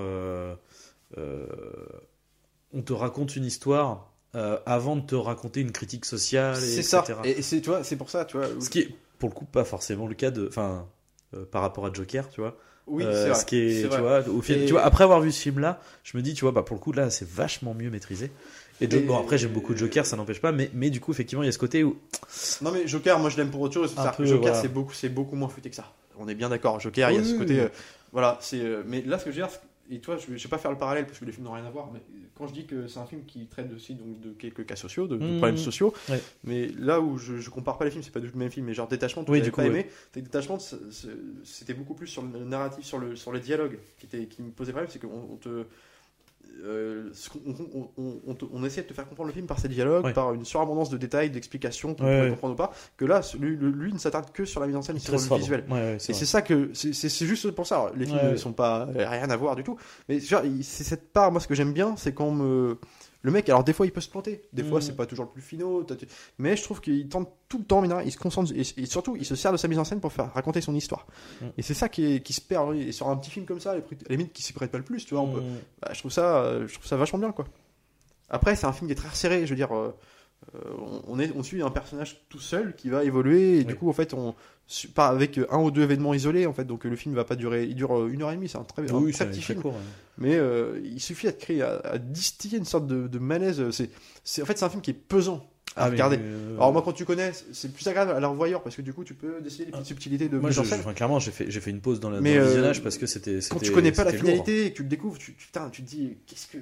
on 2.73 2.81
te 2.81 2.93
raconte 2.93 3.35
une 3.35 3.45
histoire 3.45 4.08
euh, 4.35 4.57
avant 4.65 4.95
de 4.95 5.01
te 5.05 5.15
raconter 5.15 5.61
une 5.61 5.71
critique 5.71 6.05
sociale, 6.05 6.55
et 6.55 6.59
c'est 6.59 6.79
etc. 6.79 7.01
ça. 7.07 7.21
Et, 7.23 7.31
et 7.39 7.41
c'est, 7.41 7.61
tu 7.61 7.69
vois, 7.69 7.83
c'est 7.83 7.95
pour 7.95 8.09
ça, 8.09 8.25
tu 8.25 8.37
vois. 8.37 8.47
Ce 8.59 8.69
qui 8.69 8.79
est, 8.79 8.89
pour 9.17 9.29
le 9.29 9.35
coup, 9.35 9.45
pas 9.45 9.63
forcément 9.63 10.07
le 10.07 10.15
cas 10.15 10.31
de. 10.31 10.47
Enfin, 10.47 10.87
euh, 11.35 11.45
par 11.51 11.61
rapport 11.61 11.85
à 11.85 11.93
Joker, 11.93 12.29
tu 12.29 12.41
vois. 12.41 12.57
Oui, 12.87 13.03
Euh, 13.03 13.23
c'est 13.23 13.29
vrai. 13.29 13.39
ce 13.39 13.45
qui 13.45 13.57
est, 13.57 13.81
tu 13.83 13.87
vrai. 13.87 14.01
vois, 14.01 14.27
au 14.29 14.41
film, 14.41 14.61
Et- 14.61 14.65
tu 14.65 14.71
vois, 14.73 14.81
après 14.83 15.03
avoir 15.03 15.21
vu 15.21 15.31
ce 15.31 15.39
film-là, 15.41 15.79
je 16.03 16.17
me 16.17 16.23
dis, 16.23 16.33
tu 16.33 16.41
vois, 16.41 16.51
bah 16.51 16.63
pour 16.63 16.75
le 16.75 16.81
coup 16.81 16.91
là, 16.91 17.09
c'est 17.11 17.27
vachement 17.27 17.73
mieux 17.75 17.89
maîtrisé. 17.91 18.31
Et, 18.81 18.87
bon 18.87 19.17
après 19.19 19.37
j'aime 19.37 19.51
beaucoup 19.51 19.75
Joker, 19.75 20.05
ça 20.05 20.15
n'empêche 20.15 20.39
pas, 20.39 20.53
mais 20.53 20.71
mais 20.73 20.89
du 20.89 21.01
coup 21.01 21.11
effectivement 21.11 21.43
il 21.43 21.47
y 21.47 21.49
a 21.49 21.51
ce 21.51 21.57
côté 21.59 21.83
où 21.83 21.97
Non 22.61 22.71
mais 22.71 22.87
Joker, 22.87 23.19
moi 23.19 23.29
je 23.29 23.35
l'aime 23.35 23.51
pour 23.51 23.59
autre 23.59 23.73
chose. 23.73 23.93
Peu, 24.15 24.25
Joker, 24.25 24.39
voilà. 24.41 24.61
c'est 24.61 24.69
beaucoup, 24.69 24.93
c'est 24.93 25.09
beaucoup 25.09 25.35
moins 25.35 25.49
futé 25.49 25.69
que 25.69 25.75
ça. 25.75 25.91
On 26.17 26.29
est 26.29 26.33
bien 26.33 26.47
d'accord. 26.47 26.79
Joker, 26.79 27.11
il 27.11 27.17
y 27.17 27.19
a 27.19 27.23
ce 27.25 27.37
côté, 27.37 27.61
oui. 27.61 27.67
voilà, 28.13 28.37
c'est. 28.41 28.61
mais 28.87 29.01
là, 29.01 29.19
ce 29.19 29.25
que 29.25 29.31
je 29.31 29.35
veux 29.41 29.45
dire, 29.47 29.53
et 29.91 29.99
toi, 29.99 30.17
je, 30.17 30.35
je 30.37 30.43
vais 30.43 30.49
pas 30.49 30.57
faire 30.57 30.71
le 30.71 30.77
parallèle 30.77 31.05
parce 31.05 31.19
que 31.19 31.25
les 31.25 31.31
films 31.31 31.45
n'ont 31.45 31.53
rien 31.53 31.65
à 31.65 31.69
voir. 31.69 31.91
Mais 31.91 32.01
quand 32.35 32.47
je 32.47 32.53
dis 32.53 32.65
que 32.65 32.87
c'est 32.87 32.99
un 32.99 33.05
film 33.05 33.25
qui 33.25 33.47
traite 33.47 33.71
aussi 33.73 33.95
donc 33.95 34.19
de 34.19 34.31
quelques 34.31 34.65
cas 34.65 34.75
sociaux, 34.75 35.07
de, 35.07 35.17
de 35.17 35.23
Mhm. 35.23 35.37
problèmes 35.37 35.57
sociaux, 35.57 35.93
Ouais. 36.09 36.21
mais 36.43 36.67
là 36.77 37.01
où 37.01 37.17
je, 37.17 37.37
je 37.37 37.49
compare 37.49 37.77
pas 37.77 37.85
les 37.85 37.91
films, 37.91 38.03
c'est 38.03 38.11
pas 38.13 38.19
du 38.19 38.27
tout 38.27 38.33
le 38.33 38.39
même 38.39 38.51
film. 38.51 38.65
Mais 38.65 38.73
genre 38.73 38.87
détachement, 38.87 39.23
tu 39.23 39.31
Oui, 39.31 39.41
du 39.41 39.51
pas 39.51 39.65
aimé. 39.65 39.87
Détachement, 40.13 40.57
c'était 41.43 41.73
beaucoup 41.73 41.93
plus 41.95 42.07
sur 42.07 42.21
le 42.23 42.43
narratif, 42.45 42.85
sur 42.85 42.99
le 42.99 43.15
sur 43.15 43.31
le 43.31 43.39
dialogue 43.39 43.77
qui 43.97 44.05
était 44.05 44.25
qui 44.27 44.41
me 44.41 44.51
posait 44.51 44.71
problème, 44.71 44.89
c'est 44.91 44.99
qu'on 44.99 45.27
on 45.31 45.35
te 45.37 45.65
euh, 46.65 47.09
on, 47.47 47.89
on, 47.97 48.19
on 48.27 48.33
te- 48.33 48.45
on 48.51 48.63
essaie 48.65 48.81
de 48.81 48.87
te 48.87 48.93
faire 48.93 49.07
comprendre 49.07 49.27
le 49.27 49.33
film 49.33 49.47
par 49.47 49.59
ces 49.59 49.67
dialogues, 49.69 50.05
Ouais. 50.05 50.13
par 50.13 50.33
une 50.33 50.43
surabondance 50.45 50.89
de 50.89 50.97
détails, 50.97 51.29
d'explications 51.29 51.93
qu'on 51.95 52.03
Ouais, 52.03 52.09
pourrait 52.15 52.21
ouais. 52.23 52.29
comprendre 52.31 52.53
ou 52.53 52.57
pas. 52.57 52.71
Que 52.97 53.05
là, 53.05 53.21
lui, 53.39 53.55
lui 53.55 53.93
ne 53.93 53.97
s'attarde 53.97 54.31
que 54.31 54.45
sur 54.45 54.59
la 54.59 54.67
mise 54.67 54.75
en 54.75 54.81
scène 54.81 54.99
sur 54.99 55.13
le 55.13 55.19
sobre. 55.19 55.37
visuel. 55.39 55.63
Et 55.95 55.97
c'est 55.99 56.13
ça 56.25 56.41
que 56.41 56.71
c'est 56.73 57.25
juste 57.25 57.51
pour 57.51 57.65
ça. 57.67 57.91
Les 57.95 58.05
films 58.05 58.31
ne 58.31 58.35
sont 58.37 58.53
pas 58.53 58.87
euh, 58.95 59.07
rien 59.09 59.29
à 59.29 59.37
voir 59.37 59.55
du 59.55 59.63
tout. 59.63 59.77
Mais 60.09 60.19
c'est 60.19 60.83
cette 60.83 61.11
part. 61.13 61.31
Moi, 61.31 61.39
ce 61.41 61.47
que 61.47 61.55
j'aime 61.55 61.73
bien, 61.73 61.95
c'est 61.97 62.13
quand 62.13 62.31
me 62.31 62.77
le 63.21 63.31
mec. 63.31 63.49
Alors 63.49 63.63
des 63.63 63.73
fois, 63.73 63.85
il 63.85 63.91
peut 63.91 64.01
se 64.01 64.09
planter. 64.09 64.43
Des 64.53 64.63
fois, 64.63 64.79
Mhm. 64.79 64.85
c'est 64.85 64.95
pas 64.95 65.05
toujours 65.05 65.25
le 65.25 65.31
plus 65.31 65.41
tu- 65.97 66.07
Mais 66.37 66.55
je 66.55 66.63
trouve 66.63 66.79
qu'il 66.81 67.07
tente 67.09 67.29
tout 67.49 67.57
le 67.57 67.65
temps. 67.65 67.83
Il 68.01 68.11
se 68.11 68.17
concentre 68.17 68.51
et, 68.55 68.63
surtout, 68.85 69.15
il 69.17 69.25
se 69.25 69.35
sert 69.35 69.51
de 69.51 69.57
sa 69.57 69.67
mise 69.67 69.79
en 69.79 69.83
scène 69.83 69.99
pour 69.99 70.13
faire 70.13 70.31
raconter 70.33 70.61
son 70.61 70.73
histoire. 70.75 71.05
Mhm. 71.41 71.51
Et 71.57 71.61
c'est 71.61 71.73
ça 71.73 71.89
qui, 71.89 72.05
est- 72.15 72.19
qui 72.21 72.33
se 72.33 72.41
perd. 72.41 72.75
Et 72.75 72.91
sur 72.91 73.09
un 73.09 73.17
petit 73.17 73.31
film 73.31 73.45
comme 73.45 73.59
ça, 73.59 73.71
à 73.71 73.75
la 73.75 73.81
limite, 74.09 74.31
qui 74.33 74.41
s'y 74.43 74.53
prête 74.53 74.71
pas 74.71 74.77
le 74.77 74.83
plus. 74.83 75.05
Tu 75.05 75.13
vois, 75.13 75.23
on 75.23 75.31
peut- 75.33 75.41
Mm. 75.41 75.57
bah, 75.81 75.89
je 75.93 75.99
trouve 75.99 76.11
ça, 76.11 76.37
euh, 76.43 76.67
je 76.67 76.73
trouve 76.73 76.85
ça 76.87 76.95
vachement 76.97 77.19
bien, 77.19 77.31
quoi. 77.31 77.45
Après, 78.29 78.55
c'est 78.55 78.67
un 78.67 78.73
film 78.73 78.87
qui 78.87 78.93
est 78.93 78.95
très 78.95 79.09
resserré. 79.09 79.45
Je 79.45 79.49
veux 79.49 79.55
dire, 79.55 79.75
euh, 79.75 79.95
on, 80.77 81.01
on 81.07 81.19
est, 81.19 81.31
on 81.35 81.43
suit 81.43 81.61
un 81.61 81.69
personnage 81.69 82.21
tout 82.29 82.39
seul 82.39 82.75
qui 82.75 82.89
va 82.89 83.03
évoluer. 83.03 83.59
Et 83.59 83.63
du 83.63 83.75
coup, 83.75 83.89
en 83.89 83.93
fait, 83.93 84.13
on 84.13 84.35
pas 84.93 85.07
avec 85.07 85.39
un 85.49 85.57
ou 85.59 85.71
deux 85.71 85.81
événements 85.83 86.13
isolés. 86.13 86.45
En 86.45 86.53
fait, 86.53 86.63
donc 86.65 86.85
euh, 86.85 86.89
le 86.89 86.95
film 86.95 87.15
va 87.15 87.23
pas 87.23 87.35
durer. 87.35 87.65
Il 87.65 87.75
dure 87.75 87.97
euh, 87.99 88.09
une 88.11 88.21
heure 88.21 88.31
et 88.31 88.35
demie. 88.35 88.47
C'est 88.49 88.57
un 88.57 88.63
très, 88.63 88.83
un 88.91 89.11
très 89.11 89.27
petit 89.29 89.41
film. 89.41 89.61
court. 89.61 89.75
Mais 90.17 90.35
euh, 90.35 90.79
il 90.83 90.99
suffit 90.99 91.27
de 91.27 91.31
créer, 91.31 91.61
à, 91.61 91.79
à 91.83 91.97
distiller 91.97 92.57
une 92.57 92.65
sorte 92.65 92.85
de, 92.87 93.07
de 93.07 93.19
malaise. 93.19 93.63
C'est, 94.23 94.41
en 94.41 94.45
fait, 94.45 94.57
c'est 94.57 94.65
un 94.65 94.69
film 94.69 94.81
qui 94.81 94.91
est 94.91 94.93
pesant 94.93 95.49
à 95.75 95.85
Ah, 95.85 95.89
regarder. 95.89 96.17
euh, 96.19 96.55
Alors 96.55 96.73
moi, 96.73 96.81
quand 96.81 96.93
tu 96.93 97.05
connais, 97.05 97.31
c'est 97.51 97.71
plus 97.73 97.85
agréable 97.87 98.11
à 98.11 98.19
la 98.19 98.27
revoyeur 98.27 98.61
parce 98.63 98.75
que 98.75 98.81
du 98.81 98.91
coup, 98.93 99.03
tu 99.03 99.13
peux 99.13 99.39
déceler 99.41 99.65
les 99.65 99.71
petites 99.71 99.85
subtilités 99.85 100.27
de 100.29 100.37
Moi, 100.39 100.49
je, 100.51 100.61
enfin, 100.61 100.93
clairement, 100.93 101.19
j'ai 101.19 101.31
fait, 101.31 101.49
j'ai 101.49 101.59
fait 101.61 101.69
une 101.71 101.79
pause 101.81 101.99
dans, 101.99 102.09
la, 102.09 102.21
Mais, 102.21 102.33
dans 102.35 102.39
le 102.39 102.45
euh, 102.45 102.47
visionnage 102.47 102.83
parce 102.83 102.97
que 102.97 103.05
c'était. 103.05 103.39
quand 103.49 103.59
tu 103.59 103.71
connais 103.71 103.91
pas 103.91 104.03
la 104.03 104.11
lourd. 104.11 104.19
finalité 104.19 104.65
et 104.65 104.71
que 104.71 104.77
tu 104.77 104.83
le 104.83 104.89
découvres, 104.89 105.17
tu, 105.19 105.33
tu- 105.35 105.45
putain, 105.47 105.69
tu 105.69 105.83
te 105.83 105.87
dis 105.89 106.17
qu'est-ce 106.25 106.47
que. 106.47 106.57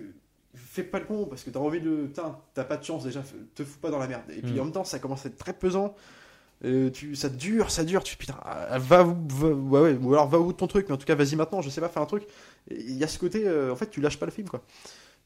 Fais 0.57 0.83
pas 0.83 0.99
le 0.99 1.05
con 1.05 1.25
parce 1.25 1.43
que 1.43 1.49
t'as 1.49 1.59
envie 1.59 1.81
de. 1.81 2.11
T'as 2.53 2.63
pas 2.63 2.77
de 2.77 2.83
chance 2.83 3.03
déjà, 3.03 3.21
te 3.55 3.63
fous 3.63 3.79
pas 3.79 3.89
dans 3.91 3.99
la 3.99 4.07
merde. 4.07 4.23
Et 4.29 4.41
puis 4.41 4.53
Mm. 4.53 4.59
en 4.59 4.63
même 4.65 4.73
temps, 4.73 4.83
ça 4.83 4.99
commence 4.99 5.25
à 5.25 5.29
être 5.29 5.37
très 5.37 5.53
pesant. 5.53 5.95
Euh, 6.65 6.89
tu, 6.89 7.15
ça 7.15 7.29
dure, 7.29 7.69
ça 7.69 7.83
dure. 7.83 8.03
Tu 8.03 8.17
putain, 8.17 8.35
ah, 8.43 8.79
va, 8.79 9.03
va, 9.03 9.13
ouais, 9.49 9.79
ouais, 9.81 9.97
ou 10.01 10.13
alors 10.13 10.27
va 10.27 10.39
de 10.39 10.51
ton 10.53 10.67
truc, 10.67 10.87
mais 10.89 10.95
en 10.95 10.97
tout 10.97 11.05
cas, 11.05 11.13
vas-y 11.15 11.35
maintenant, 11.35 11.61
je 11.61 11.69
sais 11.69 11.81
pas, 11.81 11.89
faire 11.89 12.01
un 12.01 12.07
truc. 12.07 12.23
Il 12.71 12.97
y 12.97 13.03
a 13.03 13.07
ce 13.07 13.19
côté, 13.19 13.47
euh, 13.47 13.71
en 13.71 13.75
fait, 13.75 13.89
tu 13.91 14.01
lâches 14.01 14.17
pas 14.17 14.25
le 14.25 14.31
film 14.31 14.49
quoi. 14.49 14.63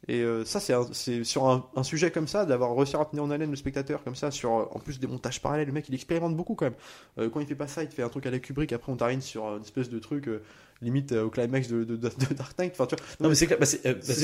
Et 0.07 0.21
euh, 0.21 0.43
ça, 0.45 0.59
c'est 0.59 1.23
sur 1.23 1.47
un, 1.47 1.63
un 1.75 1.83
sujet 1.83 2.09
comme 2.09 2.27
ça, 2.27 2.45
d'avoir 2.45 2.75
réussi 2.75 2.95
à 2.95 3.05
tenir 3.05 3.23
en 3.23 3.29
haleine 3.29 3.51
le 3.51 3.55
spectateur 3.55 4.03
comme 4.03 4.15
ça, 4.15 4.31
sur 4.31 4.51
euh, 4.51 4.63
en 4.71 4.79
plus 4.79 4.99
des 4.99 5.05
montages 5.05 5.41
parallèles, 5.41 5.67
le 5.67 5.73
mec 5.73 5.85
il 5.89 5.93
expérimente 5.95 6.35
beaucoup 6.35 6.55
quand 6.55 6.65
même. 6.65 6.73
Euh, 7.19 7.29
quand 7.29 7.39
il 7.39 7.45
fait 7.45 7.53
pas 7.55 7.67
ça, 7.67 7.83
il 7.83 7.89
te 7.89 7.93
fait 7.93 8.01
un 8.01 8.09
truc 8.09 8.25
à 8.25 8.31
la 8.31 8.39
Kubrick, 8.39 8.73
après 8.73 8.91
on 8.91 8.95
t'arrive 8.95 9.21
sur 9.21 9.45
une 9.57 9.61
espèce 9.61 9.89
de 9.91 9.99
truc 9.99 10.27
euh, 10.27 10.41
limite 10.81 11.11
au 11.11 11.29
climax 11.29 11.67
de, 11.67 11.83
de, 11.83 11.95
de- 11.97 12.09
de 12.09 12.33
Dark 12.35 12.57
Knight. 12.57 12.71
Enfin, 12.73 12.87
tu 12.87 12.95
vois, 12.95 13.05
Non, 13.19 13.29
mais 13.29 13.35
c'est 13.35 13.45
clair. 13.45 13.59
bah, 13.59 13.67
ça. 13.67 13.77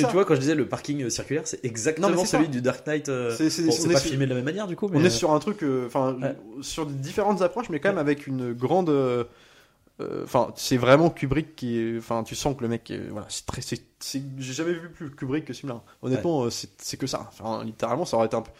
tu 0.07 0.13
vois, 0.13 0.25
quand 0.25 0.33
je 0.33 0.39
disais 0.39 0.55
le 0.55 0.67
parking 0.67 1.07
circulaire, 1.11 1.43
c'est 1.45 1.63
exactement 1.63 2.09
Non, 2.09 2.25
celui 2.25 2.45
ça. 2.45 2.51
du 2.51 2.61
Dark 2.63 2.85
Knight. 2.87 3.05
C'est- 3.05 3.61
bon, 3.63 3.67
pas 3.93 3.99
sur- 3.99 4.09
filmé 4.09 4.25
de 4.25 4.29
la 4.31 4.35
même 4.37 4.45
manière, 4.45 4.65
du 4.67 4.75
coup. 4.75 4.87
Mais 4.89 4.97
On 4.97 5.03
est 5.03 5.11
sur 5.11 5.31
un 5.31 5.37
truc, 5.39 5.63
enfin, 5.85 6.17
Ouais. 6.19 6.35
sur 6.61 6.87
différentes 6.87 7.43
approches, 7.43 7.69
mais 7.69 7.79
quand 7.79 7.89
même 7.89 7.97
avec 7.99 8.25
une 8.25 8.53
grande. 8.53 8.89
Euh, 9.99 10.03
euh, 10.21 10.23
Enfin, 10.23 10.51
c'est 10.55 10.77
vraiment 10.77 11.09
Kubrick 11.09 11.55
qui. 11.55 11.95
Enfin, 11.97 12.23
tu 12.23 12.35
sens 12.35 12.55
que 12.55 12.61
le 12.61 12.67
mec, 12.67 12.89
est- 12.91 13.07
voilà, 13.09 13.27
c'est 13.29 13.45
très. 13.45 13.61
c'est- 13.61 13.83
c'est- 13.99 14.23
J'ai 14.37 14.53
jamais 14.53 14.73
vu 14.73 14.89
plus 14.91 15.09
Kubrick 15.11 15.45
que 15.45 15.53
celui-là. 15.53 15.81
Honnêtement, 16.01 16.43
euh, 16.43 16.49
c'est 16.49 16.69
c'est 16.81 16.97
que 16.97 17.07
ça. 17.07 17.27
Enfin, 17.29 17.63
littéralement, 17.63 18.05
ça 18.05 18.17
aurait 18.17 18.27
été 18.27 18.35
un 18.35 18.41
peu. 18.41 18.51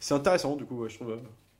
C'est 0.00 0.14
intéressant, 0.14 0.56
du 0.56 0.64
coup, 0.64 0.82
ouais, 0.82 0.90
je 0.90 0.96
trouve. 0.96 1.10
euh, 1.12 1.16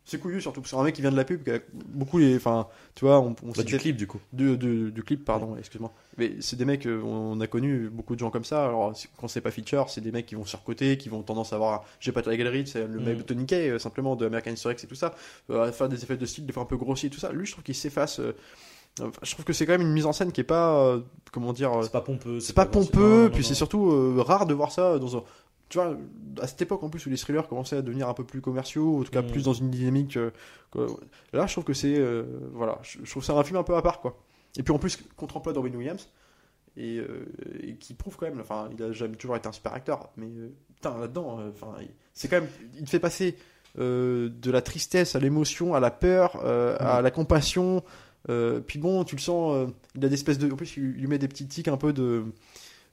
C'est 0.07 0.19
couillu, 0.21 0.39
surtout 0.43 0.63
sur 0.67 0.79
un 0.79 0.85
mec 0.85 0.95
qui 0.95 1.01
vient 1.01 1.11
de 1.11 1.17
la 1.17 1.25
pub, 1.25 1.43
qui 1.43 1.51
a 1.51 1.61
beaucoup 1.87 2.19
les. 2.19 2.37
Enfin, 2.37 2.69
tu 2.95 3.07
vois, 3.07 3.21
on, 3.21 3.35
on 3.43 3.53
bah, 3.53 3.63
du 3.63 3.79
clip, 3.79 3.97
du 3.97 4.07
coup. 4.07 4.21
du, 4.35 4.59
du- 4.59 4.93
du 4.93 5.03
clip, 5.03 5.25
pardon, 5.25 5.57
excuse-moi. 5.57 5.91
Mais 6.19 6.33
c'est 6.41 6.57
des 6.57 6.67
mecs, 6.67 6.87
on 6.87 7.41
a 7.41 7.47
connu 7.47 7.89
beaucoup 7.89 8.15
de 8.15 8.21
gens 8.21 8.31
comme 8.31 8.45
ça. 8.45 8.67
Alors, 8.67 8.95
c'est- 8.95 9.09
quand 9.17 9.29
c'est 9.29 9.41
pas 9.41 9.51
feature, 9.51 9.89
c'est 9.89 10.03
des 10.03 10.13
mecs 10.13 10.27
qui 10.27 10.35
vont 10.35 10.45
surcoter, 10.45 10.99
qui 10.99 11.09
vont 11.09 11.23
tendance 11.23 11.55
à 11.55 11.57
avoir. 11.57 11.85
J'ai 12.01 12.13
pas 12.13 12.21
de 12.21 12.29
la 12.29 12.37
galerie, 12.37 12.67
c'est 12.67 12.87
le 12.87 13.01
Mm. 13.01 13.05
mec 13.05 13.17
de 13.17 13.23
Tony 13.23 13.47
Kay, 13.47 13.79
simplement 13.79 14.15
de 14.15 14.27
American 14.27 14.51
History 14.53 14.75
X 14.75 14.85
et 14.85 14.87
tout 14.89 14.95
ça, 14.95 15.15
à 15.51 15.73
faire 15.73 15.89
des 15.89 16.03
effets 16.03 16.19
de 16.19 16.27
style, 16.27 16.45
des 16.45 16.53
fois 16.53 16.65
un 16.65 16.67
peu 16.67 16.77
grossiers 16.77 17.07
et 17.07 17.11
tout 17.11 17.21
ça. 17.21 17.33
Lui, 17.33 17.47
je 17.47 17.53
trouve 17.53 17.65
qu'il 17.65 17.75
s'efface. 17.75 18.21
euh, 18.21 18.37
je 19.23 19.31
trouve 19.33 19.45
que 19.45 19.53
c'est 19.53 19.67
quand 19.67 19.73
même 19.73 19.83
une 19.87 19.93
mise 19.93 20.07
en 20.07 20.13
scène 20.13 20.31
qui 20.33 20.41
est 20.41 20.45
pas. 20.45 20.75
euh, 20.79 21.01
comment 21.33 21.53
dire. 21.53 21.73
euh, 21.73 21.83
C'est 21.83 21.93
pas 21.93 22.01
pompeux. 22.01 22.41
c'est 22.41 22.53
pas 22.53 22.67
pompeux, 22.67 23.25
non, 23.25 23.31
puis 23.31 23.43
c'est 23.45 23.55
surtout 23.55 23.91
euh, 23.91 24.23
rare 24.23 24.47
de 24.47 24.55
voir 24.55 24.71
ça 24.73 24.99
dans 24.99 25.17
un. 25.17 25.23
Tu 25.69 25.79
vois, 25.79 25.97
à 26.41 26.47
cette 26.47 26.61
époque 26.63 26.83
en 26.85 26.91
plus 26.91 27.05
où 27.07 27.11
les 27.11 27.17
thrillers 27.17 27.49
commençaient 27.49 27.79
à 27.79 27.83
devenir 27.83 28.09
un 28.09 28.15
peu 28.15 28.23
plus 28.23 28.41
commerciaux, 28.41 29.01
en 29.01 29.03
tout 29.03 29.11
cas 29.11 29.23
Mm. 29.23 29.27
plus 29.31 29.45
dans 29.45 29.53
une 29.55 29.71
dynamique. 29.71 30.17
euh. 30.17 30.31
Là, 31.33 31.47
je 31.47 31.53
trouve 31.53 31.65
que 31.65 31.73
c'est. 31.75 32.01
voilà, 32.53 32.79
je, 32.83 32.99
je 33.03 33.11
trouve 33.11 33.25
ça 33.25 33.33
un 33.35 33.43
film 33.45 33.57
un 33.59 33.63
peu 33.65 33.75
à 33.77 33.83
part, 33.83 34.01
quoi. 34.01 34.17
Et 34.57 34.63
puis 34.63 34.73
en 34.73 34.79
plus, 34.79 34.99
contre-emploi 35.17 35.53
Robin 35.55 35.75
Williams, 35.75 36.09
et, 36.77 37.01
et 37.61 37.75
qui 37.77 37.95
prouve 37.95 38.17
quand 38.17 38.27
même. 38.27 38.41
Enfin, 38.41 38.69
il 38.77 38.83
a 38.85 38.93
jamais 38.93 39.17
toujours 39.17 39.37
été 39.37 39.49
un 39.49 39.53
super 39.53 39.73
acteur, 39.73 40.11
mais 40.17 40.29
putain, 40.77 40.97
là-dedans, 40.99 41.41
enfin, 41.49 41.73
c'est 42.13 42.29
quand 42.29 42.41
même. 42.41 42.49
Il 42.77 42.85
te 42.85 42.91
fait 42.91 43.01
passer 43.01 43.37
de 43.77 44.51
la 44.51 44.63
tristesse 44.63 45.17
à 45.17 45.19
l'émotion, 45.19 45.75
à 45.75 45.81
la 45.81 45.91
peur, 45.91 46.41
euh, 46.45 46.77
à 46.79 47.03
la 47.03 47.11
compassion. 47.11 47.83
Euh, 48.29 48.61
puis 48.61 48.79
bon, 48.79 49.05
tu 49.05 49.17
le 49.17 49.21
sens, 49.21 49.55
euh, 49.55 49.67
il 49.97 50.05
a 50.05 50.09
des 50.09 50.15
espèces 50.15 50.39
de. 50.39 50.51
En 50.51 50.57
plus, 50.57 50.77
il 50.77 50.83
lui 50.83 51.07
met 51.07 51.19
des 51.19 51.29
petits 51.29 51.47
tics 51.47 51.69
un 51.69 51.77
peu 51.77 51.93
de. 51.93 52.25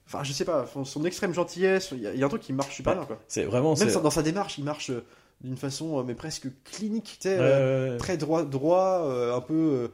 Enfin, 0.06 0.24
je 0.24 0.32
sais 0.32 0.44
pas, 0.44 0.66
son- 0.84 1.04
extrême 1.04 1.32
gentillesse, 1.32 1.90
il 1.92 2.00
y, 2.02 2.06
a- 2.06 2.12
il 2.12 2.18
y 2.20 2.22
a 2.22 2.26
un 2.26 2.28
truc 2.28 2.42
qui 2.42 2.52
marche 2.52 2.74
super 2.76 2.94
bien, 2.96 3.04
quoi. 3.06 3.18
C'est 3.28 3.44
vraiment. 3.44 3.74
Même 3.76 3.90
dans 4.02 4.10
sa 4.10 4.22
démarche, 4.22 4.58
il 4.58 4.64
marche 4.64 4.90
euh, 4.90 5.04
d'une 5.42 5.56
façon, 5.56 5.98
euh, 5.98 6.02
mais 6.02 6.14
presque 6.14 6.48
clinique, 6.64 7.18
tu 7.20 7.28
sais, 7.28 7.96
très 7.98 8.16
droit, 8.16 8.44
droit 8.44 9.08
un 9.34 9.40
peu. 9.40 9.90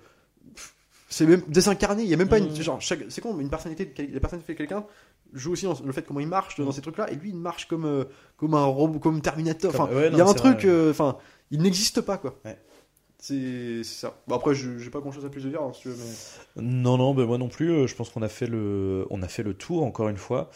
c'est 1.10 1.24
même 1.26 1.42
désincarné, 1.48 2.02
il 2.02 2.08
y 2.08 2.14
a 2.14 2.16
même 2.16 2.28
pas 2.28 2.38
une. 2.38 2.48
Mhm. 2.50 2.60
Genre, 2.62 2.80
chaque- 2.80 3.04
c'est 3.08 3.20
con, 3.20 3.32
mais 3.32 3.42
une 3.42 3.48
personnalité, 3.50 3.90
la 4.12 4.20
personnalité 4.20 4.52
de 4.52 4.58
quelqu'un 4.58 4.84
joue 5.32 5.52
aussi 5.52 5.64
dans 5.66 5.76
le 5.84 5.92
fait 5.92 6.02
comment 6.02 6.20
il 6.20 6.26
marche 6.28 6.58
dans 6.58 6.66
Mhm. 6.66 6.72
ces 6.72 6.80
trucs-là, 6.82 7.10
et 7.10 7.14
lui, 7.14 7.30
il 7.30 7.36
marche 7.36 7.66
comme, 7.68 7.84
euh, 7.86 8.04
comme 8.36 8.54
un 8.54 8.64
robot, 8.64 8.98
comme 8.98 9.20
Terminator. 9.20 9.70
Enfin, 9.74 9.92
ouais, 9.94 10.08
il 10.12 10.16
y 10.18 10.20
a 10.20 10.26
un 10.26 10.34
truc, 10.34 10.64
euh, 10.64 10.90
enfin, 10.90 11.16
il 11.50 11.62
n'existe 11.62 12.00
pas, 12.02 12.18
quoi. 12.18 12.38
Ouais. 12.44 12.58
C'est 13.20 13.82
ça. 13.84 14.14
Après, 14.30 14.54
j'ai 14.54 14.90
pas 14.90 15.00
grand 15.00 15.12
chose 15.12 15.24
à 15.24 15.30
plus 15.30 15.42
de 15.44 15.50
dire, 15.50 15.62
hein, 15.62 15.72
si 15.72 15.82
tu 15.82 15.88
veux, 15.88 15.96
mais. 15.96 16.14
Non, 16.56 16.96
non, 16.98 17.14
ben 17.14 17.26
moi 17.26 17.38
non 17.38 17.48
plus. 17.48 17.70
euh, 17.70 17.86
Je 17.86 17.94
pense 17.94 18.10
qu'on 18.10 18.22
a 18.22 18.28
le, 18.46 19.06
a 19.22 19.28
fait 19.28 19.42
le 19.42 19.54
tour 19.54 19.84
encore 19.84 20.08
une 20.08 20.16
fois. 20.16 20.50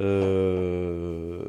Euh, 0.00 1.40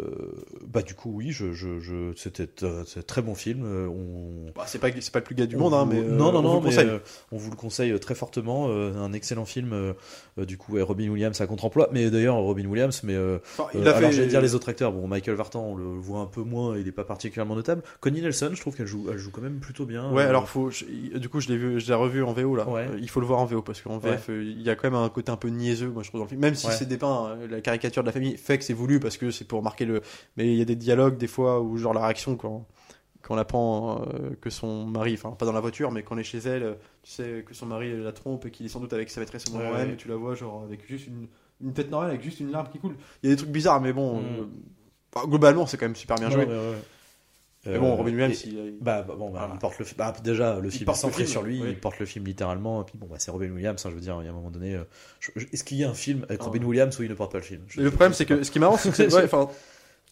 Bah 0.68 0.82
du 0.82 0.94
coup 0.94 1.12
oui, 1.16 1.32
je, 1.32 1.54
je, 1.54 1.80
je... 1.80 2.12
c'était 2.16 2.48
un 2.66 2.82
un 2.82 3.02
très 3.02 3.22
bon 3.22 3.36
film. 3.36 3.64
euh, 3.66 3.88
On... 3.88 4.52
Bah, 4.56 4.64
c'est 4.68 4.80
pas, 4.80 4.88
c'est 5.00 5.12
pas 5.12 5.20
le 5.20 5.26
plus 5.26 5.36
gay 5.36 5.48
du 5.48 5.56
on 5.56 5.60
monde, 5.60 5.74
hein, 5.74 5.88
mais. 5.90 6.00
euh, 6.00 6.10
non, 6.12 6.32
non, 6.32 6.40
on 6.40 6.42
non, 6.42 6.60
vous 6.60 6.68
mais, 6.70 6.78
euh, 6.80 7.00
on 7.32 7.38
vous 7.38 7.50
le 7.50 7.56
conseille 7.56 7.92
euh, 7.92 7.98
très 8.00 8.16
fortement. 8.16 8.68
euh, 8.70 8.94
un 8.98 9.14
excellent 9.14 9.46
film. 9.46 9.74
euh, 9.74 9.94
euh, 10.38 10.46
du 10.46 10.58
coup, 10.58 10.74
ouais, 10.74 10.82
Robin 10.82 11.10
Williams 11.10 11.40
à 11.42 11.48
contre-emploi. 11.48 11.90
Mais 11.92 12.10
d'ailleurs, 12.10 12.36
Robin 12.36 12.66
Williams, 12.66 13.02
mais 13.04 13.16
euh, 13.16 13.38
Enfin, 13.58 13.70
euh, 13.76 13.80
il 13.82 13.88
a 13.88 13.96
alors 13.96 14.10
fait. 14.10 14.16
j'allais 14.16 14.28
dire 14.28 14.42
les 14.42 14.54
autres 14.56 14.70
acteurs. 14.70 14.92
Bon, 14.92 15.08
Michael 15.08 15.36
Vartan, 15.36 15.64
on 15.64 15.76
le 15.76 15.86
voit 15.86 16.20
un 16.20 16.26
peu 16.28 16.42
moins. 16.42 16.78
Il 16.78 16.88
est 16.88 16.92
pas 16.92 17.04
particulièrement 17.06 17.56
notable. 17.56 17.82
Connie 18.00 18.22
Nelson, 18.22 18.52
je 18.54 18.60
trouve 18.62 18.76
qu'elle 18.76 18.88
joue, 18.88 19.08
elle 19.12 19.18
joue 19.18 19.32
quand 19.32 19.42
même 19.42 19.60
plutôt 19.60 19.86
bien. 19.86 20.12
Ouais, 20.12 20.24
euh, 20.24 20.30
alors 20.30 20.48
faut. 20.50 20.70
je- 20.70 20.86
du 21.18 21.30
coup, 21.30 21.40
je 21.40 21.48
l'ai 21.48 21.58
vu, 21.58 21.80
je 21.80 21.88
l'ai 21.88 21.94
revu 21.94 22.22
en 22.24 22.34
VO 22.34 22.56
là. 22.56 22.68
Ouais. 22.70 22.88
Euh, 22.92 22.98
Il 23.02 23.10
faut 23.10 23.20
le 23.22 23.26
voir 23.26 23.40
en 23.40 23.46
VO 23.46 23.62
parce 23.62 23.82
qu'en 23.82 23.98
VF, 23.98 24.30
euh, 24.30 24.44
il 24.44 24.62
y 24.62 24.70
a 24.70 24.76
quand 24.76 24.90
même 24.90 25.00
un 25.00 25.10
côté 25.10 25.32
un 25.32 25.38
peu 25.38 25.48
niaiseux, 25.50 25.90
moi 25.90 26.04
je 26.04 26.10
trouve 26.10 26.20
dans 26.22 26.26
le 26.26 26.30
film. 26.30 26.42
Même 26.42 26.56
si 26.56 26.68
Ouais. 26.68 26.74
c'est 26.74 26.88
dépeint, 26.88 27.30
euh, 27.30 27.48
la 27.48 27.62
caricature 27.62 28.04
de 28.04 28.08
la 28.08 28.12
famille 28.14 28.35
fait 28.38 28.58
que 28.58 28.64
c'est 28.64 28.74
voulu 28.74 29.00
parce 29.00 29.18
que 29.18 29.32
c'est 29.32 29.46
pour 29.46 29.62
marquer 29.64 29.86
le. 29.86 30.02
Mais 30.38 30.52
il 30.52 30.58
y 30.58 30.62
a 30.62 30.66
des 30.66 30.76
dialogues 30.76 31.18
des 31.18 31.28
fois 31.28 31.62
où 31.62 31.78
genre 31.78 31.94
la 31.94 32.02
réaction 32.06 32.36
quand 32.36 32.66
quand 33.22 33.34
on 33.34 33.38
apprend 33.40 34.02
euh, 34.14 34.36
que 34.40 34.52
son 34.52 34.86
mari, 34.86 35.14
enfin 35.16 35.32
pas 35.32 35.48
dans 35.48 35.52
la 35.52 35.60
voiture, 35.60 35.92
mais 35.92 36.04
quand 36.04 36.16
on 36.16 36.20
est 36.20 36.24
chez 36.24 36.38
elle, 36.38 36.78
tu 37.02 37.12
sais 37.12 37.44
que 37.48 37.56
son 37.56 37.66
mari 37.66 37.92
la 38.00 38.12
trompe 38.12 38.46
et 38.46 38.52
qu'il 38.52 38.66
est 38.68 38.70
sans 38.70 38.80
doute 38.80 38.94
avec 38.94 39.10
sa 39.10 39.20
maîtresse 39.20 39.46
au 39.50 39.54
moment 39.54 39.72
Ouais, 39.72 39.78
même, 39.80 39.88
ouais. 39.88 39.94
et 39.94 39.98
tu 39.98 40.08
la 40.08 40.16
vois 40.16 40.36
genre 40.36 40.62
avec 40.64 40.88
juste 40.88 41.08
une, 41.08 41.28
une 41.60 41.74
tête 41.74 41.90
normale 41.90 42.10
avec 42.12 42.22
juste 42.22 42.40
une 42.40 42.52
larme 42.52 42.68
qui 42.72 42.78
coule. 42.78 42.96
Il 43.24 43.30
y 43.30 43.32
a 43.32 43.36
des 43.36 43.42
trucs 43.42 43.52
bizarres, 43.52 43.82
mais 43.82 43.94
bon. 43.94 44.22
Mm. 44.22 44.26
euh, 44.26 44.44
bah, 45.14 45.24
globalement, 45.26 45.66
c'est 45.66 45.78
quand 45.78 45.86
même 45.86 45.96
super 45.96 46.18
bien 46.18 46.30
joué. 46.30 46.46
ouais. 46.46 46.76
Mais 47.66 47.80
bon, 47.80 47.92
Euh, 47.92 47.96
Robin 47.96 48.12
Williams, 48.12 48.44
et- 48.46 48.50
il- 48.50 48.78
Bah, 48.82 49.02
bah, 49.08 49.16
bon, 49.18 49.30
bah, 49.32 49.40
Voilà. 49.40 49.54
il 49.56 49.60
porte 49.60 49.80
le 49.80 49.86
bah, 49.98 50.14
déjà 50.24 50.60
le 50.60 50.70
film 50.70 50.90
est 50.90 50.94
centré 50.94 51.24
film, 51.24 51.28
sur 51.32 51.42
lui, 51.44 51.62
oui. 51.62 51.70
il 51.70 51.80
porte 51.80 52.00
le 52.00 52.06
film 52.06 52.26
littéralement. 52.26 52.82
Et 52.82 52.86
puis 52.86 52.98
bon, 52.98 53.08
bah, 53.08 53.16
c'est 53.20 53.32
Robin 53.32 53.50
Williams. 53.52 53.84
hein, 53.86 53.90
je 53.90 53.96
veux 53.96 54.02
dire, 54.02 54.18
il 54.22 54.26
y 54.26 54.28
a 54.28 54.32
un 54.32 54.36
moment 54.36 54.52
donné, 54.52 54.76
euh, 54.76 54.84
est-ce 55.52 55.64
qu'il 55.64 55.78
y 55.78 55.84
a 55.84 55.90
un 55.90 55.94
film 55.94 56.26
avec 56.30 56.40
Ah. 56.42 56.46
Robin 56.46 56.64
Williams 56.64 56.98
où 57.00 57.04
il 57.04 57.10
ne 57.10 57.16
porte 57.16 57.32
pas 57.32 57.40
le 57.40 57.44
film? 57.44 57.62
Je- 57.68 57.80
le 57.80 57.86
je- 57.86 57.90
problème, 57.90 58.14
c'est 58.14 58.26
que 58.26 58.44
ce 58.44 58.52
qui 58.52 58.58
est 58.58 58.62
marrant, 58.62 58.78
c'est 58.78 58.90
que, 58.90 58.96
c'est- 58.96 59.08
ouais, 59.16 59.24
enfin, 59.26 59.50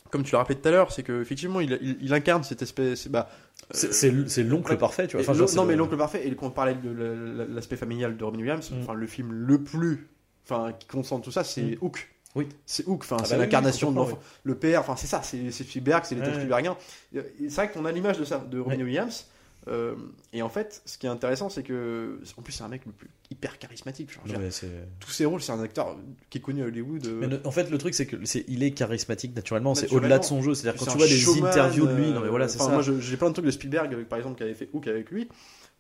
comme 0.10 0.24
tu 0.24 0.32
l'as 0.34 0.40
rappelé 0.40 0.60
tout 0.60 0.68
à 0.68 0.72
l'heure, 0.72 0.92
c'est 0.92 1.04
que 1.04 1.22
effectivement, 1.22 1.60
il, 1.60 1.78
il, 1.82 1.98
il 2.02 2.14
incarne 2.14 2.44
cette 2.44 2.62
espèce. 2.62 3.08
Bah, 3.08 3.30
c'est- 3.72 4.08
euh, 4.08 4.10
l- 4.22 4.26
c'est 4.30 4.44
l'oncle 4.44 4.72
ouais. 4.72 4.78
parfait, 4.78 5.08
tu 5.08 5.18
vois. 5.18 5.22
Enfin, 5.24 5.34
genre, 5.34 5.50
non, 5.56 5.66
mais 5.66 5.76
l'oncle 5.76 5.98
parfait. 5.98 6.28
Et 6.28 6.36
quand 6.36 6.48
on 6.48 6.52
parlait 6.52 6.76
de 6.76 6.90
la- 6.92 7.16
la- 7.46 7.46
l'aspect 7.54 7.78
familial 7.78 8.18
de 8.18 8.24
Robin 8.24 8.40
Williams, 8.40 8.72
Mm. 8.72 8.82
enfin, 8.82 8.94
le 8.94 9.08
film 9.08 9.32
le 9.32 9.64
plus 9.64 10.08
enfin, 10.46 10.74
qui 10.78 10.88
concentre 10.88 11.24
tout 11.24 11.32
ça, 11.32 11.44
c'est 11.44 11.62
Mm. 11.64 11.78
Hook. 11.82 12.10
Oui. 12.36 12.48
C'est 12.66 12.88
Hook, 12.88 13.02
enfin, 13.04 13.18
Ah 13.20 13.24
c'est 13.26 13.32
bah 13.34 13.38
oui, 13.40 13.46
l'incarnation 13.46 13.92
de 13.92 13.96
l'enfant. 13.98 14.20
Le 14.44 14.56
père, 14.56 14.80
enfin, 14.82 14.96
c'est 14.96 15.08
ça, 15.08 15.22
c'est 15.24 15.52
c'est 15.52 15.64
Spielberg, 15.64 16.04
c'est 16.06 16.16
les 16.16 16.22
Ouais. 16.22 16.34
Spielbergiens. 16.34 16.76
Et 17.14 17.22
C'est 17.50 17.56
vrai 17.56 17.72
qu'on 17.72 17.86
a 17.86 17.92
l'image 17.92 18.18
de 18.20 18.26
ça, 18.26 18.40
de 18.40 18.60
Robin 18.60 18.78
Ouais. 18.78 18.84
Williams. 18.84 19.28
euh, 19.70 19.96
et 20.34 20.42
en 20.42 20.50
fait, 20.50 20.82
ce 20.86 20.98
qui 20.98 21.06
est 21.06 21.10
intéressant, 21.10 21.48
c'est 21.50 21.64
que, 21.64 22.20
en 22.38 22.42
plus, 22.42 22.52
c'est 22.52 22.64
un 22.64 22.68
mec 22.68 22.82
le 22.86 22.92
plus 22.92 23.10
hyper 23.32 23.58
charismatique. 23.60 24.12
Genre, 24.12 24.24
dire, 24.26 24.40
c'est- 24.52 24.68
tous 25.00 25.12
ses 25.12 25.24
rôles, 25.26 25.42
c'est 25.42 25.54
un 25.54 25.62
acteur 25.62 25.96
qui 26.30 26.40
est 26.40 26.42
connu 26.42 26.64
à 26.64 26.66
Hollywood. 26.66 27.06
euh, 27.08 27.18
Mais 27.22 27.28
le- 27.28 27.40
en 27.46 27.52
fait, 27.52 27.70
le 27.70 27.78
truc, 27.78 27.94
c'est 27.94 28.06
que 28.06 28.18
c'est, 28.26 28.44
il 28.50 28.62
est 28.64 28.72
charismatique 28.72 29.34
naturellement. 29.36 29.74
C'est 29.74 29.94
au-delà 29.94 30.20
de 30.20 30.26
son 30.26 30.42
jeu. 30.42 30.54
C'est-à-dire 30.54 30.78
quand 30.80 30.86
C'est 30.86 30.92
tu 30.92 30.98
vois 30.98 31.08
des 31.08 31.18
showman, 31.18 31.50
interviews 31.50 31.88
de 31.88 31.94
lui, 31.96 32.08
non 32.12 32.20
mais 32.20 32.28
euh, 32.28 32.30
voilà, 32.30 32.50
c'est 32.50 32.60
enfin, 32.62 32.82
ça. 32.82 32.92
Moi, 32.92 33.00
j'ai 33.00 33.16
plein 33.16 33.30
de 33.30 33.34
trucs 33.34 33.46
de 33.46 33.52
Spielberg, 33.52 33.94
avec, 33.94 34.10
par 34.10 34.18
exemple, 34.20 34.36
qui 34.38 34.44
avait 34.44 34.54
fait 34.54 34.68
Hook 34.74 34.86
avec 34.88 35.12
lui. 35.12 35.30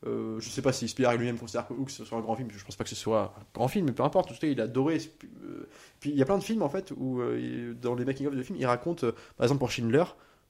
Euh, 0.06 0.40
je 0.40 0.50
sais 0.50 0.62
pas 0.62 0.74
si 0.74 0.88
Spielberg 0.88 1.18
lui-même 1.18 1.38
considère 1.38 1.68
que 1.68 1.74
Hook 1.74 1.90
ce 1.90 2.04
soit 2.04 2.18
un 2.18 2.22
grand 2.22 2.36
film. 2.36 2.50
Je 2.52 2.64
pense 2.64 2.76
pas 2.76 2.84
que 2.84 2.90
ce 2.90 2.96
soit 2.96 3.34
un 3.38 3.44
grand 3.54 3.68
film, 3.68 3.86
mais 3.86 3.94
peu 3.94 4.04
importe. 4.04 4.32
En 4.32 4.34
tout 4.34 4.40
cas, 4.40 4.48
il 4.48 4.60
a 4.60 4.66
adoré. 4.66 4.98
Euh, 5.44 5.68
Puis 6.00 6.10
il 6.10 6.18
y 6.18 6.22
a 6.22 6.26
plein 6.26 6.38
de 6.38 6.44
films 6.44 6.62
en 6.62 6.70
fait 6.70 6.92
où 6.96 7.22
euh, 7.22 7.74
dans 7.74 7.96
les 7.96 8.06
making 8.06 8.28
of 8.28 8.36
de 8.36 8.44
films, 8.44 8.58
il 8.60 8.66
raconte, 8.66 9.06
euh, 9.06 9.12
par 9.38 9.46
exemple 9.46 9.60
pour 9.60 9.72
Schindler, 9.72 10.04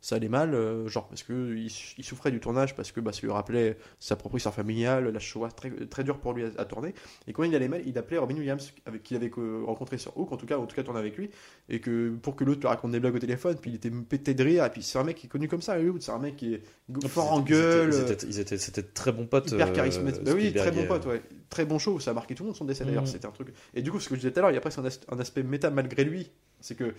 ça 0.06 0.18
allait 0.18 0.28
mal, 0.28 0.54
euh, 0.54 0.86
genre 0.90 1.08
parce 1.08 1.24
que 1.24 1.56
il, 1.56 1.72
il 1.98 2.04
souffrait 2.04 2.30
du 2.30 2.42
tournage 2.42 2.76
parce 2.76 2.92
que 2.92 3.00
bah, 3.00 3.14
ça 3.14 3.22
lui 3.22 3.32
rappelait 3.32 3.78
sa 4.00 4.18
propre 4.18 4.36
histoire 4.36 4.54
familiale, 4.54 5.08
la 5.08 5.20
Shoah 5.20 5.50
très 5.50 5.72
très 5.88 6.04
dur 6.04 6.20
pour 6.20 6.34
lui 6.34 6.44
à, 6.44 6.50
à 6.58 6.66
tourner. 6.66 6.94
Et 7.26 7.32
quand 7.32 7.44
il 7.44 7.56
allait 7.56 7.70
mal, 7.70 7.82
il 7.86 7.98
appelait 7.98 8.18
Robin 8.18 8.36
Williams 8.36 8.74
avec 8.86 9.02
qui 9.02 9.14
il 9.14 9.18
avait 9.18 9.30
co- 9.30 9.66
rencontré 9.66 9.98
sur 9.98 10.18
Hook, 10.18 10.34
en 10.34 10.36
tout 10.36 10.46
cas, 10.46 10.58
en 10.58 10.66
tout 10.66 10.76
cas 10.76 10.84
tourné 10.84 11.00
avec 11.00 11.16
lui, 11.18 11.30
et 11.70 11.80
que 11.80 12.10
pour 12.22 12.36
que 12.36 12.44
l'autre 12.44 12.60
lui 12.60 12.68
raconte 12.68 12.92
des 12.92 13.00
blagues 13.00 13.16
au 13.16 13.20
téléphone, 13.20 13.56
puis 13.56 13.72
il 13.72 13.76
était 13.76 13.90
pété 13.90 14.34
de 14.34 14.44
rire. 14.44 14.66
Et 14.66 14.70
puis 14.70 14.84
c'est 14.84 15.00
un 15.00 15.06
mec 15.06 15.16
qui 15.16 15.28
est 15.28 15.30
connu 15.30 15.48
comme 15.48 15.62
ça 15.62 15.78
c'est 16.02 16.12
un 16.12 16.20
mec 16.20 16.36
qui 16.36 16.54
est 16.56 17.08
fort 17.08 17.32
en 17.32 17.40
gueule. 17.40 17.94
Ils 18.28 18.40
étaient, 18.42 18.58
c'était 18.58 18.84
très 18.84 19.14
bons 19.14 19.26
potes. 19.26 19.52
Hyper 19.54 19.70
euh, 19.70 19.72
charismatique. 19.72 20.24
Bah 20.24 20.32
oui, 20.36 20.52
très 20.54 20.68
Spielberg 20.68 20.76
bon 20.76 20.84
et- 20.84 20.88
pote, 20.88 21.06
ouais. 21.06 21.22
Très 21.50 21.64
bon 21.64 21.80
show. 21.80 22.02
Ça 22.02 22.12
a 22.12 22.14
marqué 22.14 22.36
tout 22.36 22.44
le 22.44 22.48
monde 22.48 22.58
son 22.58 22.66
décès 22.66 22.84
d'ailleurs. 22.84 23.04
Mhm. 23.04 23.08
C'était 23.08 23.26
un 23.28 23.32
truc. 23.32 23.54
Et 23.74 23.82
du 23.82 23.90
coup, 23.90 24.02
ce 24.02 24.10
que 24.10 24.16
je 24.16 24.20
disais 24.20 24.32
tout 24.34 24.40
à 24.40 24.42
l'heure, 24.42 24.52
il 24.52 24.56
y 24.56 24.58
a 24.58 24.62
presque 24.62 24.80
un, 24.80 24.86
as- 24.86 25.00
un 25.10 25.20
aspect 25.20 25.44
méta 25.44 25.70
malgré 25.70 26.04
lui. 26.04 26.30
C'est 26.60 26.76
que 26.76 26.94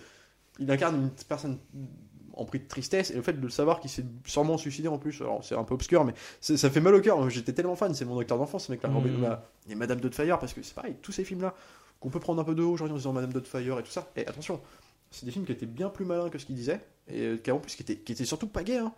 il 0.57 0.71
incarne 0.71 0.95
une 0.95 1.09
personne 1.27 1.59
en 2.35 2.45
prix 2.45 2.59
de 2.59 2.67
tristesse 2.67 3.11
et 3.11 3.15
le 3.15 3.21
fait 3.21 3.33
de 3.33 3.41
le 3.41 3.49
savoir 3.49 3.79
qu'il 3.79 3.89
s'est 3.89 4.05
sûrement 4.25 4.57
suicidé 4.57 4.87
en 4.87 4.97
plus. 4.97 5.21
Alors 5.21 5.43
c'est 5.43 5.55
un 5.55 5.63
peu 5.63 5.73
obscur, 5.73 6.03
mais 6.05 6.13
ça 6.41 6.69
fait 6.69 6.81
mal 6.81 6.93
au 6.95 7.01
cœur. 7.01 7.29
J'étais 7.29 7.53
tellement 7.53 7.75
fan. 7.75 7.93
C'est 7.93 8.05
mon 8.05 8.19
acteur 8.19 8.37
d'enfance, 8.37 8.65
ce 8.67 8.71
mec-là. 8.71 8.89
Mhm. 8.89 8.95
Robin- 8.95 9.17
bah, 9.21 9.49
Et 9.69 9.75
Madame 9.75 9.99
Doubtfire, 9.99 10.37
parce 10.39 10.53
que 10.53 10.61
c'est 10.61 10.73
pareil, 10.75 10.95
tous 11.01 11.11
ces 11.11 11.23
films-là 11.23 11.53
qu'on 11.99 12.09
peut 12.09 12.19
prendre 12.19 12.41
un 12.41 12.45
peu 12.45 12.53
de 12.55 12.61
haut 12.63 12.71
aujourd'hui 12.73 12.93
en 12.93 12.97
disant 12.97 13.13
Madame 13.13 13.31
Doubtfire 13.33 13.79
et 13.79 13.83
tout 13.83 13.91
ça. 13.91 14.09
Et 14.15 14.27
attention, 14.27 14.59
c'est 15.11 15.25
des 15.25 15.31
films 15.31 15.45
qui 15.45 15.51
étaient 15.53 15.65
bien 15.65 15.89
plus 15.89 16.05
malins 16.05 16.29
que 16.29 16.37
ce 16.37 16.45
qu'ils 16.45 16.55
disaient 16.55 16.81
et 17.07 17.21
euh, 17.21 17.37
qui 17.37 17.51
en 17.51 17.59
plus 17.59 17.75
qui 17.75 17.83
étaient, 17.83 17.95
qui 17.97 18.11
étaient 18.11 18.25
surtout 18.25 18.47
pas 18.47 18.63
gays. 18.63 18.77
hein. 18.79 18.91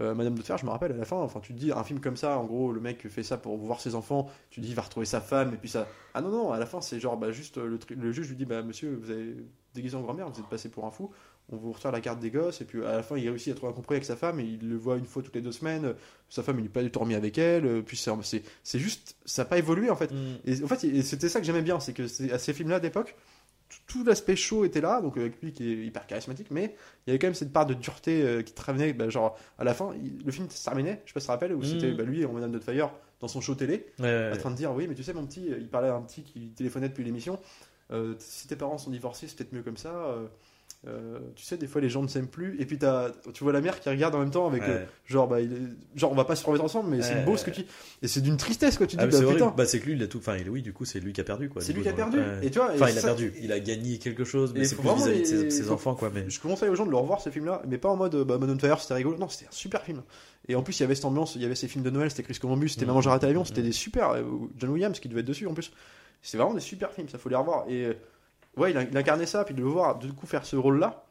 Euh, 0.00 0.14
Madame 0.14 0.34
de 0.38 0.42
Fer, 0.42 0.56
je 0.56 0.64
me 0.64 0.70
rappelle 0.70 0.92
à 0.92 0.96
la 0.96 1.04
fin, 1.04 1.16
enfin 1.18 1.40
tu 1.40 1.52
te 1.52 1.58
dis 1.58 1.70
un 1.70 1.84
film 1.84 2.00
comme 2.00 2.16
ça, 2.16 2.38
en 2.38 2.44
gros 2.44 2.72
le 2.72 2.80
mec 2.80 3.06
fait 3.10 3.22
ça 3.22 3.36
pour 3.36 3.58
voir 3.58 3.78
ses 3.78 3.94
enfants, 3.94 4.30
tu 4.48 4.60
te 4.62 4.64
dis 4.64 4.72
il 4.72 4.74
va 4.74 4.80
retrouver 4.80 5.04
sa 5.04 5.20
femme 5.20 5.52
et 5.52 5.58
puis 5.58 5.68
ça. 5.68 5.86
Ah 6.14 6.22
non 6.22 6.30
non, 6.30 6.50
à 6.50 6.58
la 6.58 6.64
fin 6.64 6.80
c'est 6.80 6.98
genre 6.98 7.18
bah 7.18 7.30
juste 7.30 7.58
euh, 7.58 7.78
le 7.90 8.10
juge 8.10 8.30
lui 8.30 8.36
dit 8.36 8.46
bah 8.46 8.62
monsieur 8.62 8.98
vous 9.02 9.10
avez 9.10 9.36
déguisé 9.74 9.94
en 9.94 10.00
grand-mère, 10.00 10.30
vous 10.30 10.40
êtes 10.40 10.46
passé 10.48 10.70
pour 10.70 10.86
un 10.86 10.90
fou, 10.90 11.10
on 11.50 11.56
vous 11.56 11.72
retire 11.72 11.92
la 11.92 12.00
carte 12.00 12.20
des 12.20 12.30
gosses 12.30 12.60
et 12.60 12.64
puis 12.64 12.84
à 12.84 12.92
la 12.96 13.02
fin 13.02 13.16
il 13.18 13.28
réussit 13.28 13.52
à 13.52 13.56
trouver 13.56 13.72
un 13.72 13.74
compromis 13.74 13.96
avec 13.96 14.06
sa 14.06 14.16
femme 14.16 14.40
et 14.40 14.44
il 14.44 14.68
le 14.68 14.76
voit 14.76 14.96
une 14.96 15.04
fois 15.04 15.22
toutes 15.22 15.34
les 15.34 15.42
deux 15.42 15.52
semaines, 15.52 15.84
euh, 15.86 15.92
sa 16.30 16.42
femme 16.42 16.58
il 16.58 16.62
n'est 16.62 16.68
pas 16.68 16.82
du 16.82 16.90
tout 16.90 17.00
remis 17.00 17.14
avec 17.14 17.36
elle, 17.38 17.66
euh, 17.66 17.82
puis 17.82 17.96
c'est 17.96 18.78
juste 18.78 19.16
ça 19.24 19.42
n'a 19.42 19.48
pas 19.48 19.58
évolué 19.58 19.90
en 19.90 19.96
fait. 19.96 20.10
Mm. 20.12 20.36
Et 20.46 20.62
en 20.62 20.66
fait, 20.68 20.84
et 20.84 21.02
c'était 21.02 21.28
ça 21.28 21.40
que 21.40 21.46
j'aimais 21.46 21.62
bien, 21.62 21.78
c'est 21.80 21.92
que 21.92 22.04
à 22.32 22.38
ces 22.38 22.52
films-là 22.54 22.80
d'époque, 22.80 23.14
tout- 23.86 24.04
l'aspect 24.04 24.36
chaud 24.36 24.64
était 24.64 24.80
là, 24.82 25.00
donc 25.00 25.16
avec 25.16 25.40
lui 25.42 25.52
qui 25.52 25.70
est 25.72 25.86
hyper 25.86 26.06
charismatique, 26.06 26.48
mais 26.50 26.74
il 27.06 27.10
y 27.10 27.12
avait 27.12 27.18
quand 27.18 27.26
même 27.28 27.34
cette 27.34 27.52
part 27.52 27.66
de 27.66 27.74
dureté 27.74 28.22
euh, 28.22 28.42
qui 28.42 28.52
te 28.52 28.62
revenait, 28.62 28.92
bah, 28.92 29.08
genre 29.08 29.36
à 29.58 29.64
la 29.64 29.74
fin, 29.74 29.94
il- 30.02 30.22
le 30.24 30.30
film 30.32 30.48
se 30.50 30.62
terminait, 30.64 31.02
je 31.04 31.10
sais 31.10 31.14
pas 31.14 31.20
si 31.20 31.24
tu 31.24 31.28
te 31.28 31.32
rappelles, 31.32 31.54
où 31.54 31.62
c'était 31.62 31.92
bah, 31.92 32.04
lui 32.04 32.24
en 32.24 32.32
Madame 32.32 32.60
Fire 32.60 32.90
dans 33.20 33.28
son 33.28 33.40
show 33.40 33.54
télé, 33.54 33.86
Ouais, 33.98 34.04
ouais, 34.04 34.30
en 34.32 34.36
train 34.36 34.50
de 34.50 34.56
dire 34.56 34.72
oui, 34.72 34.86
mais 34.88 34.94
tu 34.94 35.02
sais, 35.02 35.12
mon 35.12 35.26
petit, 35.26 35.46
il 35.46 35.68
parlait 35.68 35.88
à 35.88 35.94
un 35.94 36.02
petit 36.02 36.22
qui 36.22 36.48
téléphonait 36.50 36.88
depuis 36.88 37.04
l'émission, 37.04 37.38
euh, 37.92 38.14
si 38.18 38.46
tes 38.46 38.56
parents 38.56 38.78
sont 38.78 38.90
divorcés, 38.90 39.26
c'est 39.28 39.36
peut-être 39.36 39.52
mieux 39.52 39.62
comme 39.62 39.76
ça. 39.76 39.90
euh, 39.94 40.26
euh, 40.88 41.20
tu 41.36 41.44
sais, 41.44 41.56
des 41.56 41.68
fois 41.68 41.80
les 41.80 41.88
gens 41.88 42.02
ne 42.02 42.08
s'aiment 42.08 42.26
plus, 42.26 42.60
et 42.60 42.66
puis 42.66 42.76
tu 42.76 43.44
vois 43.44 43.52
la 43.52 43.60
mère 43.60 43.78
qui 43.78 43.88
regarde 43.88 44.14
en 44.16 44.18
même 44.18 44.30
temps 44.32 44.48
avec 44.48 44.62
ouais. 44.62 44.68
euh, 44.68 44.84
genre, 45.06 45.28
bah, 45.28 45.40
il 45.40 45.52
est- 45.52 45.98
genre 45.98 46.10
on 46.10 46.16
va 46.16 46.24
pas 46.24 46.34
se 46.34 46.44
remettre 46.44 46.64
ensemble, 46.64 46.90
mais 46.90 47.02
c'est 47.02 47.24
beau 47.24 47.32
ouais. 47.32 47.36
ce 47.36 47.44
que 47.44 47.50
tu 47.52 47.62
et 48.02 48.08
c'est 48.08 48.20
d'une 48.20 48.36
tristesse 48.36 48.78
quoi. 48.78 48.86
Tu 48.88 48.96
Ah, 48.98 49.06
dis 49.06 49.14
mais 49.16 49.24
c'est 49.26 49.38
bah, 49.38 49.54
Bah, 49.56 49.64
c'est 49.66 49.78
que 49.78 49.86
lui, 49.86 49.92
il 49.92 50.02
a 50.02 50.08
tout. 50.08 50.18
Enfin, 50.18 50.36
oui, 50.50 50.60
du 50.60 50.72
coup, 50.72 50.84
c'est 50.84 50.98
lui 50.98 51.12
qui 51.12 51.20
a 51.20 51.24
perdu, 51.24 51.48
quoi. 51.48 51.62
c'est 51.62 51.72
lui 51.72 51.78
coup, 51.82 51.84
qui 51.84 51.88
a 51.88 51.92
perdu. 51.92 52.18
Et 52.42 52.50
tu 52.50 52.58
vois, 52.58 52.70
Enfin, 52.74 52.88
il 52.90 52.98
a 52.98 53.02
perdu. 53.02 53.32
Il 53.40 53.52
a 53.52 53.60
gagné 53.60 53.98
quelque 53.98 54.24
chose, 54.24 54.52
mais 54.56 54.64
c'est 54.64 54.74
plus 54.76 54.88
vis-à-vis 54.92 55.20
de 55.44 55.50
ses, 55.50 55.70
enfants, 55.70 55.94
quoi. 55.94 56.10
Mais 56.12 56.28
Je 56.28 56.40
conseille 56.40 56.68
aux 56.68 56.74
gens 56.74 56.86
de 56.86 56.90
le 56.90 56.96
revoir 56.96 57.20
ce 57.20 57.30
film-là, 57.30 57.62
mais 57.68 57.78
pas 57.78 57.88
en 57.90 57.96
mode 57.96 58.16
bah, 58.24 58.38
Madone 58.38 58.58
Fire 58.58 58.80
c'était 58.80 58.94
rigolo. 58.94 59.16
Non, 59.18 59.28
c'était 59.28 59.46
un 59.46 59.52
super 59.52 59.82
film. 59.82 60.02
Et 60.48 60.56
en 60.56 60.62
plus, 60.64 60.80
il 60.80 60.82
y 60.82 60.84
avait 60.84 60.96
cette 60.96 61.04
ambiance, 61.04 61.36
il 61.36 61.42
y 61.42 61.44
avait 61.44 61.54
ces 61.54 61.68
films 61.68 61.84
de 61.84 61.90
Noël, 61.90 62.10
c'était 62.10 62.24
Chris 62.24 62.36
Columbus, 62.40 62.70
c'était 62.70 62.82
Mhm. 62.82 62.88
Maman 62.88 63.00
j'ai 63.02 63.10
raté 63.10 63.26
l'avion, 63.26 63.44
c'était 63.44 63.60
Mhm. 63.60 63.66
des 63.68 63.72
super. 63.72 64.10
euh, 64.10 64.22
John 64.58 64.70
Williams 64.70 64.98
qui 64.98 65.08
devait 65.08 65.20
être 65.20 65.26
dessus 65.26 65.46
en 65.46 65.54
plus. 65.54 65.70
C'était 66.20 66.38
vraiment 66.38 66.54
des 66.54 66.60
super 66.60 66.90
films, 66.92 67.08
ça 67.08 67.18
faut 67.18 67.28
les 67.28 67.36
revoir. 67.36 67.64
Et 67.68 67.96
ouais, 68.56 68.72
il, 68.72 68.96
incarnait 68.96 69.26
ça, 69.26 69.44
puis 69.44 69.54
de 69.54 69.60
le 69.60 69.68
voir 69.68 69.98
du 69.98 70.12
coup 70.12 70.26
faire 70.26 70.44
ce 70.44 70.56
rôle-là. 70.56 71.04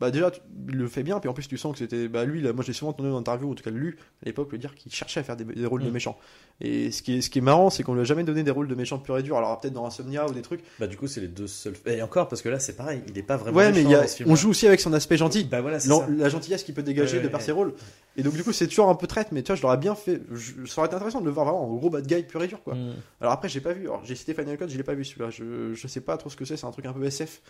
Bah 0.00 0.10
déjà, 0.10 0.30
tu- 0.30 0.40
il 0.68 0.76
le 0.76 0.88
fait 0.88 1.02
bien, 1.02 1.20
puis 1.20 1.28
en 1.28 1.34
plus 1.34 1.46
tu 1.46 1.58
sens 1.58 1.72
que 1.74 1.78
c'était 1.78 2.08
bah 2.08 2.24
lui, 2.24 2.40
là, 2.40 2.52
moi 2.54 2.64
j'ai 2.66 2.72
souvent 2.72 2.90
entendu 2.92 3.10
dans 3.10 3.18
interview, 3.18 3.50
en 3.50 3.54
tout 3.54 3.62
cas 3.62 3.70
lu 3.70 3.98
à 4.22 4.26
l'époque, 4.26 4.50
le 4.52 4.58
dire 4.58 4.74
qu'il 4.74 4.90
cherchait 4.92 5.20
à 5.20 5.22
faire 5.22 5.36
des, 5.36 5.44
des 5.44 5.66
rôles 5.66 5.82
de 5.82 5.86
Mhm. 5.88 5.92
méchants. 5.92 6.18
Et 6.62 6.90
ce 6.90 7.02
qui 7.02 7.18
est, 7.18 7.20
ce 7.20 7.28
qui 7.30 7.38
est 7.38 7.42
marrant, 7.42 7.70
c'est 7.70 7.82
qu'on 7.82 7.94
lui 7.94 8.00
a 8.00 8.04
jamais 8.04 8.24
donné 8.24 8.42
des 8.42 8.50
rôles 8.50 8.68
de 8.68 8.74
méchants 8.74 8.98
pur 8.98 9.16
et 9.18 9.22
dur. 9.22 9.36
Alors 9.36 9.60
peut-être 9.60 9.74
dans 9.74 9.86
Insomnia 9.86 10.26
ou 10.26 10.32
des 10.32 10.42
trucs. 10.42 10.60
bah, 10.78 10.86
du 10.86 10.96
coup, 10.96 11.06
c'est 11.06 11.20
les 11.20 11.28
deux 11.28 11.46
seuls. 11.46 11.74
Et 11.86 12.00
encore, 12.02 12.28
parce 12.28 12.40
que 12.42 12.48
là, 12.48 12.58
c'est 12.58 12.76
pareil. 12.76 13.02
Il 13.08 13.16
est 13.18 13.22
pas 13.22 13.36
vraiment. 13.36 13.56
Ouais, 13.58 13.72
mais 13.72 13.82
il 13.82 13.90
y 13.90 13.94
a- 13.94 14.00
dans 14.02 14.06
ce 14.08 14.16
film. 14.16 14.30
on 14.30 14.36
joue 14.36 14.50
aussi 14.50 14.66
avec 14.66 14.80
son 14.80 14.92
aspect 14.92 15.16
gentil. 15.18 15.44
Bah 15.44 15.60
voilà, 15.60 15.80
ça. 15.80 16.06
la 16.08 16.28
gentillesse 16.28 16.62
qu'il 16.64 16.74
peut 16.74 16.82
dégager 16.82 17.18
Ouais, 17.18 17.22
de 17.22 17.28
par 17.28 17.40
ouais, 17.40 17.46
ses 17.46 17.52
rôles. 17.52 17.74
Et 18.16 18.22
donc, 18.22 18.34
du 18.34 18.42
coup, 18.42 18.52
c'est 18.52 18.66
toujours 18.68 18.88
un 18.88 18.94
peu 18.94 19.06
traite, 19.06 19.28
mais 19.32 19.42
tu 19.42 19.48
vois, 19.48 19.56
je 19.56 19.62
l'aurais 19.62 19.76
bien 19.78 19.94
fait. 19.94 20.20
je- 20.32 20.64
ça 20.66 20.80
aurait 20.80 20.86
été 20.88 20.96
intéressant 20.96 21.20
de 21.20 21.26
le 21.26 21.30
voir 21.30 21.46
vraiment 21.46 21.64
en 21.64 21.74
gros 21.76 21.90
bad 21.90 22.06
guy 22.06 22.22
pur 22.24 22.42
et 22.42 22.48
dur, 22.48 22.62
quoi. 22.62 22.74
Mm. 22.74 22.94
Alors 23.20 23.32
après, 23.34 23.48
j'ai 23.48 23.60
pas 23.60 23.72
vu. 23.72 23.82
Alors, 23.82 24.02
j'ai 24.04 24.14
cité 24.14 24.34
Final 24.34 24.56
Cut, 24.56 24.64
je 24.68 24.76
l'ai 24.76 24.82
pas 24.82 24.94
vu 24.94 25.04
celui-là. 25.04 25.30
Je, 25.30 25.74
je 25.74 25.86
sais 25.86 26.00
pas 26.00 26.16
trop 26.16 26.28
ce 26.30 26.36
que 26.36 26.44
c'est, 26.44 26.56
c'est 26.56 26.66
un 26.66 26.70
truc 26.72 26.86
un 26.86 26.92
peu 26.92 27.04
SF. 27.04 27.40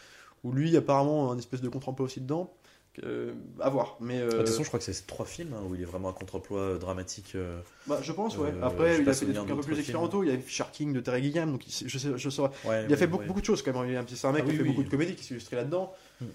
Où 0.45 0.53
lui, 0.53 0.77
apparemment, 0.77 1.31
un 1.33 1.39
espèce 1.39 1.61
de 1.61 1.69
contre-emploi 1.69 2.07
aussi 2.07 2.21
dedans. 2.21 2.53
Euh, 3.05 3.33
à 3.61 3.71
voir. 3.71 3.97
Mais. 4.01 4.19
euh, 4.21 4.27
De 4.27 4.37
toute 4.39 4.49
façon, 4.49 4.63
je 4.65 4.69
crois 4.69 4.79
que 4.81 4.85
c'est 4.85 4.93
ces 4.93 5.05
trois 5.05 5.25
films 5.25 5.55
hein, 5.55 5.63
où 5.69 5.75
il 5.77 5.81
est 5.81 5.85
vraiment 5.85 6.09
un 6.09 6.13
contre-emploi 6.13 6.59
euh, 6.61 6.79
dramatique. 6.79 7.33
euh, 7.37 7.61
bah, 7.87 8.01
je 8.03 8.11
pense, 8.13 8.37
ouais. 8.37 8.49
euh, 8.53 8.63
après, 8.67 9.01
il 9.01 9.09
a 9.09 9.13
fait 9.13 9.27
des 9.27 9.33
trucs 9.33 9.49
un 9.51 9.55
peu 9.57 9.61
plus 9.63 9.79
expérimentaux. 9.79 10.25
Il 10.25 10.31
y 10.31 10.33
a 10.33 10.39
Fisher 10.39 10.65
King 10.73 10.93
de 10.93 11.01
Terry 11.01 11.23
Gilliam, 11.23 11.53
donc 11.53 11.67
il- 11.69 11.89
je, 11.89 11.99
sais, 11.99 12.09
je 12.17 12.31
saurais. 12.31 12.51
Ouais, 12.67 12.85
Il 12.89 12.93
a 12.93 12.97
fait 12.97 13.07
beaucoup, 13.07 13.23
ouais. 13.23 13.29
beaucoup 13.29 13.41
de 13.41 13.47
choses 13.47 13.63
quand 13.63 13.73
même. 13.81 14.05
C'est 14.09 14.27
un 14.27 14.33
mec 14.33 14.43
Ah 14.45 14.47
qui 14.47 14.51
oui, 14.53 14.57
fait 14.57 14.63
oui. 14.65 14.69
beaucoup 14.71 14.83
de 14.83 14.89
comédies, 14.91 15.15
qui 15.15 15.25
s'est 15.25 15.35
illustré 15.35 15.55
là-dedans. 15.57 15.93
Hmm. 16.21 16.27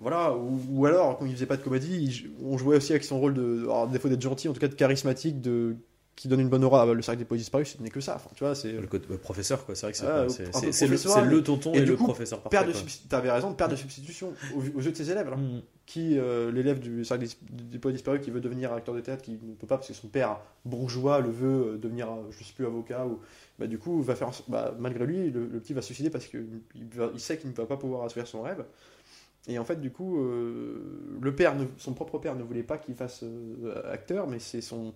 Voilà, 0.00 0.34
ou, 0.36 0.60
ou 0.70 0.86
alors, 0.86 1.18
quand 1.18 1.26
il 1.26 1.32
faisait 1.32 1.46
pas 1.46 1.56
de 1.56 1.62
comédie, 1.62 1.96
il- 2.24 2.30
on 2.46 2.56
jouait 2.58 2.76
aussi 2.76 2.92
avec 2.92 3.04
son 3.04 3.18
rôle 3.20 3.34
de. 3.34 3.62
Alors, 3.64 3.88
défaut 3.88 4.08
d'être 4.08 4.22
gentil, 4.22 4.48
en 4.48 4.52
tout 4.52 4.60
cas 4.60 4.68
de 4.68 4.74
charismatique, 4.74 5.40
de, 5.40 5.76
qui 6.14 6.28
donne 6.28 6.40
une 6.40 6.48
bonne 6.48 6.62
aura. 6.64 6.84
Bah, 6.86 6.94
le 6.94 7.02
cercle 7.02 7.18
des 7.18 7.24
poètes 7.24 7.40
disparus, 7.40 7.76
ce 7.76 7.82
n'est 7.82 7.88
que 7.90 8.00
ça. 8.00 8.16
Enfin, 8.16 8.30
tu 8.34 8.44
vois, 8.44 8.54
c'est. 8.54 8.72
Le 8.72 8.86
côté- 8.86 9.06
le 9.08 9.18
professeur, 9.18 9.64
quoi. 9.64 9.74
C'est 9.74 9.86
vrai 9.86 9.92
que 9.92 9.98
c'est 9.98 10.06
Ah, 10.06 11.20
le, 11.24 11.42
tonton 11.42 11.72
et 11.74 11.78
et, 11.78 11.80
du 11.82 11.90
le 11.92 11.96
coup, 11.96 12.04
professeur. 12.04 12.40
Père 12.42 12.66
de 12.66 12.72
T'avais 13.08 13.30
raison, 13.30 13.54
père 13.54 13.68
de 13.68 13.76
substitution 13.76 14.32
aux, 14.54 14.78
aux 14.78 14.80
yeux 14.82 14.90
de 14.92 14.96
ses 14.96 15.10
élèves. 15.10 15.26
alors. 15.26 15.38
Mm. 15.38 15.62
Qui, 15.84 16.16
euh, 16.16 16.52
l'élève 16.52 16.78
du 16.78 17.04
cercle 17.04 17.24
des, 17.26 17.64
des 17.64 17.78
poètes 17.78 17.96
disparus 17.96 18.20
qui 18.22 18.30
veut 18.30 18.40
devenir 18.40 18.72
acteur 18.72 18.94
de 18.94 19.00
théâtre, 19.00 19.22
qui 19.22 19.32
ne 19.32 19.54
peut 19.54 19.66
pas 19.66 19.76
parce 19.76 19.88
que 19.88 19.94
son 19.94 20.06
père 20.08 20.38
bourgeois 20.64 21.20
le 21.20 21.28
veut 21.30 21.72
euh, 21.74 21.76
devenir, 21.76 22.08
euh, 22.08 22.30
je 22.30 22.44
sais 22.44 22.52
plus, 22.54 22.64
avocat, 22.64 23.04
ou 23.06 23.18
bah, 23.58 23.66
du 23.66 23.78
coup, 23.78 24.00
va 24.00 24.14
faire, 24.14 24.30
bah, 24.48 24.74
malgré 24.78 25.04
lui, 25.04 25.30
le, 25.30 25.44
le 25.46 25.58
petit 25.60 25.72
va 25.74 25.82
se 25.82 25.86
suicider 25.88 26.08
parce 26.08 26.26
qu'il 26.26 26.46
il 26.74 27.20
sait 27.20 27.36
qu'il 27.36 27.50
ne 27.50 27.54
va 27.54 27.66
pas 27.66 27.76
pouvoir 27.76 28.04
assouvir 28.04 28.26
son 28.28 28.42
rêve. 28.42 28.64
Et 29.48 29.58
en 29.58 29.64
fait, 29.64 29.80
du 29.80 29.90
coup, 29.90 30.20
euh, 30.20 31.18
le 31.20 31.34
père, 31.34 31.56
ne- 31.56 31.66
son 31.78 31.94
propre 31.94 32.18
père 32.18 32.36
ne 32.36 32.44
voulait 32.44 32.62
pas 32.62 32.78
qu'il 32.78 32.94
fasse 32.94 33.24
euh, 33.24 33.82
acteur, 33.92 34.28
mais 34.28 34.38
c'est 34.38 34.60
son 34.60 34.94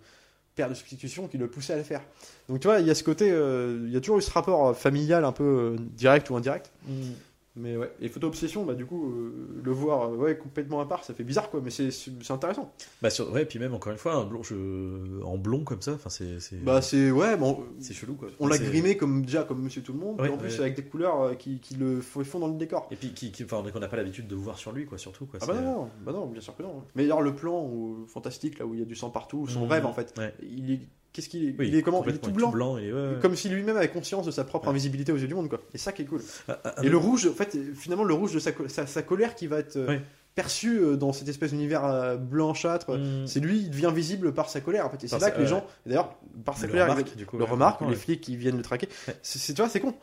père 0.57 0.69
de 0.71 0.75
substitution 0.75 1.29
qui 1.29 1.39
le 1.39 1.49
poussait 1.49 1.75
à 1.75 1.77
le 1.77 1.83
faire. 1.83 2.01
Donc 2.49 2.61
tu 2.61 2.67
vois, 2.67 2.81
il 2.81 2.87
y 2.87 2.91
a 2.91 2.95
ce 2.95 3.05
côté, 3.05 3.31
euh, 3.31 3.85
il 3.87 3.93
y 3.93 3.97
a 3.97 4.01
toujours 4.01 4.19
eu 4.19 4.23
ce 4.23 4.31
rapport 4.31 4.69
euh, 4.69 4.73
familial 4.73 5.25
un 5.25 5.33
peu 5.33 5.45
euh, 5.45 5.77
direct 5.79 6.31
ou 6.31 6.37
indirect. 6.37 6.73
Mm. 6.89 7.11
Mais 7.59 7.75
ouais, 7.77 7.91
et 8.01 8.09
photo 8.09 8.27
obsession, 8.27 8.65
bah 8.67 8.75
du 8.75 8.85
coup, 8.85 9.11
euh, 9.11 9.61
le 9.65 9.71
voir 9.73 10.11
euh, 10.11 10.17
ouais, 10.17 10.37
complètement 10.37 10.81
à 10.81 10.87
part, 10.87 11.05
ça 11.05 11.15
fait 11.15 11.25
bizarre 11.25 11.49
quoi, 11.51 11.61
mais 11.65 11.71
c'est 11.71 11.89
intéressant. 12.31 12.71
Bah, 13.01 13.09
sur... 13.09 13.33
ouais, 13.33 13.47
puis 13.47 13.59
même 13.59 13.73
encore 13.73 13.93
une 13.93 13.99
fois, 13.99 14.15
un 14.15 14.25
blond, 14.27 14.43
je- 14.43 15.23
en 15.23 15.39
blond 15.39 15.65
comme 15.65 15.81
ça, 15.81 15.93
enfin, 15.95 16.11
c'est. 16.11 16.37
Bah 16.63 16.83
c'est 16.83 17.11
ouais, 17.11 17.37
bon, 17.37 17.65
c'est 17.81 17.95
chelou, 17.95 18.15
quoi. 18.15 18.29
on 18.41 18.47
l'a 18.47 18.59
grimé 18.59 18.97
comme 18.99 19.25
déjà 19.25 19.43
comme 19.45 19.63
Monsieur 19.63 19.83
Tout 19.83 19.95
le 19.95 19.99
Monde, 20.01 20.21
Ouais, 20.21 20.29
et 20.29 20.31
en 20.31 20.37
plus 20.37 20.55
ouais. 20.55 20.61
avec 20.61 20.77
des 20.77 20.85
couleurs 20.85 21.21
euh, 21.23 21.35
qui, 21.35 21.59
qui 21.61 21.77
le 21.77 22.01
font 22.03 22.39
dans 22.39 22.49
le 22.49 22.57
décor. 22.59 22.89
Et 22.91 22.97
puis, 22.97 23.13
qui, 23.15 23.33
qui- 23.33 23.47
qu'on 23.47 23.63
n'a 23.81 23.89
pas 23.89 23.97
l'habitude 23.97 24.27
de 24.29 24.35
voir 24.37 24.59
sur 24.59 24.73
lui, 24.73 24.85
quoi, 24.85 24.99
surtout, 24.99 25.25
quoi. 25.27 25.39
Ah 25.43 25.47
bah 25.47 25.55
non, 25.61 25.89
bah 26.05 26.13
non, 26.13 26.27
bien 26.27 26.41
sûr 26.43 26.55
que 26.57 26.63
non. 26.63 26.83
Mais 26.95 27.05
alors 27.05 27.23
le 27.23 27.35
plan 27.35 27.63
où- 27.65 28.05
fantastique 28.07 28.59
là 28.59 28.67
où 28.67 28.75
il 28.75 28.81
y 28.81 28.83
a 28.83 28.87
du 28.87 28.95
sang 28.97 29.09
partout, 29.11 29.47
son 29.47 29.67
Mm. 29.67 29.71
rêve 29.71 29.87
en 29.87 29.93
fait, 29.95 30.15
il 30.43 30.71
est 30.73 30.81
qu'est-ce 31.17 31.29
qu'il 31.31 31.49
est, 31.49 31.55
Oui, 31.59 31.69
il 31.69 31.75
est 31.75 31.83
comment? 31.83 32.05
Il 32.07 32.15
est 32.15 32.19
tout 32.19 32.31
blanc. 32.31 32.53
ouais, 32.75 32.93
ouais. 32.93 33.19
Comme 33.23 33.35
si 33.35 33.49
lui-même 33.49 33.77
avait 33.77 33.89
conscience 33.89 34.27
de 34.27 34.31
sa 34.31 34.45
propre 34.45 34.67
Ouais. 34.67 34.71
invisibilité 34.71 35.11
aux 35.13 35.17
yeux 35.17 35.27
du 35.27 35.35
monde, 35.35 35.49
quoi. 35.49 35.61
Et 35.75 35.79
ça 35.79 35.93
qui 35.93 36.03
est 36.03 36.05
cool. 36.05 36.21
Ah, 36.49 36.59
ah, 36.65 36.75
Et 36.83 36.89
le 36.89 36.97
rouge, 36.97 37.27
en 37.27 37.33
fait, 37.35 37.57
finalement, 37.75 38.05
le 38.05 38.15
rouge 38.15 38.35
de 38.35 38.39
sa, 38.39 38.51
sa, 38.69 38.87
sa 38.87 39.03
colère 39.03 39.35
qui 39.35 39.47
va 39.47 39.59
être 39.59 39.77
euh, 39.77 39.99
perçu 40.35 40.79
euh, 40.79 40.97
dans 40.97 41.13
cette 41.15 41.29
espèce 41.29 41.51
d'univers 41.53 41.85
euh, 41.87 42.17
blanchâtre. 42.17 42.97
Mm. 42.99 43.27
C'est 43.27 43.41
lui, 43.41 43.59
il 43.61 43.71
devient 43.71 43.91
visible 43.95 44.33
par 44.35 44.51
sa 44.51 44.61
colère, 44.61 44.85
en 44.87 44.91
fait. 44.91 45.03
Et 45.05 45.09
c'est 45.09 45.19
là 45.19 45.31
que 45.31 45.41
les 45.41 45.47
gens, 45.47 45.67
d'ailleurs, 45.87 46.15
par 46.45 46.57
sa 46.59 46.67
Le 46.67 46.73
colère, 46.73 46.89
remarque, 46.91 47.09
ils- 47.15 47.17
du 47.17 47.25
coup, 47.27 47.39
le 47.39 47.45
ouais, 47.45 47.51
remarquent, 47.51 47.81
ouais. 47.81 47.89
les 47.91 47.97
flics 47.97 48.21
qui 48.21 48.37
viennent 48.37 48.59
le 48.59 48.63
traquer. 48.63 48.89
Ouais. 49.09 49.17
C'est, 49.23 49.39
c'est- 49.39 49.55
tu 49.55 49.63
vois, 49.63 49.71
c'est 49.71 49.81
con. 49.81 49.95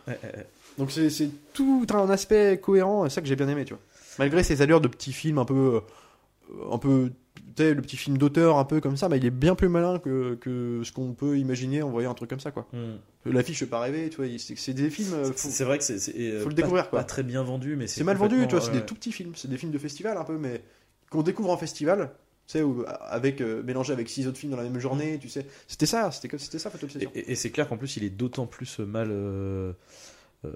Donc 0.79 0.89
c'est, 0.91 1.11
c'est 1.11 1.29
tout 1.53 1.85
un 1.93 2.09
aspect 2.09 2.59
cohérent, 2.59 3.05
et 3.05 3.09
ça 3.11 3.21
que 3.21 3.27
j'ai 3.27 3.35
bien 3.35 3.47
aimé, 3.47 3.63
tu 3.65 3.73
vois. 3.73 3.81
Malgré 4.17 4.41
ses 4.43 4.61
allures 4.63 4.81
de 4.81 4.87
petits 4.87 5.13
films 5.13 5.37
un 5.37 5.45
peu, 5.45 5.81
un 6.71 6.77
peu 6.79 7.11
le 7.57 7.81
petit 7.81 7.97
film 7.97 8.17
d'auteur 8.17 8.57
un 8.57 8.65
peu 8.65 8.81
comme 8.81 8.97
ça, 8.97 9.09
mais 9.09 9.17
il 9.17 9.25
est 9.25 9.29
bien 9.31 9.55
plus 9.55 9.69
malin 9.69 9.99
que, 9.99 10.35
que 10.35 10.81
ce 10.83 10.91
qu'on 10.91 11.13
peut 11.13 11.37
imaginer 11.37 11.81
en 11.83 11.89
voyant 11.89 12.11
un 12.11 12.15
truc 12.15 12.29
comme 12.29 12.39
ça 12.39 12.51
quoi. 12.51 12.67
L'affiche 13.25 13.59
je 13.59 13.65
pas 13.65 13.79
rêver, 13.79 14.09
tu 14.09 14.17
vois, 14.17 14.25
c'est 14.37 14.73
des 14.73 14.89
films 14.89 15.13
euh, 15.13 15.31
C'est 15.35 15.63
vrai 15.63 15.77
que 15.77 15.83
c'est 15.83 16.13
euh, 16.19 16.39
faut 16.41 16.49
le 16.49 16.55
pas- 16.55 16.61
découvrir, 16.61 16.89
quoi. 16.89 16.99
Pas 16.99 17.05
très 17.05 17.23
bien 17.23 17.43
vendu, 17.43 17.75
mais 17.75 17.87
c'est 17.87 18.03
mal 18.03 18.17
vendu, 18.17 18.45
tu 18.47 18.55
vois, 18.55 18.61
c'est 18.61 18.71
des 18.71 18.85
tout 18.85 18.95
petits 18.95 19.11
films, 19.11 19.33
c'est 19.35 19.49
des 19.49 19.57
films 19.57 19.71
de 19.71 19.77
festival 19.77 20.17
un 20.17 20.23
peu 20.23 20.37
mais 20.37 20.61
qu'on 21.09 21.21
découvre 21.21 21.51
en 21.51 21.57
festival. 21.57 22.11
Tu 22.45 22.57
sais, 22.59 22.63
avec 23.09 23.39
euh, 23.39 23.63
mélangé 23.63 23.93
avec 23.93 24.09
six 24.09 24.27
autres 24.27 24.37
films 24.37 24.51
dans 24.51 24.57
la 24.57 24.63
même 24.63 24.77
journée, 24.79 25.17
tu 25.17 25.29
sais. 25.29 25.45
C'était 25.65 25.85
ça, 25.85 26.11
c'était 26.11 26.37
ça, 26.37 26.69
Photo 26.69 26.87
Et, 26.87 26.87
Obsession. 26.87 27.11
et- 27.15 27.31
et 27.31 27.35
c'est 27.35 27.51
clair 27.51 27.69
qu'en 27.69 27.77
plus, 27.77 27.95
il 27.95 28.03
est 28.03 28.09
d'autant 28.09 28.47
plus 28.47 28.79
mal. 28.79 29.07
euh, 29.11 29.71
euh, 30.45 30.51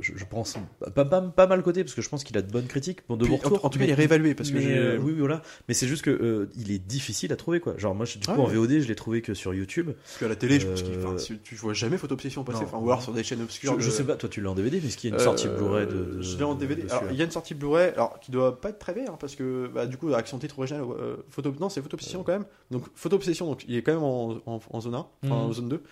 je, 0.00 0.12
je 0.16 0.24
pense 0.24 0.56
pas, 0.94 1.04
pas, 1.04 1.20
pas 1.22 1.46
mal 1.46 1.62
coté 1.62 1.82
parce 1.84 1.94
que 1.94 2.02
je 2.02 2.08
pense 2.08 2.24
qu'il 2.24 2.36
a 2.36 2.42
de 2.42 2.50
bonnes 2.50 2.66
critiques, 2.66 3.00
bon, 3.08 3.16
de 3.16 3.24
Puis, 3.24 3.36
bons 3.36 3.40
en, 3.48 3.54
en 3.66 3.70
tout 3.70 3.78
cas, 3.78 3.78
mais- 3.78 3.84
il 3.86 3.90
est 3.90 3.94
réévalué 3.94 4.34
parce 4.34 4.50
que 4.50 4.58
mais, 4.58 4.76
euh, 4.76 4.98
oui, 4.98 5.12
oui, 5.12 5.18
voilà. 5.20 5.42
Mais 5.68 5.74
c'est 5.74 5.86
juste 5.86 6.02
que 6.02 6.10
euh, 6.10 6.50
il 6.56 6.70
est 6.72 6.78
difficile 6.78 7.32
à 7.32 7.36
trouver 7.36 7.60
quoi. 7.60 7.74
Genre 7.78 7.94
moi, 7.94 8.04
je- 8.06 8.18
du 8.18 8.26
coup, 8.26 8.32
Ah 8.36 8.40
en 8.40 8.46
ouais. 8.48 8.54
VOD, 8.54 8.80
je 8.80 8.88
l'ai 8.88 8.94
trouvé 8.94 9.22
que 9.22 9.34
sur 9.34 9.54
YouTube. 9.54 9.90
Parce 10.04 10.18
qu'à 10.18 10.28
la 10.28 10.36
télé, 10.36 10.60
je 10.60 10.66
pense 10.66 10.82
qu'il. 10.82 11.38
Tu- 11.42 11.54
vois 11.54 11.72
jamais 11.72 11.96
Photo 11.96 12.14
Obsession 12.14 12.44
passer, 12.44 12.64
enfin, 12.64 12.78
ou 12.78 12.86
alors 12.88 13.02
sur 13.02 13.12
des 13.12 13.22
chaînes 13.24 13.40
obscures. 13.42 13.80
je 13.80 13.90
sais 13.90 14.04
pas, 14.04 14.16
toi 14.16 14.28
tu 14.28 14.40
l'as 14.40 14.50
en 14.50 14.54
DVD, 14.54 14.80
mais 14.82 14.88
est-ce 14.88 14.96
qu'il 14.96 15.10
y 15.10 15.12
a 15.12 15.16
une 15.16 15.22
sortie 15.22 15.48
Blu-ray 15.48 15.86
de, 15.86 15.92
de- 15.92 16.22
Je 16.22 16.36
l'ai 16.36 16.44
en 16.44 16.54
DVD. 16.54 16.82
Alors, 16.90 17.04
il 17.10 17.16
y 17.16 17.22
a 17.22 17.24
une 17.24 17.30
sortie 17.30 17.54
Blu-ray, 17.54 17.90
alors 17.94 18.18
qui 18.20 18.30
doit 18.30 18.60
pas 18.60 18.68
être 18.70 18.78
très 18.78 18.92
vieille, 18.92 19.06
hein, 19.08 19.16
parce 19.18 19.36
que 19.36 19.68
bah, 19.72 19.86
du 19.86 19.96
coup, 19.96 20.12
action 20.14 20.38
titre 20.38 20.58
original, 20.58 20.84
photo, 21.30 21.54
non, 21.60 21.68
c'est 21.68 21.80
Photo 21.82 21.94
Obsession 21.94 22.22
quand 22.24 22.32
même. 22.32 22.44
Donc, 22.70 22.84
Photo 22.94 23.16
Obsession, 23.16 23.46
donc 23.46 23.64
il 23.68 23.76
est 23.76 23.82
quand 23.82 23.92
même 23.94 24.02
en, 24.02 24.32
en, 24.46 24.60
en 24.70 24.80
zone 24.80 24.94
1, 24.94 25.06
enfin 25.24 25.34
en 25.34 25.52
zone 25.52 25.68
2. 25.68 25.82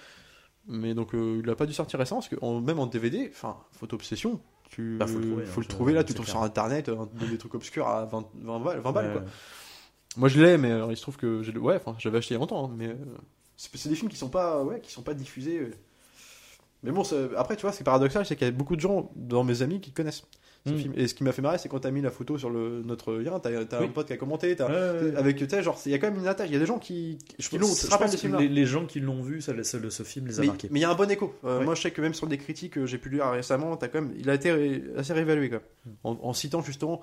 Mais 0.69 0.95
donc, 0.95 1.15
euh, 1.15 1.41
il 1.43 1.51
a 1.51 1.57
pas 1.57 1.67
dû 1.67 1.73
sortir 1.73 1.99
récent, 1.99 2.17
parce 2.17 2.29
que 2.29 2.37
en- 2.41 2.61
même 2.61 2.79
en 2.79 2.87
DVD, 2.87 3.29
enfin, 3.33 3.57
Photo 3.73 3.97
Obsession, 3.97 4.41
tu, 4.71 4.97
Bah, 4.99 5.07
faut 5.07 5.19
le 5.19 5.27
trouver, 5.27 5.43
hein, 5.43 5.47
faut 5.47 5.61
le 5.61 5.65
ça, 5.67 5.71
trouver 5.71 5.93
là, 5.93 6.01
c'est 6.01 6.07
tu 6.07 6.15
trouves 6.15 6.29
sur 6.29 6.43
internet, 6.43 6.89
euh, 6.89 6.97
des 7.31 7.37
trucs 7.39 7.55
obscurs 7.55 7.87
à 7.89 8.05
20, 8.07 8.27
20 8.35 8.61
balles, 8.61 8.81
20 8.81 8.93
balles 8.93 9.07
Ouais. 9.09 9.13
quoi. 9.13 9.23
Moi 10.17 10.29
je 10.29 10.41
l'ai, 10.43 10.59
mais 10.59 10.71
alors, 10.71 10.93
il 10.93 10.97
se 10.97 11.03
trouve 11.03 11.17
que 11.17 11.43
j'ai 11.43 11.53
le- 11.53 11.61
ouais, 11.61 11.77
enfin, 11.77 11.95
j'avais 11.99 12.19
acheté 12.19 12.35
il 12.35 12.37
y 12.37 12.39
a 12.39 12.41
longtemps, 12.41 12.67
hein, 12.67 12.75
mais 12.77 12.89
euh, 12.89 12.95
c'est 13.57 13.75
c'est 13.77 13.89
des 13.89 13.95
films 13.95 14.11
qui 14.11 14.17
sont 14.17 14.29
pas, 14.29 14.63
ouais, 14.63 14.81
qui 14.81 14.93
sont 14.93 15.03
pas 15.03 15.15
diffusés. 15.15 15.59
euh. 15.59 15.71
Mais 16.83 16.91
bon, 16.91 17.03
après, 17.37 17.57
tu 17.57 17.63
vois, 17.63 17.73
ce 17.73 17.77
qui 17.79 17.83
est 17.83 17.85
paradoxal, 17.85 18.27
c'est 18.27 18.35
qu'il 18.37 18.47
y 18.47 18.49
a 18.49 18.53
beaucoup 18.53 18.75
de 18.77 18.81
gens 18.81 19.11
dans 19.17 19.45
mes 19.45 19.63
amis 19.63 19.81
qui 19.81 19.93
connaissent 19.93 20.25
ce 20.67 20.73
Mm. 20.73 20.77
film. 20.79 20.93
Et 20.97 21.09
ce 21.09 21.15
qui 21.15 21.25
m'a 21.25 21.33
fait 21.33 21.43
marrer, 21.43 21.59
c'est 21.59 21.69
quand 21.69 21.81
t'as 21.81 21.91
mis 21.91 22.01
la 22.03 22.11
photo 22.11 22.39
sur 22.39 22.49
le, 22.51 22.83
notre 22.85 23.15
lien, 23.15 23.39
t'as 23.41 23.51
Oui. 23.51 23.87
un 23.87 23.89
pote 23.89 24.07
qui 24.07 24.13
a 24.13 24.17
commenté, 24.17 24.55
t'as- 24.55 24.69
Ouais, 24.69 25.17
avec, 25.17 25.37
tu 25.37 25.49
sais, 25.49 25.63
genre, 25.63 25.81
il 25.87 25.93
y 25.93 25.95
a 25.95 25.99
quand 25.99 26.11
même 26.11 26.21
une 26.21 26.29
attache. 26.29 26.49
Il 26.49 26.53
y 26.53 26.57
a 26.57 26.61
des 26.61 26.67
gens 26.67 26.79
qui, 26.79 27.19
Je 27.39 27.49
qui 27.49 27.59
l'ont, 27.59 27.67
ce 27.67 28.39
les, 28.39 28.49
les 28.49 28.65
gens 28.67 28.87
qui 28.87 29.01
l'ont 29.01 29.23
vu, 29.23 29.41
ça, 29.41 29.53
ça- 29.65 29.79
ce 29.91 30.03
film 30.05 30.27
les 30.29 30.39
a 30.39 30.43
Mais 30.43 30.47
marqués. 30.49 30.69
mais 30.71 30.79
il 30.79 30.83
y 30.83 30.85
a 30.85 30.91
un 30.91 30.95
bon 30.95 31.11
écho. 31.11 31.35
Euh, 31.45 31.59
Ouais. 31.59 31.65
Moi, 31.65 31.75
je 31.75 31.83
sais 31.83 31.91
que 31.91 32.01
même 32.01 32.15
sur 32.15 32.27
des 32.29 32.39
critiques 32.39 32.75
que 32.75 32.87
j'ai 32.87 32.99
pu 32.99 33.09
lire 33.11 33.27
récemment, 33.31 33.75
as 33.77 33.89
quand 33.89 34.01
même, 34.03 34.13
il 34.19 34.31
a 34.31 34.35
été 34.35 34.53
ré- 34.53 34.83
assez 34.97 35.13
réévalué 35.13 35.51
quoi. 35.51 35.59
Mm. 35.85 35.91
En, 36.05 36.19
en 36.23 36.33
citant 36.33 36.63
justement, 36.63 37.03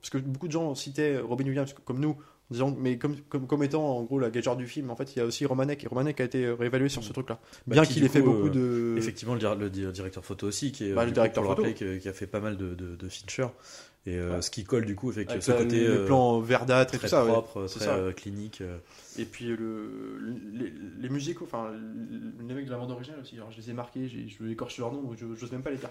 parce 0.00 0.10
que 0.10 0.18
beaucoup 0.18 0.46
de 0.46 0.52
gens 0.52 0.74
citaient 0.74 1.18
Robin 1.18 1.44
Williams 1.46 1.74
comme 1.84 2.00
nous, 2.00 2.16
en 2.50 2.54
disant, 2.54 2.76
mais 2.78 2.96
comme, 2.98 3.16
comme, 3.28 3.46
comme 3.46 3.62
étant 3.62 3.84
en 3.98 4.02
gros 4.04 4.18
la 4.18 4.30
gageure 4.30 4.56
du 4.56 4.66
film. 4.66 4.90
En 4.90 4.96
fait, 4.96 5.14
il 5.14 5.18
y 5.18 5.22
a 5.22 5.24
aussi 5.26 5.44
Romanek, 5.44 5.84
et 5.84 5.86
Romanek 5.88 6.20
a 6.20 6.24
été 6.24 6.48
réévalué 6.50 6.88
sur 6.88 7.04
ce 7.04 7.12
truc-là. 7.12 7.38
Bah, 7.66 7.74
Bien 7.74 7.84
qui, 7.84 7.94
qu'il 7.94 8.04
ait 8.04 8.08
fait 8.08 8.22
coup, 8.22 8.32
beaucoup 8.32 8.48
euh, 8.48 8.94
de. 8.94 8.98
Effectivement, 8.98 9.34
le, 9.34 9.40
dir- 9.40 9.54
le 9.54 9.68
di- 9.70 9.86
directeur 9.92 10.24
photo 10.24 10.46
aussi, 10.46 10.72
qui 10.72 10.88
est 10.88 10.92
Bah, 10.94 11.02
le 11.04 11.10
coup, 11.10 11.14
directeur 11.14 11.44
photo. 11.44 11.62
rappeler, 11.62 11.74
qui, 12.00 12.08
a 12.08 12.12
fait 12.12 12.26
pas 12.26 12.40
mal 12.40 12.56
de, 12.56 12.74
de, 12.74 12.96
de 12.96 13.08
Fincher. 13.08 13.48
Et 14.06 14.16
euh, 14.16 14.36
Ouais. 14.36 14.42
ce 14.42 14.50
qui 14.50 14.64
colle 14.64 14.86
du 14.86 14.94
coup 14.94 15.10
avec, 15.10 15.28
avec 15.28 15.42
ce 15.42 15.50
la- 15.50 15.58
côté 15.58 15.80
les 15.80 15.86
euh, 15.86 16.06
plans 16.06 16.40
verdâtres 16.40 16.94
et 16.94 16.98
tout 16.98 17.08
ça. 17.08 17.24
ouais. 17.26 17.30
propre, 17.32 17.66
c'est 17.66 17.80
très 17.80 17.88
ça. 17.88 17.96
euh, 17.96 18.12
clinique. 18.12 18.62
euh. 18.62 18.78
Et 19.18 19.26
puis 19.26 19.44
le, 19.48 20.18
les, 20.54 20.72
les 20.98 21.08
musiques, 21.10 21.42
enfin 21.42 21.70
les 22.48 22.54
mecs 22.54 22.64
de 22.64 22.70
la 22.70 22.78
bande 22.78 22.92
originale 22.92 23.20
aussi, 23.20 23.34
alors 23.36 23.50
je 23.50 23.58
les 23.58 23.68
ai 23.68 23.72
marqués, 23.74 24.08
j'ai- 24.08 24.26
je 24.28 24.48
écorche 24.48 24.78
leur 24.78 24.92
nom, 24.92 25.12
je 25.14 25.26
j'ose 25.38 25.52
même 25.52 25.62
pas 25.62 25.70
les 25.72 25.76
dire. 25.76 25.90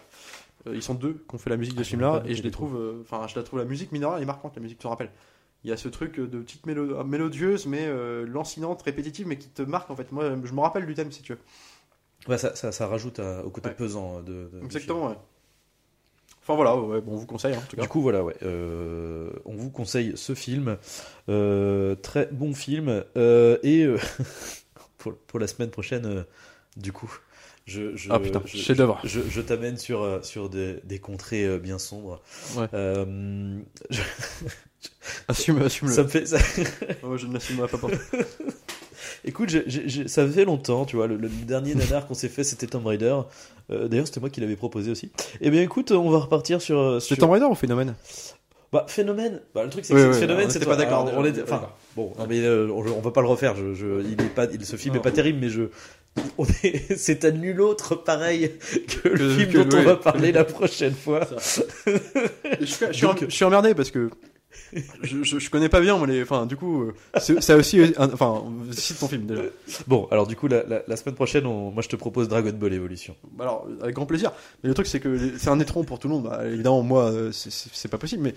Euh, 0.66 0.72
ils 0.74 0.82
sont 0.82 0.96
deux 0.96 1.14
qui 1.30 1.36
ont 1.36 1.38
fait 1.38 1.50
la 1.52 1.58
musique 1.58 1.76
de 1.76 1.82
Ah, 1.82 1.84
ce 1.84 1.90
film-là, 1.90 2.24
et 2.26 2.34
je 2.34 2.42
les 2.42 2.50
coup. 2.50 2.54
trouve, 2.54 2.78
euh, 2.78 3.02
enfin 3.02 3.28
je 3.28 3.36
la 3.36 3.44
trouve 3.44 3.60
la 3.60 3.66
musique 3.66 3.92
minérale 3.92 4.24
est 4.24 4.26
marquante, 4.26 4.56
la 4.56 4.62
musique, 4.64 4.78
tu 4.80 4.84
te 4.84 4.88
rappelles. 4.88 5.12
Il 5.68 5.70
y 5.70 5.74
a 5.74 5.78
ce 5.78 5.90
truc 5.90 6.18
de 6.18 6.40
petite 6.40 6.66
mélo- 6.66 7.04
mélodieuse, 7.04 7.66
mais 7.66 7.82
euh, 7.88 8.26
lancinante, 8.26 8.82
répétitive, 8.84 9.28
mais 9.28 9.38
qui 9.38 9.50
te 9.50 9.62
marque 9.62 9.90
en 9.92 9.98
fait. 9.98 10.14
Moi, 10.14 10.30
je 10.46 10.54
me 10.54 10.62
rappelle 10.62 10.86
du 10.86 10.94
thème 10.94 11.12
si 11.12 11.22
tu 11.22 11.34
veux. 11.34 11.40
Ouais, 12.30 12.38
ça, 12.38 12.56
ça, 12.56 12.72
ça 12.72 12.88
rajoute 12.88 13.20
à- 13.20 13.44
au 13.46 13.50
côté 13.50 13.68
Ouais. 13.68 13.76
pesant 13.76 14.22
de, 14.22 14.50
Exactement, 14.64 15.10
ouais. 15.10 15.16
Enfin 16.42 16.56
voilà, 16.56 16.78
ouais, 16.78 17.02
bon, 17.02 17.12
on 17.12 17.16
vous 17.18 17.26
conseille 17.26 17.54
hein, 17.54 17.60
en 17.62 17.68
tout 17.70 17.76
cas. 17.76 17.82
Du 17.82 17.90
coup, 17.90 18.02
voilà, 18.02 18.24
ouais. 18.24 18.38
euh, 18.44 19.30
on 19.44 19.56
vous 19.58 19.70
conseille 19.70 20.14
ce 20.16 20.34
film. 20.36 20.78
Euh, 21.28 21.96
très 21.96 22.28
bon 22.32 22.54
film. 22.54 23.04
Euh, 23.18 23.58
et 23.62 23.84
euh, 23.84 23.98
pour, 24.98 25.16
pour 25.18 25.38
la 25.38 25.48
semaine 25.48 25.70
prochaine, 25.70 26.06
euh, 26.06 26.24
du 26.78 26.94
coup, 26.94 27.14
je, 27.66 27.94
je, 27.98 28.10
ah 28.10 28.20
putain, 28.22 28.42
je- 28.46 28.56
chef-d'œuvre. 28.56 29.02
je, 29.04 29.20
je 29.30 29.42
t'amène 29.42 29.78
sur, 29.78 30.02
euh, 30.02 30.22
sur 30.22 30.50
des, 30.50 30.80
des 30.86 31.00
contrées 31.00 31.46
euh, 31.46 31.60
bien 31.60 31.78
sombres. 31.78 32.22
Ouais. 32.56 32.68
Euh, 32.74 33.60
je- 33.90 34.02
Assume, 35.28 35.62
assume 35.62 35.88
ça 35.90 36.04
me 36.04 36.08
fait. 36.08 36.26
ça- 36.26 36.38
je 37.18 37.26
ne 37.28 37.34
l'assumerai 37.34 37.68
pas. 37.68 37.78
pour 37.78 37.90
toi. 37.90 38.00
Écoute, 39.26 39.50
ça 40.08 40.28
fait 40.28 40.46
longtemps, 40.46 40.86
tu 40.86 40.96
vois. 40.96 41.08
Le, 41.08 41.18
le 41.18 41.28
dernier 41.28 41.76
nanar 41.76 42.08
qu'on 42.08 42.14
s'est 42.14 42.30
fait, 42.30 42.44
c'était 42.44 42.68
Tomb 42.68 42.86
Raider. 42.86 43.16
Euh, 43.72 43.88
D'ailleurs, 43.88 44.08
c'était 44.08 44.20
moi 44.20 44.30
qui 44.30 44.40
l'avais 44.40 44.56
proposé 44.56 44.92
aussi. 44.92 45.12
Eh 45.42 45.50
bien, 45.50 45.62
écoute, 45.62 45.92
on 45.92 46.10
va 46.10 46.20
repartir 46.20 46.62
sur. 46.62 46.78
euh, 46.80 47.00
C'est. 47.00 47.18
Tomb 47.18 47.32
Raider 47.32 47.46
ou 47.46 47.56
Phénomène? 47.56 47.96
Bah, 48.72 48.86
phénomène. 48.88 49.42
Bah, 49.56 49.64
le 49.64 49.70
truc, 49.70 49.86
c'est 49.86 49.94
que 49.94 50.12
oui, 50.12 50.20
phénomène, 50.20 50.48
on 50.48 50.50
c'est 50.50 50.58
était 50.58 50.66
toi. 50.66 50.76
pas 50.76 50.84
d'accord, 50.84 51.08
Alors, 51.08 51.20
on 51.22 51.26
était- 51.26 51.42
Enfin, 51.42 51.70
bon, 51.96 52.14
non, 52.20 52.26
mais 52.28 52.40
euh, 52.42 52.68
on, 52.70 52.86
on 52.86 53.00
va 53.02 53.12
pas 53.12 53.22
le 53.22 53.28
refaire. 53.28 53.56
Je, 53.56 53.74
je- 53.74 54.02
il 54.06 54.22
est 54.22 54.30
pas, 54.30 54.46
il- 54.46 54.66
ce 54.66 54.76
film 54.76 54.94
Non. 54.96 55.00
est 55.02 55.04
pas 55.04 55.12
terrible, 55.12 55.40
mais 55.42 55.50
je. 55.50 55.64
on 56.38 56.46
est- 56.64 56.98
C'est 56.98 57.24
à 57.24 57.32
nul 57.32 57.62
autre 57.62 57.96
pareil 57.96 58.52
que 59.04 59.08
le 59.08 59.18
Que- 59.18 59.30
film 59.36 59.52
que- 59.52 59.58
dont 59.70 59.78
on 59.78 59.84
va 59.84 59.96
parler 59.96 60.32
la 60.34 60.44
prochaine 60.44 60.94
fois. 60.94 61.22
je, 61.86 62.66
suis, 62.66 62.86
je 62.88 62.92
suis 62.94 63.02
Donc- 63.08 63.24
em- 63.24 63.30
je 63.30 63.36
suis 63.36 63.46
emmerdé 63.46 63.74
parce 63.74 63.90
que 63.92 64.10
je, 65.04 65.24
je, 65.24 65.40
je 65.40 65.50
connais 65.50 65.70
pas 65.70 65.82
bien 65.82 65.98
moi, 65.98 66.08
les. 66.08 66.24
Enfin, 66.24 66.46
du 66.46 66.56
coup, 66.56 66.84
euh, 66.84 66.94
c'est 67.20 67.42
c'est 67.42 67.54
aussi. 67.54 67.80
un- 67.98 68.12
enfin, 68.14 68.44
cite 68.72 69.00
ton 69.00 69.08
film 69.08 69.26
déjà. 69.26 69.42
Bon, 69.88 70.08
alors 70.12 70.26
du 70.28 70.36
coup, 70.36 70.48
la, 70.48 70.64
la- 70.64 70.82
la 70.88 70.96
semaine 70.98 71.16
prochaine, 71.16 71.46
on- 71.46 71.72
moi, 71.72 71.84
je 71.84 71.90
te 71.90 71.96
propose 71.96 72.28
Dragon 72.28 72.52
Ball 72.54 72.74
Evolution. 72.74 73.16
Alors, 73.40 73.68
avec 73.82 73.96
grand 73.96 74.06
plaisir. 74.06 74.32
Mais 74.64 74.70
le 74.70 74.74
truc, 74.74 74.88
c'est 74.88 75.00
que 75.00 75.38
c'est 75.38 75.50
un 75.50 75.60
étron 75.60 75.84
pour 75.84 76.00
tout 76.00 76.08
le 76.08 76.16
monde. 76.16 76.24
Bah, 76.24 76.42
évidemment, 76.46 76.82
moi, 76.82 77.12
euh, 77.12 77.32
c'est- 77.32 77.88
pas 77.88 77.98
possible. 77.98 78.24
Mais 78.24 78.34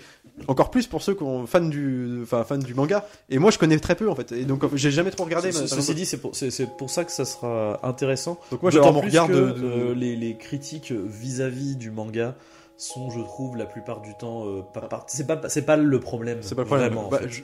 encore 0.47 0.69
plus 0.71 0.87
pour 0.87 1.01
ceux 1.01 1.13
qui 1.13 1.19
sont 1.19 1.45
fans 1.47 1.59
du, 1.61 2.19
enfin, 2.23 2.43
fans 2.43 2.57
du 2.57 2.73
manga. 2.73 3.07
Et 3.29 3.39
moi, 3.39 3.51
je 3.51 3.57
connais 3.57 3.79
très 3.79 3.95
peu 3.95 4.09
en 4.09 4.15
fait. 4.15 4.31
Et 4.31 4.45
donc, 4.45 4.63
j'ai 4.75 4.91
jamais 4.91 5.11
trop 5.11 5.23
regardé. 5.25 5.51
Ce- 5.51 5.61
mais- 5.61 5.67
Ceci 5.67 5.95
dit, 5.95 6.05
c'est 6.05 6.17
pour, 6.17 6.31
pour 6.77 6.89
ça 6.89 7.03
que 7.03 7.11
ça 7.11 7.25
sera 7.25 7.79
intéressant. 7.83 8.39
donc 8.51 8.61
moi, 8.61 8.71
D'autant 8.71 8.93
mon 8.93 9.01
regard 9.01 9.27
de. 9.27 9.33
de- 9.33 9.53
euh, 9.63 9.93
les, 9.95 10.15
les 10.15 10.37
critiques 10.37 10.91
vis-à-vis 10.91 11.75
du 11.75 11.91
manga 11.91 12.35
sont, 12.81 13.09
je 13.11 13.19
trouve, 13.21 13.57
la 13.57 13.65
plupart 13.65 14.01
du 14.01 14.15
temps 14.15 14.45
euh, 14.47 14.61
pas, 14.73 14.81
pas- 14.81 15.03
c'est 15.07 15.27
pas 15.27 15.39
c'est 15.49 15.61
pas 15.63 15.77
le 15.77 15.99
problème. 15.99 16.39
C'est 16.41 16.55
pas 16.55 16.61
le 16.61 16.65
problème. 16.67 16.93
Vraiment, 16.93 17.07
en 17.07 17.11
fait. 17.11 17.29
je- 17.29 17.41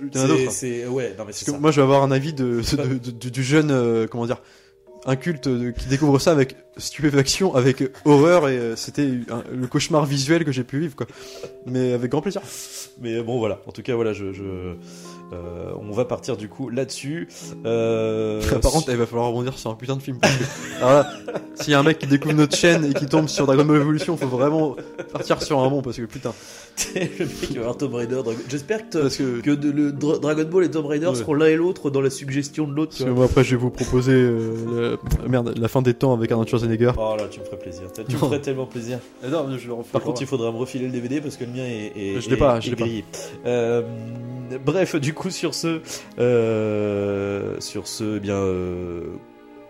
C'est- 0.50 0.88
ouais, 0.88 1.16
non 1.18 1.26
mais 1.26 1.34
c'est 1.34 1.46
moi, 1.60 1.72
je 1.72 1.78
vais 1.78 1.84
avoir 1.84 2.04
un 2.04 2.12
avis 2.12 2.34
de, 2.34 2.62
C'est 2.64 2.78
pas- 2.78 2.86
de- 2.88 2.96
de- 2.98 3.12
de- 3.12 3.30
du 3.30 3.44
jeune, 3.44 3.70
euh, 3.72 4.08
comment 4.08 4.26
dire, 4.26 4.42
inculte 5.06 5.48
de- 5.48 5.72
qui 5.72 5.88
découvre 5.88 6.20
ça 6.20 6.32
avec 6.32 6.56
stupéfaction, 6.78 7.56
avec 7.56 7.84
horreur. 8.06 8.50
Et 8.50 8.58
euh, 8.58 8.76
c'était 8.76 9.10
un- 9.30 9.44
le 9.54 9.68
cauchemar 9.68 10.06
visuel 10.06 10.46
que 10.46 10.52
j'ai 10.52 10.64
pu 10.64 10.80
vivre, 10.80 10.96
quoi. 10.96 11.08
Mais 11.66 11.94
avec 11.94 12.12
grand 12.12 12.22
plaisir. 12.22 12.42
Mais 13.02 13.22
bon, 13.22 13.40
voilà. 13.40 13.60
En 13.68 13.72
tout 13.72 13.82
cas, 13.82 13.96
voilà, 13.96 14.14
je, 14.14 14.34
je 14.34 14.44
euh, 15.34 15.72
on 15.82 15.92
va 15.92 16.06
partir 16.06 16.38
du 16.38 16.48
coup 16.48 16.70
là-dessus. 16.70 17.28
Euh, 17.66 18.42
Par 18.62 18.72
contre, 18.72 18.90
il 18.90 18.96
va 18.98 19.06
falloir 19.06 19.28
rebondir 19.28 19.58
sur 19.58 19.70
un 19.70 19.76
putain 19.76 19.96
de 19.98 20.02
film. 20.02 20.18
parce 20.20 20.34
que- 20.36 20.44
Alors 20.78 20.90
là, 20.92 21.10
s'il 21.56 21.72
y 21.72 21.74
a 21.74 21.80
un 21.80 21.84
mec 21.84 22.00
qui 22.00 22.08
découvre 22.08 22.34
notre 22.34 22.56
chaîne 22.56 22.86
et 22.86 22.94
qui 22.94 23.06
tombe 23.08 23.28
sur 23.28 23.46
Dragon 23.46 23.66
Ball 23.66 23.78
Evolution, 23.82 24.16
faut 24.18 24.28
vraiment 24.28 24.76
partir 25.12 25.42
sur 25.42 25.60
un 25.60 25.70
bon 25.70 25.82
parce 25.82 25.98
que 25.98 26.04
putain. 26.04 26.34
le 26.96 27.02
mec 27.26 27.42
qui 27.42 27.58
va 27.58 27.64
voir 27.64 27.78
Tomb 27.78 27.94
Raider. 27.96 28.16
Dragon- 28.24 28.36
J'espère 28.48 28.90
que, 28.90 29.00
Parce 29.00 29.18
que, 29.18 29.42
que 29.42 29.52
de- 29.52 29.72
le 29.72 29.92
Dra- 29.92 30.20
Dragon 30.20 30.46
Ball 30.50 30.64
et 30.64 30.72
Tomb 30.72 30.86
Raider 30.86 31.08
Ouais. 31.08 31.16
seront 31.16 31.34
l'un 31.34 31.48
et 31.48 31.56
l'autre 31.56 31.90
dans 31.90 32.02
la 32.02 32.10
suggestion 32.10 32.68
de 32.68 32.74
l'autre. 32.74 32.92
parce 32.98 33.04
que 33.04 33.10
moi 33.14 33.26
après, 33.26 33.44
je 33.44 33.52
vais 33.52 33.62
vous 33.62 33.70
proposer 33.72 34.14
euh, 34.14 34.96
la... 35.24 35.28
merde, 35.28 35.54
la 35.58 35.68
fin 35.68 35.82
des 35.82 35.94
temps 35.94 36.14
avec 36.14 36.32
Arnold 36.32 36.48
Schwarzenegger. 36.76 36.92
Oh 36.98 37.16
là, 37.18 37.28
tu 37.30 37.40
me 37.40 37.46
ferais 37.46 37.58
plaisir. 37.58 37.84
Tu 37.94 38.14
me 38.14 38.18
ferais 38.20 38.42
tellement 38.42 38.66
plaisir. 38.66 39.00
non, 39.28 39.58
je 39.58 39.68
le 39.68 39.74
refais 39.74 39.92
Par 39.92 40.02
contre, 40.02 40.22
il 40.22 40.28
faudra 40.28 40.52
me 40.52 40.58
refiler 40.58 40.86
le 40.86 40.92
DVD 40.92 41.22
parce 41.22 41.38
que 41.38 41.44
le 41.46 41.52
mien 41.52 41.64
est, 41.66 41.94
est- 41.96 42.22
Je 42.22 42.30
l'ai 42.30 42.38
pas, 42.38 42.60
je 42.60 42.70
l'ai 42.72 42.76
pas. 42.76 42.86
Euh, 43.46 43.82
bref, 44.66 44.96
du 44.96 45.14
coup, 45.14 45.30
sur 45.30 45.54
ce, 45.56 45.82
euh, 46.20 47.56
sur 47.60 47.88
ce, 47.88 48.18
eh 48.18 48.20
bien, 48.20 48.36
euh, 48.36 49.04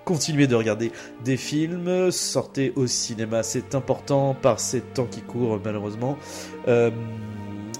continuez 0.05 0.47
de 0.47 0.55
regarder 0.55 0.91
des 1.25 1.37
films, 1.37 2.11
sortez 2.11 2.71
au 2.75 2.87
cinéma, 2.87 3.43
c'est 3.43 3.75
important 3.75 4.35
par 4.41 4.59
ces 4.59 4.81
temps 4.81 5.05
qui 5.09 5.21
courent 5.21 5.59
malheureusement. 5.63 6.17
Euh, 6.67 6.91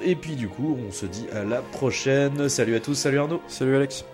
et 0.03 0.15
puis 0.15 0.35
du 0.35 0.47
coup, 0.47 0.77
on 0.87 0.91
se 0.91 1.05
dit 1.05 1.25
à 1.33 1.43
la 1.43 1.61
prochaine. 1.61 2.49
Salut 2.49 2.75
à 2.75 2.79
tous, 2.79 2.93
salut 2.95 3.17
Arnaud. 3.19 3.41
Salut 3.47 3.75
Alex. 3.75 4.05